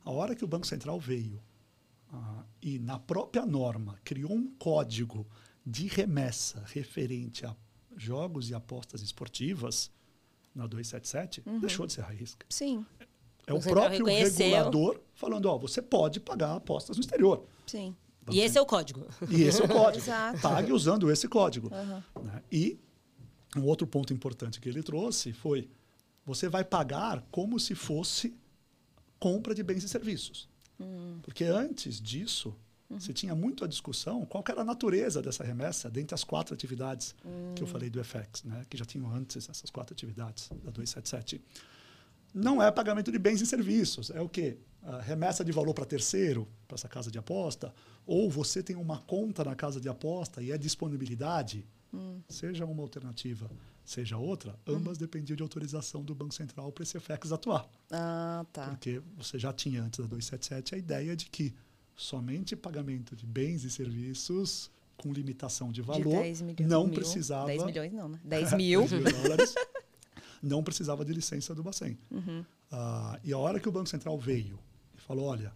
A 0.05 0.11
hora 0.11 0.35
que 0.35 0.45
o 0.45 0.49
Banco 0.49 0.67
Central 0.67 0.99
veio 0.99 1.43
ah, 2.13 2.45
e, 2.63 2.79
na 2.79 2.99
própria 2.99 3.45
norma, 3.45 3.99
criou 4.05 4.33
um 4.33 4.49
código 4.57 5.27
de 5.65 5.89
remessa 5.89 6.63
referente 6.67 7.45
a 7.45 7.55
jogos 7.97 8.51
e 8.51 8.55
apostas 8.55 9.01
esportivas, 9.03 9.91
na 10.55 10.67
277, 10.67 11.43
deixou 11.61 11.87
de 11.87 11.93
ser 11.95 12.03
high 12.03 12.17
risk. 12.17 12.43
Sim, 12.49 12.85
É 13.47 13.53
o 13.53 13.57
O 13.59 13.63
próprio 13.63 13.99
reconheceu. 13.99 14.47
regulador 14.47 15.01
falando, 15.15 15.47
ó, 15.47 15.57
você 15.59 15.81
pode 15.83 16.19
pagar 16.21 16.55
apostas 16.57 16.97
no 16.97 17.01
exterior. 17.01 17.45
sim. 17.67 17.95
E 18.29 18.41
esse 18.41 18.59
é 18.59 18.61
o 18.61 18.67
código. 18.67 19.07
E 19.31 19.43
esse 19.45 19.63
é 19.63 19.65
o 19.65 19.69
código. 19.69 20.03
Exato. 20.03 20.41
Pague 20.41 20.73
usando 20.73 21.09
esse 21.13 21.29
código. 21.29 21.71
Né? 21.71 22.43
E 22.51 22.77
um 23.57 23.63
outro 23.63 23.87
ponto 23.87 24.13
importante 24.13 24.61
que 24.61 24.69
ele 24.69 24.83
trouxe 24.83 25.33
foi: 25.33 25.71
você 26.25 26.49
vai 26.49 26.65
pagar 26.65 27.25
como 27.31 27.61
se 27.61 27.77
fosse 27.77 28.35
compra 29.21 29.55
de 29.55 29.63
bens 29.63 29.85
e 29.85 29.89
serviços. 29.89 30.49
Porque 31.23 31.45
antes 31.45 32.01
disso, 32.01 32.53
se 32.99 33.13
tinha 33.13 33.35
muito 33.35 33.65
a 33.65 33.69
discussão 33.69 34.25
qual 34.25 34.43
que 34.43 34.51
era 34.51 34.61
a 34.61 34.65
natureza 34.65 35.21
dessa 35.21 35.43
remessa 35.43 35.91
dentre 35.91 36.15
as 36.15 36.25
quatro 36.25 36.55
atividades 36.55 37.15
que 37.55 37.63
eu 37.63 37.67
falei 37.67 37.91
do 37.91 38.03
FX, 38.03 38.45
né? 38.45 38.65
que 38.69 38.77
já 38.77 38.85
tinham 38.85 39.11
antes 39.13 39.49
essas 39.49 39.71
quatro 39.71 39.93
atividades 39.93 40.49
da 40.63 40.71
277. 40.71 41.41
Não 42.33 42.63
é 42.63 42.71
pagamento 42.71 43.11
de 43.11 43.19
bens 43.19 43.41
e 43.41 43.47
serviços. 43.47 44.11
É 44.11 44.21
o 44.21 44.29
quê? 44.29 44.59
A 44.83 45.01
remessa 45.01 45.45
de 45.45 45.51
valor 45.51 45.73
para 45.75 45.85
terceiro, 45.85 46.47
para 46.69 46.75
essa 46.75 46.89
casa 46.89 47.11
de 47.11 47.19
aposta, 47.19 47.75
ou 48.07 48.31
você 48.31 48.63
tem 48.63 48.77
uma 48.77 48.99
conta 48.99 49.43
na 49.43 49.55
casa 49.57 49.81
de 49.81 49.89
aposta 49.89 50.43
e 50.43 50.53
é 50.53 50.59
disponibilidade, 50.59 51.67
seja 52.29 52.67
uma 52.67 52.83
alternativa, 52.83 53.51
seja 53.85 54.19
outra, 54.19 54.59
ambas 54.67 54.99
dependiam 54.99 55.37
de 55.37 55.43
autorização 55.43 56.05
do 56.05 56.15
Banco 56.15 56.35
Central 56.35 56.71
para 56.73 56.83
esse 56.83 56.99
FX 57.01 57.33
atuar. 57.33 57.69
Ah, 57.91 58.45
tá. 58.53 58.69
Porque 58.69 59.01
você 59.17 59.39
já 59.39 59.53
tinha 59.53 59.83
antes 59.83 59.99
da 59.99 60.07
277 60.07 60.75
a 60.75 60.79
ideia 60.79 61.17
de 61.17 61.27
que 61.27 61.55
somente 61.97 62.55
pagamento 62.55 63.17
de 63.17 63.27
bens 63.27 63.65
e 63.65 63.71
serviços 63.71 64.71
com 64.97 65.13
limitação 65.13 65.69
de 65.69 65.81
De 65.81 65.83
valor 65.83 66.23
10 66.23 66.43
milhões. 66.43 66.69
não 66.71 66.85
mil. 66.85 66.95
precisava 66.95 67.47
10 67.47 67.65
milhões 67.65 67.93
não, 67.93 68.09
né? 68.09 68.21
10 68.25 68.53
mil. 68.55 68.81
10 68.87 68.93
mil 68.93 69.13
dólares, 69.23 69.55
não 70.43 70.63
precisava 70.63 71.05
de 71.05 71.13
licença 71.13 71.55
do 71.55 71.63
Bacen. 71.63 71.99
Uhum. 72.11 72.45
Ah, 72.71 73.19
e 73.25 73.33
a 73.33 73.39
hora 73.39 73.59
que 73.61 73.69
o 73.69 73.73
Banco 73.73 73.89
Central 73.89 74.19
veio 74.19 74.59
e 74.97 75.01
falou, 75.01 75.27
olha, 75.27 75.53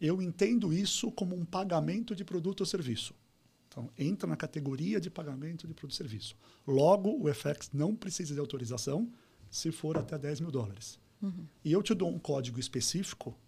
eu 0.00 0.20
entendo 0.20 0.72
isso 0.72 1.10
como 1.12 1.34
um 1.36 1.44
pagamento 1.44 2.14
de 2.14 2.24
produto 2.24 2.60
ou 2.60 2.66
serviço. 2.66 3.14
Então, 3.68 3.88
entra 3.98 4.26
na 4.28 4.36
categoria 4.36 5.00
de 5.00 5.08
pagamento 5.08 5.66
de 5.66 5.72
produto 5.74 5.92
ou 5.92 5.96
serviço. 5.96 6.36
Logo, 6.66 7.10
o 7.26 7.32
FX 7.32 7.70
não 7.72 7.94
precisa 7.96 8.34
de 8.34 8.40
autorização 8.40 9.10
se 9.50 9.72
for 9.72 9.96
até 9.96 10.18
10 10.18 10.40
mil 10.40 10.50
dólares. 10.50 10.98
E 11.64 11.72
eu 11.72 11.82
te 11.82 11.94
dou 11.94 12.10
um 12.10 12.18
código 12.18 12.58
específico, 12.58 13.38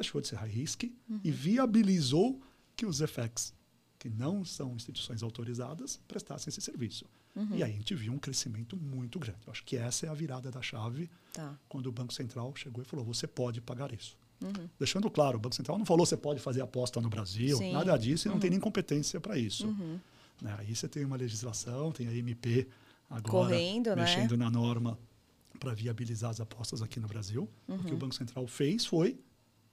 deixou 0.00 0.20
de 0.20 0.28
ser 0.28 0.36
high 0.36 0.50
risk, 0.50 0.84
e 1.24 1.30
viabilizou 1.30 2.40
que 2.76 2.86
os 2.86 2.98
FX, 3.00 3.54
que 3.98 4.08
não 4.08 4.44
são 4.44 4.74
instituições 4.74 5.22
autorizadas, 5.22 6.00
prestassem 6.08 6.50
esse 6.50 6.60
serviço. 6.60 7.04
E 7.52 7.62
aí 7.62 7.72
a 7.72 7.74
gente 7.76 7.94
viu 7.94 8.12
um 8.12 8.18
crescimento 8.18 8.76
muito 8.76 9.18
grande. 9.18 9.38
Eu 9.46 9.52
acho 9.52 9.64
que 9.64 9.76
essa 9.76 10.06
é 10.06 10.08
a 10.08 10.14
virada 10.14 10.50
da 10.50 10.60
chave 10.60 11.08
Tá. 11.32 11.56
quando 11.68 11.86
o 11.86 11.92
Banco 11.92 12.12
Central 12.12 12.52
chegou 12.56 12.82
e 12.82 12.84
falou: 12.84 13.04
você 13.04 13.26
pode 13.26 13.60
pagar 13.60 13.92
isso. 13.94 14.16
Deixando 14.78 15.08
claro, 15.10 15.36
o 15.36 15.40
Banco 15.40 15.54
Central 15.54 15.78
não 15.78 15.84
falou 15.86 16.04
você 16.04 16.16
pode 16.16 16.40
fazer 16.40 16.60
aposta 16.62 17.00
no 17.00 17.08
Brasil, 17.10 17.58
Sim. 17.58 17.72
nada 17.72 17.96
disso, 17.96 18.26
e 18.26 18.30
não 18.30 18.40
tem 18.40 18.50
nem 18.50 18.58
competência 18.58 19.20
para 19.20 19.38
isso. 19.38 19.66
Né? 20.40 20.56
Aí 20.58 20.74
você 20.74 20.88
tem 20.88 21.04
uma 21.04 21.16
legislação, 21.16 21.92
tem 21.92 22.08
a 22.08 22.14
MP 22.14 22.66
agora 23.08 23.48
Correndo, 23.48 23.94
né? 23.94 24.02
mexendo 24.02 24.36
na 24.36 24.50
norma 24.50 24.98
para 25.60 25.74
viabilizar 25.74 26.30
as 26.30 26.40
apostas 26.40 26.80
aqui 26.82 26.98
no 26.98 27.06
Brasil. 27.06 27.48
O 27.68 27.78
que 27.84 27.92
o 27.92 27.96
Banco 27.98 28.14
Central 28.14 28.46
fez 28.46 28.86
foi 28.86 29.20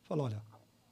falou: 0.07 0.25
olha, 0.25 0.41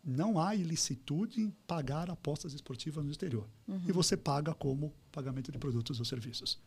não 0.03 0.39
há 0.39 0.53
ilicitude 0.55 1.41
em 1.41 1.49
pagar 1.65 2.09
apostas 2.11 2.53
esportivas 2.53 3.03
no 3.03 3.09
exterior. 3.11 3.47
E 3.87 3.91
você 3.91 4.15
paga 4.15 4.53
como 4.53 4.93
pagamento 5.11 5.51
de 5.51 5.57
produtos 5.57 5.97
ou 5.99 6.05
serviços. 6.05 6.59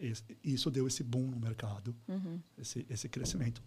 Esse- 0.00 0.24
isso 0.42 0.70
deu 0.70 0.86
esse 0.88 1.04
boom 1.04 1.26
no 1.28 1.38
mercado, 1.38 1.94
esse, 2.58 2.84
esse 2.90 3.08
crescimento. 3.08 3.62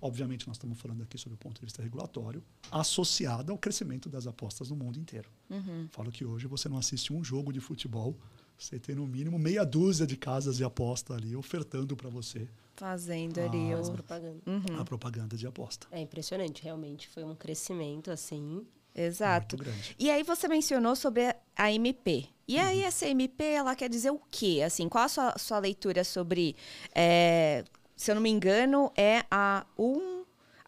Obviamente, 0.00 0.46
nós 0.46 0.56
estamos 0.56 0.78
falando 0.78 1.02
aqui 1.02 1.18
sobre 1.18 1.34
o 1.34 1.38
ponto 1.38 1.58
de 1.58 1.64
vista 1.66 1.82
regulatório, 1.82 2.42
associado 2.70 3.50
ao 3.52 3.58
crescimento 3.58 4.08
das 4.08 4.26
apostas 4.26 4.70
no 4.70 4.76
mundo 4.76 4.98
inteiro. 4.98 5.28
Falo 5.90 6.10
que 6.12 6.24
hoje 6.24 6.46
você 6.46 6.68
não 6.68 6.78
assiste 6.78 7.12
um 7.12 7.22
jogo 7.24 7.52
de 7.52 7.60
futebol, 7.60 8.16
você 8.58 8.78
tem 8.78 8.94
no 8.94 9.06
mínimo 9.06 9.38
meia 9.38 9.64
dúzia 9.64 10.06
de 10.06 10.16
casas 10.16 10.56
de 10.56 10.64
aposta 10.64 11.14
ali 11.14 11.36
ofertando 11.36 11.96
para 11.96 12.08
você 12.10 12.48
Fazendo 12.76 13.38
ali 13.40 13.72
As 13.72 13.88
o... 13.88 13.92
propagandas. 13.92 14.40
Uhum. 14.46 14.78
a 14.80 14.84
propaganda 14.84 15.36
de 15.36 15.46
aposta. 15.46 15.88
É 15.90 16.00
impressionante, 16.00 16.62
realmente. 16.62 17.08
Foi 17.08 17.24
um 17.24 17.34
crescimento, 17.34 18.08
assim. 18.10 18.64
Exato. 18.94 19.56
Muito 19.56 19.64
grande. 19.68 19.96
E 19.98 20.08
aí 20.10 20.22
você 20.22 20.46
mencionou 20.46 20.94
sobre 20.94 21.34
a 21.56 21.72
MP. 21.72 22.26
E 22.46 22.56
Uhum. 22.56 22.62
aí 22.62 22.82
essa 22.84 23.06
MP, 23.06 23.42
ela 23.44 23.74
quer 23.74 23.88
dizer 23.88 24.10
o 24.10 24.20
quê? 24.30 24.62
Assim, 24.64 24.88
qual 24.88 25.04
a 25.04 25.08
sua, 25.08 25.34
sua 25.38 25.58
leitura 25.58 26.04
sobre... 26.04 26.54
é, 26.94 27.64
se 27.96 28.12
eu 28.12 28.14
não 28.14 28.22
me 28.22 28.30
engano, 28.30 28.92
é 28.96 29.24
a 29.28 29.66
1... 29.76 30.17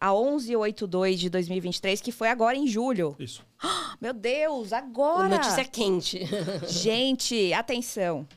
A 0.01 0.11
1182 0.11 1.19
de 1.19 1.29
2023, 1.29 2.01
que 2.01 2.11
foi 2.11 2.27
agora 2.29 2.57
em 2.57 2.65
julho. 2.67 3.15
Isso. 3.19 3.45
Meu 4.01 4.13
Deus, 4.13 4.73
agora! 4.73 5.29
Notícia 5.29 5.63
quente. 5.63 6.27
Gente, 6.67 7.53
atenção. 7.53 8.27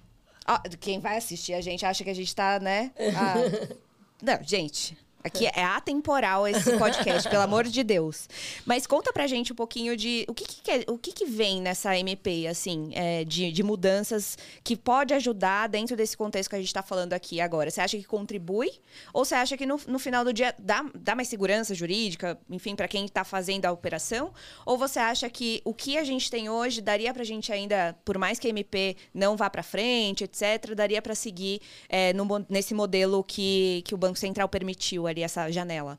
Ó, 0.46 0.58
quem 0.78 1.00
vai 1.00 1.16
assistir 1.16 1.54
a 1.54 1.60
gente 1.62 1.86
acha 1.86 2.04
que 2.04 2.10
a 2.10 2.14
gente 2.14 2.36
tá, 2.36 2.60
né? 2.60 2.92
a- 3.16 3.74
Não, 4.22 4.42
gente. 4.42 4.96
Aqui 5.24 5.46
é 5.46 5.64
atemporal 5.64 6.46
esse 6.46 6.76
podcast, 6.76 7.30
pelo 7.30 7.40
amor 7.40 7.64
de 7.64 7.82
Deus. 7.82 8.28
Mas 8.66 8.86
conta 8.86 9.10
pra 9.10 9.26
gente 9.26 9.54
um 9.54 9.56
pouquinho 9.56 9.96
de 9.96 10.26
o 10.28 10.34
que, 10.34 10.44
que, 10.44 10.84
o 10.86 10.98
que, 10.98 11.12
que 11.12 11.24
vem 11.24 11.62
nessa 11.62 11.96
MP, 11.98 12.46
assim, 12.46 12.90
é, 12.92 13.24
de, 13.24 13.50
de 13.50 13.62
mudanças 13.62 14.36
que 14.62 14.76
pode 14.76 15.14
ajudar 15.14 15.66
dentro 15.68 15.96
desse 15.96 16.14
contexto 16.14 16.50
que 16.50 16.56
a 16.56 16.60
gente 16.60 16.74
tá 16.74 16.82
falando 16.82 17.14
aqui 17.14 17.40
agora. 17.40 17.70
Você 17.70 17.80
acha 17.80 17.96
que 17.96 18.04
contribui? 18.04 18.70
Ou 19.14 19.24
você 19.24 19.34
acha 19.34 19.56
que 19.56 19.64
no, 19.64 19.80
no 19.88 19.98
final 19.98 20.26
do 20.26 20.32
dia 20.32 20.54
dá, 20.58 20.84
dá 20.94 21.14
mais 21.14 21.28
segurança 21.28 21.74
jurídica, 21.74 22.38
enfim, 22.50 22.76
pra 22.76 22.86
quem 22.86 23.08
tá 23.08 23.24
fazendo 23.24 23.64
a 23.64 23.72
operação? 23.72 24.30
Ou 24.66 24.76
você 24.76 24.98
acha 24.98 25.30
que 25.30 25.62
o 25.64 25.72
que 25.72 25.96
a 25.96 26.04
gente 26.04 26.30
tem 26.30 26.50
hoje 26.50 26.82
daria 26.82 27.14
pra 27.14 27.24
gente 27.24 27.50
ainda, 27.50 27.96
por 28.04 28.18
mais 28.18 28.38
que 28.38 28.46
a 28.46 28.50
MP 28.50 28.94
não 29.14 29.38
vá 29.38 29.48
pra 29.48 29.62
frente, 29.62 30.24
etc., 30.24 30.74
daria 30.76 31.00
pra 31.00 31.14
seguir 31.14 31.62
é, 31.88 32.12
no 32.12 32.24
nesse 32.48 32.74
modelo 32.74 33.24
que, 33.24 33.82
que 33.86 33.94
o 33.94 33.98
Banco 33.98 34.18
Central 34.18 34.48
permitiu 34.48 35.06
ali, 35.06 35.13
essa 35.22 35.50
janela? 35.50 35.98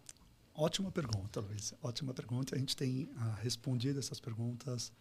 Ótima 0.54 0.92
pergunta, 0.92 1.42
Luiz. 1.42 1.74
Ótima 1.82 2.14
pergunta. 2.14 2.56
A 2.56 2.60
gente 2.60 2.76
tem 2.76 3.10
ah, 3.18 3.38
respondido 3.42 4.00
essas 4.00 4.20
perguntas 4.20 4.92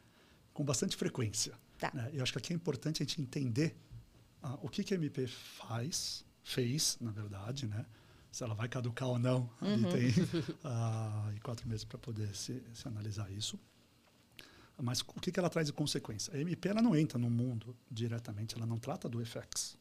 com 0.52 0.64
bastante 0.64 0.96
frequência. 0.96 1.54
Tá. 1.78 1.90
né? 1.94 2.10
Eu 2.12 2.22
acho 2.22 2.32
que 2.32 2.38
aqui 2.38 2.52
é 2.52 2.56
importante 2.56 3.02
a 3.02 3.06
gente 3.06 3.20
entender 3.20 3.76
ah, 4.42 4.58
o 4.62 4.68
que, 4.68 4.82
que 4.82 4.94
a 4.94 4.96
MP 4.96 5.26
faz, 5.26 6.24
fez, 6.42 6.98
na 7.00 7.10
verdade, 7.10 7.66
né? 7.66 7.86
Se 8.32 8.42
ela 8.42 8.54
vai 8.54 8.68
caducar 8.68 9.08
ou 9.08 9.18
não. 9.18 9.48
Ali 9.60 9.82
tem 9.84 10.12
ah, 10.64 11.32
quatro 11.42 11.68
meses 11.68 11.84
para 11.84 11.98
poder 11.98 12.34
se, 12.34 12.60
se 12.72 12.88
analisar 12.88 13.30
isso. 13.30 13.58
Mas 14.82 15.02
o 15.02 15.20
que, 15.20 15.30
que 15.30 15.38
ela 15.38 15.48
traz 15.48 15.68
de 15.68 15.72
consequência? 15.72 16.34
A 16.34 16.38
MP 16.38 16.68
ela 16.68 16.82
não 16.82 16.96
entra 16.96 17.16
no 17.16 17.30
mundo 17.30 17.76
diretamente, 17.88 18.56
ela 18.56 18.66
não 18.66 18.76
trata 18.76 19.08
do 19.08 19.24
FX. 19.24 19.76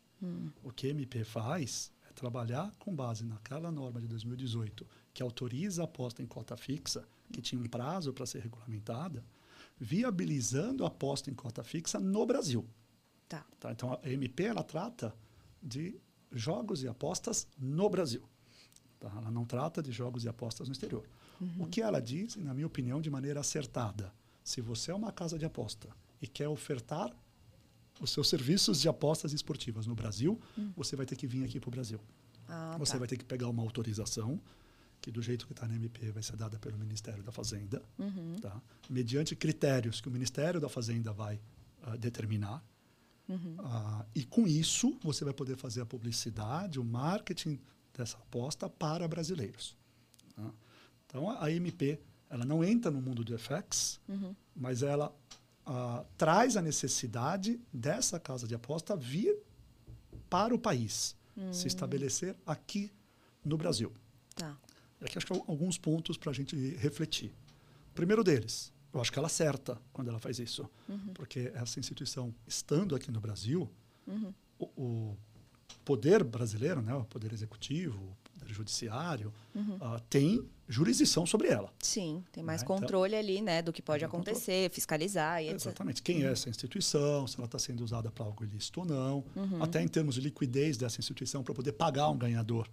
O 0.63 0.71
que 0.71 0.88
a 0.88 0.89
MP 0.91 1.23
faz 1.25 1.91
trabalhar 2.14 2.72
com 2.80 2.95
base 2.95 3.26
naquela 3.26 3.72
norma 3.72 3.99
de 3.99 4.07
2018 4.07 4.86
que 5.14 5.22
autoriza 5.22 5.82
a 5.82 5.86
aposta 5.86 6.22
em 6.22 6.26
cota 6.26 6.55
fixa, 6.57 7.07
que 7.32 7.41
tinha 7.41 7.61
um 7.61 7.68
prazo 7.68 8.14
para 8.14 8.26
ser 8.26 8.41
regulamentada, 8.41 9.24
viabilizando 9.80 10.84
a 10.84 10.88
aposta 10.88 11.30
em 11.30 11.34
cota 11.34 11.64
fixa 11.64 11.99
no 11.99 12.26
Brasil. 12.26 12.68
Tá. 13.28 13.45
Tá? 13.59 13.72
Então, 13.72 13.99
a 14.01 14.09
MP 14.09 14.43
ela 14.45 14.64
trata 14.64 15.16
de 15.61 15.99
jogos 16.32 16.84
e 16.84 16.88
apostas 16.88 17.47
no 17.57 17.89
Brasil. 17.89 18.24
Tá? 18.99 19.11
Ela 19.18 19.32
não 19.32 19.45
trata 19.45 19.82
de 19.82 19.91
jogos 19.91 20.24
e 20.24 20.30
apostas 20.30 20.68
no 20.68 20.74
exterior. 20.74 21.07
O 21.59 21.68
que 21.68 21.82
ela 21.82 21.99
diz, 21.99 22.36
na 22.38 22.53
minha 22.53 22.68
opinião, 22.68 23.01
de 23.01 23.09
maneira 23.09 23.41
acertada, 23.41 24.14
se 24.43 24.61
você 24.61 24.91
é 24.91 24.95
uma 24.95 25.11
casa 25.11 25.38
de 25.38 25.45
aposta 25.45 25.89
e 26.22 26.28
quer 26.28 26.47
ofertar 26.47 27.14
os 28.00 28.12
seus 28.12 28.28
serviços 28.30 28.82
de 28.82 28.89
apostas 28.89 29.34
esportivas 29.34 29.86
no 29.88 29.96
Brasil, 29.96 30.39
você 30.76 30.96
vai 30.96 31.06
ter 31.06 31.16
que 31.16 31.28
vir 31.28 31.44
aqui 31.44 31.60
para 31.60 31.68
o 31.70 31.72
Brasil. 31.72 32.00
Ah, 32.48 32.76
Você 32.78 32.94
tá. 32.94 33.00
vai 33.00 33.08
ter 33.08 33.18
que 33.18 33.24
pegar 33.24 33.48
uma 33.48 33.64
autorização, 33.64 34.39
que 35.02 35.10
do 35.12 35.22
jeito 35.22 35.46
que 35.48 35.54
está 35.54 35.68
na 35.68 35.76
MP 35.76 36.12
vai 36.12 36.22
ser 36.24 36.36
dada 36.36 36.58
pelo 36.60 36.78
Ministério 36.78 37.24
da 37.24 37.32
Fazenda, 37.32 37.82
Uhum. 37.98 38.36
tá? 38.41 38.62
mediante 38.89 39.36
critérios 39.36 40.02
que 40.02 40.08
o 40.08 40.12
Ministério 40.12 40.60
da 40.60 40.68
Fazenda 40.70 41.12
vai 41.14 41.39
ah, 41.84 41.96
determinar. 41.96 42.64
Uhum. 43.30 43.56
Ah, 43.60 44.06
e 44.14 44.24
com 44.26 44.46
isso, 44.48 44.98
você 45.02 45.24
vai 45.24 45.34
poder 45.34 45.56
fazer 45.56 45.82
a 45.82 45.86
publicidade, 45.86 46.80
o 46.80 46.84
marketing 46.84 47.60
dessa 47.94 48.18
aposta 48.18 48.70
para 48.70 49.08
brasileiros. 49.08 49.78
tá? 50.36 50.52
Então, 51.06 51.30
a 51.30 51.46
a 51.46 51.52
MP 51.52 52.00
ela 52.30 52.44
não 52.46 52.64
entra 52.64 52.89
no 52.91 53.00
mundo 53.02 53.24
do 53.24 53.38
FX, 53.38 54.00
Uhum. 54.10 54.36
mas 54.56 54.82
ela 54.84 55.16
ah, 55.66 56.03
traz 56.18 56.55
a 56.57 56.61
necessidade 56.61 57.59
dessa 57.72 58.20
casa 58.20 58.47
de 58.47 58.55
aposta 58.55 58.95
vir 58.95 59.36
para 60.30 60.53
o 60.53 60.59
país, 60.59 61.16
Hum. 61.36 61.51
se 61.51 61.68
estabelecer 61.68 62.36
aqui 62.45 62.91
no 63.43 63.57
Brasil. 63.57 63.91
Tá. 64.36 64.55
Aqui 65.01 65.18
acho 65.18 65.26
que 65.26 65.34
há 65.34 65.36
alguns 65.47 65.78
pontos 65.80 66.16
para 66.16 66.30
a 66.30 66.34
gente 66.34 66.55
refletir. 66.76 67.34
O 67.91 67.93
primeiro 67.95 68.24
deles, 68.24 68.72
eu 68.93 69.01
acho 69.01 69.11
que 69.11 69.18
ela 69.18 69.26
acerta 69.26 69.82
quando 69.91 70.09
ela 70.09 70.20
faz 70.20 70.38
isso, 70.38 70.70
porque 71.16 71.51
essa 71.55 71.80
instituição, 71.80 72.34
estando 72.47 72.95
aqui 72.95 73.09
no 73.11 73.20
Brasil, 73.20 73.68
o, 74.59 74.66
o 74.78 75.18
poder 75.84 76.24
brasileiro, 76.24 76.82
né, 76.84 76.93
o 76.93 77.03
poder 77.03 77.34
executivo, 77.34 78.16
poder 78.54 78.58
judiciário, 78.58 79.34
ah, 79.82 79.99
tem 80.10 80.47
jurisdição 80.68 81.26
sobre 81.26 81.49
ela. 81.49 81.72
Sim, 81.80 82.24
tem 82.32 82.43
mais 82.43 82.62
Né, 82.62 82.66
então- 82.66 82.80
controle 82.80 83.16
ali, 83.16 83.41
né, 83.41 83.62
do 83.62 83.74
que 83.74 83.82
pode 83.82 83.99
Tem 83.99 84.10
controle. 84.10 84.32
acontecer, 84.38 84.70
fiscalizar 84.72 85.41
e 85.43 85.47
etc. 85.49 85.68
Exatamente. 85.68 86.01
Quem 86.01 86.24
é 86.24 86.32
essa 86.32 86.49
instituição, 86.49 87.28
se 87.28 87.36
ela 87.38 87.45
está 87.45 87.60
sendo 87.60 87.84
usada 87.84 88.10
para 88.12 88.24
algo 88.26 88.43
ilícito 88.43 88.80
ou 88.80 88.86
não, 88.86 89.24
Uhum. 89.36 89.62
até 89.62 89.82
em 89.82 89.88
termos 89.88 90.16
de 90.16 90.22
liquidez 90.22 90.78
dessa 90.78 90.99
instituição 90.99 91.43
para 91.43 91.54
poder 91.54 91.74
pagar 91.74 92.10
um 92.10 92.18
ganhador 92.18 92.68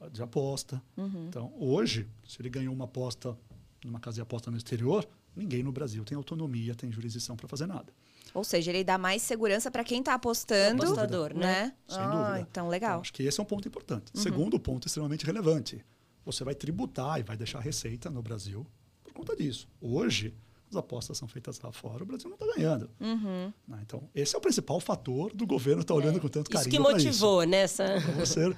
ah, 0.00 0.08
de 0.08 0.22
aposta. 0.22 0.82
Uhum. 0.96 1.26
Então, 1.28 1.52
hoje, 1.58 2.06
se 2.26 2.40
ele 2.42 2.50
ganhou 2.50 2.74
uma 2.74 2.84
aposta 2.84 3.36
numa 3.84 4.00
casa 4.00 4.16
de 4.16 4.20
aposta 4.20 4.50
no 4.50 4.56
exterior, 4.56 5.08
ninguém 5.34 5.62
no 5.62 5.70
Brasil 5.72 6.04
tem 6.04 6.16
autonomia, 6.16 6.74
tem 6.74 6.90
jurisdição 6.92 7.36
para 7.36 7.46
fazer 7.48 7.66
nada. 7.66 7.92
Ou 8.34 8.44
seja, 8.44 8.70
ele 8.70 8.84
dá 8.84 8.98
mais 8.98 9.22
segurança 9.22 9.70
para 9.70 9.84
quem 9.84 10.00
está 10.00 10.14
apostando, 10.14 10.82
apostador, 10.82 11.34
né? 11.34 11.72
Sem 11.88 11.98
ah, 11.98 12.06
dúvida. 12.06 12.40
Então, 12.40 12.68
legal. 12.68 12.90
Então, 12.90 13.00
acho 13.02 13.12
que 13.12 13.22
esse 13.22 13.40
é 13.40 13.42
um 13.42 13.46
ponto 13.46 13.66
importante. 13.66 14.12
Uhum. 14.14 14.22
Segundo 14.22 14.58
ponto 14.58 14.86
extremamente 14.86 15.24
relevante, 15.24 15.84
você 16.24 16.44
vai 16.44 16.54
tributar 16.54 17.20
e 17.20 17.22
vai 17.22 17.36
deixar 17.36 17.60
receita 17.60 18.10
no 18.10 18.22
Brasil 18.22 18.66
por 19.04 19.12
conta 19.12 19.36
disso. 19.36 19.68
Hoje, 19.80 20.34
as 20.70 20.76
apostas 20.76 21.16
são 21.16 21.28
feitas 21.28 21.60
lá 21.60 21.70
fora, 21.70 22.02
o 22.02 22.06
Brasil 22.06 22.28
não 22.28 22.36
está 22.36 22.56
ganhando. 22.56 22.90
Uhum. 23.00 23.52
né? 23.66 23.78
Então, 23.82 24.08
esse 24.14 24.34
é 24.34 24.38
o 24.38 24.40
principal 24.40 24.80
fator 24.80 25.32
do 25.32 25.46
governo 25.46 25.82
estar 25.82 25.94
olhando 25.94 26.20
com 26.20 26.28
tanto 26.28 26.50
Isso 26.50 26.64
carinho 26.64 26.70
que 26.70 26.82
pra 26.82 26.92
motivou 26.92 27.44
nessa. 27.44 27.84
Pra 27.84 28.12
você 28.26 28.54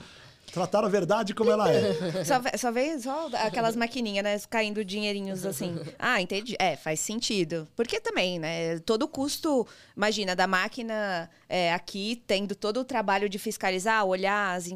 tratar 0.52 0.84
a 0.84 0.88
verdade 0.88 1.34
como 1.34 1.50
ela 1.50 1.70
é. 1.72 1.92
Só, 2.24 2.40
só 2.56 2.72
veio 2.72 3.00
só 3.00 3.28
aquelas 3.34 3.76
maquininhas, 3.76 4.24
né? 4.24 4.40
Caindo 4.50 4.84
dinheirinhos 4.84 5.44
assim. 5.46 5.78
Ah, 5.98 6.20
entendi. 6.20 6.56
É, 6.58 6.76
faz 6.76 7.00
sentido. 7.00 7.68
Porque 7.76 8.00
também, 8.00 8.38
né? 8.38 8.78
Todo 8.80 9.02
o 9.02 9.08
custo, 9.08 9.66
imagina, 9.96 10.34
da 10.34 10.46
máquina 10.46 11.28
é, 11.48 11.72
aqui, 11.72 12.22
tendo 12.26 12.54
todo 12.54 12.80
o 12.80 12.84
trabalho 12.84 13.28
de 13.28 13.38
fiscalizar, 13.38 14.04
olhar 14.04 14.56
as 14.56 14.68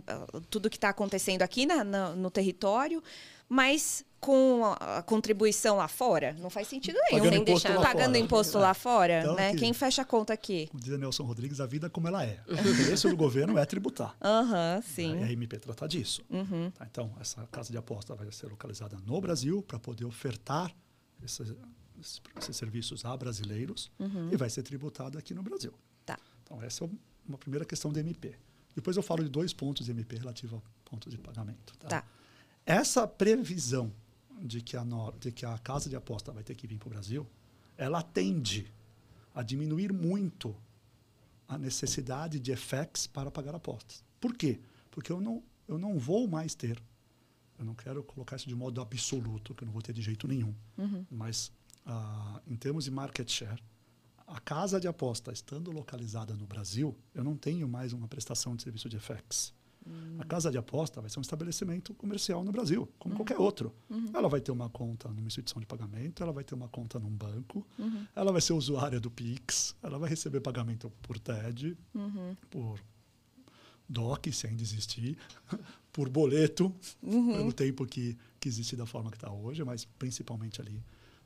tudo 0.50 0.70
que 0.70 0.76
está 0.76 0.88
acontecendo 0.90 1.42
aqui 1.42 1.66
na- 1.66 1.84
na- 1.84 2.10
no 2.10 2.30
território, 2.30 3.02
mas 3.48 4.04
com 4.22 4.64
a, 4.78 5.02
contribuição 5.02 5.76
lá 5.76 5.88
fora. 5.88 6.32
Não 6.38 6.48
faz 6.48 6.68
sentido 6.68 6.94
nenhum. 7.10 7.18
Pagando 7.24 7.32
sem 7.34 7.42
imposto 7.42 7.66
deixar- 7.68 7.80
lá 7.80 7.86
Pagando 7.86 8.04
fora. 8.14 8.18
imposto 8.18 8.58
lá 8.58 8.72
fora, 8.74 9.20
Então, 9.20 9.34
né? 9.34 9.48
aqui- 9.48 9.58
Quem 9.58 9.72
fecha 9.72 10.02
a 10.02 10.04
conta 10.04 10.32
aqui? 10.32 10.68
Como 10.68 10.80
dizia 10.80 10.96
Nelson 10.96 11.24
Rodrigues, 11.24 11.58
a 11.60 11.66
vida 11.66 11.90
como 11.90 12.06
ela 12.06 12.24
é. 12.24 12.40
O 12.46 12.52
interesse 12.52 13.08
do 13.08 13.16
governo 13.16 13.58
é 13.58 13.66
tributar. 13.66 14.16
Aham, 14.22 14.76
né? 14.76 14.82
sim. 14.86 15.18
E 15.18 15.24
a 15.24 15.32
MP 15.32 15.58
trata 15.58 15.88
disso. 15.88 16.22
Uhum. 16.30 16.70
Tá? 16.70 16.86
Então, 16.88 17.12
essa 17.20 17.44
casa 17.48 17.72
de 17.72 17.76
aposta 17.76 18.14
vai 18.14 18.30
ser 18.30 18.46
localizada 18.46 18.96
no 19.04 19.20
Brasil 19.20 19.60
para 19.60 19.78
poder 19.80 20.04
ofertar 20.04 20.72
esses, 21.22 21.52
esses- 22.00 22.56
serviços 22.56 23.04
a 23.04 23.16
brasileiros 23.16 23.90
e 24.30 24.36
vai 24.36 24.48
ser 24.48 24.62
tributada 24.62 25.18
aqui 25.18 25.34
no 25.34 25.42
Brasil. 25.42 25.72
Uhum. 25.72 25.78
Tá. 26.06 26.18
Então, 26.44 26.62
essa 26.62 26.84
é 26.84 26.88
uma 27.28 27.36
primeira 27.38 27.64
questão 27.64 27.92
da 27.92 27.98
MP. 27.98 28.36
Depois 28.74 28.96
eu 28.96 29.02
falo 29.02 29.24
de 29.24 29.28
dois 29.30 29.52
pontos 29.52 29.84
de 29.86 29.90
MP 29.90 30.16
relativo 30.16 30.62
a 30.64 30.88
pontos 30.90 31.10
de 31.10 31.18
pagamento. 31.18 31.76
Tá? 31.80 31.88
Tá. 31.88 32.04
Essa 32.64 33.08
previsão 33.08 33.92
de 34.42 34.60
que, 34.60 34.76
a 34.76 34.84
de 35.18 35.32
que 35.32 35.46
a 35.46 35.56
casa 35.58 35.88
de 35.88 35.96
aposta 35.96 36.32
vai 36.32 36.42
ter 36.42 36.54
que 36.54 36.66
vir 36.66 36.78
para 36.78 36.88
o 36.88 36.90
Brasil, 36.90 37.26
ela 37.76 38.02
tende 38.02 38.72
a 39.34 39.42
diminuir 39.42 39.92
muito 39.92 40.54
a 41.48 41.56
necessidade 41.56 42.38
de 42.38 42.54
FX 42.54 43.06
para 43.06 43.30
pagar 43.30 43.54
apostas. 43.54 44.04
Por 44.20 44.34
quê? 44.34 44.60
Porque 44.90 45.12
eu 45.12 45.20
não, 45.20 45.42
eu 45.68 45.78
não 45.78 45.98
vou 45.98 46.26
mais 46.26 46.54
ter, 46.54 46.82
eu 47.58 47.64
não 47.64 47.74
quero 47.74 48.02
colocar 48.02 48.36
isso 48.36 48.48
de 48.48 48.54
modo 48.54 48.80
absoluto, 48.80 49.54
que 49.54 49.62
eu 49.62 49.66
não 49.66 49.72
vou 49.72 49.82
ter 49.82 49.92
de 49.92 50.02
jeito 50.02 50.26
nenhum, 50.26 50.54
mas 51.10 51.52
ah, 51.86 52.40
em 52.46 52.56
termos 52.56 52.84
de 52.84 52.90
market 52.90 53.28
share, 53.30 53.62
a 54.26 54.40
casa 54.40 54.80
de 54.80 54.88
aposta 54.88 55.32
estando 55.32 55.70
localizada 55.70 56.34
no 56.34 56.46
Brasil, 56.46 56.96
eu 57.14 57.22
não 57.22 57.36
tenho 57.36 57.68
mais 57.68 57.92
uma 57.92 58.08
prestação 58.08 58.56
de 58.56 58.62
serviço 58.62 58.88
de 58.88 58.98
FX. 58.98 59.52
A 60.18 60.24
casa 60.24 60.50
de 60.50 60.58
aposta 60.58 61.00
vai 61.00 61.10
ser 61.10 61.18
um 61.18 61.22
estabelecimento 61.22 61.92
comercial 61.94 62.44
no 62.44 62.52
Brasil, 62.52 62.88
como 62.98 63.16
qualquer 63.16 63.38
outro. 63.38 63.74
Ela 64.14 64.28
vai 64.28 64.40
ter 64.40 64.52
uma 64.52 64.68
conta 64.68 65.08
numa 65.08 65.26
instituição 65.26 65.60
de 65.60 65.66
pagamento, 65.66 66.22
ela 66.22 66.32
vai 66.32 66.44
ter 66.44 66.54
uma 66.54 66.68
conta 66.68 66.98
num 66.98 67.10
banco, 67.10 67.66
ela 68.14 68.30
vai 68.30 68.40
ser 68.40 68.52
usuária 68.52 69.00
do 69.00 69.10
Pix, 69.10 69.74
ela 69.82 69.98
vai 69.98 70.08
receber 70.08 70.40
pagamento 70.40 70.90
por 71.02 71.18
TED, 71.18 71.76
por 72.50 72.80
DOC, 73.88 74.32
se 74.32 74.46
ainda 74.46 74.62
existir, 74.62 75.18
por 75.92 76.08
boleto, 76.08 76.74
pelo 77.00 77.52
tempo 77.52 77.84
que, 77.84 78.16
que 78.40 78.48
existe 78.48 78.76
da 78.76 78.86
forma 78.86 79.10
que 79.10 79.16
está 79.16 79.30
hoje, 79.30 79.64
mas 79.64 79.84
principalmente 79.84 80.60
ali 80.60 80.82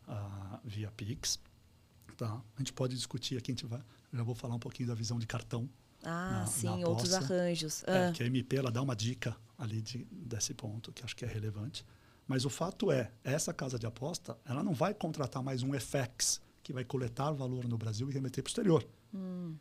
ah, 0.09 0.61
via 0.65 0.91
Pix. 0.91 1.39
Tá? 2.17 2.43
A 2.57 2.59
gente 2.59 2.73
pode 2.73 2.95
discutir 2.95 3.37
aqui, 3.37 3.53
a 3.53 3.55
gente 3.55 3.67
vai, 3.67 3.83
já 4.13 4.23
vou 4.23 4.35
falar 4.35 4.55
um 4.55 4.59
pouquinho 4.59 4.89
da 4.89 4.95
visão 4.95 5.19
de 5.19 5.27
cartão. 5.27 5.69
Ah, 6.09 6.31
na- 6.41 6.47
sim, 6.47 6.67
na 6.81 6.89
outros 6.89 7.13
arranjos. 7.13 7.83
É, 7.87 8.09
Ah. 8.09 8.13
que 8.13 8.23
a 8.23 8.27
MP 8.27 8.57
ela 8.57 8.71
dá 8.71 8.81
uma 8.81 8.95
dica 8.95 9.37
ali 9.59 9.83
de, 9.83 10.05
desse 10.11 10.55
ponto, 10.55 10.93
que 10.93 11.03
acho 11.05 11.17
que 11.17 11.25
é 11.25 11.29
relevante. 11.29 11.85
Mas 12.29 12.45
o 12.45 12.51
fato 12.51 12.91
é, 12.93 13.11
essa 13.25 13.53
casa 13.53 13.79
de 13.79 13.87
aposta, 13.87 14.37
ela 14.45 14.63
não 14.63 14.73
vai 14.73 14.93
contratar 14.95 15.43
mais 15.43 15.63
um 15.63 15.73
FX 15.75 16.41
que 16.63 16.73
vai 16.73 16.85
coletar 16.85 17.31
valor 17.33 17.67
no 17.69 17.77
Brasil 17.79 18.09
e 18.11 18.13
remeter 18.13 18.43
para 18.43 18.49
o 18.49 18.51
exterior. 18.51 18.87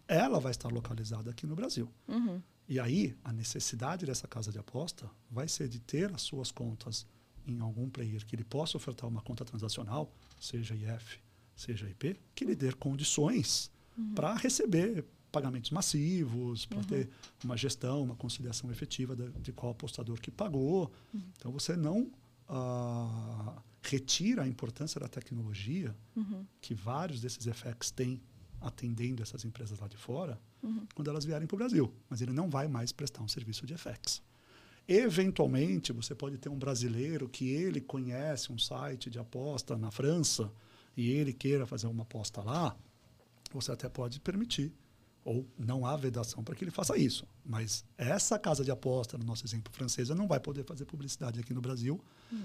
Ela 0.07 0.39
vai 0.39 0.51
estar 0.51 0.69
localizada 0.69 1.29
aqui 1.31 1.45
no 1.47 1.55
Brasil. 1.55 1.89
Uhum. 2.07 2.41
E 2.67 2.79
aí, 2.79 3.15
a 3.23 3.31
necessidade 3.31 4.05
dessa 4.05 4.27
casa 4.27 4.51
de 4.51 4.57
aposta 4.57 5.09
vai 5.29 5.47
ser 5.47 5.67
de 5.69 5.79
ter 5.79 6.11
as 6.13 6.23
suas 6.23 6.51
contas 6.51 7.05
em 7.47 7.59
algum 7.59 7.87
player 7.89 8.25
que 8.25 8.35
ele 8.35 8.43
possa 8.43 8.75
ofertar 8.75 9.07
uma 9.07 9.21
conta 9.21 9.45
transacional, 9.45 10.11
seja 10.39 10.73
IF, 10.75 11.19
seja 11.55 11.87
IP, 11.87 12.19
que 12.33 12.43
lhe 12.43 12.55
dê 12.55 12.71
condições 12.73 13.71
para 14.15 14.33
receber 14.33 15.05
pagamentos 15.36 15.69
massivos, 15.71 16.65
para 16.65 16.81
ter 16.86 17.09
uma 17.43 17.57
gestão, 17.57 18.01
uma 18.01 18.15
conciliação 18.15 18.71
efetiva 18.71 19.13
de, 19.17 19.29
de 19.31 19.51
qual 19.51 19.73
apostador 19.73 20.17
que 20.21 20.31
pagou. 20.31 20.89
Então, 21.38 21.51
você 21.51 21.75
não 21.75 22.09
ah, 22.47 23.61
retira 23.81 24.43
a 24.43 24.47
importância 24.47 24.97
da 24.97 25.09
tecnologia 25.09 25.93
que 26.61 26.73
vários 26.73 27.19
desses 27.19 27.45
FX 27.45 27.91
têm 27.91 28.21
atendendo 28.61 29.21
essas 29.21 29.43
empresas 29.43 29.77
lá 29.77 29.89
de 29.89 29.97
fora 29.97 30.39
quando 30.95 31.09
elas 31.09 31.25
vierem 31.25 31.45
para 31.47 31.55
o 31.55 31.57
Brasil. 31.57 31.93
Mas 32.09 32.21
ele 32.21 32.31
não 32.31 32.49
vai 32.49 32.69
mais 32.69 32.93
prestar 32.93 33.21
um 33.21 33.27
serviço 33.27 33.67
de 33.67 33.75
FX. 33.77 34.21
Eventualmente, 34.88 35.91
você 35.91 36.15
pode 36.15 36.38
ter 36.38 36.47
um 36.47 36.57
brasileiro 36.57 37.27
que 37.27 37.49
ele 37.49 37.81
conhece 37.81 38.53
um 38.53 38.57
site 38.57 39.09
de 39.09 39.19
aposta 39.19 39.75
na 39.75 39.91
França 39.91 40.49
e 40.95 41.09
ele 41.09 41.33
queira 41.33 41.65
fazer 41.65 41.88
uma 41.88 42.03
aposta 42.03 42.41
lá, 42.41 42.75
você 43.51 43.71
até 43.71 43.89
pode 43.89 44.19
permitir. 44.19 44.71
Ou 45.26 45.45
não 45.57 45.86
há 45.86 45.97
vedação 45.97 46.41
para 46.43 46.55
que 46.55 46.63
ele 46.63 46.69
faça 46.71 46.95
isso. 46.95 47.28
Mas 47.43 47.84
essa 47.97 48.38
casa 48.39 48.63
de 48.63 48.69
aposta, 48.71 49.17
no 49.17 49.26
nosso 49.26 49.45
exemplo 49.45 49.73
francesa, 49.73 50.13
não 50.15 50.28
vai 50.28 50.39
poder 50.39 50.63
fazer 50.63 50.86
publicidade 50.86 51.39
aqui 51.39 51.53
no 51.53 51.59
Brasil 51.61 51.99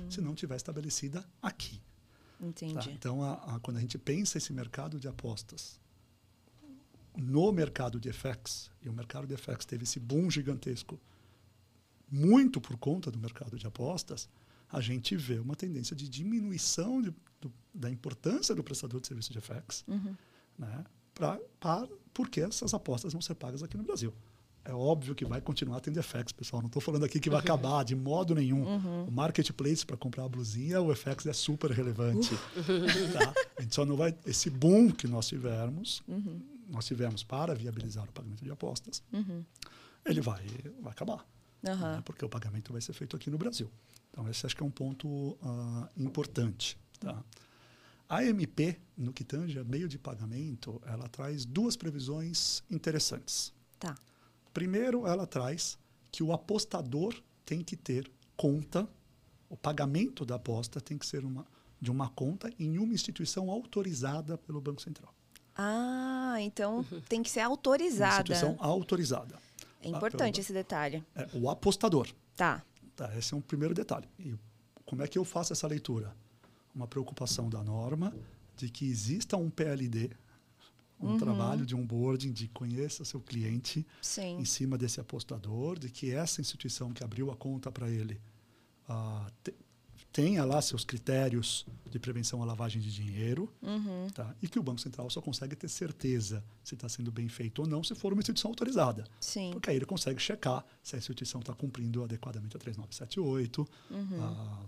se 0.09 0.21
não 0.21 0.35
tiver 0.35 0.57
estabelecida 0.57 1.23
aqui. 1.43 1.77
Tá? 2.39 2.47
Entendi. 2.47 2.91
Então, 2.91 3.23
a- 3.23 3.35
a- 3.57 3.61
quando 3.61 3.77
a 3.77 3.81
gente 3.81 3.99
pensa 3.99 4.39
esse 4.39 4.51
mercado 4.53 4.99
de 4.99 5.07
apostas 5.07 5.79
no 7.17 7.53
mercado 7.53 8.01
de 8.01 8.09
FX, 8.13 8.71
e 8.83 8.89
o 8.89 8.93
mercado 8.93 9.27
de 9.27 9.35
FX 9.37 9.67
teve 9.67 9.83
esse 9.85 10.01
boom 10.01 10.31
gigantesco 10.31 10.99
muito 12.11 12.61
por 12.61 12.77
conta 12.79 13.11
do 13.11 13.19
mercado 13.19 13.59
de 13.59 13.67
apostas, 13.67 14.29
a 14.71 14.81
gente 14.81 15.17
vê 15.17 15.39
uma 15.39 15.55
tendência 15.55 15.95
de 15.95 16.09
diminuição 16.09 17.03
de- 17.03 17.15
do- 17.41 17.53
da 17.75 17.91
importância 17.91 18.55
do 18.55 18.63
prestador 18.65 19.01
de 19.01 19.07
serviço 19.09 19.33
de 19.33 19.39
FX, 19.39 19.85
Uhum. 19.87 20.15
né, 20.59 20.85
pra, 21.21 21.39
para, 21.61 21.89
porque 22.15 22.41
essas 22.41 22.73
apostas 22.73 23.13
vão 23.13 23.21
ser 23.21 23.35
pagas 23.35 23.63
aqui 23.63 23.77
no 23.77 23.83
Brasil. 23.83 24.13
é 24.65 24.73
óbvio 24.73 25.15
que 25.15 25.25
vai 25.25 25.41
continuar 25.41 25.81
tendo 25.81 26.03
FX, 26.03 26.33
pessoal. 26.33 26.63
Não 26.63 26.67
estou 26.67 26.81
falando 26.83 27.05
aqui 27.05 27.19
que 27.21 27.31
vai 27.31 27.41
acabar 27.41 27.85
de 27.85 27.95
modo 27.95 28.35
nenhum. 28.35 28.63
Uhum. 28.65 29.05
O 29.05 29.11
marketplace 29.11 29.85
para 29.85 29.97
comprar 29.97 30.25
a 30.25 30.29
blusinha, 30.29 30.81
o 30.81 30.95
FX 30.95 31.27
é 31.27 31.33
super 31.33 31.71
relevante. 31.71 32.31
Tá? 33.13 33.35
A 33.59 33.63
gente 33.63 33.75
só 33.75 33.85
não 33.85 33.97
vai. 33.97 34.15
Esse 34.27 34.49
boom 34.51 34.91
que 34.91 35.07
nós 35.09 35.27
tivemos, 35.29 36.03
Uhum. 36.09 36.41
nós 36.69 36.87
tivemos 36.87 37.23
para 37.23 37.55
viabilizar 37.55 38.05
o 38.05 38.13
pagamento 38.13 38.45
de 38.45 38.51
apostas, 38.51 39.03
ele 40.05 40.21
vai, 40.21 40.43
vai 40.81 40.93
acabar. 40.93 41.27
Uhum. 41.67 41.77
Né? 41.77 42.03
Porque 42.05 42.25
o 42.25 42.29
pagamento 42.29 42.73
vai 42.73 42.81
ser 42.81 42.93
feito 42.93 43.17
aqui 43.17 43.29
no 43.31 43.39
Brasil. 43.39 43.71
Então, 44.11 44.29
esse 44.29 44.45
acho 44.47 44.57
que 44.57 44.63
é 44.63 44.67
um 44.67 44.71
ponto 44.71 45.37
ah, 45.43 45.89
importante. 45.97 46.77
Tá? 46.99 47.23
A 48.11 48.25
MP, 48.25 48.77
no 48.97 49.13
que 49.13 49.23
tange 49.23 49.57
a 49.59 49.63
meio 49.63 49.89
de 49.89 49.97
pagamento, 49.97 50.83
ela 50.85 51.09
traz 51.09 51.45
duas 51.45 51.77
previsões 51.77 52.61
interessantes. 52.69 53.53
Tá. 53.79 53.95
Primeiro, 54.53 55.07
ela 55.07 55.27
traz 55.29 55.79
que 56.11 56.21
o 56.23 56.33
apostador 56.33 57.15
tem 57.45 57.63
que 57.63 57.77
ter 57.77 58.11
conta, 58.37 58.89
o 59.49 59.57
pagamento 59.57 60.25
da 60.27 60.35
aposta 60.35 60.81
tem 60.81 60.99
que 60.99 61.07
ser 61.07 61.25
uma, 61.25 61.47
de 61.81 61.89
uma 61.89 62.09
conta 62.09 62.53
em 62.59 62.79
uma 62.79 62.93
instituição 62.93 63.49
autorizada 63.49 64.37
pelo 64.37 64.61
Banco 64.61 64.83
Central. 64.83 65.15
Ah, 65.57 66.35
então 66.41 66.79
Uhum. 66.91 67.01
tem 67.09 67.23
que 67.23 67.31
ser 67.31 67.41
Uma 67.41 67.51
autorizada. 67.51 68.15
instituição 68.23 68.57
autorizada. 68.59 69.39
É 69.83 69.89
importante 69.89 70.35
pelo- 70.35 70.41
esse 70.43 70.53
detalhe. 70.53 71.05
É, 71.15 71.29
o 71.33 71.49
apostador. 71.49 72.09
Tá. 72.37 72.63
Tá, 72.97 73.17
esse 73.17 73.33
é 73.35 73.37
um 73.37 73.41
primeiro 73.41 73.73
detalhe. 73.73 74.09
E 74.19 74.35
como 74.85 75.01
é 75.03 75.07
que 75.07 75.17
eu 75.17 75.25
faço 75.25 75.53
essa 75.53 75.69
leitura? 75.69 76.13
Uma 76.75 76.87
preocupação 76.87 77.49
da 77.51 77.63
norma 77.63 78.15
de 78.57 78.69
que 78.69 78.85
exista 78.89 79.37
um 79.37 79.51
PLD, 79.51 80.11
um 81.01 81.17
trabalho 81.19 81.65
de 81.65 81.75
onboarding, 81.75 82.31
de 82.33 82.47
conheça 82.49 83.05
seu 83.05 83.21
cliente 83.21 83.87
Sim. 84.03 84.39
em 84.39 84.45
cima 84.45 84.77
desse 84.77 85.01
apostador, 85.01 85.79
de 85.79 85.89
que 85.89 86.13
essa 86.13 86.41
instituição 86.41 86.93
que 86.93 87.03
abriu 87.03 87.31
a 87.31 87.37
conta 87.37 87.73
para 87.73 87.89
ele 87.91 88.21
ah, 88.87 89.27
te- 89.43 89.55
tenha 90.13 90.45
lá 90.45 90.61
seus 90.61 90.85
critérios 90.85 91.65
de 91.89 91.99
prevenção 91.99 92.43
à 92.43 92.45
lavagem 92.45 92.83
de 92.83 92.93
dinheiro, 92.93 93.51
Uhum. 93.63 94.09
tá? 94.13 94.35
e 94.43 94.49
que 94.49 94.59
o 94.59 94.63
Banco 94.63 94.81
Central 94.81 95.09
só 95.09 95.21
consegue 95.23 95.55
ter 95.57 95.69
certeza 95.69 96.45
se 96.63 96.75
está 96.75 96.89
sendo 96.89 97.11
bem 97.11 97.29
feito 97.29 97.61
ou 97.63 97.69
não 97.69 97.83
se 97.83 97.95
for 97.95 98.13
uma 98.13 98.21
instituição 98.21 98.51
autorizada. 98.51 99.05
Sim. 99.21 99.51
Porque 99.53 99.71
aí 99.71 99.77
ele 99.77 99.87
consegue 99.87 100.21
checar 100.21 100.65
se 100.83 100.97
a 100.97 100.99
instituição 100.99 101.41
está 101.41 101.55
cumprindo 101.55 102.03
adequadamente 102.05 102.57
a 102.57 102.61
3978, 102.61 103.67
Uhum. 103.91 104.07
ah, 104.23 104.65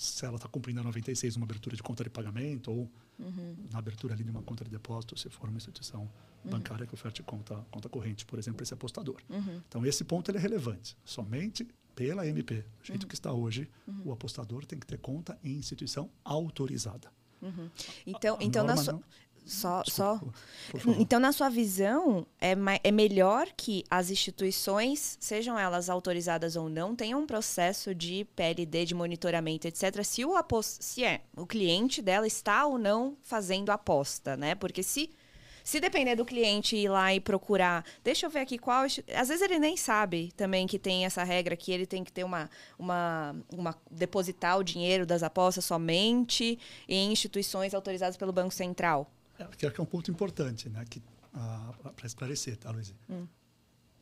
se 0.00 0.24
ela 0.24 0.36
está 0.36 0.48
cumprindo 0.48 0.80
a 0.80 0.82
96 0.84 1.36
numa 1.36 1.44
abertura 1.44 1.76
de 1.76 1.82
conta 1.82 2.02
de 2.04 2.10
pagamento 2.10 2.70
ou 2.70 2.90
Uhum. 3.18 3.54
na 3.70 3.78
abertura 3.78 4.14
ali 4.14 4.24
de 4.24 4.30
uma 4.30 4.42
conta 4.42 4.64
de 4.64 4.70
depósito, 4.70 5.14
se 5.18 5.28
for 5.28 5.48
uma 5.50 5.58
instituição 5.58 6.10
bancária 6.42 6.86
que 6.86 6.94
oferte 6.94 7.22
conta, 7.22 7.54
conta 7.70 7.86
corrente, 7.86 8.24
por 8.24 8.38
exemplo, 8.38 8.62
esse 8.62 8.72
apostador. 8.72 9.20
Uhum. 9.28 9.60
Então, 9.68 9.84
esse 9.84 10.02
ponto 10.04 10.30
ele 10.30 10.38
é 10.38 10.40
relevante. 10.40 10.96
Somente 11.04 11.68
pela 11.94 12.26
MP, 12.26 12.54
do 12.54 12.60
Uhum. 12.60 12.64
jeito 12.82 13.06
que 13.06 13.12
está 13.14 13.30
hoje, 13.30 13.68
o 14.04 14.10
apostador 14.10 14.64
tem 14.64 14.78
que 14.78 14.86
ter 14.86 14.96
conta 14.98 15.38
em 15.44 15.52
instituição 15.56 16.08
autorizada. 16.24 17.12
Então, 18.06 18.36
A 18.40 18.44
então 18.44 18.64
na 18.64 18.76
sua, 18.76 18.94
não- 18.94 19.02
só, 19.44 19.82
só. 19.86 20.20
Então, 20.98 21.18
na 21.18 21.32
sua 21.32 21.48
visão, 21.48 22.26
é, 22.40 22.54
é 22.84 22.92
melhor 22.92 23.48
que 23.56 23.84
as 23.90 24.10
instituições, 24.10 25.16
sejam 25.20 25.58
elas 25.58 25.90
autorizadas 25.90 26.54
ou 26.56 26.68
não, 26.68 26.94
tenham 26.94 27.20
um 27.20 27.26
processo 27.26 27.94
de 27.94 28.24
PLD, 28.36 28.84
de 28.84 28.94
monitoramento, 28.94 29.66
etc., 29.66 30.04
se 30.04 30.24
o, 30.24 30.36
apos- 30.36 30.78
se 30.80 31.02
é, 31.04 31.22
o 31.36 31.46
cliente 31.46 32.00
dela 32.00 32.26
está 32.26 32.64
ou 32.66 32.78
não 32.78 33.16
fazendo 33.22 33.70
aposta, 33.70 34.36
né? 34.36 34.54
Porque 34.54 34.82
se, 34.84 35.10
se 35.64 35.80
depender 35.80 36.14
do 36.14 36.24
cliente 36.24 36.76
ir 36.76 36.88
lá 36.88 37.12
e 37.12 37.18
procurar, 37.18 37.84
deixa 38.04 38.26
eu 38.26 38.30
ver 38.30 38.40
aqui 38.40 38.56
qual. 38.56 38.84
Às 38.84 39.28
vezes 39.28 39.42
ele 39.42 39.58
nem 39.58 39.76
sabe 39.76 40.30
também 40.36 40.66
que 40.66 40.78
tem 40.78 41.04
essa 41.04 41.24
regra 41.24 41.56
que 41.56 41.72
ele 41.72 41.86
tem 41.86 42.04
que 42.04 42.12
ter 42.12 42.22
uma, 42.22 42.48
uma, 42.78 43.34
uma 43.52 43.76
depositar 43.90 44.58
o 44.58 44.62
dinheiro 44.64 45.04
das 45.04 45.22
apostas 45.24 45.64
somente 45.64 46.56
em 46.88 47.10
instituições 47.10 47.74
autorizadas 47.74 48.16
pelo 48.16 48.32
Banco 48.32 48.54
Central. 48.54 49.10
É, 49.40 49.70
que 49.70 49.80
é 49.80 49.82
um 49.82 49.86
ponto 49.86 50.10
importante, 50.10 50.68
né? 50.68 50.84
Que 50.88 51.02
para 51.96 52.06
esclarecer, 52.06 52.56
tá, 52.56 52.70
Luiz? 52.70 52.92
Hum. 53.08 53.26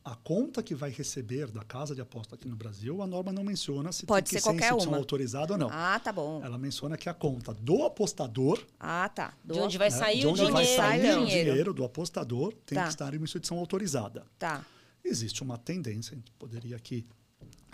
A 0.03 0.15
conta 0.15 0.63
que 0.63 0.73
vai 0.73 0.89
receber 0.89 1.51
da 1.51 1.61
casa 1.63 1.93
de 1.93 2.01
aposta 2.01 2.33
aqui 2.33 2.47
no 2.47 2.55
Brasil, 2.55 3.01
a 3.03 3.05
norma 3.05 3.31
não 3.31 3.43
menciona 3.43 3.91
se 3.91 4.05
Pode 4.05 4.25
tem 4.29 4.37
que 4.37 4.41
ser 4.41 4.47
qualquer 4.49 4.63
instituição 4.67 4.91
uma. 4.93 4.97
autorizada 4.97 5.53
ou 5.53 5.59
não. 5.59 5.69
Ah, 5.71 5.99
tá 5.99 6.11
bom. 6.11 6.41
Ela 6.43 6.57
menciona 6.57 6.97
que 6.97 7.07
a 7.09 7.13
conta 7.13 7.53
do 7.53 7.83
apostador, 7.83 8.65
Ah, 8.79 9.07
tá. 9.13 9.33
Do- 9.43 9.53
De 9.53 9.59
onde 9.59 9.77
vai 9.77 9.89
né, 9.91 9.95
sair 9.97 10.19
de 10.21 10.25
o 10.25 10.29
onde 10.29 10.37
dinheiro. 10.37 10.53
vai 10.55 10.65
sair 10.65 10.75
Sai 10.77 11.15
o 11.15 11.21
o 11.21 11.25
dinheiro. 11.25 11.49
dinheiro 11.51 11.73
do 11.73 11.83
apostador, 11.83 12.53
tem 12.65 12.77
Tá. 12.77 12.83
que 12.85 12.89
estar 12.89 13.13
em 13.13 13.17
uma 13.17 13.25
instituição 13.25 13.59
autorizada. 13.59 14.25
Tá. 14.39 14.65
Existe 15.03 15.43
uma 15.43 15.57
tendência, 15.57 16.13
a 16.13 16.15
gente 16.15 16.31
poderia 16.39 16.75
aqui 16.75 17.05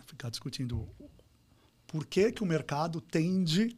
ficar 0.05 0.29
discutindo 0.29 0.87
por 1.87 2.05
que, 2.05 2.31
que 2.31 2.43
o 2.43 2.45
mercado 2.45 2.99
tende, 2.99 3.77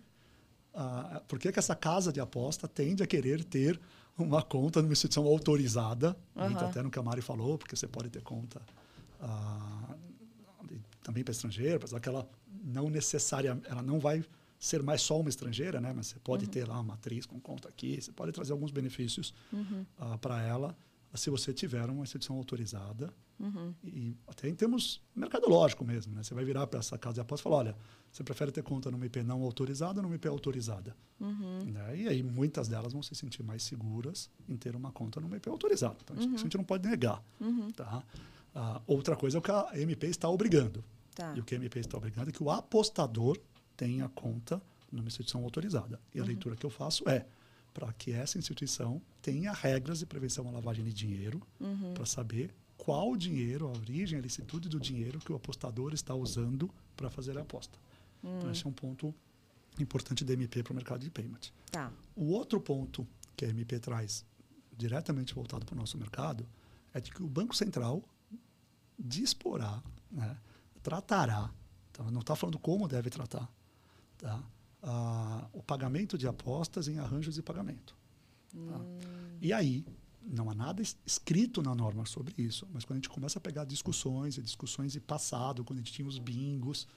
a, 0.78 1.22
por 1.28 1.40
que, 1.40 1.52
que 1.52 1.58
essa 1.58 1.76
casa 1.76 2.14
de 2.14 2.20
aposta 2.20 2.68
tende 2.68 3.02
a 3.02 3.08
querer 3.08 3.44
ter 3.44 3.80
uma 4.16 4.44
conta 4.44 4.82
numa 4.82 4.94
instituição 4.94 5.26
autorizada, 5.26 6.16
Aham. 6.36 6.58
até 6.58 6.84
no 6.84 6.92
que 6.92 7.00
a 7.00 7.04
Mari 7.04 7.22
falou, 7.22 7.58
porque 7.58 7.76
você 7.76 7.88
pode 7.88 8.10
ter 8.10 8.22
conta 8.22 8.62
ah, 9.20 9.96
também 11.04 11.24
para 11.24 11.32
estrangeiro, 11.32 11.78
apesar 11.78 12.00
que 12.00 12.08
ela 12.08 12.30
não 12.64 12.90
necessariamente, 12.90 13.68
ela 13.70 13.82
não 13.82 14.00
vai 14.00 14.24
ser 14.60 14.84
mais 14.84 15.02
só 15.02 15.20
uma 15.20 15.30
estrangeira, 15.30 15.80
né? 15.82 15.94
Mas 15.96 16.08
você 16.08 16.20
pode 16.20 16.48
ter 16.48 16.68
lá 16.68 16.80
uma 16.80 16.96
atriz 16.96 17.26
com 17.26 17.40
conta 17.40 17.70
aqui, 17.70 18.02
você 18.02 18.12
pode 18.12 18.32
trazer 18.32 18.52
alguns 18.52 18.72
benefícios 18.72 19.34
para 20.20 20.42
ela 20.44 20.76
se 21.14 21.30
você 21.30 21.54
tiver 21.54 21.90
uma 21.90 22.04
instituição 22.04 22.36
autorizada 22.36 23.14
e 23.84 24.16
até 24.28 24.50
em 24.50 24.56
termos 24.56 25.02
mercadológico 25.16 25.86
mesmo, 25.86 26.14
né? 26.14 26.24
Você 26.24 26.34
vai 26.34 26.44
virar 26.44 26.66
para 26.68 26.80
essa 26.80 26.98
casa 26.98 27.16
de 27.16 27.22
aposta 27.22 27.42
e 27.42 27.46
falar, 27.46 27.58
olha, 27.58 27.78
você 28.12 28.24
prefere 28.24 28.52
ter 28.52 28.64
conta 28.64 28.90
numa 28.90 29.06
IP 29.06 29.22
não 29.24 29.44
autorizada 29.44 30.00
ou 30.00 30.04
numa 30.04 30.16
IP 30.16 30.28
autorizada? 30.28 30.96
Né? 31.66 31.98
E 31.98 32.08
aí 32.08 32.24
muitas 32.24 32.68
delas 32.68 32.94
vão 32.94 33.04
se 33.04 33.14
sentir 33.16 33.44
mais 33.44 33.64
seguras 33.64 34.30
em 34.50 34.58
ter 34.58 34.76
uma 34.76 34.92
conta 34.92 35.20
numa 35.20 35.38
IP 35.38 35.50
autorizada. 35.50 35.98
Então 36.04 36.16
isso 36.18 36.34
a 36.34 36.38
gente 36.38 36.58
não 36.58 36.64
pode 36.64 36.88
negar, 36.88 37.24
tá? 37.76 38.04
Ah, 38.56 38.82
outra 38.88 39.16
coisa 39.16 39.38
é 39.38 39.40
o 39.40 39.42
que 39.42 39.52
a 39.52 39.70
MP 39.76 40.08
está 40.08 40.28
obrigando. 40.30 40.84
Tá. 41.14 41.34
E 41.36 41.40
o 41.40 41.44
que 41.44 41.54
a 41.54 41.58
MP 41.58 41.80
está 41.80 41.98
obrigando 41.98 42.30
é 42.30 42.34
que 42.34 42.42
o 42.42 42.50
apostador 42.50 43.40
tenha 43.76 44.10
conta 44.10 44.62
numa 44.92 45.08
instituição 45.08 45.44
autorizada. 45.44 46.00
E 46.14 46.20
a 46.20 46.24
leitura 46.24 46.56
que 46.56 46.66
eu 46.66 46.70
faço 46.70 47.08
é 47.08 47.26
para 47.78 47.94
que 47.94 48.12
essa 48.12 48.40
instituição 48.40 49.00
tenha 49.22 49.54
regras 49.54 50.00
de 50.00 50.06
prevenção 50.08 50.48
à 50.48 50.52
lavagem 50.52 50.84
de 50.84 50.92
dinheiro, 50.92 51.40
para 51.94 52.08
saber 52.08 52.52
qual 52.76 53.16
dinheiro, 53.16 53.68
a 53.68 53.70
origem, 53.70 54.18
a 54.18 54.22
licitude 54.22 54.68
do 54.68 54.80
dinheiro 54.80 55.20
que 55.20 55.32
o 55.32 55.36
apostador 55.36 55.94
está 55.94 56.16
usando 56.16 56.74
para 56.96 57.08
fazer 57.12 57.38
a 57.38 57.42
aposta. 57.42 57.78
Então, 58.24 58.50
esse 58.50 58.66
é 58.66 58.68
um 58.68 58.74
ponto 58.74 59.14
importante 59.80 60.26
da 60.26 60.34
MP 60.34 60.64
para 60.64 60.74
o 60.74 60.76
mercado 60.76 61.02
de 61.02 61.12
payment. 61.12 61.52
Tá. 61.70 61.92
O 62.16 62.32
outro 62.32 62.60
ponto 62.60 63.08
que 63.36 63.46
a 63.46 63.50
MP 63.50 63.78
traz, 63.78 64.26
diretamente 64.76 65.36
voltado 65.36 65.64
para 65.64 65.76
o 65.76 65.78
nosso 65.78 66.00
mercado, 66.00 66.48
é 66.96 67.00
de 67.00 67.12
que 67.12 67.22
o 67.22 67.28
Banco 67.28 67.56
Central 67.56 68.04
disporá, 68.98 69.84
né, 70.10 70.36
tratará, 70.82 71.54
tá? 71.94 72.10
não 72.10 72.22
está 72.22 72.36
falando 72.36 72.58
como 72.58 72.88
deve 72.88 73.12
tratar, 73.12 73.48
tá? 74.18 74.44
Ah, 74.90 75.50
o 75.52 75.62
pagamento 75.62 76.18
de 76.18 76.26
apostas 76.28 76.88
em 76.88 76.98
arranjos 76.98 77.36
de 77.36 77.42
pagamento. 77.44 77.94
tá? 78.54 78.80
E 79.42 79.52
aí, 79.52 79.86
não 80.24 80.50
há 80.50 80.56
nada 80.56 80.82
es- 80.82 80.96
escrito 81.06 81.62
na 81.62 81.76
norma 81.76 82.06
sobre 82.06 82.34
isso, 82.38 82.66
mas 82.72 82.86
quando 82.86 82.94
a 82.98 83.00
gente 83.00 83.10
começa 83.10 83.38
a 83.38 83.42
pegar 83.42 83.66
discussões 83.66 84.38
e 84.38 84.42
discussões 84.42 84.94
de 84.94 85.02
passado, 85.02 85.66
quando 85.66 85.80
a 85.80 85.82
gente 85.82 85.92
tinha 85.92 86.08
os 86.08 86.18
bingos, 86.18 86.88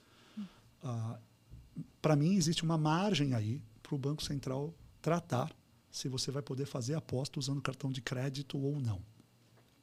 para 2.00 2.16
mim 2.16 2.34
existe 2.34 2.62
uma 2.62 2.78
margem 2.78 3.34
aí 3.34 3.60
para 3.82 3.94
o 3.94 3.98
Banco 3.98 4.22
Central 4.22 4.72
tratar 5.02 5.52
se 5.90 6.08
você 6.08 6.30
vai 6.30 6.42
poder 6.42 6.66
fazer 6.66 6.94
aposta 6.94 7.38
usando 7.38 7.60
cartão 7.60 7.90
de 7.90 8.00
crédito 8.00 8.56
ou 8.58 8.80
não. 8.80 9.02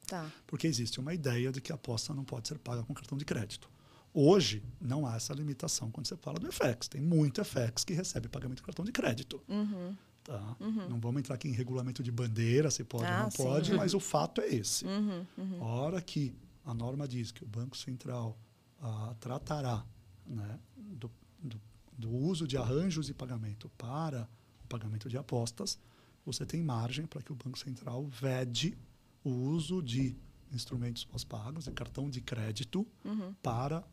Tá. 0.06 0.30
Porque 0.46 0.66
existe 0.66 0.98
uma 0.98 1.12
ideia 1.12 1.52
de 1.52 1.60
que 1.60 1.70
a 1.70 1.74
aposta 1.74 2.14
não 2.14 2.24
pode 2.24 2.48
ser 2.48 2.58
paga 2.58 2.82
com 2.82 2.94
cartão 2.94 3.18
de 3.18 3.24
crédito. 3.26 3.68
Hoje, 4.12 4.62
não 4.80 5.06
há 5.06 5.16
essa 5.16 5.32
limitação 5.34 5.90
quando 5.90 6.06
você 6.06 6.16
fala 6.16 6.38
do 6.38 6.50
FX. 6.50 6.88
Tem 6.88 7.00
muito 7.00 7.44
FX 7.44 7.84
que 7.84 7.92
recebe 7.92 8.28
pagamento 8.28 8.62
com 8.62 8.66
cartão 8.66 8.84
de 8.84 8.92
crédito. 8.92 9.40
Uhum. 9.48 9.94
Tá? 10.24 10.56
Não 10.88 11.00
vamos 11.00 11.20
entrar 11.20 11.36
aqui 11.36 11.48
em 11.48 11.52
regulamento 11.52 12.02
de 12.02 12.10
bandeira, 12.10 12.70
se 12.70 12.84
pode 12.84 13.04
ou 13.04 13.10
Ah, 13.10 13.22
não 13.24 13.30
sim. 13.30 13.36
pode, 13.42 13.72
mas 13.74 13.94
o 13.94 14.00
fato 14.00 14.40
é 14.40 14.48
esse. 14.48 14.84
Uhum. 14.84 15.24
Uhum. 15.38 15.62
A 15.62 15.66
hora 15.66 16.02
que 16.02 16.34
a 16.64 16.74
norma 16.74 17.06
diz 17.08 17.30
que 17.32 17.42
o 17.44 17.46
Banco 17.46 17.76
Central 17.76 18.36
ah, 18.80 19.14
tratará 19.20 19.84
né, 20.26 20.58
do, 20.76 21.10
do- 21.42 21.60
do 21.96 22.10
uso 22.10 22.46
de 22.46 22.56
arranjos 22.56 23.06
de 23.06 23.14
pagamento 23.14 23.68
para 23.78 24.28
o 24.64 24.66
pagamento 24.68 25.08
de 25.08 25.16
apostas, 25.16 25.78
você 26.26 26.44
tem 26.44 26.62
margem 26.62 27.06
para 27.06 27.22
que 27.22 27.32
o 27.32 27.34
Banco 27.34 27.58
Central 27.58 28.06
vede 28.06 28.76
o 29.24 29.30
uso 29.30 29.82
de 29.82 30.14
instrumentos 30.52 31.04
pós-pagos 31.04 31.66
e 31.66 31.70
cartão 31.72 32.08
de 32.10 32.20
crédito 32.20 32.86
Uhum. 33.04 33.34
para 33.42 33.84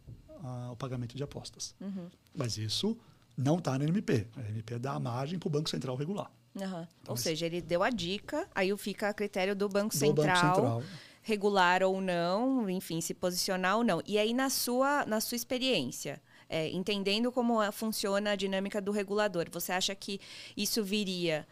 ah, 0.43 0.69
o 0.71 0.75
pagamento 0.75 1.15
de 1.15 1.23
apostas. 1.23 1.73
Uhum. 1.79 2.07
Mas 2.35 2.57
isso 2.57 2.97
não 3.37 3.57
está 3.57 3.77
na 3.77 3.85
MP. 3.85 4.27
A 4.35 4.41
MP 4.49 4.77
dá 4.79 4.93
a 4.93 4.99
margem 4.99 5.39
para 5.39 5.47
o 5.47 5.51
Banco 5.51 5.69
Central 5.69 5.95
regular. 5.95 6.31
Então, 6.55 6.87
Ou 7.09 7.17
seja, 7.17 7.45
ele 7.45 7.61
deu 7.61 7.83
a 7.83 7.89
dica, 7.89 8.47
aí 8.55 8.75
fica 8.77 9.09
a 9.09 9.13
critério 9.13 9.53
do 9.55 9.67
Banco 9.67 9.89
Do 9.93 9.97
Central, 9.97 10.25
Banco 10.25 10.55
Central. 10.55 10.83
regular 11.21 11.83
ou 11.83 11.99
não, 11.99 12.69
enfim, 12.69 13.01
se 13.01 13.13
posicionar 13.13 13.75
ou 13.77 13.83
não. 13.83 14.01
E 14.05 14.17
aí, 14.17 14.33
na 14.33 14.49
sua, 14.49 15.05
na 15.05 15.19
sua 15.19 15.35
experiência, 15.35 16.21
é, 16.47 16.69
entendendo 16.69 17.29
como 17.31 17.61
é- 17.61 17.71
funciona 17.73 18.31
a 18.31 18.35
dinâmica 18.37 18.79
do 18.81 18.91
regulador, 18.91 19.47
você 19.51 19.73
acha 19.73 19.93
que 19.95 20.19
isso 20.55 20.81
viria 20.81 21.45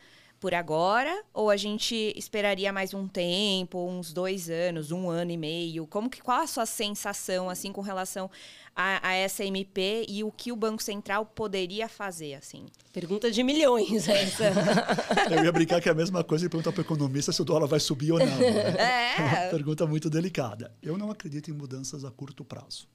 por 0.43 0.53
agora 0.53 1.23
ou 1.33 1.49
a 1.49 1.55
gente 1.55 1.95
esperaria 2.17 2.73
mais 2.73 2.93
um 2.93 3.07
tempo, 3.07 3.87
uns 3.87 4.11
dois 4.11 4.49
anos, 4.49 4.91
um 4.91 5.09
ano 5.09 5.31
e 5.31 5.37
meio? 5.37 5.87
Como 5.87 6.09
que 6.09 6.21
qual 6.21 6.41
a 6.41 6.47
sua 6.47 6.65
sensação 6.65 7.49
assim 7.49 7.71
com 7.71 7.79
relação 7.79 8.29
a, 8.75 9.07
a 9.07 9.13
essa 9.13 9.45
MP 9.45 10.05
e 10.05 10.21
o 10.21 10.29
que 10.33 10.51
o 10.51 10.55
Banco 10.57 10.83
Central 10.83 11.25
poderia 11.25 11.87
fazer 11.87 12.33
assim? 12.33 12.65
Pergunta 12.91 13.31
de 13.31 13.41
milhões 13.41 14.09
essa. 14.09 14.51
Eu 15.31 15.45
ia 15.45 15.51
brincar 15.53 15.79
que 15.79 15.87
é 15.87 15.93
a 15.93 15.95
mesma 15.95 16.25
coisa 16.25 16.45
e 16.45 16.49
perguntar 16.49 16.73
para 16.73 16.81
o 16.81 16.83
economista 16.83 17.31
se 17.31 17.41
o 17.41 17.45
dólar 17.45 17.67
vai 17.67 17.79
subir 17.79 18.11
ou 18.11 18.19
não. 18.19 18.25
né? 18.25 18.75
É. 18.77 19.13
É 19.15 19.45
uma 19.45 19.49
pergunta 19.49 19.87
muito 19.87 20.09
delicada. 20.09 20.75
Eu 20.81 20.97
não 20.97 21.09
acredito 21.09 21.51
em 21.51 21.53
mudanças 21.53 22.03
a 22.03 22.11
curto 22.11 22.43
prazo. 22.43 22.85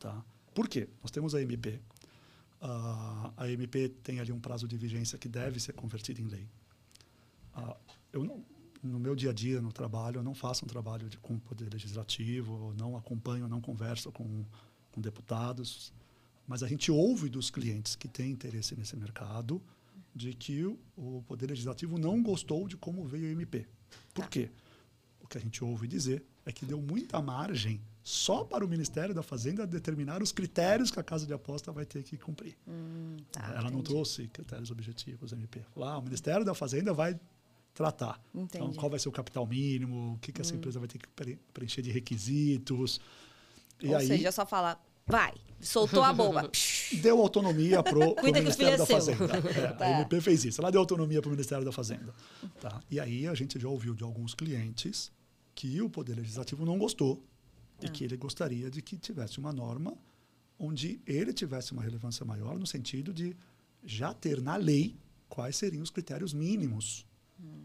Tá? 0.00 0.24
Por 0.54 0.66
quê? 0.66 0.88
Nós 1.02 1.10
temos 1.10 1.34
a 1.34 1.42
MP. 1.42 1.78
Ah, 2.58 3.32
a 3.36 3.50
MP 3.50 3.90
tem 4.02 4.18
ali 4.18 4.32
um 4.32 4.40
prazo 4.40 4.66
de 4.66 4.78
vigência 4.78 5.18
que 5.18 5.28
deve 5.28 5.60
ser 5.60 5.74
convertido 5.74 6.22
em 6.22 6.24
lei. 6.24 6.48
Ah, 7.56 7.76
eu 8.12 8.22
não, 8.24 8.44
no 8.82 8.98
meu 9.00 9.14
dia 9.16 9.30
a 9.30 9.32
dia, 9.32 9.60
no 9.60 9.72
trabalho, 9.72 10.18
eu 10.18 10.22
não 10.22 10.34
faço 10.34 10.64
um 10.64 10.68
trabalho 10.68 11.08
de, 11.08 11.16
com 11.18 11.34
o 11.34 11.40
Poder 11.40 11.72
Legislativo, 11.72 12.74
não 12.78 12.96
acompanho, 12.96 13.48
não 13.48 13.60
converso 13.60 14.12
com, 14.12 14.44
com 14.92 15.00
deputados, 15.00 15.92
mas 16.46 16.62
a 16.62 16.68
gente 16.68 16.90
ouve 16.92 17.28
dos 17.28 17.50
clientes 17.50 17.96
que 17.96 18.06
têm 18.08 18.30
interesse 18.30 18.76
nesse 18.76 18.96
mercado 18.96 19.60
de 20.14 20.32
que 20.34 20.64
o, 20.64 20.78
o 20.96 21.22
Poder 21.26 21.46
Legislativo 21.48 21.98
não 21.98 22.22
gostou 22.22 22.68
de 22.68 22.76
como 22.76 23.04
veio 23.04 23.26
a 23.28 23.30
MP. 23.32 23.66
Por 24.14 24.22
Tá. 24.22 24.28
quê? 24.28 24.50
O 25.20 25.26
que 25.28 25.36
a 25.38 25.40
gente 25.40 25.64
ouve 25.64 25.88
dizer 25.88 26.24
é 26.44 26.52
que 26.52 26.64
deu 26.64 26.80
muita 26.80 27.20
margem 27.20 27.80
só 28.04 28.44
para 28.44 28.64
o 28.64 28.68
Ministério 28.68 29.12
da 29.12 29.22
Fazenda 29.22 29.66
determinar 29.66 30.22
os 30.22 30.30
critérios 30.30 30.92
que 30.92 31.00
a 31.00 31.02
casa 31.02 31.26
de 31.26 31.32
aposta 31.32 31.72
vai 31.72 31.84
ter 31.84 32.04
que 32.04 32.16
cumprir. 32.16 32.56
tá, 33.32 33.48
Ela 33.48 33.62
não 33.62 33.80
entendi. 33.80 33.84
trouxe 33.84 34.28
critérios 34.28 34.70
objetivos 34.70 35.32
MP. 35.32 35.60
Falou, 35.74 35.88
ah, 35.88 35.98
o 35.98 36.02
Ministério 36.02 36.44
da 36.44 36.54
Fazenda 36.54 36.92
vai 36.94 37.18
tratar. 37.76 38.20
Então, 38.34 38.42
Entendi. 38.44 38.64
Hum. 38.76 38.80
qual 38.80 38.90
vai 38.90 38.98
ser 38.98 39.08
o 39.08 39.12
capital 39.12 39.46
mínimo, 39.46 40.14
o 40.14 40.18
que, 40.18 40.32
que 40.32 40.40
essa 40.40 40.54
empresa 40.54 40.78
vai 40.80 40.88
ter 40.88 40.98
que 40.98 41.08
pre- 41.08 41.38
preencher 41.52 41.82
de 41.82 41.90
requisitos. 41.92 43.00
E 43.82 43.88
Ou 43.88 43.96
aí 43.96 44.06
seja, 44.06 44.32
só 44.32 44.44
falar, 44.46 44.82
vai, 45.06 45.34
soltou 45.60 46.02
a 46.02 46.12
bomba. 46.12 46.50
deu 47.02 47.20
autonomia 47.20 47.82
para 47.82 47.98
o 47.98 48.16
Ministério 48.24 48.78
da 48.78 48.84
é 48.84 48.86
seu. 48.86 48.96
Fazenda. 48.96 49.26
É, 49.60 49.72
Tá. 49.74 49.84
A 49.86 50.00
MP 50.00 50.20
fez 50.20 50.44
isso, 50.44 50.60
ela 50.60 50.72
deu 50.72 50.80
autonomia 50.80 51.20
para 51.20 51.28
o 51.28 51.30
Ministério 51.30 51.64
da 51.64 51.70
Fazenda. 51.72 52.14
Tá? 52.60 52.82
E 52.90 52.98
aí 52.98 53.26
a 53.28 53.34
gente 53.34 53.60
já 53.60 53.68
ouviu 53.68 53.94
de 53.94 54.02
alguns 54.02 54.34
clientes 54.34 55.12
que 55.54 55.80
o 55.82 55.88
Poder 55.90 56.14
Legislativo 56.14 56.64
não 56.64 56.78
gostou 56.78 57.22
e 57.80 57.86
Tá. 57.86 57.92
que 57.92 58.02
ele 58.04 58.16
gostaria 58.16 58.70
de 58.70 58.80
que 58.80 58.96
tivesse 58.96 59.38
uma 59.38 59.52
norma 59.52 59.94
onde 60.58 60.98
ele 61.06 61.32
tivesse 61.34 61.72
uma 61.72 61.82
relevância 61.82 62.24
maior 62.24 62.58
no 62.58 62.66
sentido 62.66 63.12
de 63.12 63.36
já 63.84 64.14
ter 64.14 64.40
na 64.40 64.56
lei 64.56 64.96
quais 65.28 65.56
seriam 65.56 65.82
os 65.82 65.90
critérios 65.90 66.32
mínimos 66.32 67.04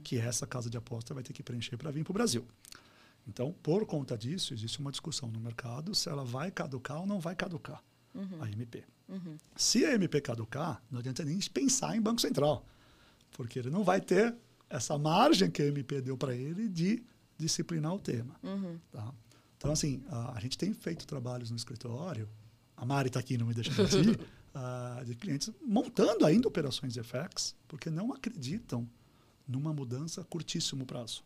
que 0.03 0.17
essa 0.17 0.45
casa 0.47 0.69
de 0.69 0.77
aposta 0.77 1.13
vai 1.13 1.23
ter 1.23 1.33
que 1.33 1.43
preencher 1.43 1.77
para 1.77 1.91
vir 1.91 2.03
para 2.03 2.11
o 2.11 2.13
Brasil. 2.13 2.45
Então, 3.27 3.53
por 3.61 3.85
conta 3.85 4.17
disso, 4.17 4.53
existe 4.53 4.79
uma 4.79 4.91
discussão 4.91 5.29
no 5.29 5.39
mercado 5.39 5.93
se 5.93 6.09
ela 6.09 6.23
vai 6.25 6.49
caducar 6.51 6.99
ou 7.01 7.05
não 7.05 7.19
vai 7.19 7.35
caducar 7.35 7.81
a 8.41 8.49
MP. 8.49 8.83
Se 9.55 9.85
a 9.85 9.93
MP 9.93 10.19
caducar, 10.21 10.81
não 10.89 10.99
adianta 10.99 11.23
nem 11.23 11.39
pensar 11.39 11.95
em 11.95 12.01
Banco 12.01 12.19
Central, 12.19 12.65
porque 13.31 13.59
ele 13.59 13.69
não 13.69 13.83
vai 13.83 14.01
ter 14.01 14.35
essa 14.69 14.97
margem 14.97 15.49
que 15.51 15.61
a 15.61 15.65
MP 15.67 16.01
deu 16.01 16.17
para 16.17 16.35
ele 16.35 16.67
de 16.67 17.03
disciplinar 17.37 17.93
o 17.93 17.99
tema. 17.99 18.35
tá? 18.91 19.13
Então, 19.57 19.71
assim, 19.71 20.03
a, 20.09 20.37
a 20.37 20.39
gente 20.39 20.57
tem 20.57 20.73
feito 20.73 21.05
trabalhos 21.05 21.51
no 21.51 21.55
escritório, 21.57 22.27
a 22.75 22.85
Mari 22.85 23.07
está 23.07 23.19
aqui, 23.19 23.37
não 23.37 23.45
me 23.45 23.53
deixa 23.53 23.71
mentir, 23.79 24.19
ah, 24.55 25.03
de 25.05 25.13
clientes 25.15 25.51
montando 25.61 26.25
ainda 26.25 26.47
operações 26.47 26.93
de 26.93 27.01
FX, 27.03 27.55
porque 27.67 27.89
não 27.89 28.11
acreditam 28.11 28.89
numa 29.47 29.73
mudança 29.73 30.21
a 30.21 30.23
curtíssimo 30.23 30.85
prazo. 30.85 31.23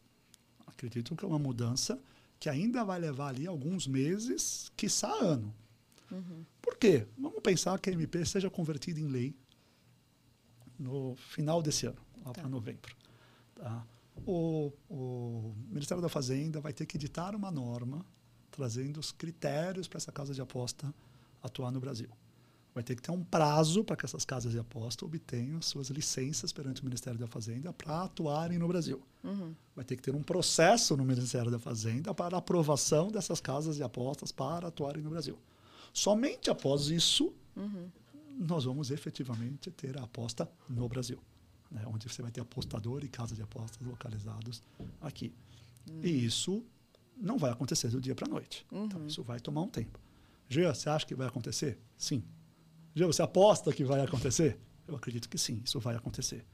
Acreditam 0.67 1.15
que 1.15 1.23
é 1.23 1.27
uma 1.27 1.39
mudança 1.39 1.99
que 2.39 2.49
ainda 2.49 2.83
vai 2.83 2.99
levar 2.99 3.29
ali 3.29 3.47
alguns 3.47 3.87
meses, 3.87 4.71
quiçá 4.75 5.11
ano. 5.21 5.53
Por 6.61 6.77
quê? 6.77 7.07
Vamos 7.17 7.39
pensar 7.41 7.79
que 7.79 7.89
a 7.89 7.93
MP 7.93 8.25
seja 8.25 8.49
convertida 8.49 8.99
em 8.99 9.07
lei 9.07 9.35
no 10.77 11.15
final 11.15 11.61
desse 11.61 11.85
ano, 11.85 11.97
lá 12.17 12.31
Tá. 12.33 12.41
para 12.41 12.49
novembro. 12.49 12.95
Tá? 13.55 13.85
O, 14.25 14.71
o 14.89 15.55
Ministério 15.69 16.01
da 16.01 16.09
Fazenda 16.09 16.59
vai 16.61 16.73
ter 16.73 16.85
que 16.85 16.97
editar 16.97 17.35
uma 17.35 17.51
norma 17.51 18.05
trazendo 18.51 18.99
os 18.99 19.11
critérios 19.11 19.87
para 19.87 19.97
essa 19.97 20.11
casa 20.11 20.33
de 20.33 20.41
aposta 20.41 20.93
atuar 21.43 21.71
no 21.71 21.79
Brasil. 21.79 22.09
Vai 22.75 22.83
ter 22.83 22.93
que 22.93 23.01
ter 23.01 23.11
um 23.11 23.23
prazo 23.23 23.85
para 23.85 23.95
que 23.95 24.05
essas 24.05 24.25
casas 24.25 24.51
de 24.51 24.59
aposta 24.59 25.05
obtenham 25.05 25.61
suas 25.61 25.87
licenças 25.89 26.51
perante 26.51 26.81
o 26.81 26.85
Ministério 26.85 27.17
da 27.17 27.25
Fazenda 27.25 27.71
para 27.71 28.03
atuarem 28.03 28.59
no 28.59 28.67
Brasil. 28.67 29.01
Vai 29.73 29.85
ter 29.85 29.95
que 29.95 30.03
ter 30.03 30.13
um 30.13 30.21
processo 30.21 30.97
no 30.97 31.05
Ministério 31.05 31.49
da 31.49 31.57
Fazenda 31.57 32.13
para 32.13 32.35
aprovação 32.37 33.09
dessas 33.09 33.39
casas 33.39 33.77
de 33.77 33.83
apostas 33.83 34.29
para 34.33 34.67
atuarem 34.67 35.01
no 35.01 35.09
Brasil. 35.09 35.39
Somente 35.93 36.49
após 36.49 36.89
isso, 36.89 37.33
nós 38.37 38.65
vamos 38.65 38.91
efetivamente 38.91 39.71
ter 39.71 39.97
a 39.97 40.03
aposta 40.03 40.45
no 40.69 40.89
Brasil, 40.89 41.19
né? 41.71 41.81
onde 41.87 42.09
você 42.09 42.21
vai 42.21 42.29
ter 42.29 42.41
apostador 42.41 43.05
e 43.05 43.07
casa 43.07 43.33
de 43.33 43.41
apostas 43.41 43.87
localizados 43.87 44.61
aqui. 44.99 45.33
E 46.03 46.25
isso 46.25 46.61
não 47.15 47.37
vai 47.37 47.51
acontecer 47.51 47.87
do 47.87 48.01
dia 48.01 48.13
para 48.13 48.27
a 48.27 48.29
noite. 48.29 48.65
Então, 48.69 49.07
isso 49.07 49.23
vai 49.23 49.39
tomar 49.39 49.61
um 49.61 49.69
tempo. 49.69 49.97
Gia, 50.49 50.73
você 50.73 50.89
acha 50.89 51.05
que 51.05 51.15
vai 51.15 51.27
acontecer? 51.27 51.79
Sim. 51.97 52.21
Você 52.95 53.21
aposta 53.21 53.73
que 53.73 53.83
vai 53.83 54.01
acontecer? 54.01 54.57
Eu 54.87 54.95
acredito 54.95 55.27
que 55.27 55.37
sim, 55.37 55.61
isso 55.65 55.79
vai 55.79 55.95
acontecer. 55.95 56.45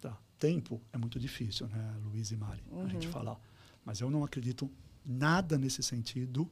Tá. 0.00 0.16
Tempo 0.38 0.80
é 0.92 0.98
muito 0.98 1.18
difícil, 1.18 1.66
né, 1.68 1.96
Luiz 2.04 2.30
e 2.30 2.36
Mari, 2.36 2.62
a 2.84 2.88
gente 2.88 3.08
falar. 3.08 3.38
Mas 3.84 4.00
eu 4.00 4.10
não 4.10 4.24
acredito 4.24 4.70
nada 5.04 5.58
nesse 5.58 5.82
sentido 5.82 6.50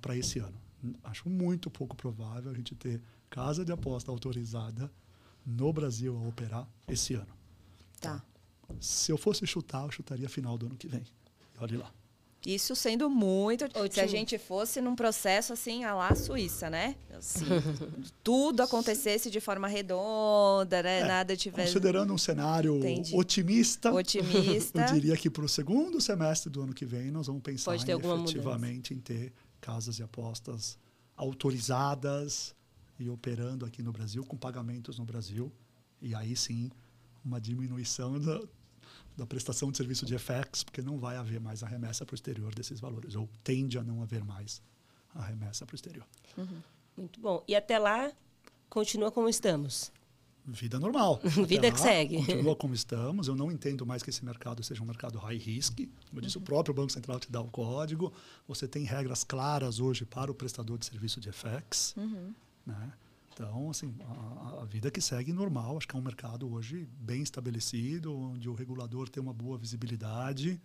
para 0.00 0.16
esse 0.16 0.38
ano. 0.38 0.60
Acho 1.02 1.28
muito 1.28 1.70
pouco 1.70 1.96
provável 1.96 2.50
a 2.50 2.54
gente 2.54 2.74
ter 2.74 3.00
casa 3.30 3.64
de 3.64 3.72
aposta 3.72 4.10
autorizada 4.10 4.92
no 5.44 5.72
Brasil 5.72 6.16
a 6.16 6.28
operar 6.28 6.68
esse 6.86 7.14
ano. 7.14 7.34
Tá. 8.00 8.22
Se 8.80 9.10
eu 9.10 9.18
fosse 9.18 9.46
chutar, 9.46 9.84
eu 9.84 9.90
chutaria 9.90 10.28
final 10.28 10.56
do 10.56 10.66
ano 10.66 10.76
que 10.76 10.86
vem. 10.86 11.04
Olhe 11.58 11.76
lá. 11.76 11.92
Isso 12.46 12.76
sendo 12.76 13.08
muito. 13.08 13.64
Se 13.90 14.00
a 14.00 14.06
gente 14.06 14.38
fosse 14.38 14.80
num 14.80 14.94
processo 14.94 15.52
assim, 15.52 15.84
a 15.84 15.94
lá 15.94 16.14
Suíça, 16.14 16.68
né? 16.68 16.94
Assim, 17.16 17.44
tudo 18.22 18.62
acontecesse 18.62 19.30
de 19.30 19.40
forma 19.40 19.66
redonda, 19.66 20.82
né? 20.82 21.00
É, 21.00 21.04
Nada 21.04 21.36
tivesse. 21.36 21.72
Considerando 21.72 22.12
um 22.12 22.18
cenário 22.18 22.76
Entendi. 22.76 23.16
otimista, 23.16 23.92
Otimista. 23.92 24.80
eu 24.86 24.92
diria 24.92 25.16
que 25.16 25.30
para 25.30 25.44
o 25.44 25.48
segundo 25.48 26.00
semestre 26.00 26.50
do 26.50 26.62
ano 26.62 26.74
que 26.74 26.84
vem 26.84 27.10
nós 27.10 27.26
vamos 27.26 27.42
pensar 27.42 27.74
em 27.74 27.78
efetivamente 27.78 28.92
em 28.92 28.98
ter 28.98 29.32
casas 29.60 29.96
de 29.96 30.02
apostas 30.02 30.78
autorizadas 31.16 32.54
e 32.98 33.08
operando 33.08 33.64
aqui 33.64 33.82
no 33.82 33.92
Brasil, 33.92 34.24
com 34.24 34.36
pagamentos 34.36 34.98
no 34.98 35.04
Brasil. 35.04 35.50
E 36.00 36.14
aí 36.14 36.36
sim, 36.36 36.70
uma 37.24 37.40
diminuição 37.40 38.20
da, 38.20 38.40
da 39.16 39.26
prestação 39.26 39.70
de 39.70 39.76
serviço 39.76 40.04
de 40.04 40.18
FX, 40.18 40.64
porque 40.64 40.82
não 40.82 40.98
vai 40.98 41.16
haver 41.16 41.40
mais 41.40 41.62
a 41.62 41.66
remessa 41.66 42.04
para 42.04 42.14
o 42.14 42.16
exterior 42.16 42.54
desses 42.54 42.80
valores, 42.80 43.14
ou 43.14 43.28
tende 43.42 43.78
a 43.78 43.84
não 43.84 44.02
haver 44.02 44.24
mais 44.24 44.60
a 45.14 45.22
remessa 45.22 45.64
para 45.64 45.74
o 45.74 45.76
exterior. 45.76 46.06
Muito 46.96 47.20
bom. 47.20 47.42
E 47.46 47.54
até 47.54 47.78
lá, 47.78 48.12
continua 48.68 49.10
como 49.10 49.28
estamos. 49.28 49.92
Vida 50.46 50.78
normal. 50.78 51.20
Vida 51.46 51.68
Até 51.68 51.70
que 51.70 51.78
lá, 51.78 51.82
segue. 51.82 52.16
Continua 52.18 52.56
como 52.56 52.74
estamos. 52.74 53.28
Eu 53.28 53.34
não 53.34 53.50
entendo 53.50 53.86
mais 53.86 54.02
que 54.02 54.10
esse 54.10 54.22
mercado 54.24 54.62
seja 54.62 54.82
um 54.82 54.86
mercado 54.86 55.18
high 55.18 55.38
risk. 55.38 55.78
Como 55.78 56.18
eu 56.18 56.20
disse, 56.20 56.36
o 56.36 56.40
próprio 56.40 56.74
Banco 56.74 56.92
Central 56.92 57.18
te 57.18 57.30
dá 57.32 57.40
o 57.40 57.48
código. 57.48 58.12
Você 58.46 58.68
tem 58.68 58.84
regras 58.84 59.24
claras 59.24 59.80
hoje 59.80 60.04
para 60.04 60.30
o 60.30 60.34
prestador 60.34 60.76
de 60.76 60.84
serviço 60.84 61.18
de 61.18 61.32
FX. 61.32 61.94
Né? 62.66 62.92
Então, 63.34 63.68
assim, 63.68 63.92
a, 64.00 64.62
a 64.62 64.64
vida 64.64 64.90
que 64.90 65.00
segue 65.00 65.32
normal. 65.32 65.76
Acho 65.76 65.88
que 65.88 65.96
é 65.96 65.98
um 65.98 66.02
mercado 66.02 66.50
hoje 66.52 66.88
bem 67.00 67.20
estabelecido, 67.22 68.16
onde 68.16 68.48
o 68.48 68.54
regulador 68.54 69.08
tem 69.08 69.20
uma 69.22 69.32
boa 69.34 69.58
visibilidade, 69.58 70.60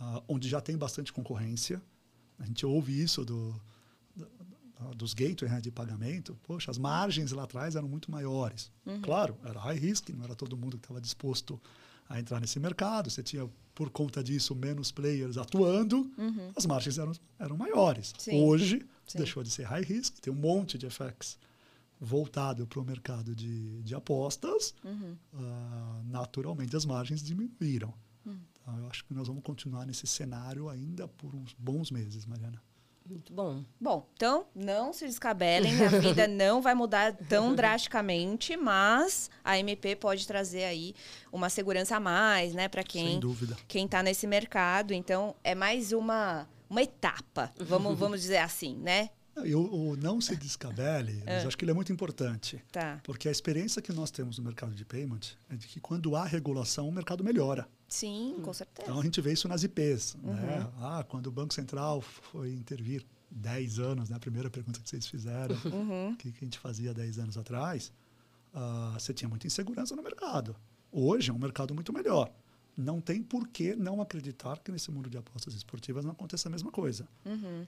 ah, 0.00 0.22
onde 0.28 0.48
já 0.48 0.60
tem 0.60 0.76
bastante 0.76 1.12
concorrência. 1.12 1.80
A 2.38 2.44
gente 2.44 2.66
ouve 2.66 3.00
isso 3.00 3.24
do, 3.24 3.54
do- 4.14 4.28
dos 4.96 5.14
gateways 5.14 5.50
né, 5.54 5.60
de 5.60 5.70
pagamento. 5.70 6.36
Poxa, 6.42 6.70
as 6.70 6.76
margens 6.76 7.30
lá 7.32 7.44
atrás 7.44 7.76
eram 7.76 7.88
muito 7.88 8.10
maiores. 8.10 8.70
Claro, 9.02 9.36
era 9.44 9.58
high 9.60 9.78
risk, 9.78 10.10
não 10.10 10.24
era 10.24 10.34
todo 10.34 10.56
mundo 10.56 10.76
que 10.76 10.84
estava 10.84 11.00
disposto 11.00 11.58
a 12.08 12.18
entrar 12.20 12.40
nesse 12.40 12.58
mercado. 12.60 13.08
Você 13.10 13.22
tinha, 13.22 13.48
por 13.74 13.90
conta 13.90 14.22
disso, 14.24 14.54
menos 14.56 14.90
players 14.90 15.38
atuando, 15.38 16.10
as 16.56 16.66
margens 16.66 16.98
eram, 16.98 17.12
eram 17.38 17.56
maiores. 17.56 18.12
Sim. 18.18 18.42
Hoje, 18.42 18.84
Sim. 19.06 19.18
deixou 19.18 19.42
de 19.42 19.50
ser 19.50 19.62
high 19.64 19.82
risk, 19.84 20.18
tem 20.20 20.32
um 20.32 20.36
monte 20.36 20.76
de 20.76 20.86
FX 20.90 21.38
voltado 22.00 22.66
para 22.66 22.80
o 22.80 22.84
mercado 22.84 23.34
de, 23.34 23.82
de 23.82 23.94
apostas, 23.94 24.74
ah, 25.34 26.00
naturalmente 26.04 26.76
as 26.76 26.84
margens 26.84 27.22
diminuíram. 27.22 27.92
Então, 28.66 28.78
eu 28.78 28.88
acho 28.88 29.04
que 29.04 29.14
nós 29.14 29.28
vamos 29.28 29.42
continuar 29.44 29.86
nesse 29.86 30.06
cenário 30.06 30.68
ainda 30.68 31.06
por 31.06 31.34
uns 31.34 31.54
bons 31.56 31.90
meses, 31.90 32.26
Mariana. 32.26 32.60
Muito 33.08 33.32
bom. 33.32 33.64
Bom, 33.80 34.08
então 34.14 34.46
não 34.52 34.92
se 34.92 35.06
descabelem, 35.06 35.72
a 35.84 35.88
vida 36.00 36.26
não 36.26 36.60
vai 36.60 36.74
mudar 36.74 37.14
tão 37.14 37.54
drasticamente, 37.54 38.56
mas 38.56 39.30
a 39.44 39.56
MP 39.56 39.94
pode 39.94 40.26
trazer 40.26 40.64
aí 40.64 40.92
uma 41.30 41.48
segurança 41.48 41.96
a 41.96 42.00
mais, 42.00 42.52
né, 42.52 42.66
para 42.68 42.82
Sem 42.82 42.88
quem 42.90 43.20
dúvida. 43.20 43.56
quem 43.68 43.84
está 43.84 44.02
nesse 44.02 44.26
mercado. 44.26 44.92
Então 44.92 45.36
é 45.44 45.54
mais 45.54 45.92
uma 45.92 46.48
uma 46.68 46.82
etapa, 46.82 47.52
vamos 47.60 47.94
vamos 47.96 48.20
dizer 48.20 48.38
assim, 48.38 48.76
né? 48.76 49.10
E 49.44 49.54
o, 49.54 49.96
não 49.96 50.20
se 50.20 50.34
descabele, 50.36 51.22
É. 51.26 51.36
mas 51.36 51.46
acho 51.46 51.56
que 51.58 51.64
ele 51.64 51.70
é 51.72 51.74
muito 51.74 51.92
importante. 51.92 52.62
Tá. 52.72 53.00
Porque 53.04 53.28
a 53.28 53.30
experiência 53.32 53.82
que 53.82 53.92
nós 53.92 54.10
temos 54.10 54.38
no 54.38 54.44
mercado 54.44 54.74
de 54.74 54.84
payment 54.84 55.20
é 55.50 55.56
de 55.56 55.66
que 55.66 55.80
quando 55.80 56.16
há 56.16 56.24
regulação, 56.24 56.88
o 56.88 56.92
mercado 56.92 57.22
melhora. 57.22 57.68
Sim, 57.88 58.36
com 58.42 58.52
certeza. 58.52 58.88
Então 58.88 59.00
a 59.00 59.04
gente 59.04 59.20
vê 59.20 59.32
isso 59.32 59.46
nas 59.48 59.62
IPs. 59.62 60.16
Né? 60.22 60.66
Ah, 60.78 61.04
quando 61.06 61.26
o 61.26 61.30
Banco 61.30 61.52
Central 61.54 62.00
foi 62.00 62.52
intervir 62.52 63.04
10 63.30 63.78
anos, 63.78 64.08
né? 64.08 64.16
a 64.16 64.20
primeira 64.20 64.48
pergunta 64.50 64.80
que 64.80 64.88
vocês 64.88 65.06
fizeram, 65.06 65.54
o 66.12 66.16
que, 66.16 66.32
que 66.32 66.44
a 66.44 66.46
gente 66.46 66.58
fazia 66.58 66.92
10 66.94 67.18
anos 67.18 67.36
atrás, 67.36 67.92
ah, 68.54 68.96
você 68.98 69.12
tinha 69.12 69.28
muita 69.28 69.46
insegurança 69.46 69.94
no 69.94 70.02
mercado. 70.02 70.56
Hoje 70.90 71.30
é 71.30 71.34
um 71.34 71.38
mercado 71.38 71.74
muito 71.74 71.92
melhor. 71.92 72.32
Não 72.76 73.00
tem 73.00 73.22
por 73.22 73.48
que 73.48 73.74
não 73.74 74.00
acreditar 74.02 74.58
que 74.58 74.70
nesse 74.70 74.90
mundo 74.90 75.08
de 75.08 75.16
apostas 75.16 75.54
esportivas 75.54 76.04
não 76.04 76.12
aconteça 76.12 76.48
a 76.48 76.50
mesma 76.50 76.70
coisa. 76.70 77.08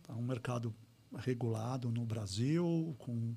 Tá 0.02 0.14
um 0.14 0.22
mercado 0.22 0.74
regulado 1.16 1.90
no 1.90 2.04
Brasil, 2.04 2.94
com 2.98 3.34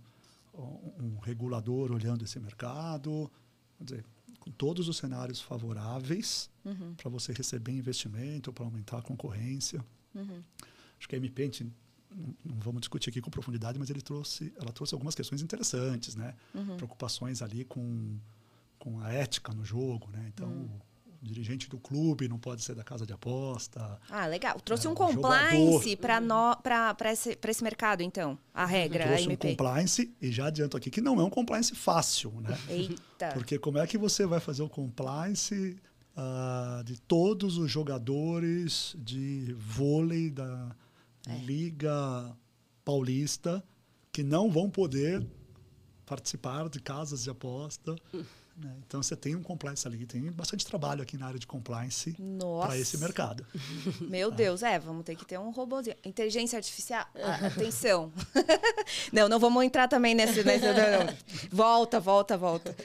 um 1.00 1.18
regulador 1.20 1.92
olhando 1.92 2.24
esse 2.26 2.40
mercado, 2.40 3.32
quer 3.78 3.84
dizer, 3.84 4.06
com 4.40 4.52
todos 4.52 4.88
os 4.88 4.98
cenários 4.98 5.40
favoráveis 5.40 6.50
para 6.98 7.10
você 7.10 7.32
receber 7.34 7.72
investimento, 7.72 8.52
para 8.52 8.66
aumentar 8.66 8.98
a 9.00 9.02
concorrência. 9.02 9.84
Acho 11.00 11.08
que 11.08 11.16
a 11.16 11.18
MP, 11.18 11.42
a 11.42 11.46
gente 11.46 11.64
não 11.64 11.72
não 12.44 12.60
vamos 12.60 12.82
discutir 12.82 13.10
aqui 13.10 13.22
com 13.22 13.30
profundidade, 13.30 13.80
mas 13.80 13.90
ele 13.90 14.02
trouxe, 14.02 14.54
ela 14.58 14.72
trouxe 14.72 14.94
algumas 14.94 15.16
questões 15.16 15.42
interessantes, 15.42 16.16
né? 16.16 16.36
Preocupações 16.76 17.42
ali 17.42 17.64
com, 17.64 18.18
com 18.78 19.00
a 19.00 19.12
ética 19.14 19.54
no 19.54 19.64
jogo, 19.64 20.10
né? 20.12 20.30
Então, 20.34 20.50
o 20.50 20.82
dirigente 21.22 21.70
do 21.70 21.78
clube 21.80 22.28
não 22.28 22.40
pode 22.40 22.64
ser 22.64 22.74
da 22.74 22.84
casa 22.84 23.06
de 23.06 23.14
aposta. 23.14 24.00
Ah, 24.10 24.26
legal. 24.26 24.60
Trouxe 24.60 24.88
É, 24.88 24.90
um 24.90 24.96
compliance 24.96 25.96
para 25.96 27.12
esse, 27.12 27.36
pra 27.36 27.52
esse 27.52 27.64
mercado, 27.64 28.02
então. 28.02 28.38
A 28.54 28.66
regra, 28.66 29.04
a 29.04 29.08
trouxe 29.08 29.24
um 29.28 29.32
MP. 29.32 29.50
compliance 29.50 30.12
e 30.22 30.32
já 30.32 30.48
adianto 30.48 30.76
aqui 30.76 30.90
que 30.90 31.00
não 31.02 31.20
é 31.20 31.24
um 31.24 31.30
compliance 31.30 31.76
fácil, 31.76 32.32
né? 32.42 32.58
Eita. 32.68 33.30
Porque 33.34 33.60
como 33.60 33.78
é 33.78 33.86
que 33.86 33.98
você 33.98 34.26
vai 34.26 34.40
fazer 34.40 34.64
o 34.64 34.70
compliance 34.70 35.78
ah, 36.18 36.82
de 36.84 37.00
todos 37.02 37.58
os 37.58 37.70
jogadores 37.70 38.96
de 38.98 39.54
vôlei 39.60 40.30
da 40.32 40.76
É. 41.28 41.38
Liga 41.38 42.36
Paulista 42.84 43.64
que 44.12 44.24
não 44.24 44.50
vão 44.52 44.70
poder 44.70 45.26
participar 46.06 46.68
de 46.68 46.80
casas 46.82 47.24
de 47.24 47.30
aposta? 47.30 47.96
né? 48.62 48.76
Então 48.86 49.02
você 49.02 49.16
tem 49.16 49.36
um 49.36 49.42
compliance 49.42 49.88
ali, 49.88 50.06
tem 50.06 50.32
bastante 50.32 50.66
trabalho 50.66 51.02
aqui 51.02 51.18
na 51.18 51.28
área 51.28 51.40
de 51.40 51.48
compliance 51.48 52.16
para 52.60 52.78
esse 52.78 52.98
mercado. 52.98 53.46
Meu 54.02 54.30
Deus, 54.30 54.62
é, 54.62 54.78
vamos 54.78 55.04
ter 55.04 55.16
que 55.16 55.26
ter 55.26 55.40
um 55.40 55.50
robôzinho. 55.50 55.96
Inteligência 56.06 56.58
artificial, 56.58 57.06
ah, 57.16 57.48
atenção. 57.48 58.12
não, 59.12 59.28
não 59.28 59.40
vamos 59.40 59.64
entrar 59.64 59.88
também 59.88 60.14
nesse. 60.14 60.44
nesse 60.44 60.66
não, 60.66 60.74
não. 60.74 61.14
Volta, 61.52 62.00
volta, 62.00 62.38
volta. 62.38 62.76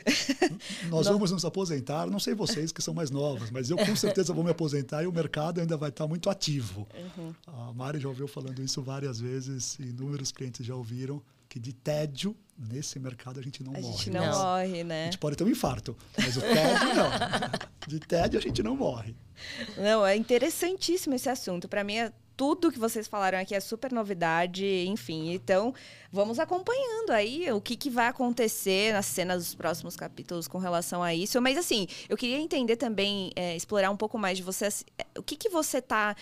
Nós 0.89 1.07
vamos 1.07 1.31
nos 1.31 1.45
aposentar, 1.45 2.07
não 2.07 2.19
sei 2.19 2.35
vocês 2.35 2.73
que 2.73 2.83
são 2.83 2.95
mais 2.95 3.11
novas, 3.11 3.51
mas 3.51 3.69
eu 3.71 3.77
com 3.77 3.95
certeza 3.95 4.33
vou 4.33 4.43
me 4.43 4.51
aposentar 4.51 5.03
e 5.03 5.07
o 5.07 5.13
mercado 5.13 5.61
ainda 5.61 5.77
vai 5.77 5.91
estar 5.91 6.07
muito 6.07 6.31
ativo. 6.31 6.87
Uhum. 6.95 7.35
A 7.47 7.73
Mari 7.73 8.01
já 8.01 8.09
ouviu 8.09 8.27
falando 8.27 8.63
isso 8.63 8.83
várias 8.83 9.21
vezes 9.21 9.79
e 9.79 9.85
inúmeros 9.85 10.33
clientes 10.33 10.65
já 10.65 10.75
ouviram 10.75 11.23
que 11.49 11.59
de 11.59 11.73
tédio 11.73 12.37
nesse 12.59 12.99
mercado 12.99 13.39
a 13.41 13.43
gente 13.43 13.63
não 13.63 13.75
A 13.75 13.81
morre. 13.81 13.93
gente 13.97 14.11
não, 14.11 14.27
Não. 14.27 14.33
morre, 14.43 14.81
A 14.81 14.85
né? 14.85 15.05
gente 15.07 15.19
pode 15.19 15.37
ter 15.37 15.45
um 15.45 15.49
infarto, 15.49 15.97
mas 16.19 16.37
o 16.37 16.41
tédio 16.41 16.95
não. 16.95 17.11
De 17.87 18.01
tédio 18.01 18.39
a 18.39 18.43
gente 18.43 18.63
não 18.63 18.77
morre. 18.77 19.15
Não, 19.77 20.05
é 20.07 20.17
interessantíssimo 20.17 21.15
esse 21.15 21.29
assunto. 21.29 21.69
Para 21.69 21.85
mim, 21.85 21.97
é 21.99 22.13
tudo 22.37 22.71
que 22.71 22.79
vocês 22.79 23.07
falaram 23.09 23.39
aqui 23.39 23.55
é 23.55 23.61
super 23.61 23.91
novidade, 23.93 24.67
enfim. 24.87 25.33
Então, 25.33 25.75
vamos 26.13 26.39
acompanhando 26.39 27.11
aí 27.11 27.51
o 27.53 27.61
que, 27.61 27.77
que 27.77 27.89
vai 27.89 28.09
acontecer 28.09 28.93
nas 28.93 29.07
cenas 29.07 29.45
dos 29.45 29.55
próximos 29.55 29.97
capítulos 29.97 30.47
com 30.49 30.59
relação 30.59 31.03
a 31.03 31.15
isso. 31.15 31.41
Mas, 31.41 31.57
assim, 31.57 31.87
eu 32.09 32.17
queria 32.17 32.39
entender 32.39 32.77
também, 32.77 33.31
é, 33.37 33.57
explorar 33.57 33.91
um 33.91 33.97
pouco 33.97 34.19
mais 34.19 34.37
de 34.37 34.43
você. 34.43 34.67
assim, 34.67 34.85
é, 34.99 35.07
O 35.19 35.23
que, 35.23 35.37
que 35.37 35.49
você 35.49 35.79
está 35.79 36.15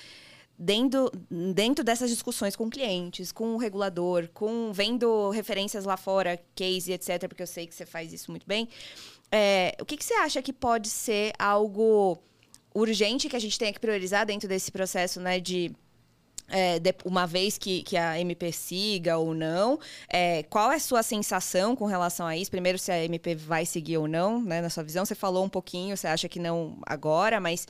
dentro, 0.59 1.11
dentro 1.55 1.85
dessas 1.85 2.11
discussões 2.11 2.55
com 2.57 2.71
clientes, 2.71 3.33
com 3.33 3.55
o 3.55 3.57
regulador, 3.57 4.29
com 4.33 4.73
vendo 4.73 5.31
referências 5.31 5.85
lá 5.85 5.97
fora, 5.97 6.41
case, 6.55 6.93
etc., 6.93 7.29
porque 7.29 7.43
eu 7.43 7.47
sei 7.47 7.67
que 7.67 7.75
você 7.75 7.85
faz 7.87 8.13
isso 8.13 8.31
muito 8.31 8.47
bem. 8.47 8.69
É, 9.31 9.77
o 9.81 9.85
que, 9.85 9.97
que 9.97 10.05
você 10.05 10.15
acha 10.15 10.41
que 10.41 10.53
pode 10.53 10.89
ser 10.89 11.33
algo 11.39 12.19
urgente 12.75 13.29
que 13.29 13.37
a 13.37 13.41
gente 13.41 13.59
tenha 13.59 13.73
que 13.73 13.81
priorizar 13.81 14.27
dentro 14.27 14.49
desse 14.49 14.71
processo, 14.71 15.21
né, 15.21 15.41
de 15.41 15.75
é, 16.49 16.79
uma 17.05 17.27
vez 17.27 17.57
que, 17.57 17.83
que 17.83 17.97
a 17.97 18.21
MP 18.21 18.53
siga 18.53 19.17
ou 19.17 19.35
não, 19.35 19.79
é, 20.09 20.43
qual 20.45 20.71
é 20.71 20.77
a 20.77 20.81
sua 20.81 21.03
sensação 21.03 21.75
com 21.75 21.87
relação 21.87 22.27
a 22.27 22.37
isso? 22.37 22.51
Primeiro, 22.51 22.79
se 22.79 22.93
a 22.93 23.03
MP 23.05 23.35
vai 23.35 23.65
seguir 23.65 23.97
ou 23.97 24.07
não, 24.07 24.43
né, 24.43 24.61
na 24.61 24.69
sua 24.69 24.83
visão. 24.83 25.05
Você 25.05 25.15
falou 25.15 25.45
um 25.45 25.49
pouquinho, 25.49 25.97
você 25.97 26.07
acha 26.07 26.29
que 26.29 26.39
não 26.39 26.79
agora, 26.87 27.41
mas 27.41 27.67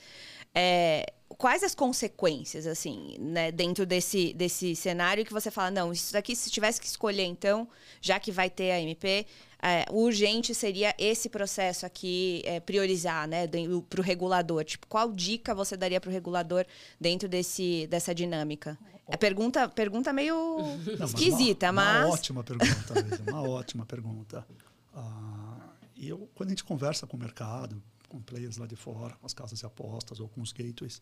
é, 0.53 1.05
quais 1.29 1.63
as 1.63 1.73
consequências, 1.73 2.67
assim, 2.67 3.15
né, 3.19 3.51
dentro 3.51 3.85
desse, 3.85 4.33
desse 4.33 4.75
cenário 4.75 5.25
que 5.25 5.33
você 5.33 5.49
fala, 5.49 5.71
não, 5.71 5.91
isso 5.91 6.13
daqui, 6.13 6.35
se 6.35 6.49
tivesse 6.49 6.79
que 6.79 6.87
escolher, 6.87 7.25
então, 7.25 7.67
já 8.01 8.19
que 8.19 8.31
vai 8.31 8.49
ter 8.49 8.71
a 8.71 8.79
MP, 8.79 9.25
é, 9.61 9.85
o 9.89 10.03
urgente 10.03 10.53
seria 10.53 10.93
esse 10.97 11.27
processo 11.27 11.85
aqui 11.85 12.41
é, 12.45 12.59
priorizar, 12.59 13.27
né, 13.27 13.47
para 13.89 13.99
o 13.99 14.03
regulador. 14.03 14.63
Tipo, 14.63 14.85
qual 14.87 15.11
dica 15.11 15.55
você 15.55 15.75
daria 15.75 15.99
para 15.99 16.09
o 16.09 16.13
regulador 16.13 16.65
dentro 16.99 17.27
desse, 17.27 17.87
dessa 17.87 18.13
dinâmica? 18.13 18.77
É 19.07 19.17
pergunta, 19.17 19.67
pergunta 19.69 20.11
meio 20.13 20.35
Não, 20.99 21.05
esquisita, 21.05 21.67
uma, 21.67 21.73
mas. 21.73 22.05
Uma 22.05 22.13
ótima 22.13 22.43
pergunta, 22.43 22.93
uma 23.27 23.49
ótima 23.49 23.85
pergunta. 23.85 24.47
Ah, 24.93 25.69
e 25.95 26.09
eu, 26.09 26.29
quando 26.35 26.49
a 26.49 26.51
gente 26.51 26.63
conversa 26.63 27.05
com 27.07 27.17
o 27.17 27.19
mercado, 27.19 27.81
com 28.15 28.21
players 28.21 28.57
lá 28.57 28.65
de 28.65 28.75
fora, 28.75 29.13
com 29.15 29.25
as 29.25 29.33
casas 29.33 29.59
de 29.59 29.65
apostas 29.65 30.19
ou 30.19 30.29
com 30.29 30.41
os 30.41 30.53
gateways 30.53 31.01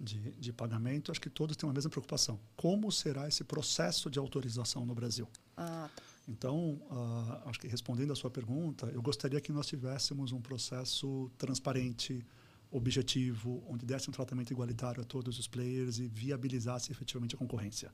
de, 0.00 0.32
de 0.32 0.52
pagamento, 0.52 1.10
acho 1.10 1.20
que 1.20 1.30
todos 1.30 1.56
têm 1.56 1.68
a 1.68 1.72
mesma 1.72 1.90
preocupação. 1.90 2.38
Como 2.56 2.90
será 2.90 3.28
esse 3.28 3.44
processo 3.44 4.10
de 4.10 4.18
autorização 4.18 4.84
no 4.84 4.94
Brasil? 4.94 5.28
Ah, 5.56 5.88
tá. 5.94 6.02
Então, 6.28 6.80
ah, 6.90 7.42
acho 7.46 7.60
que 7.60 7.68
respondendo 7.68 8.12
à 8.12 8.16
sua 8.16 8.30
pergunta, 8.30 8.86
eu 8.86 9.00
gostaria 9.00 9.40
que 9.40 9.52
nós 9.52 9.66
tivéssemos 9.66 10.32
um 10.32 10.40
processo 10.40 11.30
transparente, 11.38 12.24
objetivo, 12.70 13.62
onde 13.66 13.86
desse 13.86 14.10
um 14.10 14.12
tratamento 14.12 14.52
igualitário 14.52 15.00
a 15.00 15.04
todos 15.04 15.38
os 15.38 15.48
players 15.48 15.98
e 15.98 16.06
viabilizasse 16.06 16.92
efetivamente 16.92 17.34
a 17.34 17.38
concorrência. 17.38 17.90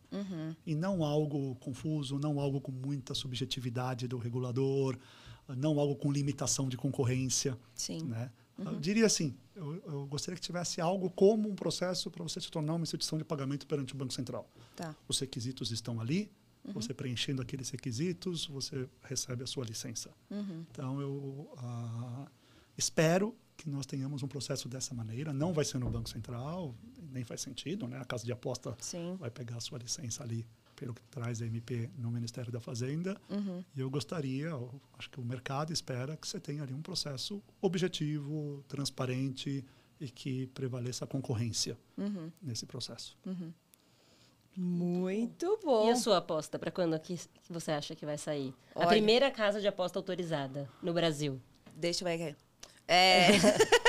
E 0.66 0.74
não 0.74 1.04
algo 1.04 1.54
confuso, 1.56 2.18
não 2.18 2.40
algo 2.40 2.60
com 2.60 2.72
muita 2.72 3.14
subjetividade 3.14 4.08
do 4.08 4.18
regulador, 4.18 4.98
não 5.56 5.78
algo 5.78 5.94
com 5.94 6.10
limitação 6.10 6.68
de 6.68 6.76
concorrência. 6.76 7.56
Sim. 7.74 8.02
Né? 8.04 8.30
Eu 8.58 8.78
diria 8.78 9.06
assim, 9.06 9.36
eu, 9.54 9.82
eu 9.86 10.06
gostaria 10.06 10.36
que 10.36 10.42
tivesse 10.42 10.80
algo 10.80 11.10
como 11.10 11.48
um 11.48 11.54
processo 11.54 12.10
para 12.10 12.22
você 12.22 12.40
se 12.40 12.50
tornar 12.50 12.74
uma 12.74 12.82
instituição 12.82 13.18
de 13.18 13.24
pagamento 13.24 13.66
perante 13.66 13.94
o 13.94 13.96
Banco 13.96 14.12
Central. 14.12 14.48
Tá. 14.76 14.94
Os 15.08 15.18
requisitos 15.18 15.70
estão 15.72 16.00
ali, 16.00 16.30
você 16.72 16.94
preenchendo 16.94 17.42
aqueles 17.42 17.68
requisitos, 17.68 18.46
você 18.46 18.88
recebe 19.02 19.42
a 19.42 19.46
sua 19.46 19.64
licença. 19.64 20.10
Então, 20.70 21.00
eu 21.00 21.52
ah, 21.58 22.26
espero 22.76 23.36
que 23.56 23.68
nós 23.68 23.86
tenhamos 23.86 24.22
um 24.22 24.28
processo 24.28 24.68
dessa 24.68 24.94
maneira. 24.94 25.32
Não 25.32 25.52
vai 25.52 25.64
ser 25.64 25.78
no 25.78 25.90
Banco 25.90 26.08
Central, 26.08 26.74
nem 27.12 27.22
faz 27.22 27.40
sentido, 27.40 27.86
né? 27.86 27.98
A 28.00 28.04
casa 28.04 28.24
de 28.24 28.32
aposta 28.32 28.76
Sim. 28.80 29.16
vai 29.18 29.30
pegar 29.30 29.56
a 29.56 29.60
sua 29.60 29.78
licença 29.78 30.22
ali, 30.22 30.46
pelo 30.84 30.92
que 30.92 31.02
traz 31.10 31.40
a 31.40 31.46
MP 31.46 31.88
no 31.96 32.10
Ministério 32.10 32.52
da 32.52 32.60
Fazenda. 32.60 33.18
Uhum. 33.30 33.64
E 33.74 33.80
eu 33.80 33.88
gostaria, 33.88 34.48
eu 34.48 34.70
acho 34.98 35.08
que 35.08 35.18
o 35.18 35.24
mercado 35.24 35.72
espera 35.72 36.14
que 36.14 36.28
você 36.28 36.38
tenha 36.38 36.62
ali 36.62 36.74
um 36.74 36.82
processo 36.82 37.42
objetivo, 37.58 38.62
transparente 38.68 39.64
e 39.98 40.10
que 40.10 40.46
prevaleça 40.48 41.06
a 41.06 41.08
concorrência 41.08 41.78
Uhum. 41.96 42.30
nesse 42.42 42.66
processo. 42.66 43.16
Muito 44.54 45.58
bom. 45.64 45.88
E 45.88 45.92
a 45.92 45.96
sua 45.96 46.18
aposta, 46.18 46.58
para 46.58 46.70
quando 46.70 46.98
que 47.00 47.16
que 47.16 47.52
você 47.52 47.70
acha 47.72 47.96
que 47.96 48.04
vai 48.04 48.18
sair? 48.18 48.54
Olha. 48.74 48.84
A 48.84 48.88
primeira 48.88 49.30
casa 49.30 49.60
de 49.60 49.66
aposta 49.66 49.98
autorizada 49.98 50.68
no 50.82 50.92
Brasil. 50.92 51.40
Deixa 51.74 52.04
eu 52.04 52.08
ver 52.08 52.22
aqui. 52.22 52.36
É... 52.86 53.28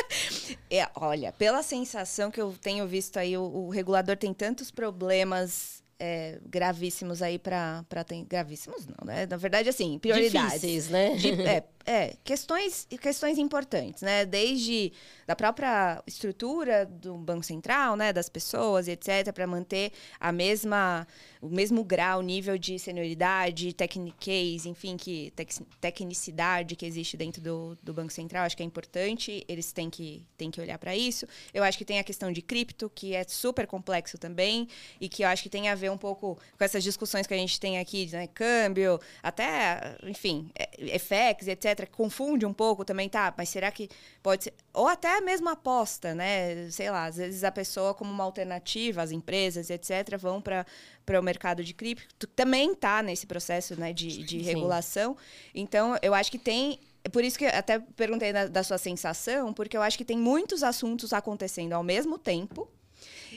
É, 0.70 0.90
olha, 0.96 1.32
pela 1.34 1.62
sensação 1.62 2.32
que 2.32 2.40
eu 2.40 2.54
tenho 2.62 2.88
visto 2.88 3.18
aí, 3.18 3.38
o, 3.38 3.44
o 3.44 3.70
regulador 3.70 4.18
tem 4.18 4.34
tantos 4.34 4.72
problemas 4.72 5.75
é, 6.00 6.40
gravíssimos 6.46 7.22
aí 7.22 7.40
para 7.40 7.84
ter. 8.06 8.24
Gravíssimos 8.26 8.86
não, 8.88 9.06
né? 9.06 9.26
Na 9.26 9.38
verdade, 9.38 9.70
assim, 9.70 9.98
prioridades. 10.00 10.62
Difíceis, 10.62 10.90
né? 10.90 11.16
De, 11.16 11.42
é, 11.42 11.64
é, 11.86 12.16
questões, 12.24 12.88
questões 13.00 13.38
importantes, 13.38 14.02
né? 14.02 14.26
Desde 14.26 14.92
da 15.28 15.36
própria 15.36 16.02
estrutura 16.08 16.86
do 16.86 17.16
Banco 17.16 17.44
Central, 17.44 17.96
né? 17.96 18.12
Das 18.12 18.28
pessoas 18.28 18.88
etc., 18.88 19.32
para 19.32 19.46
manter 19.46 19.92
a 20.20 20.32
mesma, 20.32 21.08
o 21.40 21.48
mesmo 21.48 21.84
grau, 21.84 22.22
nível 22.22 22.58
de 22.58 22.80
senioridade, 22.80 23.72
tecniquez, 23.74 24.66
enfim, 24.66 24.98
que 24.98 25.32
tec, 25.36 25.52
tecnicidade 25.80 26.76
que 26.76 26.86
existe 26.86 27.16
dentro 27.16 27.40
do, 27.42 27.78
do 27.84 27.94
Banco 27.94 28.12
Central. 28.12 28.46
Acho 28.46 28.58
que 28.58 28.64
é 28.64 28.66
importante, 28.66 29.46
eles 29.48 29.72
têm 29.72 29.90
que, 29.90 30.26
têm 30.36 30.50
que 30.50 30.60
olhar 30.60 30.80
para 30.80 30.96
isso. 30.96 31.28
Eu 31.54 31.64
acho 31.64 31.78
que 31.78 31.86
tem 31.86 32.00
a 32.00 32.04
questão 32.04 32.32
de 32.32 32.42
cripto, 32.42 32.90
que 32.94 33.14
é 33.14 33.24
super 33.28 33.68
complexo 33.68 34.18
também, 34.18 34.68
e 35.00 35.08
que 35.08 35.24
eu 35.24 35.28
acho 35.28 35.44
que 35.44 35.50
tem 35.50 35.70
a 35.70 35.76
ver 35.76 35.92
um 35.92 35.98
pouco 35.98 36.36
com 36.58 36.64
essas 36.64 36.84
discussões 36.84 37.28
que 37.28 37.34
a 37.34 37.38
gente 37.38 37.60
tem 37.60 37.78
aqui, 37.78 38.10
né? 38.12 38.28
Câmbio, 38.28 39.00
até, 39.22 39.98
enfim, 40.04 40.50
é, 40.56 40.98
FX, 40.98 41.48
etc 41.48 41.75
confunde 41.92 42.46
um 42.46 42.54
pouco 42.54 42.86
também, 42.86 43.10
tá? 43.10 43.34
Mas 43.38 43.50
será 43.50 43.72
que 43.72 43.90
pode 44.22 44.46
ser. 44.46 44.54
Ou 44.74 44.88
até 44.88 45.18
a 45.18 45.22
mesma 45.22 45.54
aposta, 45.54 46.14
né? 46.14 46.70
Sei 46.70 46.90
lá, 46.90 47.06
às 47.06 47.18
vezes 47.18 47.44
a 47.44 47.52
pessoa, 47.52 47.94
como 47.94 48.12
uma 48.12 48.24
alternativa, 48.24 49.02
as 49.02 49.12
empresas, 49.12 49.70
etc., 49.70 50.18
vão 50.18 50.42
para 50.42 50.66
o 51.20 51.24
mercado 51.24 51.64
de 51.64 51.74
cripto, 51.74 52.28
também 52.28 52.72
está 52.72 53.02
nesse 53.02 53.26
processo 53.26 53.80
né, 53.80 53.92
de, 53.92 54.24
de 54.24 54.38
regulação. 54.40 55.18
Então, 55.54 55.98
eu 56.02 56.14
acho 56.14 56.32
que 56.32 56.40
tem 56.40 56.80
é 57.04 57.10
por 57.10 57.24
isso 57.24 57.38
que 57.38 57.46
até 57.46 57.78
perguntei 57.78 58.34
da, 58.34 58.48
da, 58.48 58.64
sua 58.64 58.80
sensação, 58.80 59.54
porque 59.54 59.78
eu 59.78 59.82
acho 59.84 59.96
que 59.96 60.04
tem 60.04 60.18
muitos 60.18 60.64
assuntos 60.64 61.14
acontecendo 61.14 61.74
ao 61.74 61.84
mesmo 61.84 62.18
tempo 62.18 62.68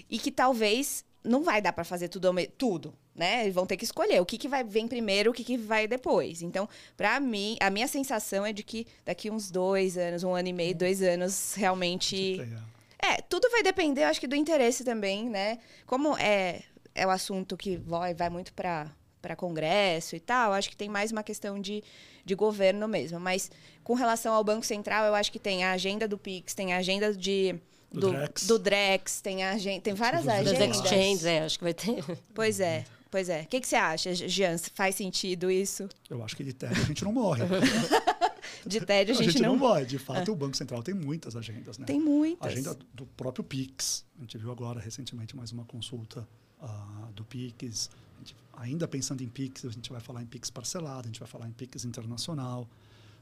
e 0.08 0.18
que 0.18 0.32
talvez 0.32 1.04
não 1.22 1.42
vai 1.42 1.60
dar 1.60 1.72
para 1.72 1.84
fazer 1.84 2.08
tudo, 2.08 2.30
tudo, 2.56 2.94
né? 3.14 3.42
Eles 3.42 3.54
vão 3.54 3.66
ter 3.66 3.76
que 3.76 3.84
escolher 3.84 4.20
o 4.20 4.26
que, 4.26 4.38
que 4.38 4.48
vai 4.48 4.64
vir 4.64 4.88
primeiro, 4.88 5.30
o 5.30 5.34
que, 5.34 5.44
que 5.44 5.56
vai 5.56 5.86
depois. 5.86 6.42
Então, 6.42 6.68
para 6.96 7.18
mim, 7.20 7.56
a 7.60 7.70
minha 7.70 7.88
sensação 7.88 8.46
é 8.46 8.52
de 8.52 8.62
que 8.62 8.86
daqui 9.04 9.30
uns 9.30 9.50
dois 9.50 9.98
anos, 9.98 10.22
um 10.22 10.34
ano 10.34 10.48
e 10.48 10.52
meio, 10.52 10.74
dois 10.74 11.02
anos, 11.02 11.54
realmente. 11.54 12.40
É, 13.00 13.20
tudo 13.22 13.48
vai 13.50 13.62
depender, 13.62 14.04
acho 14.04 14.20
que 14.20 14.26
do 14.26 14.34
interesse 14.34 14.84
também, 14.84 15.28
né? 15.28 15.58
Como 15.86 16.16
é, 16.18 16.62
é 16.94 17.06
o 17.06 17.10
assunto 17.10 17.56
que 17.56 17.76
vai, 17.76 18.14
vai 18.14 18.28
muito 18.28 18.52
para 18.52 18.90
para 19.20 19.34
Congresso 19.34 20.14
e 20.16 20.20
tal, 20.20 20.52
acho 20.52 20.70
que 20.70 20.76
tem 20.76 20.88
mais 20.88 21.10
uma 21.10 21.22
questão 21.22 21.60
de, 21.60 21.82
de 22.24 22.34
governo 22.34 22.86
mesmo. 22.86 23.18
Mas 23.18 23.50
com 23.82 23.94
relação 23.94 24.32
ao 24.32 24.44
Banco 24.44 24.64
Central, 24.64 25.04
eu 25.06 25.14
acho 25.14 25.32
que 25.32 25.38
tem 25.38 25.64
a 25.64 25.72
agenda 25.72 26.06
do 26.06 26.16
PIX, 26.16 26.54
tem 26.54 26.72
a 26.72 26.78
agenda 26.78 27.12
de 27.12 27.58
do, 27.92 28.10
Drex. 28.10 28.46
do 28.46 28.58
Drex, 28.58 29.20
tem, 29.20 29.44
a, 29.44 29.56
tem 29.82 29.94
várias 29.94 30.22
Dos 30.22 30.32
agendas. 30.32 30.58
Das 30.58 30.84
exchanges, 30.84 31.24
é, 31.24 31.44
acho 31.44 31.58
que 31.58 31.64
vai 31.64 31.74
ter. 31.74 32.04
Pois 32.34 32.60
é, 32.60 32.84
pois 33.10 33.28
é. 33.28 33.42
O 33.42 33.46
que, 33.46 33.60
que 33.60 33.68
você 33.68 33.76
acha, 33.76 34.14
Jean? 34.14 34.56
Faz 34.74 34.94
sentido 34.94 35.50
isso? 35.50 35.88
Eu 36.08 36.22
acho 36.22 36.36
que 36.36 36.44
de 36.44 36.52
tédio 36.52 36.82
a 36.82 36.86
gente 36.86 37.04
não 37.04 37.12
morre. 37.12 37.42
de 38.66 38.80
tédio 38.80 39.14
a 39.14 39.16
gente, 39.16 39.28
a 39.28 39.32
gente 39.32 39.42
não... 39.42 39.52
não 39.52 39.58
morre. 39.58 39.86
De 39.86 39.98
fato, 39.98 40.30
ah. 40.30 40.34
o 40.34 40.36
Banco 40.36 40.56
Central 40.56 40.82
tem 40.82 40.94
muitas 40.94 41.34
agendas, 41.34 41.78
né? 41.78 41.86
Tem 41.86 41.98
muitas. 41.98 42.46
A 42.46 42.52
agenda 42.52 42.76
do 42.92 43.06
próprio 43.06 43.42
PIX. 43.42 44.04
A 44.18 44.20
gente 44.22 44.36
viu 44.36 44.50
agora 44.50 44.80
recentemente 44.80 45.34
mais 45.34 45.50
uma 45.52 45.64
consulta 45.64 46.28
uh, 46.60 47.12
do 47.14 47.24
PIX. 47.24 47.90
ainda 48.54 48.86
pensando 48.86 49.22
em 49.22 49.28
PIX, 49.28 49.64
a 49.64 49.70
gente 49.70 49.90
vai 49.90 50.00
falar 50.00 50.22
em 50.22 50.26
PIX 50.26 50.50
parcelado, 50.50 51.00
a 51.00 51.06
gente 51.06 51.20
vai 51.20 51.28
falar 51.28 51.48
em 51.48 51.52
PIX 51.52 51.86
internacional. 51.86 52.68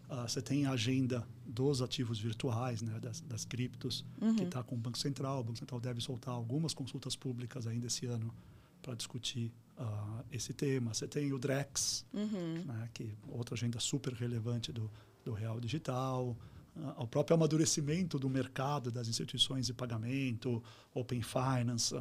Uh, 0.09 0.23
você 0.23 0.41
tem 0.41 0.67
a 0.67 0.71
agenda 0.71 1.27
dos 1.45 1.83
ativos 1.83 2.21
virtuais, 2.21 2.81
né, 2.81 3.01
das, 3.01 3.21
das 3.23 3.45
criptos, 3.45 4.05
uhum. 4.21 4.37
que 4.37 4.45
está 4.45 4.63
com 4.63 4.77
o 4.77 4.79
Banco 4.79 4.99
Central. 4.99 5.41
O 5.41 5.45
Banco 5.45 5.59
Central 5.59 5.81
deve 5.81 6.01
soltar 6.01 6.33
algumas 6.33 6.73
consultas 6.73 7.17
públicas 7.17 7.67
ainda 7.67 7.89
esse 7.89 8.07
ano 8.07 8.33
para 8.81 8.95
discutir 8.95 9.53
uh, 9.77 10.25
esse 10.31 10.53
tema. 10.53 10.95
Você 10.95 11.09
tem 11.09 11.33
o 11.33 11.39
DREX, 11.39 12.07
uhum. 12.15 12.65
né, 12.65 12.89
que 12.95 13.03
é 13.03 13.37
outra 13.37 13.57
agenda 13.57 13.81
super 13.81 14.13
relevante 14.13 14.73
do, 14.73 14.89
do 15.25 15.33
real 15.33 15.59
digital. 15.59 16.37
Uh, 16.77 17.03
o 17.03 17.07
próprio 17.09 17.35
amadurecimento 17.35 18.17
do 18.17 18.31
mercado 18.31 18.93
das 18.93 19.09
instituições 19.09 19.67
de 19.67 19.75
pagamento, 19.75 20.63
Open 20.95 21.23
Finance, 21.23 21.95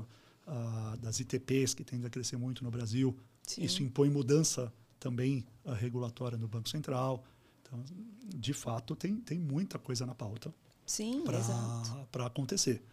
das 1.01 1.19
ITPs, 1.19 1.73
que 1.73 1.83
tendem 1.83 2.05
a 2.05 2.09
crescer 2.09 2.37
muito 2.37 2.63
no 2.63 2.69
Brasil. 2.69 3.17
Sim. 3.41 3.63
Isso 3.63 3.81
impõe 3.81 4.11
mudança 4.11 4.71
também 4.99 5.43
regulatória 5.79 6.37
no 6.37 6.47
Banco 6.47 6.69
Central. 6.69 7.23
Então, 7.83 8.05
de 8.35 8.53
fato, 8.53 8.95
tem, 8.95 9.17
tem 9.17 9.39
muita 9.39 9.77
coisa 9.77 10.05
na 10.05 10.15
pauta 10.15 10.53
para 12.11 12.25
acontecer. 12.25 12.83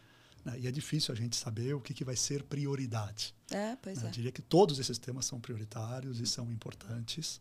Né? 0.44 0.60
E 0.60 0.66
é 0.66 0.70
difícil 0.70 1.12
a 1.12 1.16
gente 1.16 1.36
saber 1.36 1.74
o 1.74 1.80
que, 1.80 1.94
que 1.94 2.04
vai 2.04 2.16
ser 2.16 2.42
prioridade. 2.42 3.34
É, 3.50 3.76
pois 3.76 3.98
né? 3.98 4.04
é. 4.04 4.08
Eu 4.08 4.12
diria 4.12 4.32
que 4.32 4.42
todos 4.42 4.78
esses 4.78 4.98
temas 4.98 5.26
são 5.26 5.40
prioritários 5.40 6.20
e 6.20 6.26
são 6.26 6.50
importantes. 6.50 7.40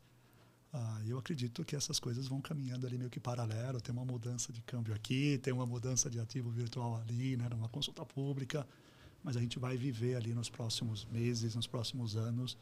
Ah, 0.74 1.02
eu 1.06 1.18
acredito 1.18 1.66
que 1.66 1.76
essas 1.76 2.00
coisas 2.00 2.28
vão 2.28 2.39
caminhando 2.39 2.88
ali 2.88 2.98
meio 2.98 3.10
que 3.10 3.20
paralelo. 3.20 3.82
Tem 3.82 3.94
uma 3.94 4.06
mudança 4.06 4.54
de 4.54 4.62
câmbio 4.62 4.94
aqui, 4.94 5.38
tem 5.42 5.54
uma 5.54 5.66
mudança 5.66 6.10
de 6.10 6.20
ativo 6.20 6.50
virtual 6.50 6.98
ali, 6.98 7.36
né, 7.36 7.48
numa 7.50 7.68
consulta 7.68 8.06
pública. 8.06 8.66
Mas 9.24 9.38
a 9.38 9.39
gente 9.39 9.60
vai 9.60 9.78
viver 9.78 10.16
ali 10.16 10.34
nos 10.34 10.50
próximos 10.50 11.06
meses, 11.06 11.56
nos 11.56 11.68
próximos 11.68 12.16
anos, 12.16 12.58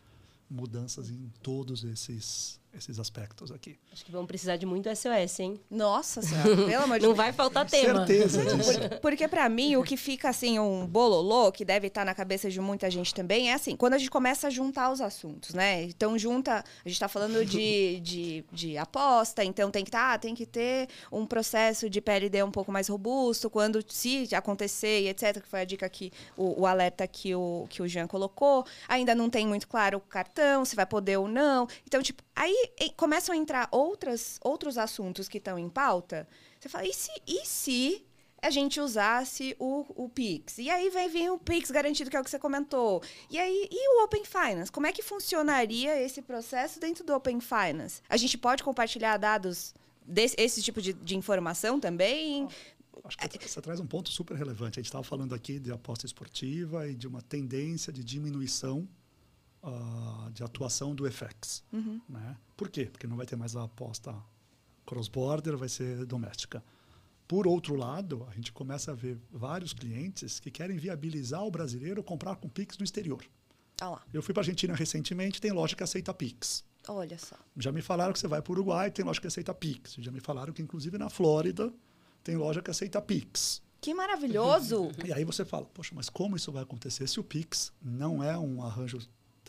mudanças 0.49 1.09
em 1.09 1.31
todos 1.41 1.83
esses 1.83 2.59
esses 2.73 2.99
aspectos 2.99 3.51
aqui. 3.51 3.77
Acho 3.91 4.05
que 4.05 4.11
vão 4.11 4.25
precisar 4.25 4.55
de 4.55 4.65
muito 4.65 4.89
SOS, 4.95 5.39
hein? 5.39 5.59
Nossa 5.69 6.21
senhora, 6.21 6.55
pelo 6.65 6.83
amor 6.83 6.99
de 6.99 7.05
Não 7.05 7.15
vai 7.15 7.33
faltar 7.33 7.65
tema. 7.65 8.05
Certeza 8.05 8.55
disso. 8.55 8.79
Porque, 8.79 8.95
porque 8.99 9.27
para 9.27 9.49
mim, 9.49 9.75
o 9.75 9.83
que 9.83 9.97
fica 9.97 10.29
assim, 10.29 10.59
um 10.59 10.85
bololô, 10.85 11.51
que 11.51 11.65
deve 11.65 11.87
estar 11.87 12.05
na 12.05 12.13
cabeça 12.13 12.49
de 12.49 12.59
muita 12.61 12.89
gente 12.89 13.13
também, 13.13 13.49
é 13.49 13.53
assim, 13.53 13.75
quando 13.75 13.93
a 13.95 13.97
gente 13.97 14.11
começa 14.11 14.47
a 14.47 14.49
juntar 14.49 14.91
os 14.91 15.01
assuntos, 15.01 15.53
né? 15.53 15.83
Então, 15.83 16.17
junta, 16.17 16.59
a 16.59 16.87
gente 16.87 16.93
está 16.93 17.07
falando 17.07 17.43
de, 17.43 17.99
de, 18.01 18.45
de, 18.51 18.77
aposta, 18.77 19.43
então 19.43 19.71
tem 19.71 19.83
que, 19.83 19.91
tá, 19.91 20.17
tem 20.17 20.35
que 20.35 20.45
ter 20.45 20.87
um 21.11 21.25
processo 21.25 21.89
de 21.89 21.99
PLD 21.99 22.43
um 22.43 22.51
pouco 22.51 22.71
mais 22.71 22.87
robusto, 22.87 23.49
quando 23.49 23.83
se 23.87 24.27
acontecer 24.33 25.01
e 25.01 25.09
etc., 25.09 25.41
que 25.41 25.47
foi 25.47 25.61
a 25.61 25.65
dica 25.65 25.89
que, 25.89 26.11
o, 26.37 26.61
o 26.61 26.65
alerta 26.65 27.07
que 27.07 27.33
o, 27.35 27.65
que 27.69 27.81
o 27.81 27.87
Jean 27.87 28.07
colocou, 28.07 28.65
ainda 28.87 29.15
não 29.15 29.29
tem 29.29 29.47
muito 29.47 29.67
claro 29.67 29.97
o 29.97 30.01
cartão, 30.01 30.63
se 30.63 30.75
vai 30.75 30.85
poder 30.85 31.17
ou 31.17 31.27
não. 31.27 31.67
Então, 31.85 32.01
tipo, 32.01 32.23
aí 32.35 32.58
começam 32.95 33.33
a 33.33 33.37
entrar 33.37 33.67
outras, 33.71 34.39
outros 34.43 34.77
assuntos 34.77 35.27
que 35.27 35.37
estão 35.37 35.57
em 35.57 35.69
pauta. 35.69 36.27
Você 36.59 36.69
fala, 36.69 36.85
e 36.87 36.93
se, 36.93 37.11
e 37.27 37.45
se 37.45 38.05
a 38.41 38.49
gente 38.49 38.79
usasse 38.79 39.55
o, 39.59 39.85
o 39.95 40.09
Pix? 40.09 40.57
E 40.57 40.69
aí 40.69 40.89
vai 40.89 41.09
vir 41.09 41.31
o 41.31 41.37
Pix 41.37 41.71
garantido, 41.71 42.09
que 42.09 42.17
é 42.17 42.19
o 42.21 42.23
que 42.23 42.29
você 42.29 42.39
comentou. 42.39 43.03
E 43.29 43.37
aí, 43.37 43.67
e 43.71 43.89
o 43.89 44.03
Open 44.03 44.23
Finance? 44.23 44.71
Como 44.71 44.87
é 44.87 44.91
que 44.91 45.01
funcionaria 45.01 46.01
esse 46.01 46.21
processo 46.21 46.79
dentro 46.79 47.03
do 47.03 47.13
Open 47.13 47.39
Finance? 47.39 48.01
A 48.09 48.17
gente 48.17 48.37
pode 48.37 48.63
compartilhar 48.63 49.17
dados 49.17 49.73
desse 50.05 50.35
esse 50.37 50.61
tipo 50.61 50.81
de, 50.81 50.93
de 50.93 51.15
informação 51.15 51.79
também? 51.79 52.47
Acho 53.03 53.17
que 53.17 53.49
você 53.49 53.61
traz 53.61 53.79
um 53.79 53.87
ponto 53.87 54.09
super 54.09 54.35
relevante. 54.35 54.79
A 54.79 54.81
gente 54.81 54.87
estava 54.87 55.03
falando 55.03 55.33
aqui 55.33 55.59
de 55.59 55.71
aposta 55.71 56.05
esportiva 56.05 56.87
e 56.87 56.95
de 56.95 57.07
uma 57.07 57.21
tendência 57.21 57.91
de 57.91 58.03
diminuição 58.03 58.87
uh, 59.63 60.31
de 60.31 60.43
atuação 60.43 60.95
do 60.95 61.09
FX. 61.09 61.63
Uhum. 61.71 62.01
Né? 62.07 62.37
Por 62.55 62.69
quê? 62.69 62.85
Porque 62.85 63.07
não 63.07 63.17
vai 63.17 63.25
ter 63.25 63.35
mais 63.35 63.55
a 63.55 63.63
aposta 63.63 64.15
cross-border, 64.85 65.57
vai 65.57 65.69
ser 65.69 66.05
doméstica. 66.05 66.63
Por 67.27 67.45
outro 67.45 67.75
lado, 67.75 68.25
a 68.29 68.33
gente 68.33 68.51
começa 68.51 68.91
a 68.91 68.95
ver 68.95 69.17
vários 69.31 69.71
clientes 69.71 70.39
que 70.39 70.49
querem 70.49 70.77
viabilizar 70.77 71.43
o 71.43 71.51
brasileiro 71.51 72.03
comprar 72.03 72.35
com 72.37 72.49
Pix 72.49 72.77
no 72.77 72.83
exterior. 72.83 73.23
Ah 73.79 73.89
lá. 73.89 74.03
Eu 74.11 74.23
fui 74.23 74.33
para 74.33 74.41
a 74.41 74.43
Argentina 74.43 74.73
recentemente, 74.73 75.39
tem 75.39 75.51
loja 75.51 75.75
que 75.75 75.83
aceita 75.83 76.13
Pix. 76.13 76.65
Olha 76.87 77.17
só. 77.19 77.35
Já 77.55 77.71
me 77.71 77.81
falaram 77.81 78.13
que 78.13 78.19
você 78.19 78.27
vai 78.27 78.41
para 78.41 78.51
o 78.51 78.55
Uruguai, 78.55 78.89
tem 78.89 79.05
loja 79.05 79.21
que 79.21 79.27
aceita 79.27 79.53
Pix. 79.53 79.95
Já 79.99 80.11
me 80.11 80.19
falaram 80.19 80.51
que, 80.51 80.61
inclusive, 80.61 80.97
na 80.97 81.09
Flórida, 81.09 81.71
tem 82.23 82.35
loja 82.35 82.61
que 82.61 82.71
aceita 82.71 82.99
Pix. 82.99 83.61
Que 83.79 83.93
maravilhoso! 83.93 84.91
e 85.05 85.13
aí 85.13 85.23
você 85.23 85.45
fala, 85.45 85.65
poxa, 85.65 85.93
mas 85.95 86.09
como 86.09 86.35
isso 86.35 86.51
vai 86.51 86.63
acontecer 86.63 87.07
se 87.07 87.19
o 87.19 87.23
Pix 87.23 87.71
não 87.81 88.23
é 88.23 88.37
um 88.37 88.63
arranjo 88.63 88.99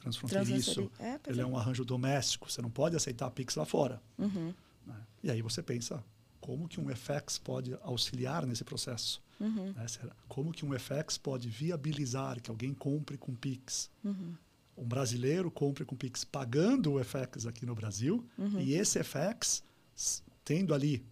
transfronteiriço. 0.01 0.91
É, 0.99 1.19
ele 1.27 1.41
é. 1.41 1.43
é. 1.43 1.47
um 1.47 1.57
arranjo 1.57 1.85
doméstico. 1.85 2.51
Você 2.51 2.61
não 2.61 2.71
pode 2.71 2.97
aceitar 2.97 3.31
Pix 3.31 3.55
lá 3.55 3.65
fora. 3.65 4.03
Uhum. 4.19 4.53
Né? 4.87 4.97
E 5.23 5.31
aí 5.31 5.43
você 5.43 5.63
pensa, 5.63 6.03
como 6.41 6.67
que 6.67 6.81
um 6.81 6.89
FX 6.95 7.39
pode 7.39 7.77
auxiliar 7.83 8.47
nesse 8.47 8.65
processo? 8.65 9.23
Uhum. 9.39 9.73
Né? 9.73 9.87
Como 10.29 10.53
que 10.53 10.65
um 10.65 10.79
FX 10.79 11.17
pode 11.19 11.49
viabilizar 11.49 12.41
que 12.41 12.51
alguém 12.51 12.75
compre 12.75 13.17
com 13.17 13.35
Pix? 13.35 13.91
Uhum. 14.03 14.35
Um 14.77 14.85
brasileiro 14.85 15.51
compre 15.51 15.85
com 15.85 15.95
Pix 15.95 16.25
pagando 16.25 16.95
o 16.95 17.05
FX 17.05 17.47
aqui 17.47 17.67
no 17.67 17.75
Brasil 17.75 18.25
uhum. 18.39 18.61
e 18.61 18.73
esse 18.75 19.03
FX 19.03 19.63
tendo 20.45 20.73
ali 20.73 21.05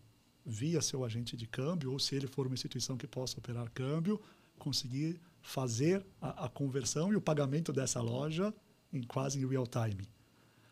via 0.45 0.80
seu 0.80 1.05
agente 1.05 1.36
de 1.36 1.47
câmbio 1.47 1.93
ou 1.93 1.99
se 1.99 2.14
ele 2.14 2.26
for 2.26 2.47
uma 2.47 2.55
instituição 2.55 2.97
que 2.97 3.07
possa 3.07 3.39
operar 3.39 3.70
câmbio, 3.70 4.20
conseguir 4.59 5.20
fazer 5.43 6.05
a, 6.20 6.47
a 6.47 6.49
conversão 6.49 7.12
e 7.12 7.16
o 7.16 7.20
pagamento 7.20 7.72
dessa 7.72 8.01
loja 8.01 8.53
em 8.93 9.03
quase 9.03 9.41
em 9.41 9.47
real 9.47 9.66
time. 9.66 10.09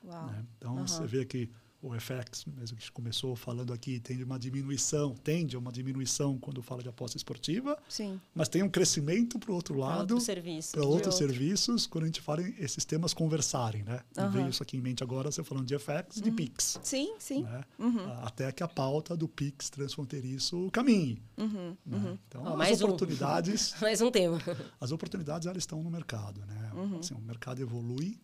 Né? 0.03 0.47
Então 0.57 0.77
uhum. 0.77 0.87
você 0.87 1.07
vê 1.07 1.25
que 1.25 1.51
o 1.83 1.93
FX, 1.99 2.45
mesmo 2.47 2.77
que 2.77 2.91
começou 2.91 3.37
falando 3.37 3.73
aqui, 3.73 4.01
tem 4.01 4.23
uma 4.23 4.39
diminuição, 4.39 5.15
tende 5.15 5.57
a 5.57 5.59
uma 5.59 5.71
diminuição 5.71 6.39
quando 6.39 6.63
fala 6.63 6.83
de 6.83 6.89
aposta 6.89 7.17
esportiva, 7.17 7.77
Sim. 7.89 8.21
mas 8.35 8.49
tem 8.49 8.63
um 8.63 8.69
crescimento 8.69 9.39
para 9.39 9.51
o 9.53 9.55
outro 9.55 9.77
lado, 9.79 10.15
outro 10.15 10.21
serviço. 10.21 10.73
para 10.73 10.83
outros 10.85 11.15
outro. 11.15 11.27
serviços, 11.29 11.87
quando 11.87 12.05
a 12.05 12.07
gente 12.07 12.21
fala 12.21 12.43
em 12.43 12.55
esses 12.59 12.85
temas 12.85 13.13
conversarem, 13.15 13.83
né? 13.85 14.01
Aham. 14.17 14.31
Veio 14.31 14.49
isso 14.49 14.63
aqui 14.63 14.77
em 14.77 14.81
mente 14.81 15.03
agora, 15.03 15.31
você 15.31 15.45
falando 15.45 15.67
de 15.67 15.79
FX 15.79 16.17
e 16.17 16.21
de 16.23 16.31
PIX. 16.31 16.79
Sim, 16.83 17.15
sim. 17.19 17.43
Né? 17.43 17.65
Uhum. 17.79 18.13
Até 18.25 18.51
que 18.53 18.63
a 18.63 18.69
pauta 18.69 19.17
do 19.17 19.29
PIX 19.29 19.71
transfronteiriço 19.71 20.71
caminhe. 20.73 21.23
Uhum, 21.37 21.77
né? 21.85 22.19
Então, 22.29 22.43
Ó, 22.43 22.51
as 22.53 22.57
mais 22.57 22.81
um. 22.83 22.87
oportunidades, 22.87 23.75
Mais 23.81 24.01
um 24.01 24.11
tema. 24.11 24.39
as 24.81 24.91
oportunidades 24.93 25.47
elas 25.47 25.59
estão 25.59 25.83
no 25.83 25.91
mercado, 25.91 26.41
né? 26.47 26.71
Uhum. 26.75 26.99
Assim, 26.99 27.15
o 27.15 27.21
mercado 27.21 27.61
evolui 27.61 28.19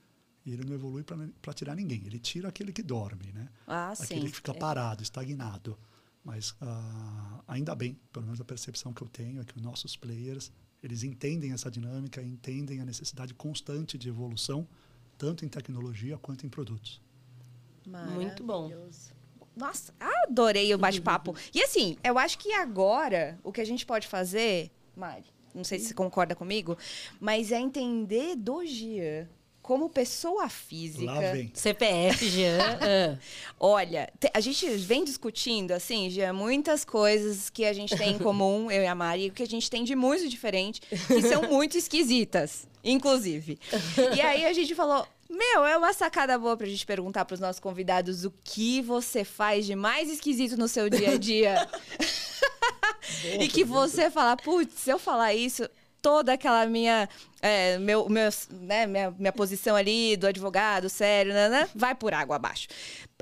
e 0.44 0.52
ele 0.52 0.64
não 0.64 0.74
evolui 0.74 1.04
para 1.04 1.54
tirar 1.54 1.74
ninguém. 1.74 2.02
Ele 2.04 2.18
tira 2.18 2.48
aquele 2.48 2.72
que 2.72 2.82
dorme, 2.82 3.32
né? 3.32 3.48
Ah, 3.66 3.92
aquele 3.92 4.22
sim. 4.22 4.26
que 4.26 4.36
fica 4.36 4.52
parado, 4.52 5.02
estagnado. 5.02 5.78
Mas 6.24 6.54
ah, 6.60 7.40
ainda 7.48 7.74
bem, 7.74 7.98
pelo 8.12 8.26
menos 8.26 8.40
a 8.40 8.44
percepção 8.44 8.92
que 8.92 9.02
eu 9.02 9.08
tenho 9.08 9.40
é 9.40 9.44
que 9.44 9.56
os 9.56 9.62
nossos 9.62 9.96
players 9.96 10.52
eles 10.82 11.04
entendem 11.04 11.52
essa 11.52 11.70
dinâmica, 11.70 12.20
entendem 12.20 12.80
a 12.80 12.84
necessidade 12.84 13.32
constante 13.34 13.96
de 13.96 14.08
evolução, 14.08 14.66
tanto 15.16 15.44
em 15.44 15.48
tecnologia 15.48 16.18
quanto 16.18 16.44
em 16.44 16.48
produtos. 16.48 17.00
Muito 17.86 18.42
bom. 18.42 18.70
Nossa, 19.54 19.94
adorei 20.00 20.74
o 20.74 20.78
bate-papo. 20.78 21.36
E 21.54 21.62
assim, 21.62 21.96
eu 22.02 22.18
acho 22.18 22.38
que 22.38 22.52
agora 22.52 23.38
o 23.44 23.52
que 23.52 23.60
a 23.60 23.64
gente 23.64 23.86
pode 23.86 24.08
fazer, 24.08 24.72
Mari, 24.96 25.24
não 25.54 25.62
sei 25.62 25.78
se 25.78 25.86
você 25.86 25.94
concorda 25.94 26.34
comigo, 26.34 26.76
mas 27.20 27.52
é 27.52 27.60
entender 27.60 28.34
do 28.34 28.64
Gia 28.66 29.30
como 29.62 29.88
pessoa 29.88 30.48
física. 30.48 31.12
Lá 31.12 31.20
vem. 31.32 31.50
CPF, 31.54 32.28
Jean. 32.28 32.58
ah. 32.58 33.18
Olha, 33.60 34.10
te- 34.18 34.30
a 34.34 34.40
gente 34.40 34.66
vem 34.76 35.04
discutindo, 35.04 35.70
assim, 35.70 36.10
já 36.10 36.32
muitas 36.32 36.84
coisas 36.84 37.48
que 37.48 37.64
a 37.64 37.72
gente 37.72 37.96
tem 37.96 38.14
em 38.14 38.18
comum, 38.18 38.68
eu 38.72 38.82
e 38.82 38.86
a 38.86 38.94
Mari, 38.94 39.30
que 39.30 39.42
a 39.42 39.46
gente 39.46 39.70
tem 39.70 39.84
de 39.84 39.94
muito 39.94 40.28
diferente, 40.28 40.80
que 40.80 41.22
são 41.22 41.42
muito 41.42 41.78
esquisitas, 41.78 42.66
inclusive. 42.82 43.58
E 44.16 44.20
aí 44.20 44.44
a 44.44 44.52
gente 44.52 44.74
falou. 44.74 45.06
Meu, 45.34 45.64
é 45.64 45.78
uma 45.78 45.94
sacada 45.94 46.38
boa 46.38 46.58
pra 46.58 46.66
gente 46.66 46.84
perguntar 46.84 47.24
pros 47.24 47.40
nossos 47.40 47.58
convidados 47.58 48.22
o 48.26 48.30
que 48.44 48.82
você 48.82 49.24
faz 49.24 49.64
de 49.64 49.74
mais 49.74 50.10
esquisito 50.10 50.58
no 50.58 50.68
seu 50.68 50.90
dia 50.90 51.12
a 51.12 51.16
dia. 51.16 51.66
e 53.40 53.48
que 53.48 53.64
você 53.64 54.10
fala, 54.10 54.36
putz, 54.36 54.74
se 54.80 54.90
eu 54.90 54.98
falar 54.98 55.32
isso, 55.32 55.66
toda 56.02 56.32
aquela 56.32 56.66
minha, 56.66 57.08
é, 57.40 57.78
meu, 57.78 58.08
meus, 58.08 58.48
né, 58.50 58.86
minha, 58.86 59.10
minha 59.12 59.32
posição 59.32 59.76
ali 59.76 60.16
do 60.16 60.26
advogado, 60.26 60.88
sério, 60.90 61.32
né, 61.32 61.48
né, 61.48 61.68
vai 61.74 61.94
por 61.94 62.12
água 62.12 62.34
abaixo. 62.36 62.66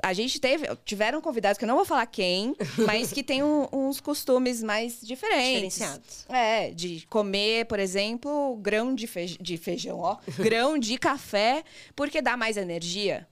A 0.03 0.13
gente 0.13 0.39
teve, 0.41 0.65
tiveram 0.83 1.21
convidados 1.21 1.59
que 1.59 1.63
eu 1.63 1.67
não 1.67 1.75
vou 1.75 1.85
falar 1.85 2.07
quem, 2.07 2.55
mas 2.87 3.13
que 3.13 3.21
tem 3.23 3.43
um- 3.43 3.67
uns 3.71 4.01
costumes 4.01 4.63
mais 4.63 4.99
diferentes. 5.01 5.75
Diferenciados. 5.75 6.25
É, 6.27 6.71
de 6.71 7.05
comer, 7.07 7.65
por 7.67 7.77
exemplo, 7.79 8.55
grão 8.59 8.95
de, 8.95 9.05
feij- 9.05 9.37
de 9.39 9.57
feijão, 9.57 9.99
ó, 9.99 10.17
grão 10.39 10.77
de 10.79 10.97
café, 10.97 11.63
porque 11.95 12.19
dá 12.19 12.35
mais 12.35 12.57
energia. 12.57 13.27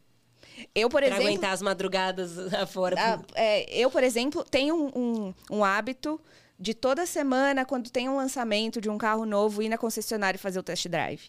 Eu, 0.75 0.89
por 0.89 0.99
Pra 1.01 1.07
exemplo, 1.07 1.23
aguentar 1.25 1.53
as 1.53 1.61
madrugadas 1.61 2.37
afora. 2.53 2.95
ah, 2.99 3.19
é, 3.33 3.65
eu, 3.75 3.89
por 3.89 4.03
exemplo, 4.03 4.43
tenho 4.43 4.75
um, 4.75 4.91
um- 4.95 5.33
um 5.57 5.63
hábito 5.63 6.19
de 6.59 6.73
toda 6.73 7.05
semana, 7.05 7.63
quando 7.65 7.89
tem 7.89 8.09
um 8.09 8.17
lançamento 8.17 8.81
de 8.81 8.89
um 8.89 8.97
carro 8.97 9.25
novo, 9.25 9.61
ir 9.61 9.69
na 9.69 9.77
concessionária 9.77 10.37
e 10.37 10.39
fazer 10.41 10.59
o 10.59 10.63
test 10.63 10.87
drive. 10.87 11.21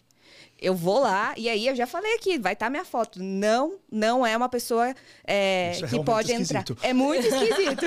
Eu 0.59 0.73
vou 0.75 0.99
lá, 0.99 1.33
e 1.37 1.49
aí 1.49 1.67
eu 1.67 1.75
já 1.75 1.85
falei 1.87 2.13
aqui, 2.15 2.37
vai 2.37 2.53
estar 2.53 2.69
minha 2.69 2.85
foto. 2.85 3.21
Não, 3.21 3.79
não 3.91 4.25
é 4.25 4.35
uma 4.37 4.47
pessoa 4.47 4.93
é, 5.25 5.73
é 5.81 5.87
que 5.87 6.03
pode 6.03 6.31
entrar. 6.31 6.61
esquisito. 6.61 6.77
É 6.85 6.93
muito 6.93 7.25
esquisito. 7.27 7.85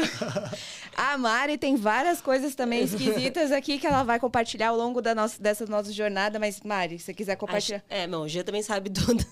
A 0.97 1.17
Mari 1.17 1.57
tem 1.57 1.77
várias 1.77 2.21
coisas 2.21 2.55
também 2.55 2.83
esquisitas 2.83 3.51
aqui 3.53 3.79
que 3.79 3.87
ela 3.87 4.03
vai 4.03 4.19
compartilhar 4.21 4.69
ao 4.69 4.77
longo 4.77 5.01
da 5.01 5.15
nossa, 5.15 5.41
dessa 5.41 5.65
nossa 5.67 5.93
jornada, 5.93 6.39
mas, 6.39 6.61
Mari, 6.63 6.99
se 6.99 7.07
você 7.07 7.15
quiser 7.15 7.37
compartilhar. 7.37 7.79
Acho- 7.79 7.87
É, 8.03 8.07
bom, 8.07 8.23
o 8.23 8.29
Jean 8.29 8.43
também 8.45 8.63
sabe 8.63 8.91
tudo. 8.91 9.25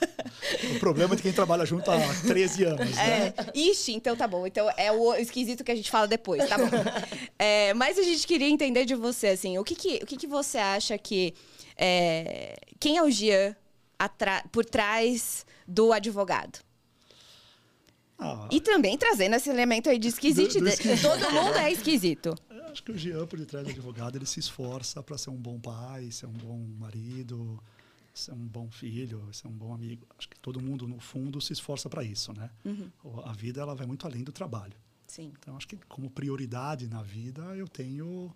O 0.76 0.78
problema 0.78 1.14
é 1.14 1.16
de 1.16 1.22
quem 1.22 1.32
trabalha 1.32 1.66
junto 1.66 1.90
há 1.90 1.98
13 2.26 2.64
anos, 2.64 2.94
né? 2.94 3.28
É, 3.28 3.34
ixi, 3.54 3.92
então 3.92 4.14
tá 4.16 4.28
bom. 4.28 4.46
Então 4.46 4.68
é 4.76 4.92
o 4.92 5.14
esquisito 5.14 5.64
que 5.64 5.72
a 5.72 5.74
gente 5.74 5.90
fala 5.90 6.06
depois, 6.06 6.48
tá 6.48 6.56
bom. 6.56 6.66
É, 7.38 7.74
mas 7.74 7.98
a 7.98 8.02
gente 8.02 8.26
queria 8.26 8.48
entender 8.48 8.84
de 8.84 8.94
você, 8.94 9.28
assim, 9.28 9.58
o 9.58 9.64
que 9.64 9.74
que, 9.74 9.96
o 10.02 10.06
que, 10.06 10.16
que 10.16 10.26
você 10.26 10.56
acha 10.58 10.96
que... 10.96 11.34
é, 11.76 12.54
quem 12.80 12.96
é 12.96 13.02
o 13.02 13.10
Gian 13.10 13.54
por 14.52 14.64
trás 14.64 15.44
do 15.66 15.92
advogado? 15.92 16.58
Ah, 18.18 18.48
E 18.50 18.60
também 18.60 18.96
trazendo 18.96 19.36
esse 19.36 19.50
elemento 19.50 19.88
aí 19.90 19.98
de 19.98 20.08
esquisito. 20.08 20.54
Do- 20.54 20.60
do 20.60 20.68
esquisito. 20.68 21.02
Todo 21.02 21.30
mundo 21.30 21.56
é 21.58 21.70
esquisito. 21.70 22.34
eu 22.50 22.64
acho 22.66 22.82
que 22.82 22.92
o 22.92 22.96
Jean, 22.98 23.26
por 23.26 23.38
detrás 23.38 23.64
do 23.66 23.70
advogado, 23.70 24.16
ele 24.16 24.26
se 24.26 24.40
esforça 24.40 25.02
para 25.02 25.18
ser 25.18 25.30
um 25.30 25.36
bom 25.36 25.58
pai, 25.60 26.10
ser 26.10 26.26
um 26.26 26.32
bom 26.32 26.58
marido, 26.78 27.62
ser 28.18 28.32
um 28.32 28.46
bom 28.46 28.70
filho, 28.70 29.28
ser 29.32 29.48
um 29.48 29.52
bom 29.52 29.72
amigo. 29.74 30.06
Acho 30.18 30.28
que 30.28 30.38
todo 30.40 30.60
mundo, 30.60 30.86
no 30.88 30.98
fundo, 30.98 31.40
se 31.40 31.52
esforça 31.52 31.88
para 31.88 32.02
isso, 32.04 32.32
né? 32.32 32.50
O- 33.04 33.20
A 33.20 33.32
vida 33.32 33.60
ela 33.60 33.74
vai 33.74 33.86
muito 33.86 34.06
além 34.06 34.22
do 34.24 34.32
trabalho. 34.32 34.74
Sim. 35.06 35.32
Então, 35.38 35.56
acho 35.56 35.68
que 35.68 35.76
como 35.88 36.10
prioridade 36.10 36.88
na 36.88 37.02
vida, 37.02 37.42
eu 37.56 37.68
tenho 37.68 38.34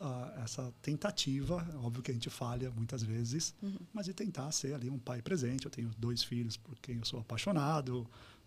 ah, 0.00 0.40
essa 0.42 0.72
tentativa, 0.80 1.56
óbvio 1.82 2.02
que 2.02 2.10
a 2.10 2.14
gente 2.14 2.30
falha 2.30 2.70
muitas 2.70 3.02
vezes, 3.02 3.54
mas 3.92 4.06
de 4.06 4.14
tentar 4.14 4.50
ser 4.52 4.72
ali 4.74 4.88
um 4.88 4.98
pai 4.98 5.20
presente. 5.20 5.66
Eu 5.66 5.70
tenho 5.70 5.90
dois 5.98 6.22
filhos 6.22 6.56
por 6.56 6.74
quem 6.80 6.96
eu 6.96 7.04
sou 7.04 7.20
apaixonado, 7.20 8.06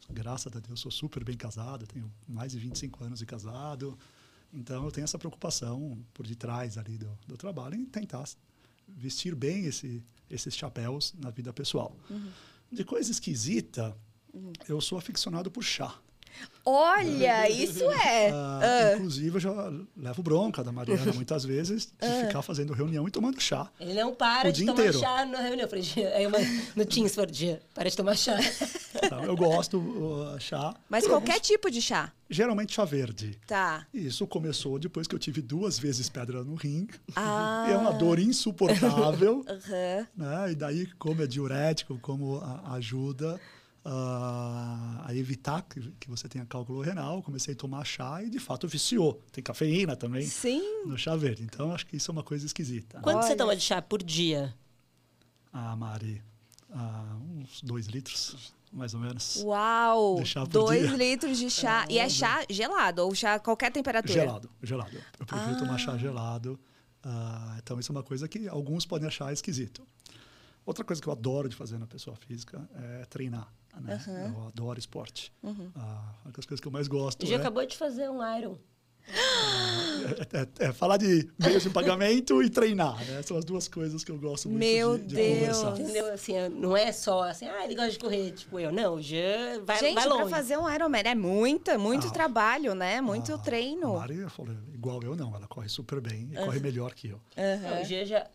graças 0.09 0.53
a 0.55 0.59
Deus 0.59 0.79
sou 0.79 0.91
super 0.91 1.23
bem 1.23 1.37
casado, 1.37 1.85
tenho 1.85 2.11
mais 2.27 2.53
de 2.53 2.59
25 2.59 3.03
anos 3.03 3.19
de 3.19 3.25
casado. 3.27 3.97
Então, 4.51 4.83
eu 4.83 4.91
tenho 4.91 5.05
essa 5.05 5.17
preocupação 5.19 5.97
por 6.13 6.25
detrás 6.27 6.77
ali 6.77 6.97
do, 6.97 7.09
do 7.27 7.37
trabalho 7.37 7.75
em 7.75 7.85
tentar 7.85 8.23
vestir 8.87 9.33
bem 9.35 9.65
esse, 9.65 10.03
esses 10.33 10.55
chapéus 10.55 11.13
na 11.17 11.29
vida 11.29 11.53
pessoal. 11.53 11.95
De 12.71 12.83
coisa 12.83 13.11
esquisita, 13.11 13.95
eu 14.67 14.81
sou 14.81 14.97
aficionado 14.97 15.51
por 15.51 15.63
chá. 15.63 15.99
Olha, 16.65 17.49
isso 17.51 17.83
é. 17.91 18.29
Ah, 18.31 18.93
Inclusive, 18.95 19.35
eu 19.35 19.39
já 19.39 19.73
levo 19.97 20.23
bronca 20.23 20.63
da 20.63 20.71
Mariana 20.71 21.11
muitas 21.13 21.43
vezes 21.43 21.93
Ah. 22.01 22.07
de 22.07 22.27
ficar 22.27 22.41
fazendo 22.41 22.73
reunião 22.73 23.07
e 23.07 23.11
tomando 23.11 23.39
chá. 23.41 23.69
Ele 23.79 23.93
não 23.93 24.13
para 24.13 24.49
O 24.49 24.51
de 24.51 24.59
dia 24.63 24.67
tomar 24.67 24.79
inteiro. 24.79 24.99
chá 24.99 25.25
na 25.25 25.39
reunião. 25.39 25.65
Eu 25.65 25.69
falei, 25.69 25.83
Jean, 25.83 26.09
aí 26.09 26.25
uma, 26.27 26.37
no 26.75 26.85
Teams, 26.85 27.13
falei, 27.15 27.33
Jean, 27.33 27.57
para 27.73 27.89
de 27.89 27.97
tomar 27.97 28.15
chá. 28.15 28.37
Então, 29.05 29.23
eu 29.25 29.35
gosto 29.35 29.79
uh, 29.79 30.39
chá. 30.39 30.73
Mas 30.87 31.05
qualquer 31.05 31.39
tipo 31.39 31.69
de 31.69 31.81
chá. 31.81 32.13
Geralmente 32.29 32.73
chá 32.73 32.85
verde. 32.85 33.37
Tá. 33.45 33.85
Isso 33.93 34.25
começou 34.25 34.79
depois 34.79 35.07
que 35.07 35.15
eu 35.15 35.19
tive 35.19 35.41
duas 35.41 35.77
vezes 35.77 36.07
pedra 36.09 36.41
no 36.43 36.55
rim. 36.55 36.87
Ah. 37.15 37.67
É 37.69 37.75
uma 37.75 37.91
dor 37.91 38.17
insuportável. 38.19 39.43
Aham. 39.49 40.07
né? 40.15 40.51
E 40.51 40.55
daí, 40.55 40.85
como 40.97 41.21
é 41.21 41.27
diurético, 41.27 41.97
como 42.01 42.37
a- 42.37 42.75
ajuda 42.75 43.41
ah, 43.85 45.03
a 45.05 45.15
evitar 45.15 45.61
que, 45.63 45.81
que 45.99 46.09
você 46.09 46.27
tenha 46.27 46.45
cálculo 46.45 46.81
renal, 46.81 47.21
comecei 47.21 47.53
a 47.53 47.57
tomar 47.57 47.83
chá 47.85 48.23
e, 48.23 48.29
de 48.29 48.39
fato, 48.39 48.67
viciou. 48.67 49.21
Tem 49.31 49.43
cafeína 49.43 49.95
também 49.95 50.25
Sim. 50.25 50.85
no 50.85 50.97
chá 50.97 51.15
verde. 51.15 51.43
Então, 51.43 51.71
acho 51.73 51.85
que 51.85 51.97
isso 51.97 52.09
é 52.09 52.13
uma 52.13 52.23
coisa 52.23 52.45
esquisita. 52.45 52.99
Quanto 53.01 53.21
você 53.23 53.29
Olha. 53.29 53.37
toma 53.37 53.55
de 53.55 53.61
chá 53.61 53.81
por 53.81 54.01
dia? 54.01 54.53
Ah, 55.51 55.75
Mari, 55.75 56.21
ah, 56.71 57.17
uns 57.37 57.61
dois 57.61 57.85
litros, 57.87 58.53
mais 58.71 58.93
ou 58.93 58.99
menos. 58.99 59.37
Uau! 59.43 60.15
Dois 60.49 60.87
dia. 60.87 60.97
litros 60.97 61.37
de 61.37 61.49
chá. 61.49 61.85
E 61.89 61.99
é 61.99 62.09
chá 62.09 62.43
gelado 62.49 63.03
ou 63.05 63.13
chá 63.13 63.35
a 63.35 63.39
qualquer 63.39 63.71
temperatura? 63.71 64.13
Gelado, 64.13 64.49
gelado. 64.61 64.97
Eu 65.19 65.25
prefiro 65.25 65.51
Ah. 65.51 65.59
tomar 65.59 65.77
chá 65.77 65.97
gelado. 65.97 66.59
Ah, 67.03 67.57
então, 67.61 67.79
isso 67.79 67.91
é 67.91 67.95
uma 67.95 68.03
coisa 68.03 68.27
que 68.27 68.47
alguns 68.47 68.85
podem 68.85 69.07
achar 69.07 69.31
esquisito. 69.33 69.85
Outra 70.65 70.85
coisa 70.85 71.01
que 71.01 71.07
eu 71.07 71.11
adoro 71.11 71.49
de 71.49 71.55
fazer 71.57 71.77
na 71.77 71.85
pessoa 71.85 72.15
física 72.15 72.65
é 73.01 73.05
treinar. 73.05 73.51
Né? 73.81 73.99
Eu 74.35 74.47
adoro 74.47 74.77
esporte. 74.79 75.33
Uhum. 75.43 75.71
Ah, 75.75 76.13
uma 76.23 76.31
das 76.31 76.45
coisas 76.45 76.59
que 76.61 76.67
eu 76.67 76.71
mais 76.71 76.87
gosto 76.87 77.23
O 77.23 77.25
Jean 77.25 77.37
é, 77.37 77.39
acabou 77.41 77.65
de 77.65 77.75
fazer 77.77 78.09
um 78.09 78.19
Iron. 78.37 78.57
é- 80.59 80.65
é 80.67 80.71
falar 80.71 80.97
de 80.97 81.29
meios 81.37 81.63
de 81.63 81.69
pagamento 81.69 82.41
e 82.41 82.49
treinar. 82.49 83.03
Né? 83.05 83.21
São 83.21 83.35
as 83.37 83.43
duas 83.45 83.67
coisas 83.67 84.03
que 84.03 84.11
eu 84.11 84.17
gosto 84.17 84.47
muito 84.49 84.59
Meu 84.59 84.97
de, 84.97 85.05
de 85.07 85.15
Deus. 85.15 85.57
conversar. 85.57 85.81
Entendeu? 85.81 86.13
Assim, 86.13 86.49
não 86.49 86.77
é 86.77 86.91
só 86.91 87.23
assim, 87.23 87.45
ah, 87.47 87.65
ele 87.65 87.75
gosta 87.75 87.91
de 87.91 87.99
correr, 87.99 88.31
tipo 88.31 88.59
eu. 88.59 88.71
Não, 88.71 88.95
o 88.95 89.01
Jean 89.01 89.61
vai, 89.65 89.79
Gente, 89.79 89.95
vai 89.95 90.05
pra 90.07 90.15
longe. 90.15 90.29
fazer 90.29 90.57
um 90.57 90.69
Ironman 90.73 91.01
é 91.05 91.15
muita, 91.15 91.77
muito 91.77 92.07
Ah. 92.07 92.11
trabalho, 92.11 92.73
né? 92.75 93.01
Muito 93.01 93.31
Ah, 93.33 93.35
A 93.35 93.37
treino. 93.39 93.95
Mari 93.97 94.29
falou, 94.29 94.55
igual 94.73 95.01
eu 95.03 95.15
não, 95.15 95.35
ela 95.35 95.47
corre 95.47 95.67
super 95.69 95.99
bem 95.99 96.29
e 96.31 96.35
corre 96.37 96.59
melhor 96.59 96.93
que 96.93 97.09
eu. 97.09 97.19
Não, 97.61 97.81
o 97.81 97.85
Jean 97.85 98.05
já. 98.05 98.27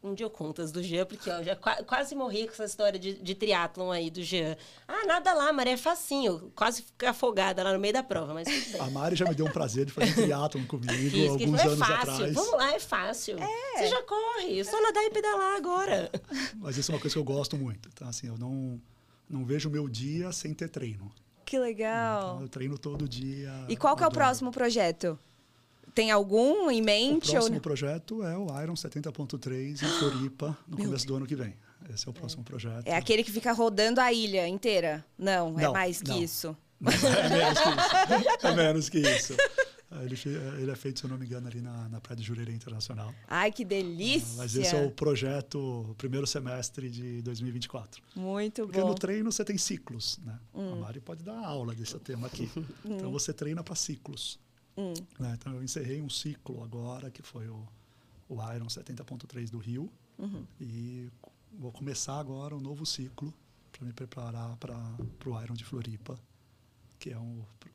Um 0.00 0.14
dia 0.14 0.24
eu 0.26 0.30
conto 0.30 0.62
as 0.62 0.70
do 0.70 0.80
Jean, 0.80 1.04
porque 1.04 1.28
eu 1.28 1.42
já 1.42 1.56
qua- 1.56 1.82
quase 1.82 2.14
morri 2.14 2.46
com 2.46 2.52
essa 2.52 2.64
história 2.66 2.98
de, 3.00 3.14
de 3.14 3.34
triatlon 3.34 3.90
aí 3.90 4.10
do 4.10 4.22
Jean. 4.22 4.56
Ah, 4.86 5.04
nada 5.06 5.34
lá, 5.34 5.52
Maria, 5.52 5.72
é 5.72 5.76
facinho. 5.76 6.52
Quase 6.54 6.82
fiquei 6.82 7.08
afogada 7.08 7.64
lá 7.64 7.72
no 7.72 7.80
meio 7.80 7.92
da 7.92 8.02
prova, 8.04 8.32
mas 8.32 8.46
tudo 8.46 8.72
bem. 8.72 8.80
A 8.80 8.90
Mari 8.90 9.16
já 9.16 9.24
me 9.26 9.34
deu 9.34 9.44
um 9.46 9.50
prazer 9.50 9.86
de 9.86 9.92
fazer 9.92 10.14
triatlon 10.14 10.64
comigo 10.66 10.92
Fiz, 10.92 11.12
ele 11.14 11.28
alguns 11.28 11.60
falou, 11.60 11.60
é 11.60 11.66
anos 11.74 11.78
fácil, 11.88 12.12
atrás. 12.12 12.32
vamos 12.34 12.52
lá, 12.52 12.72
é 12.74 12.78
fácil. 12.78 13.36
Você 13.76 13.86
já 13.88 14.02
corre, 14.04 14.60
é 14.60 14.64
só 14.64 14.80
nadar 14.80 15.02
e 15.04 15.10
pedalar 15.10 15.56
agora. 15.56 16.10
Mas 16.56 16.76
isso 16.76 16.92
é 16.92 16.94
uma 16.94 17.00
coisa 17.00 17.14
que 17.14 17.18
eu 17.18 17.24
gosto 17.24 17.56
muito. 17.56 17.88
Então, 17.92 18.08
assim, 18.08 18.28
eu 18.28 18.38
não, 18.38 18.80
não 19.28 19.44
vejo 19.44 19.68
o 19.68 19.72
meu 19.72 19.88
dia 19.88 20.30
sem 20.30 20.54
ter 20.54 20.68
treino. 20.68 21.10
Que 21.44 21.56
Então, 21.56 21.66
legal. 21.66 22.40
eu 22.40 22.48
treino 22.48 22.78
todo 22.78 23.08
dia. 23.08 23.52
E 23.68 23.76
qual 23.76 23.96
que 23.96 24.04
é 24.04 24.06
o 24.06 24.10
próximo 24.12 24.52
projeto? 24.52 25.18
Tem 25.94 26.10
algum 26.10 26.70
em 26.70 26.80
O 26.80 26.84
mente? 26.84 27.26
ou 27.28 27.32
próximo 27.32 27.54
não? 27.54 27.60
projeto 27.60 28.22
é 28.22 28.36
o 28.36 28.46
Iron 28.62 28.74
70.3 28.74 29.82
em 29.82 29.98
Floripa, 29.98 30.56
no 30.66 30.76
começo 30.76 31.06
do 31.06 31.16
ano 31.16 31.26
que 31.26 31.36
vem. 31.36 31.54
Esse 31.92 32.06
é 32.06 32.10
o 32.10 32.12
próximo 32.12 32.42
projeto. 32.44 32.86
É 32.86 32.94
aquele 32.96 33.22
que 33.24 33.30
fica 33.32 33.52
rodando 33.52 34.00
a 34.00 34.12
ilha 34.12 34.46
inteira? 34.46 35.04
Não, 35.16 35.58
é 35.58 35.62
Não, 35.62 35.72
mais 35.72 36.02
que 36.02 36.08
não. 36.10 36.22
isso. 36.22 36.56
é 36.84 36.86
menos 37.28 37.58
que 37.60 37.68
isso. 37.70 38.46
É 38.46 38.54
menos 38.54 38.88
que 38.88 38.98
isso. 38.98 39.34
Ele, 40.02 40.16
fe- 40.16 40.28
ele 40.60 40.70
é 40.70 40.76
feito, 40.76 40.98
se 41.00 41.06
eu 41.06 41.10
não 41.10 41.16
me 41.16 41.24
engano, 41.24 41.46
ali 41.48 41.62
na, 41.62 41.88
na 41.88 41.98
Praia 41.98 42.16
de 42.18 42.22
Jurerê 42.22 42.52
Internacional. 42.52 43.12
Ai, 43.26 43.50
que 43.50 43.64
delícia! 43.64 44.36
Mas 44.36 44.54
esse 44.54 44.76
é 44.76 44.84
o 44.84 44.90
projeto, 44.90 45.58
o 45.90 45.94
primeiro 45.94 46.26
semestre 46.26 46.90
de 46.90 47.22
2024. 47.22 48.02
Muito 48.14 48.64
Porque 48.66 48.80
bom. 48.80 48.86
Hum. 48.86 48.90
no 48.90 48.94
treino 48.94 49.32
você 49.32 49.42
tem 49.44 49.56
ciclos, 49.56 50.20
né? 50.22 50.38
A 50.54 50.74
Mari 50.76 51.00
pode 51.00 51.22
dar 51.24 51.38
aula 51.42 51.74
desse 51.74 51.98
tema 52.00 52.26
aqui. 52.26 52.50
Então 52.84 53.10
você 53.10 53.32
treina 53.32 53.62
para 53.64 53.74
ciclos. 53.74 54.38
Hum. 54.78 54.94
né? 55.18 55.34
Então 55.38 55.52
eu 55.54 55.62
encerrei 55.62 56.00
um 56.00 56.08
ciclo 56.08 56.62
agora, 56.62 57.10
que 57.10 57.20
foi 57.22 57.48
o, 57.48 57.66
o 58.28 58.34
Iron 58.54 58.66
70.3 58.66 59.50
do 59.50 59.58
Rio. 59.58 59.90
Uhum. 60.18 60.44
E 60.60 61.10
vou 61.52 61.72
começar 61.72 62.18
agora 62.18 62.54
um 62.54 62.60
novo 62.60 62.86
ciclo 62.86 63.34
para 63.72 63.84
me 63.84 63.92
preparar 63.92 64.56
para 64.56 64.76
o 65.26 65.42
Iron 65.42 65.54
de 65.54 65.64
Floripa, 65.64 66.18
que 66.98 67.10
é 67.10 67.16
o 67.18 67.44
pr- 67.58 67.68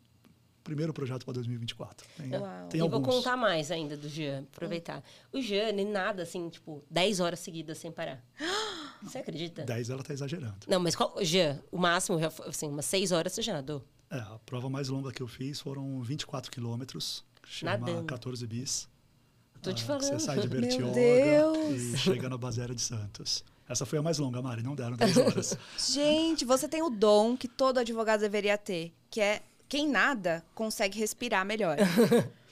primeiro 0.63 0.93
projeto 0.93 1.25
para 1.25 1.33
2024. 1.35 2.07
Tem, 2.17 2.29
tem 2.69 2.85
e 2.85 2.89
vou 2.89 3.01
contar 3.01 3.35
mais 3.35 3.69
ainda 3.69 3.97
do 3.97 4.07
Jean, 4.07 4.43
aproveitar. 4.53 5.03
O 5.31 5.41
Jean, 5.41 5.69
ele 5.69 5.83
nada 5.85 6.23
assim, 6.23 6.49
tipo, 6.49 6.83
10 6.89 7.19
horas 7.19 7.39
seguidas 7.39 7.77
sem 7.77 7.91
parar. 7.91 8.23
Você 9.03 9.17
acredita? 9.17 9.63
10 9.65 9.89
ela 9.89 9.99
está 10.01 10.13
exagerando. 10.13 10.55
Não, 10.67 10.79
mas 10.79 10.95
qual, 10.95 11.13
Jean, 11.21 11.61
o 11.69 11.77
máximo, 11.77 12.17
assim, 12.47 12.69
umas 12.69 12.85
6 12.85 13.11
horas 13.11 13.33
você 13.33 13.41
já 13.41 13.51
nadou. 13.51 13.83
É, 14.13 14.19
a 14.19 14.39
prova 14.45 14.69
mais 14.69 14.89
longa 14.89 15.11
que 15.11 15.23
eu 15.23 15.27
fiz 15.27 15.59
foram 15.59 16.01
24 16.03 16.51
quilômetros, 16.51 17.25
chama 17.47 17.77
Nadando. 17.77 18.05
14 18.05 18.45
bis. 18.45 18.87
Tô 19.61 19.73
te 19.73 19.83
Ah, 19.83 19.87
falando. 19.87 20.03
Você 20.03 20.19
sai 20.19 20.39
de 20.39 20.47
Meu 20.49 20.61
Bertioga 20.61 20.93
Deus! 20.93 21.81
e 21.81 21.97
chega 21.97 22.29
na 22.29 22.37
Baséria 22.37 22.75
de 22.75 22.81
Santos. 22.81 23.43
Essa 23.67 23.85
foi 23.87 23.97
a 23.97 24.01
mais 24.03 24.19
longa, 24.19 24.39
Mari, 24.41 24.61
não 24.61 24.75
deram 24.75 24.95
10 24.97 25.17
horas. 25.17 25.57
Gente, 25.91 26.45
você 26.45 26.67
tem 26.67 26.83
o 26.83 26.89
dom 26.91 27.35
que 27.35 27.47
todo 27.47 27.79
advogado 27.79 28.19
deveria 28.19 28.57
ter, 28.57 28.93
que 29.09 29.19
é 29.19 29.41
quem 29.67 29.87
nada 29.89 30.43
consegue 30.53 30.99
respirar 30.99 31.43
melhor. 31.45 31.77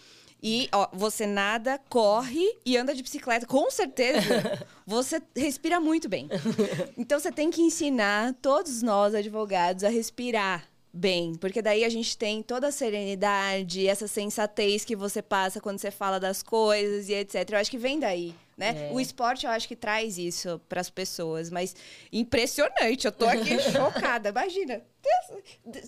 E 0.43 0.67
ó, 0.71 0.89
você 0.91 1.27
nada, 1.27 1.79
corre 1.87 2.43
e 2.65 2.75
anda 2.75 2.95
de 2.95 3.03
bicicleta, 3.03 3.45
com 3.45 3.69
certeza. 3.69 4.65
Você 4.87 5.21
respira 5.35 5.79
muito 5.79 6.09
bem. 6.09 6.27
Então 6.97 7.19
você 7.19 7.31
tem 7.31 7.51
que 7.51 7.61
ensinar 7.61 8.33
todos 8.41 8.81
nós 8.81 9.13
advogados 9.13 9.83
a 9.83 9.89
respirar 9.89 10.67
bem, 10.93 11.35
porque 11.35 11.61
daí 11.61 11.83
a 11.83 11.89
gente 11.89 12.17
tem 12.17 12.43
toda 12.43 12.67
a 12.67 12.71
serenidade, 12.71 13.87
essa 13.87 14.07
sensatez 14.07 14.83
que 14.83 14.95
você 14.95 15.21
passa 15.21 15.61
quando 15.61 15.79
você 15.79 15.91
fala 15.91 16.19
das 16.19 16.43
coisas 16.43 17.07
e 17.07 17.13
etc. 17.13 17.49
Eu 17.51 17.57
acho 17.57 17.71
que 17.71 17.77
vem 17.77 17.99
daí, 17.99 18.35
né? 18.57 18.89
É. 18.89 18.93
O 18.93 18.99
esporte 18.99 19.45
eu 19.45 19.51
acho 19.51 19.67
que 19.67 19.75
traz 19.75 20.17
isso 20.17 20.59
para 20.67 20.81
as 20.81 20.89
pessoas, 20.89 21.49
mas 21.49 21.75
impressionante, 22.11 23.05
eu 23.05 23.11
tô 23.11 23.25
aqui 23.25 23.57
chocada. 23.71 24.29
Imagina, 24.29 24.81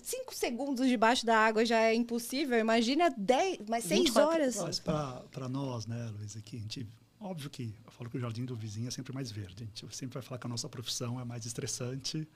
cinco 0.02 0.34
segundos 0.34 0.88
debaixo 0.88 1.26
da 1.26 1.36
água 1.36 1.64
já 1.64 1.80
é 1.80 1.94
impossível, 1.94 2.58
imagina 2.58 3.12
dez, 3.16 3.58
mas 3.68 3.84
seis 3.84 4.04
24 4.04 4.30
horas. 4.30 4.56
Mas 4.56 4.80
para 4.80 5.48
nós, 5.48 5.86
né, 5.86 6.10
Luiz, 6.18 6.36
aqui, 6.36 6.56
a 6.56 6.60
gente, 6.60 6.86
óbvio 7.20 7.50
que 7.50 7.74
eu 7.84 7.92
falo 7.92 8.08
que 8.08 8.16
o 8.16 8.20
jardim 8.20 8.44
do 8.44 8.56
vizinho 8.56 8.88
é 8.88 8.90
sempre 8.90 9.12
mais 9.12 9.30
verde. 9.30 9.64
A 9.64 9.66
gente 9.66 9.96
sempre 9.96 10.14
vai 10.14 10.22
falar 10.22 10.38
que 10.38 10.46
a 10.46 10.50
nossa 10.50 10.68
profissão 10.68 11.20
é 11.20 11.24
mais 11.24 11.44
estressante. 11.44 12.26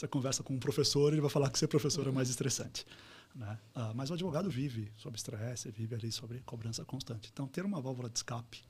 Você 0.00 0.08
conversa 0.08 0.42
com 0.42 0.54
um 0.54 0.58
professor, 0.58 1.12
ele 1.12 1.20
vai 1.20 1.28
falar 1.28 1.50
que 1.50 1.58
ser 1.58 1.68
professor 1.68 2.08
é 2.08 2.10
mais 2.10 2.30
estressante. 2.30 2.86
Né? 3.34 3.58
Ah, 3.74 3.92
mas 3.94 4.08
o 4.08 4.14
advogado 4.14 4.48
vive 4.48 4.90
sob 4.96 5.14
estresse, 5.14 5.70
vive 5.70 5.94
ali 5.94 6.10
sobre 6.10 6.40
cobrança 6.40 6.82
constante. 6.86 7.28
Então, 7.30 7.46
ter 7.46 7.66
uma 7.66 7.82
válvula 7.82 8.08
de 8.08 8.16
escape, 8.16 8.62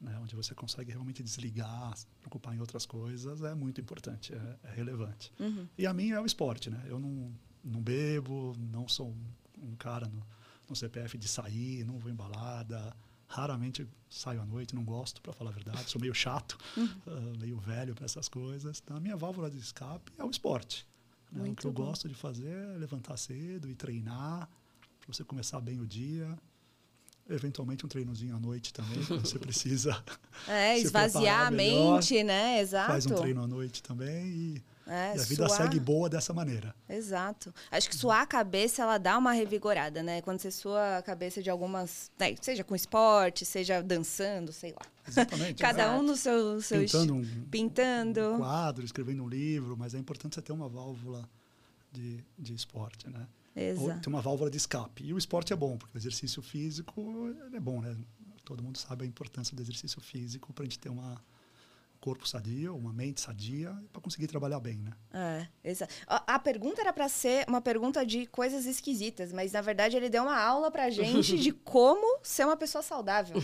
né, 0.00 0.16
onde 0.22 0.36
você 0.36 0.54
consegue 0.54 0.92
realmente 0.92 1.20
desligar, 1.20 1.96
se 1.96 2.06
preocupar 2.20 2.54
em 2.54 2.60
outras 2.60 2.86
coisas, 2.86 3.42
é 3.42 3.56
muito 3.56 3.80
importante, 3.80 4.32
é, 4.32 4.68
é 4.68 4.72
relevante. 4.72 5.32
E 5.76 5.84
a 5.84 5.92
minha 5.92 6.14
é 6.14 6.20
o 6.20 6.24
esporte. 6.24 6.70
Né? 6.70 6.80
Eu 6.86 7.00
não, 7.00 7.34
não 7.64 7.82
bebo, 7.82 8.54
não 8.56 8.86
sou 8.86 9.08
um, 9.08 9.70
um 9.70 9.74
cara 9.74 10.06
no, 10.06 10.24
no 10.68 10.76
CPF 10.76 11.18
de 11.18 11.26
sair, 11.26 11.84
não 11.84 11.98
vou 11.98 12.08
em 12.08 12.14
balada. 12.14 12.96
Raramente 13.32 13.88
saio 14.10 14.42
à 14.42 14.44
noite, 14.44 14.74
não 14.74 14.84
gosto, 14.84 15.22
para 15.22 15.32
falar 15.32 15.50
a 15.50 15.54
verdade. 15.54 15.90
Sou 15.90 15.98
meio 15.98 16.14
chato, 16.14 16.58
ah, 16.76 17.38
meio 17.38 17.56
velho 17.58 17.94
para 17.94 18.04
essas 18.04 18.28
coisas. 18.28 18.82
Então, 18.84 18.94
a 18.96 19.00
minha 19.00 19.16
válvula 19.16 19.50
de 19.50 19.56
escape 19.58 20.12
é 20.18 20.22
o 20.24 20.30
esporte. 20.30 20.86
né? 21.32 21.48
O 21.48 21.54
que 21.54 21.66
eu 21.66 21.72
bom. 21.72 21.86
gosto 21.86 22.06
de 22.08 22.14
fazer 22.14 22.52
é 22.52 22.76
levantar 22.76 23.16
cedo 23.16 23.70
e 23.70 23.74
treinar, 23.74 24.46
para 25.00 25.12
você 25.14 25.24
começar 25.24 25.60
bem 25.62 25.80
o 25.80 25.86
dia. 25.86 26.38
Eventualmente 27.30 27.86
um 27.86 27.88
treinozinho 27.88 28.36
à 28.36 28.40
noite 28.40 28.72
também, 28.72 29.02
quando 29.04 29.26
você 29.26 29.38
precisa. 29.40 29.96
É, 30.48 30.76
esvaziar 30.78 31.46
a 31.46 31.50
melhor. 31.50 31.94
mente, 31.94 32.22
né? 32.22 32.60
Exato. 32.60 32.88
Faz 32.90 33.06
um 33.06 33.14
treino 33.14 33.42
à 33.42 33.46
noite 33.46 33.82
também 33.82 34.26
e, 34.26 34.62
É, 34.86 35.16
e 35.16 35.20
a 35.20 35.22
vida 35.24 35.46
suar. 35.48 35.62
segue 35.62 35.78
boa 35.80 36.10
dessa 36.10 36.34
maneira. 36.34 36.74
Exato. 36.88 37.54
Acho 37.70 37.88
que 37.88 37.96
suar 37.96 38.22
a 38.22 38.26
cabeça, 38.26 38.82
ela 38.82 38.98
dá 38.98 39.16
uma 39.16 39.32
revigorada, 39.32 40.02
né? 40.02 40.20
Quando 40.20 40.40
você 40.40 40.50
sua 40.50 40.98
a 40.98 41.02
cabeça 41.02 41.40
de 41.40 41.48
algumas... 41.48 42.10
né, 42.18 42.34
Seja 42.40 42.64
com 42.64 42.74
esporte, 42.74 43.44
seja 43.44 43.80
dançando, 43.80 44.52
sei 44.52 44.72
lá. 44.72 44.82
Exatamente. 45.08 45.54
Cada 45.62 45.92
né? 45.92 45.98
um 45.98 46.02
no 46.02 46.16
seu... 46.16 46.60
seu 46.60 46.80
Pintando 46.80 47.14
um, 47.14 47.44
Pintando. 47.50 48.32
um 48.34 48.38
quadro, 48.38 48.84
escrevendo 48.84 49.22
um 49.22 49.28
livro, 49.28 49.76
mas 49.76 49.94
é 49.94 49.98
importante 49.98 50.34
você 50.34 50.42
ter 50.42 50.52
uma 50.52 50.68
válvula 50.68 51.26
de, 51.92 52.18
de 52.36 52.52
esporte, 52.52 53.08
né? 53.08 53.26
Exato. 53.54 54.00
ter 54.00 54.08
uma 54.08 54.20
válvula 54.20 54.50
de 54.50 54.56
escape. 54.56 55.04
E 55.04 55.12
o 55.12 55.18
esporte 55.18 55.52
é 55.52 55.56
bom, 55.56 55.76
porque 55.76 55.96
o 55.96 56.00
exercício 56.00 56.42
físico 56.42 57.34
é 57.52 57.60
bom, 57.60 57.80
né? 57.80 57.96
Todo 58.44 58.62
mundo 58.62 58.78
sabe 58.78 59.04
a 59.04 59.06
importância 59.06 59.54
do 59.54 59.62
exercício 59.62 60.00
físico 60.00 60.52
para 60.52 60.62
a 60.62 60.66
gente 60.66 60.78
ter 60.78 60.88
uma 60.88 61.22
um 61.94 62.00
corpo 62.00 62.26
sadio, 62.26 62.76
uma 62.76 62.92
mente 62.92 63.20
sadia, 63.20 63.72
para 63.92 64.02
conseguir 64.02 64.26
trabalhar 64.26 64.58
bem, 64.58 64.78
né? 64.78 64.92
É, 65.12 65.70
exato. 65.70 65.94
A, 66.08 66.34
a 66.34 66.38
pergunta 66.38 66.80
era 66.80 66.92
pra 66.92 67.08
ser 67.08 67.44
uma 67.46 67.60
pergunta 67.60 68.04
de 68.04 68.26
coisas 68.26 68.66
esquisitas, 68.66 69.32
mas 69.32 69.52
na 69.52 69.60
verdade 69.60 69.96
ele 69.96 70.10
deu 70.10 70.24
uma 70.24 70.36
aula 70.36 70.68
pra 70.68 70.90
gente 70.90 71.38
de 71.38 71.52
como 71.52 72.18
ser 72.20 72.44
uma 72.44 72.56
pessoa 72.56 72.82
saudável. 72.82 73.36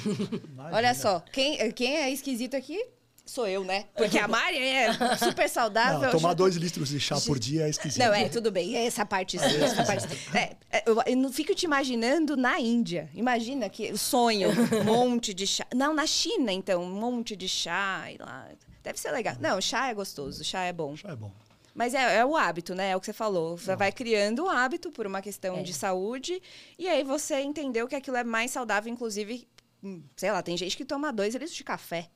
Olha 0.72 0.92
só, 0.92 1.20
quem, 1.20 1.70
quem 1.70 1.98
é 1.98 2.10
esquisito 2.10 2.56
aqui 2.56 2.84
sou 3.28 3.46
eu, 3.46 3.62
né? 3.64 3.84
Porque 3.96 4.18
a 4.18 4.26
Mari 4.26 4.58
é 4.58 4.88
super 5.18 5.48
saudável. 5.48 6.00
Não, 6.00 6.10
tomar 6.10 6.30
já- 6.30 6.34
dois 6.34 6.56
litros 6.56 6.88
de 6.88 6.98
chá 6.98 7.20
por 7.20 7.38
dia 7.38 7.66
é 7.66 7.68
esquisito. 7.70 7.98
Não, 8.02 8.12
é, 8.14 8.28
tudo 8.28 8.50
bem. 8.50 8.74
é 8.76 8.86
Essa 8.86 9.04
parte 9.04 9.38
sim, 9.38 9.62
essa 9.62 9.84
parte. 9.84 10.06
É, 10.34 10.56
é, 10.70 10.82
eu, 10.86 11.00
eu 11.06 11.16
não 11.16 11.32
fico 11.32 11.54
te 11.54 11.64
imaginando 11.64 12.36
na 12.36 12.58
Índia. 12.58 13.08
Imagina 13.14 13.68
que 13.68 13.92
o 13.92 13.98
sonho, 13.98 14.50
um 14.50 14.84
monte 14.84 15.32
de 15.34 15.46
chá. 15.46 15.66
Não, 15.74 15.92
na 15.94 16.06
China, 16.06 16.50
então, 16.52 16.82
um 16.82 16.90
monte 16.90 17.36
de 17.36 17.48
chá 17.48 18.06
e 18.10 18.16
lá. 18.18 18.48
Deve 18.82 18.98
ser 18.98 19.10
legal. 19.12 19.36
Não, 19.40 19.60
chá 19.60 19.88
é 19.90 19.94
gostoso, 19.94 20.42
chá 20.42 20.62
é 20.64 20.72
bom. 20.72 20.96
Chá 20.96 21.10
é 21.10 21.16
bom. 21.16 21.30
Mas 21.74 21.94
é, 21.94 22.16
é 22.16 22.24
o 22.26 22.36
hábito, 22.36 22.74
né? 22.74 22.90
É 22.90 22.96
o 22.96 23.00
que 23.00 23.06
você 23.06 23.12
falou. 23.12 23.56
Você 23.56 23.76
vai 23.76 23.92
criando 23.92 24.44
um 24.44 24.48
hábito 24.50 24.90
por 24.90 25.06
uma 25.06 25.20
questão 25.22 25.58
É. 25.58 25.62
de 25.62 25.72
saúde, 25.72 26.42
e 26.78 26.88
aí 26.88 27.04
você 27.04 27.40
entendeu 27.40 27.86
que 27.86 27.94
aquilo 27.94 28.16
é 28.16 28.24
mais 28.24 28.50
saudável, 28.50 28.92
inclusive, 28.92 29.46
hum, 29.84 30.02
sei 30.16 30.32
lá, 30.32 30.42
tem 30.42 30.56
gente 30.56 30.76
que 30.76 30.84
toma 30.84 31.12
dois 31.12 31.34
litros 31.34 31.54
de 31.54 31.62
café. 31.62 32.08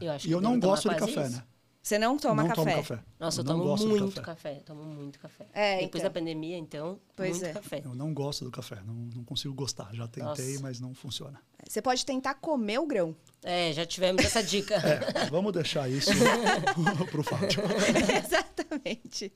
Eu 0.00 0.12
acho 0.12 0.26
E 0.26 0.28
que 0.28 0.34
eu 0.34 0.40
não 0.40 0.58
gosto 0.58 0.88
de 0.88 0.96
café, 0.96 1.26
isso. 1.26 1.36
né? 1.36 1.44
Você 1.82 1.98
não 1.98 2.16
toma 2.16 2.42
não 2.42 2.48
café. 2.48 2.62
tomo 2.62 2.76
café. 2.76 3.04
Nossa, 3.20 3.40
eu 3.40 3.44
não 3.44 3.76
tomo 3.76 3.88
muito 3.88 4.22
café. 4.22 4.54
tomo 4.64 4.82
muito 4.84 5.18
café. 5.18 5.46
É, 5.52 5.80
Depois 5.80 6.02
então. 6.02 6.02
da 6.02 6.10
pandemia, 6.10 6.56
então, 6.56 6.98
Pois 7.14 7.32
muito 7.32 7.44
é. 7.44 7.52
café. 7.52 7.82
Eu 7.84 7.94
não 7.94 8.14
gosto 8.14 8.42
do 8.44 8.50
café, 8.50 8.80
não, 8.86 8.94
não 8.94 9.22
consigo 9.22 9.52
gostar. 9.52 9.92
Já 9.94 10.08
tentei, 10.08 10.52
Nossa. 10.52 10.62
mas 10.62 10.80
não 10.80 10.94
funciona. 10.94 11.38
Você 11.68 11.80
pode 11.82 12.04
tentar 12.04 12.34
comer 12.34 12.78
o 12.78 12.86
grão. 12.86 13.14
É, 13.46 13.74
já 13.74 13.84
tivemos 13.84 14.24
essa 14.24 14.42
dica. 14.42 14.74
É, 14.76 15.26
vamos 15.26 15.52
deixar 15.52 15.86
isso 15.90 16.10
pro 17.10 17.22
Fábio. 17.22 17.60
Exatamente. 18.24 19.30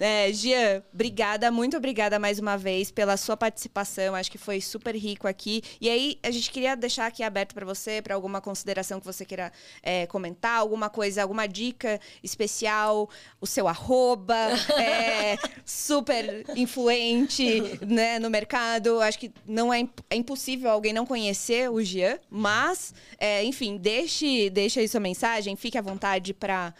É, 0.00 0.32
Gian, 0.32 0.82
obrigada, 0.92 1.48
muito 1.52 1.76
obrigada 1.76 2.18
mais 2.18 2.40
uma 2.40 2.56
vez 2.58 2.90
pela 2.90 3.16
sua 3.16 3.36
participação. 3.36 4.16
Acho 4.16 4.32
que 4.32 4.36
foi 4.38 4.60
super 4.60 4.96
rico 4.96 5.28
aqui. 5.28 5.62
E 5.80 5.88
aí, 5.88 6.18
a 6.24 6.30
gente 6.32 6.50
queria 6.50 6.74
deixar 6.76 7.06
aqui 7.06 7.22
aberto 7.22 7.54
para 7.54 7.64
você, 7.64 8.02
para 8.02 8.16
alguma 8.16 8.40
consideração 8.40 8.98
que 8.98 9.06
você 9.06 9.24
queira 9.24 9.52
é, 9.80 10.06
comentar, 10.06 10.58
alguma 10.58 10.90
coisa, 10.90 11.22
alguma 11.22 11.46
dica 11.46 12.00
especial, 12.24 13.08
o 13.40 13.46
seu 13.46 13.68
arroba, 13.68 14.34
é, 14.76 15.36
super 15.64 16.44
influente 16.56 17.62
né, 17.86 18.18
no 18.18 18.28
mercado. 18.28 19.00
Acho 19.00 19.20
que 19.20 19.32
não 19.46 19.72
é, 19.72 19.78
imp- 19.78 20.00
é 20.10 20.16
impossível 20.16 20.68
alguém 20.68 20.92
não 20.92 21.06
conhecer 21.06 21.55
o 21.70 21.82
Gian, 21.82 22.18
mas, 22.30 22.94
é, 23.18 23.44
enfim, 23.44 23.76
deixe, 23.76 24.50
deixe 24.50 24.80
aí 24.80 24.88
sua 24.88 25.00
mensagem, 25.00 25.56
fique 25.56 25.78
à 25.78 25.82
vontade 25.82 26.34
para 26.34 26.74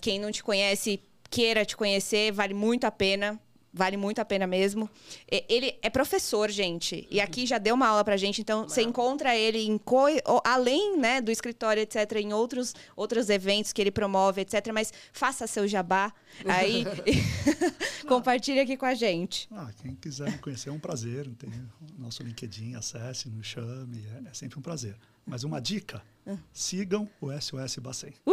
quem 0.00 0.18
não 0.18 0.30
te 0.30 0.42
conhece, 0.42 1.00
queira 1.30 1.64
te 1.64 1.76
conhecer, 1.76 2.32
vale 2.32 2.54
muito 2.54 2.84
a 2.84 2.90
pena. 2.90 3.40
Vale 3.76 3.96
muito 3.96 4.20
a 4.20 4.24
pena 4.24 4.46
mesmo. 4.46 4.88
Ele 5.28 5.76
é 5.82 5.90
professor, 5.90 6.48
gente. 6.48 7.08
E 7.10 7.20
aqui 7.20 7.44
já 7.44 7.58
deu 7.58 7.74
uma 7.74 7.88
aula 7.88 8.04
pra 8.04 8.16
gente. 8.16 8.40
Então, 8.40 8.68
você 8.68 8.82
encontra 8.82 9.36
ele 9.36 9.58
em 9.66 9.76
coi- 9.76 10.20
o- 10.26 10.40
além 10.44 10.96
né, 10.96 11.20
do 11.20 11.32
escritório, 11.32 11.82
etc., 11.82 12.12
em 12.18 12.32
outros, 12.32 12.72
outros 12.94 13.28
eventos 13.28 13.72
que 13.72 13.82
ele 13.82 13.90
promove, 13.90 14.42
etc. 14.42 14.70
Mas 14.72 14.92
faça 15.12 15.46
seu 15.48 15.66
jabá 15.66 16.12
aí. 16.46 16.84
Compartilhe 18.06 18.60
aqui 18.60 18.76
com 18.76 18.86
a 18.86 18.94
gente. 18.94 19.48
Ah, 19.52 19.70
quem 19.82 19.94
quiser 19.96 20.30
me 20.30 20.38
conhecer 20.38 20.68
é 20.68 20.72
um 20.72 20.78
prazer. 20.78 21.28
Tem 21.36 21.50
o 21.50 22.00
nosso 22.00 22.22
LinkedIn, 22.22 22.76
acesse, 22.76 23.28
nos 23.28 23.46
chame, 23.46 24.04
é, 24.24 24.30
é 24.30 24.34
sempre 24.34 24.58
um 24.58 24.62
prazer. 24.62 24.96
Mas 25.26 25.42
uma 25.42 25.60
dica, 25.60 26.02
sigam 26.52 27.08
o 27.20 27.32
SOS 27.32 27.76
Bacen. 27.78 28.12
É 28.26 28.30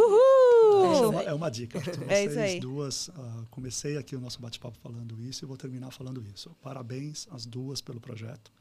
Uhul! 0.72 1.20
é 1.22 1.34
uma 1.34 1.50
dica. 1.50 1.80
para 1.80 2.14
É 2.14 2.26
isso 2.26 2.36
vocês 2.36 2.60
duas, 2.62 3.10
ah, 3.16 3.44
comecei 3.50 3.98
aqui 3.98 4.16
o 4.16 4.20
nosso 4.20 4.40
bate-papo 4.40 4.78
falando 4.82 5.22
isso 5.22 5.44
e 5.44 5.48
vou 5.48 5.58
terminar 5.58 5.92
falando 5.92 6.24
isso. 6.34 6.56
Parabéns 6.62 7.28
às 7.32 7.46
duas 7.46 7.82
pelo 7.82 8.00
projeto. 8.00 8.52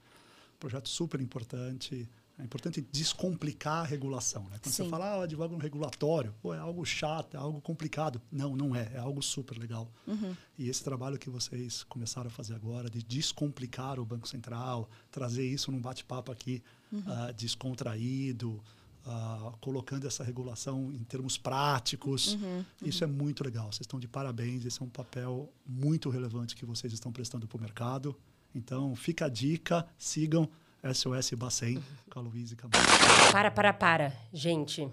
Projeto 0.58 0.88
super 0.88 1.20
importante. 1.20 2.08
É 2.38 2.42
importante 2.42 2.80
descomplicar 2.90 3.82
a 3.82 3.84
regulação. 3.84 4.44
Né? 4.44 4.58
Quando 4.62 4.72
Sim. 4.72 4.84
você 4.84 4.88
fala, 4.88 5.12
ah, 5.12 5.16
eu 5.18 5.22
advogo 5.22 5.54
no 5.54 5.60
regulatório, 5.60 6.34
pô, 6.40 6.54
é 6.54 6.58
algo 6.58 6.84
chato, 6.86 7.36
é 7.36 7.40
algo 7.40 7.60
complicado. 7.60 8.20
Não, 8.32 8.56
não 8.56 8.74
é. 8.74 8.90
É 8.94 8.98
algo 8.98 9.22
super 9.22 9.58
legal. 9.58 9.90
Uhum. 10.06 10.34
E 10.58 10.70
esse 10.70 10.82
trabalho 10.82 11.18
que 11.18 11.28
vocês 11.28 11.82
começaram 11.84 12.28
a 12.28 12.30
fazer 12.30 12.54
agora, 12.54 12.88
de 12.88 13.02
descomplicar 13.02 14.00
o 14.00 14.06
Banco 14.06 14.26
Central, 14.26 14.88
trazer 15.10 15.46
isso 15.46 15.70
num 15.70 15.80
bate-papo 15.80 16.32
aqui 16.32 16.62
Uhum. 16.92 17.02
ah, 17.06 17.32
descontraído, 17.36 18.60
ah, 19.06 19.52
colocando 19.60 20.06
essa 20.06 20.22
regulação 20.24 20.92
em 20.92 21.02
termos 21.04 21.36
práticos, 21.38 22.34
Uhum. 22.34 22.64
isso 22.82 23.02
é 23.04 23.06
muito 23.06 23.42
legal. 23.44 23.66
Vocês 23.66 23.80
estão 23.82 23.98
de 24.00 24.06
parabéns. 24.08 24.64
Esse 24.64 24.80
é 24.80 24.84
um 24.84 24.88
papel 24.88 25.52
muito 25.66 26.10
relevante 26.10 26.54
que 26.56 26.64
vocês 26.64 26.92
estão 26.92 27.10
prestando 27.12 27.46
para 27.46 27.56
o 27.56 27.60
mercado. 27.60 28.16
Então, 28.54 28.94
fica 28.96 29.26
a 29.26 29.28
dica, 29.28 29.86
sigam 29.96 30.48
SOS 30.82 31.30
Bacen 31.34 31.82
com 32.10 32.18
a 32.18 32.22
Luísa 32.22 32.54
e 32.54 32.56
Camargo. 32.56 32.88
Para, 33.32 33.50
para, 33.50 33.72
para. 33.72 34.12
Gente, 34.32 34.88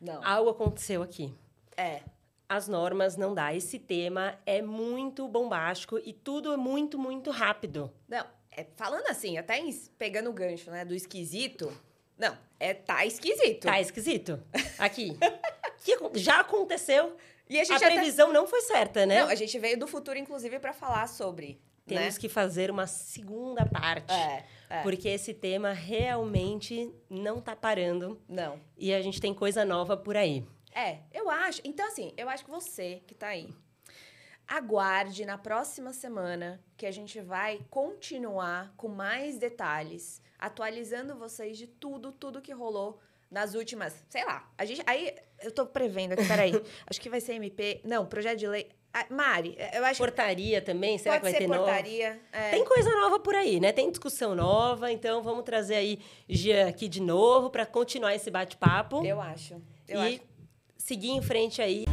Não. 0.00 0.24
algo 0.26 0.50
aconteceu 0.50 1.02
aqui. 1.02 1.32
É. 1.76 2.02
As 2.48 2.68
normas 2.68 3.16
não 3.16 3.34
dá. 3.34 3.54
Esse 3.54 3.78
tema 3.78 4.34
é 4.44 4.60
muito 4.60 5.26
bombástico 5.26 5.98
e 6.04 6.12
tudo 6.12 6.52
é 6.52 6.56
muito, 6.56 6.98
muito 6.98 7.30
rápido. 7.30 7.90
Não, 8.08 8.24
é, 8.50 8.66
falando 8.76 9.06
assim, 9.08 9.38
até 9.38 9.58
em- 9.58 9.72
pegando 9.98 10.28
o 10.28 10.32
gancho, 10.34 10.70
né, 10.70 10.84
do 10.84 10.94
esquisito. 10.94 11.72
Não, 12.22 12.38
é 12.60 12.72
tá 12.72 13.04
esquisito. 13.04 13.64
Tá 13.66 13.80
esquisito. 13.80 14.40
Aqui. 14.78 15.18
Que 15.84 15.98
já 16.14 16.38
aconteceu. 16.38 17.16
E 17.50 17.58
a 17.58 17.62
A 17.62 17.64
gente 17.64 17.84
até- 17.84 17.94
previsão 17.96 18.32
não 18.32 18.46
foi 18.46 18.60
certa, 18.60 19.04
né? 19.04 19.22
Não, 19.22 19.28
a 19.28 19.34
gente 19.34 19.58
veio 19.58 19.76
do 19.76 19.88
futuro, 19.88 20.16
inclusive, 20.16 20.60
pra 20.60 20.72
falar 20.72 21.08
sobre. 21.08 21.60
Temos 21.84 22.14
né? 22.14 22.20
que 22.20 22.28
fazer 22.28 22.70
uma 22.70 22.86
segunda 22.86 23.66
parte. 23.66 24.12
É, 24.12 24.44
é. 24.70 24.82
Porque 24.82 25.08
esse 25.08 25.34
tema 25.34 25.72
realmente 25.72 26.94
não 27.10 27.40
tá 27.40 27.56
parando 27.56 28.22
Não. 28.28 28.60
e 28.78 28.94
a 28.94 29.02
gente 29.02 29.20
tem 29.20 29.34
coisa 29.34 29.64
nova 29.64 29.96
por 29.96 30.16
aí. 30.16 30.46
É, 30.72 30.98
eu 31.12 31.28
acho. 31.28 31.60
Então, 31.64 31.84
assim, 31.88 32.12
eu 32.16 32.28
acho 32.28 32.44
que 32.44 32.50
você 32.52 33.02
que 33.04 33.14
tá 33.16 33.26
aí, 33.26 33.48
aguarde 34.46 35.24
na 35.24 35.38
próxima 35.38 35.92
semana 35.92 36.60
que 36.76 36.86
a 36.86 36.90
gente 36.90 37.20
vai 37.20 37.60
continuar 37.70 38.72
com 38.76 38.88
mais 38.88 39.38
detalhes, 39.38 40.22
atualizando 40.38 41.16
vocês 41.16 41.56
de 41.56 41.66
tudo, 41.66 42.12
tudo 42.12 42.42
que 42.42 42.52
rolou 42.52 43.00
nas 43.30 43.54
últimas, 43.54 44.04
sei 44.10 44.24
lá. 44.24 44.46
A 44.58 44.64
gente, 44.64 44.82
aí 44.86 45.14
eu 45.42 45.50
tô 45.50 45.66
prevendo 45.66 46.12
aqui, 46.12 46.26
peraí. 46.28 46.52
acho 46.86 47.00
que 47.00 47.08
vai 47.08 47.20
ser 47.20 47.34
MP. 47.34 47.80
Não, 47.84 48.04
projeto 48.04 48.38
de 48.38 48.46
lei. 48.46 48.68
Ah, 48.94 49.06
Mari, 49.08 49.56
eu 49.72 49.82
acho 49.86 49.96
Portaria 49.96 50.60
também, 50.60 50.98
que 50.98 51.04
será 51.04 51.18
pode 51.18 51.24
que 51.24 51.30
vai 51.30 51.40
ser 51.40 51.48
ter 51.48 51.48
nova? 51.48 51.64
portaria. 51.64 52.20
é. 52.30 52.50
Tem 52.50 52.62
coisa 52.62 52.90
nova 52.90 53.18
por 53.18 53.34
aí, 53.34 53.58
né? 53.58 53.72
Tem 53.72 53.90
discussão 53.90 54.34
nova, 54.34 54.92
então 54.92 55.22
vamos 55.22 55.44
trazer 55.44 55.76
aí 55.76 55.98
Jean 56.28 56.68
aqui 56.68 56.88
de 56.88 57.00
novo 57.00 57.48
para 57.48 57.64
continuar 57.64 58.14
esse 58.14 58.30
bate-papo 58.30 59.02
Eu 59.02 59.18
acho. 59.18 59.62
Eu 59.88 60.02
e 60.02 60.16
acho. 60.16 60.20
seguir 60.76 61.08
em 61.08 61.22
frente 61.22 61.62
aí. 61.62 61.86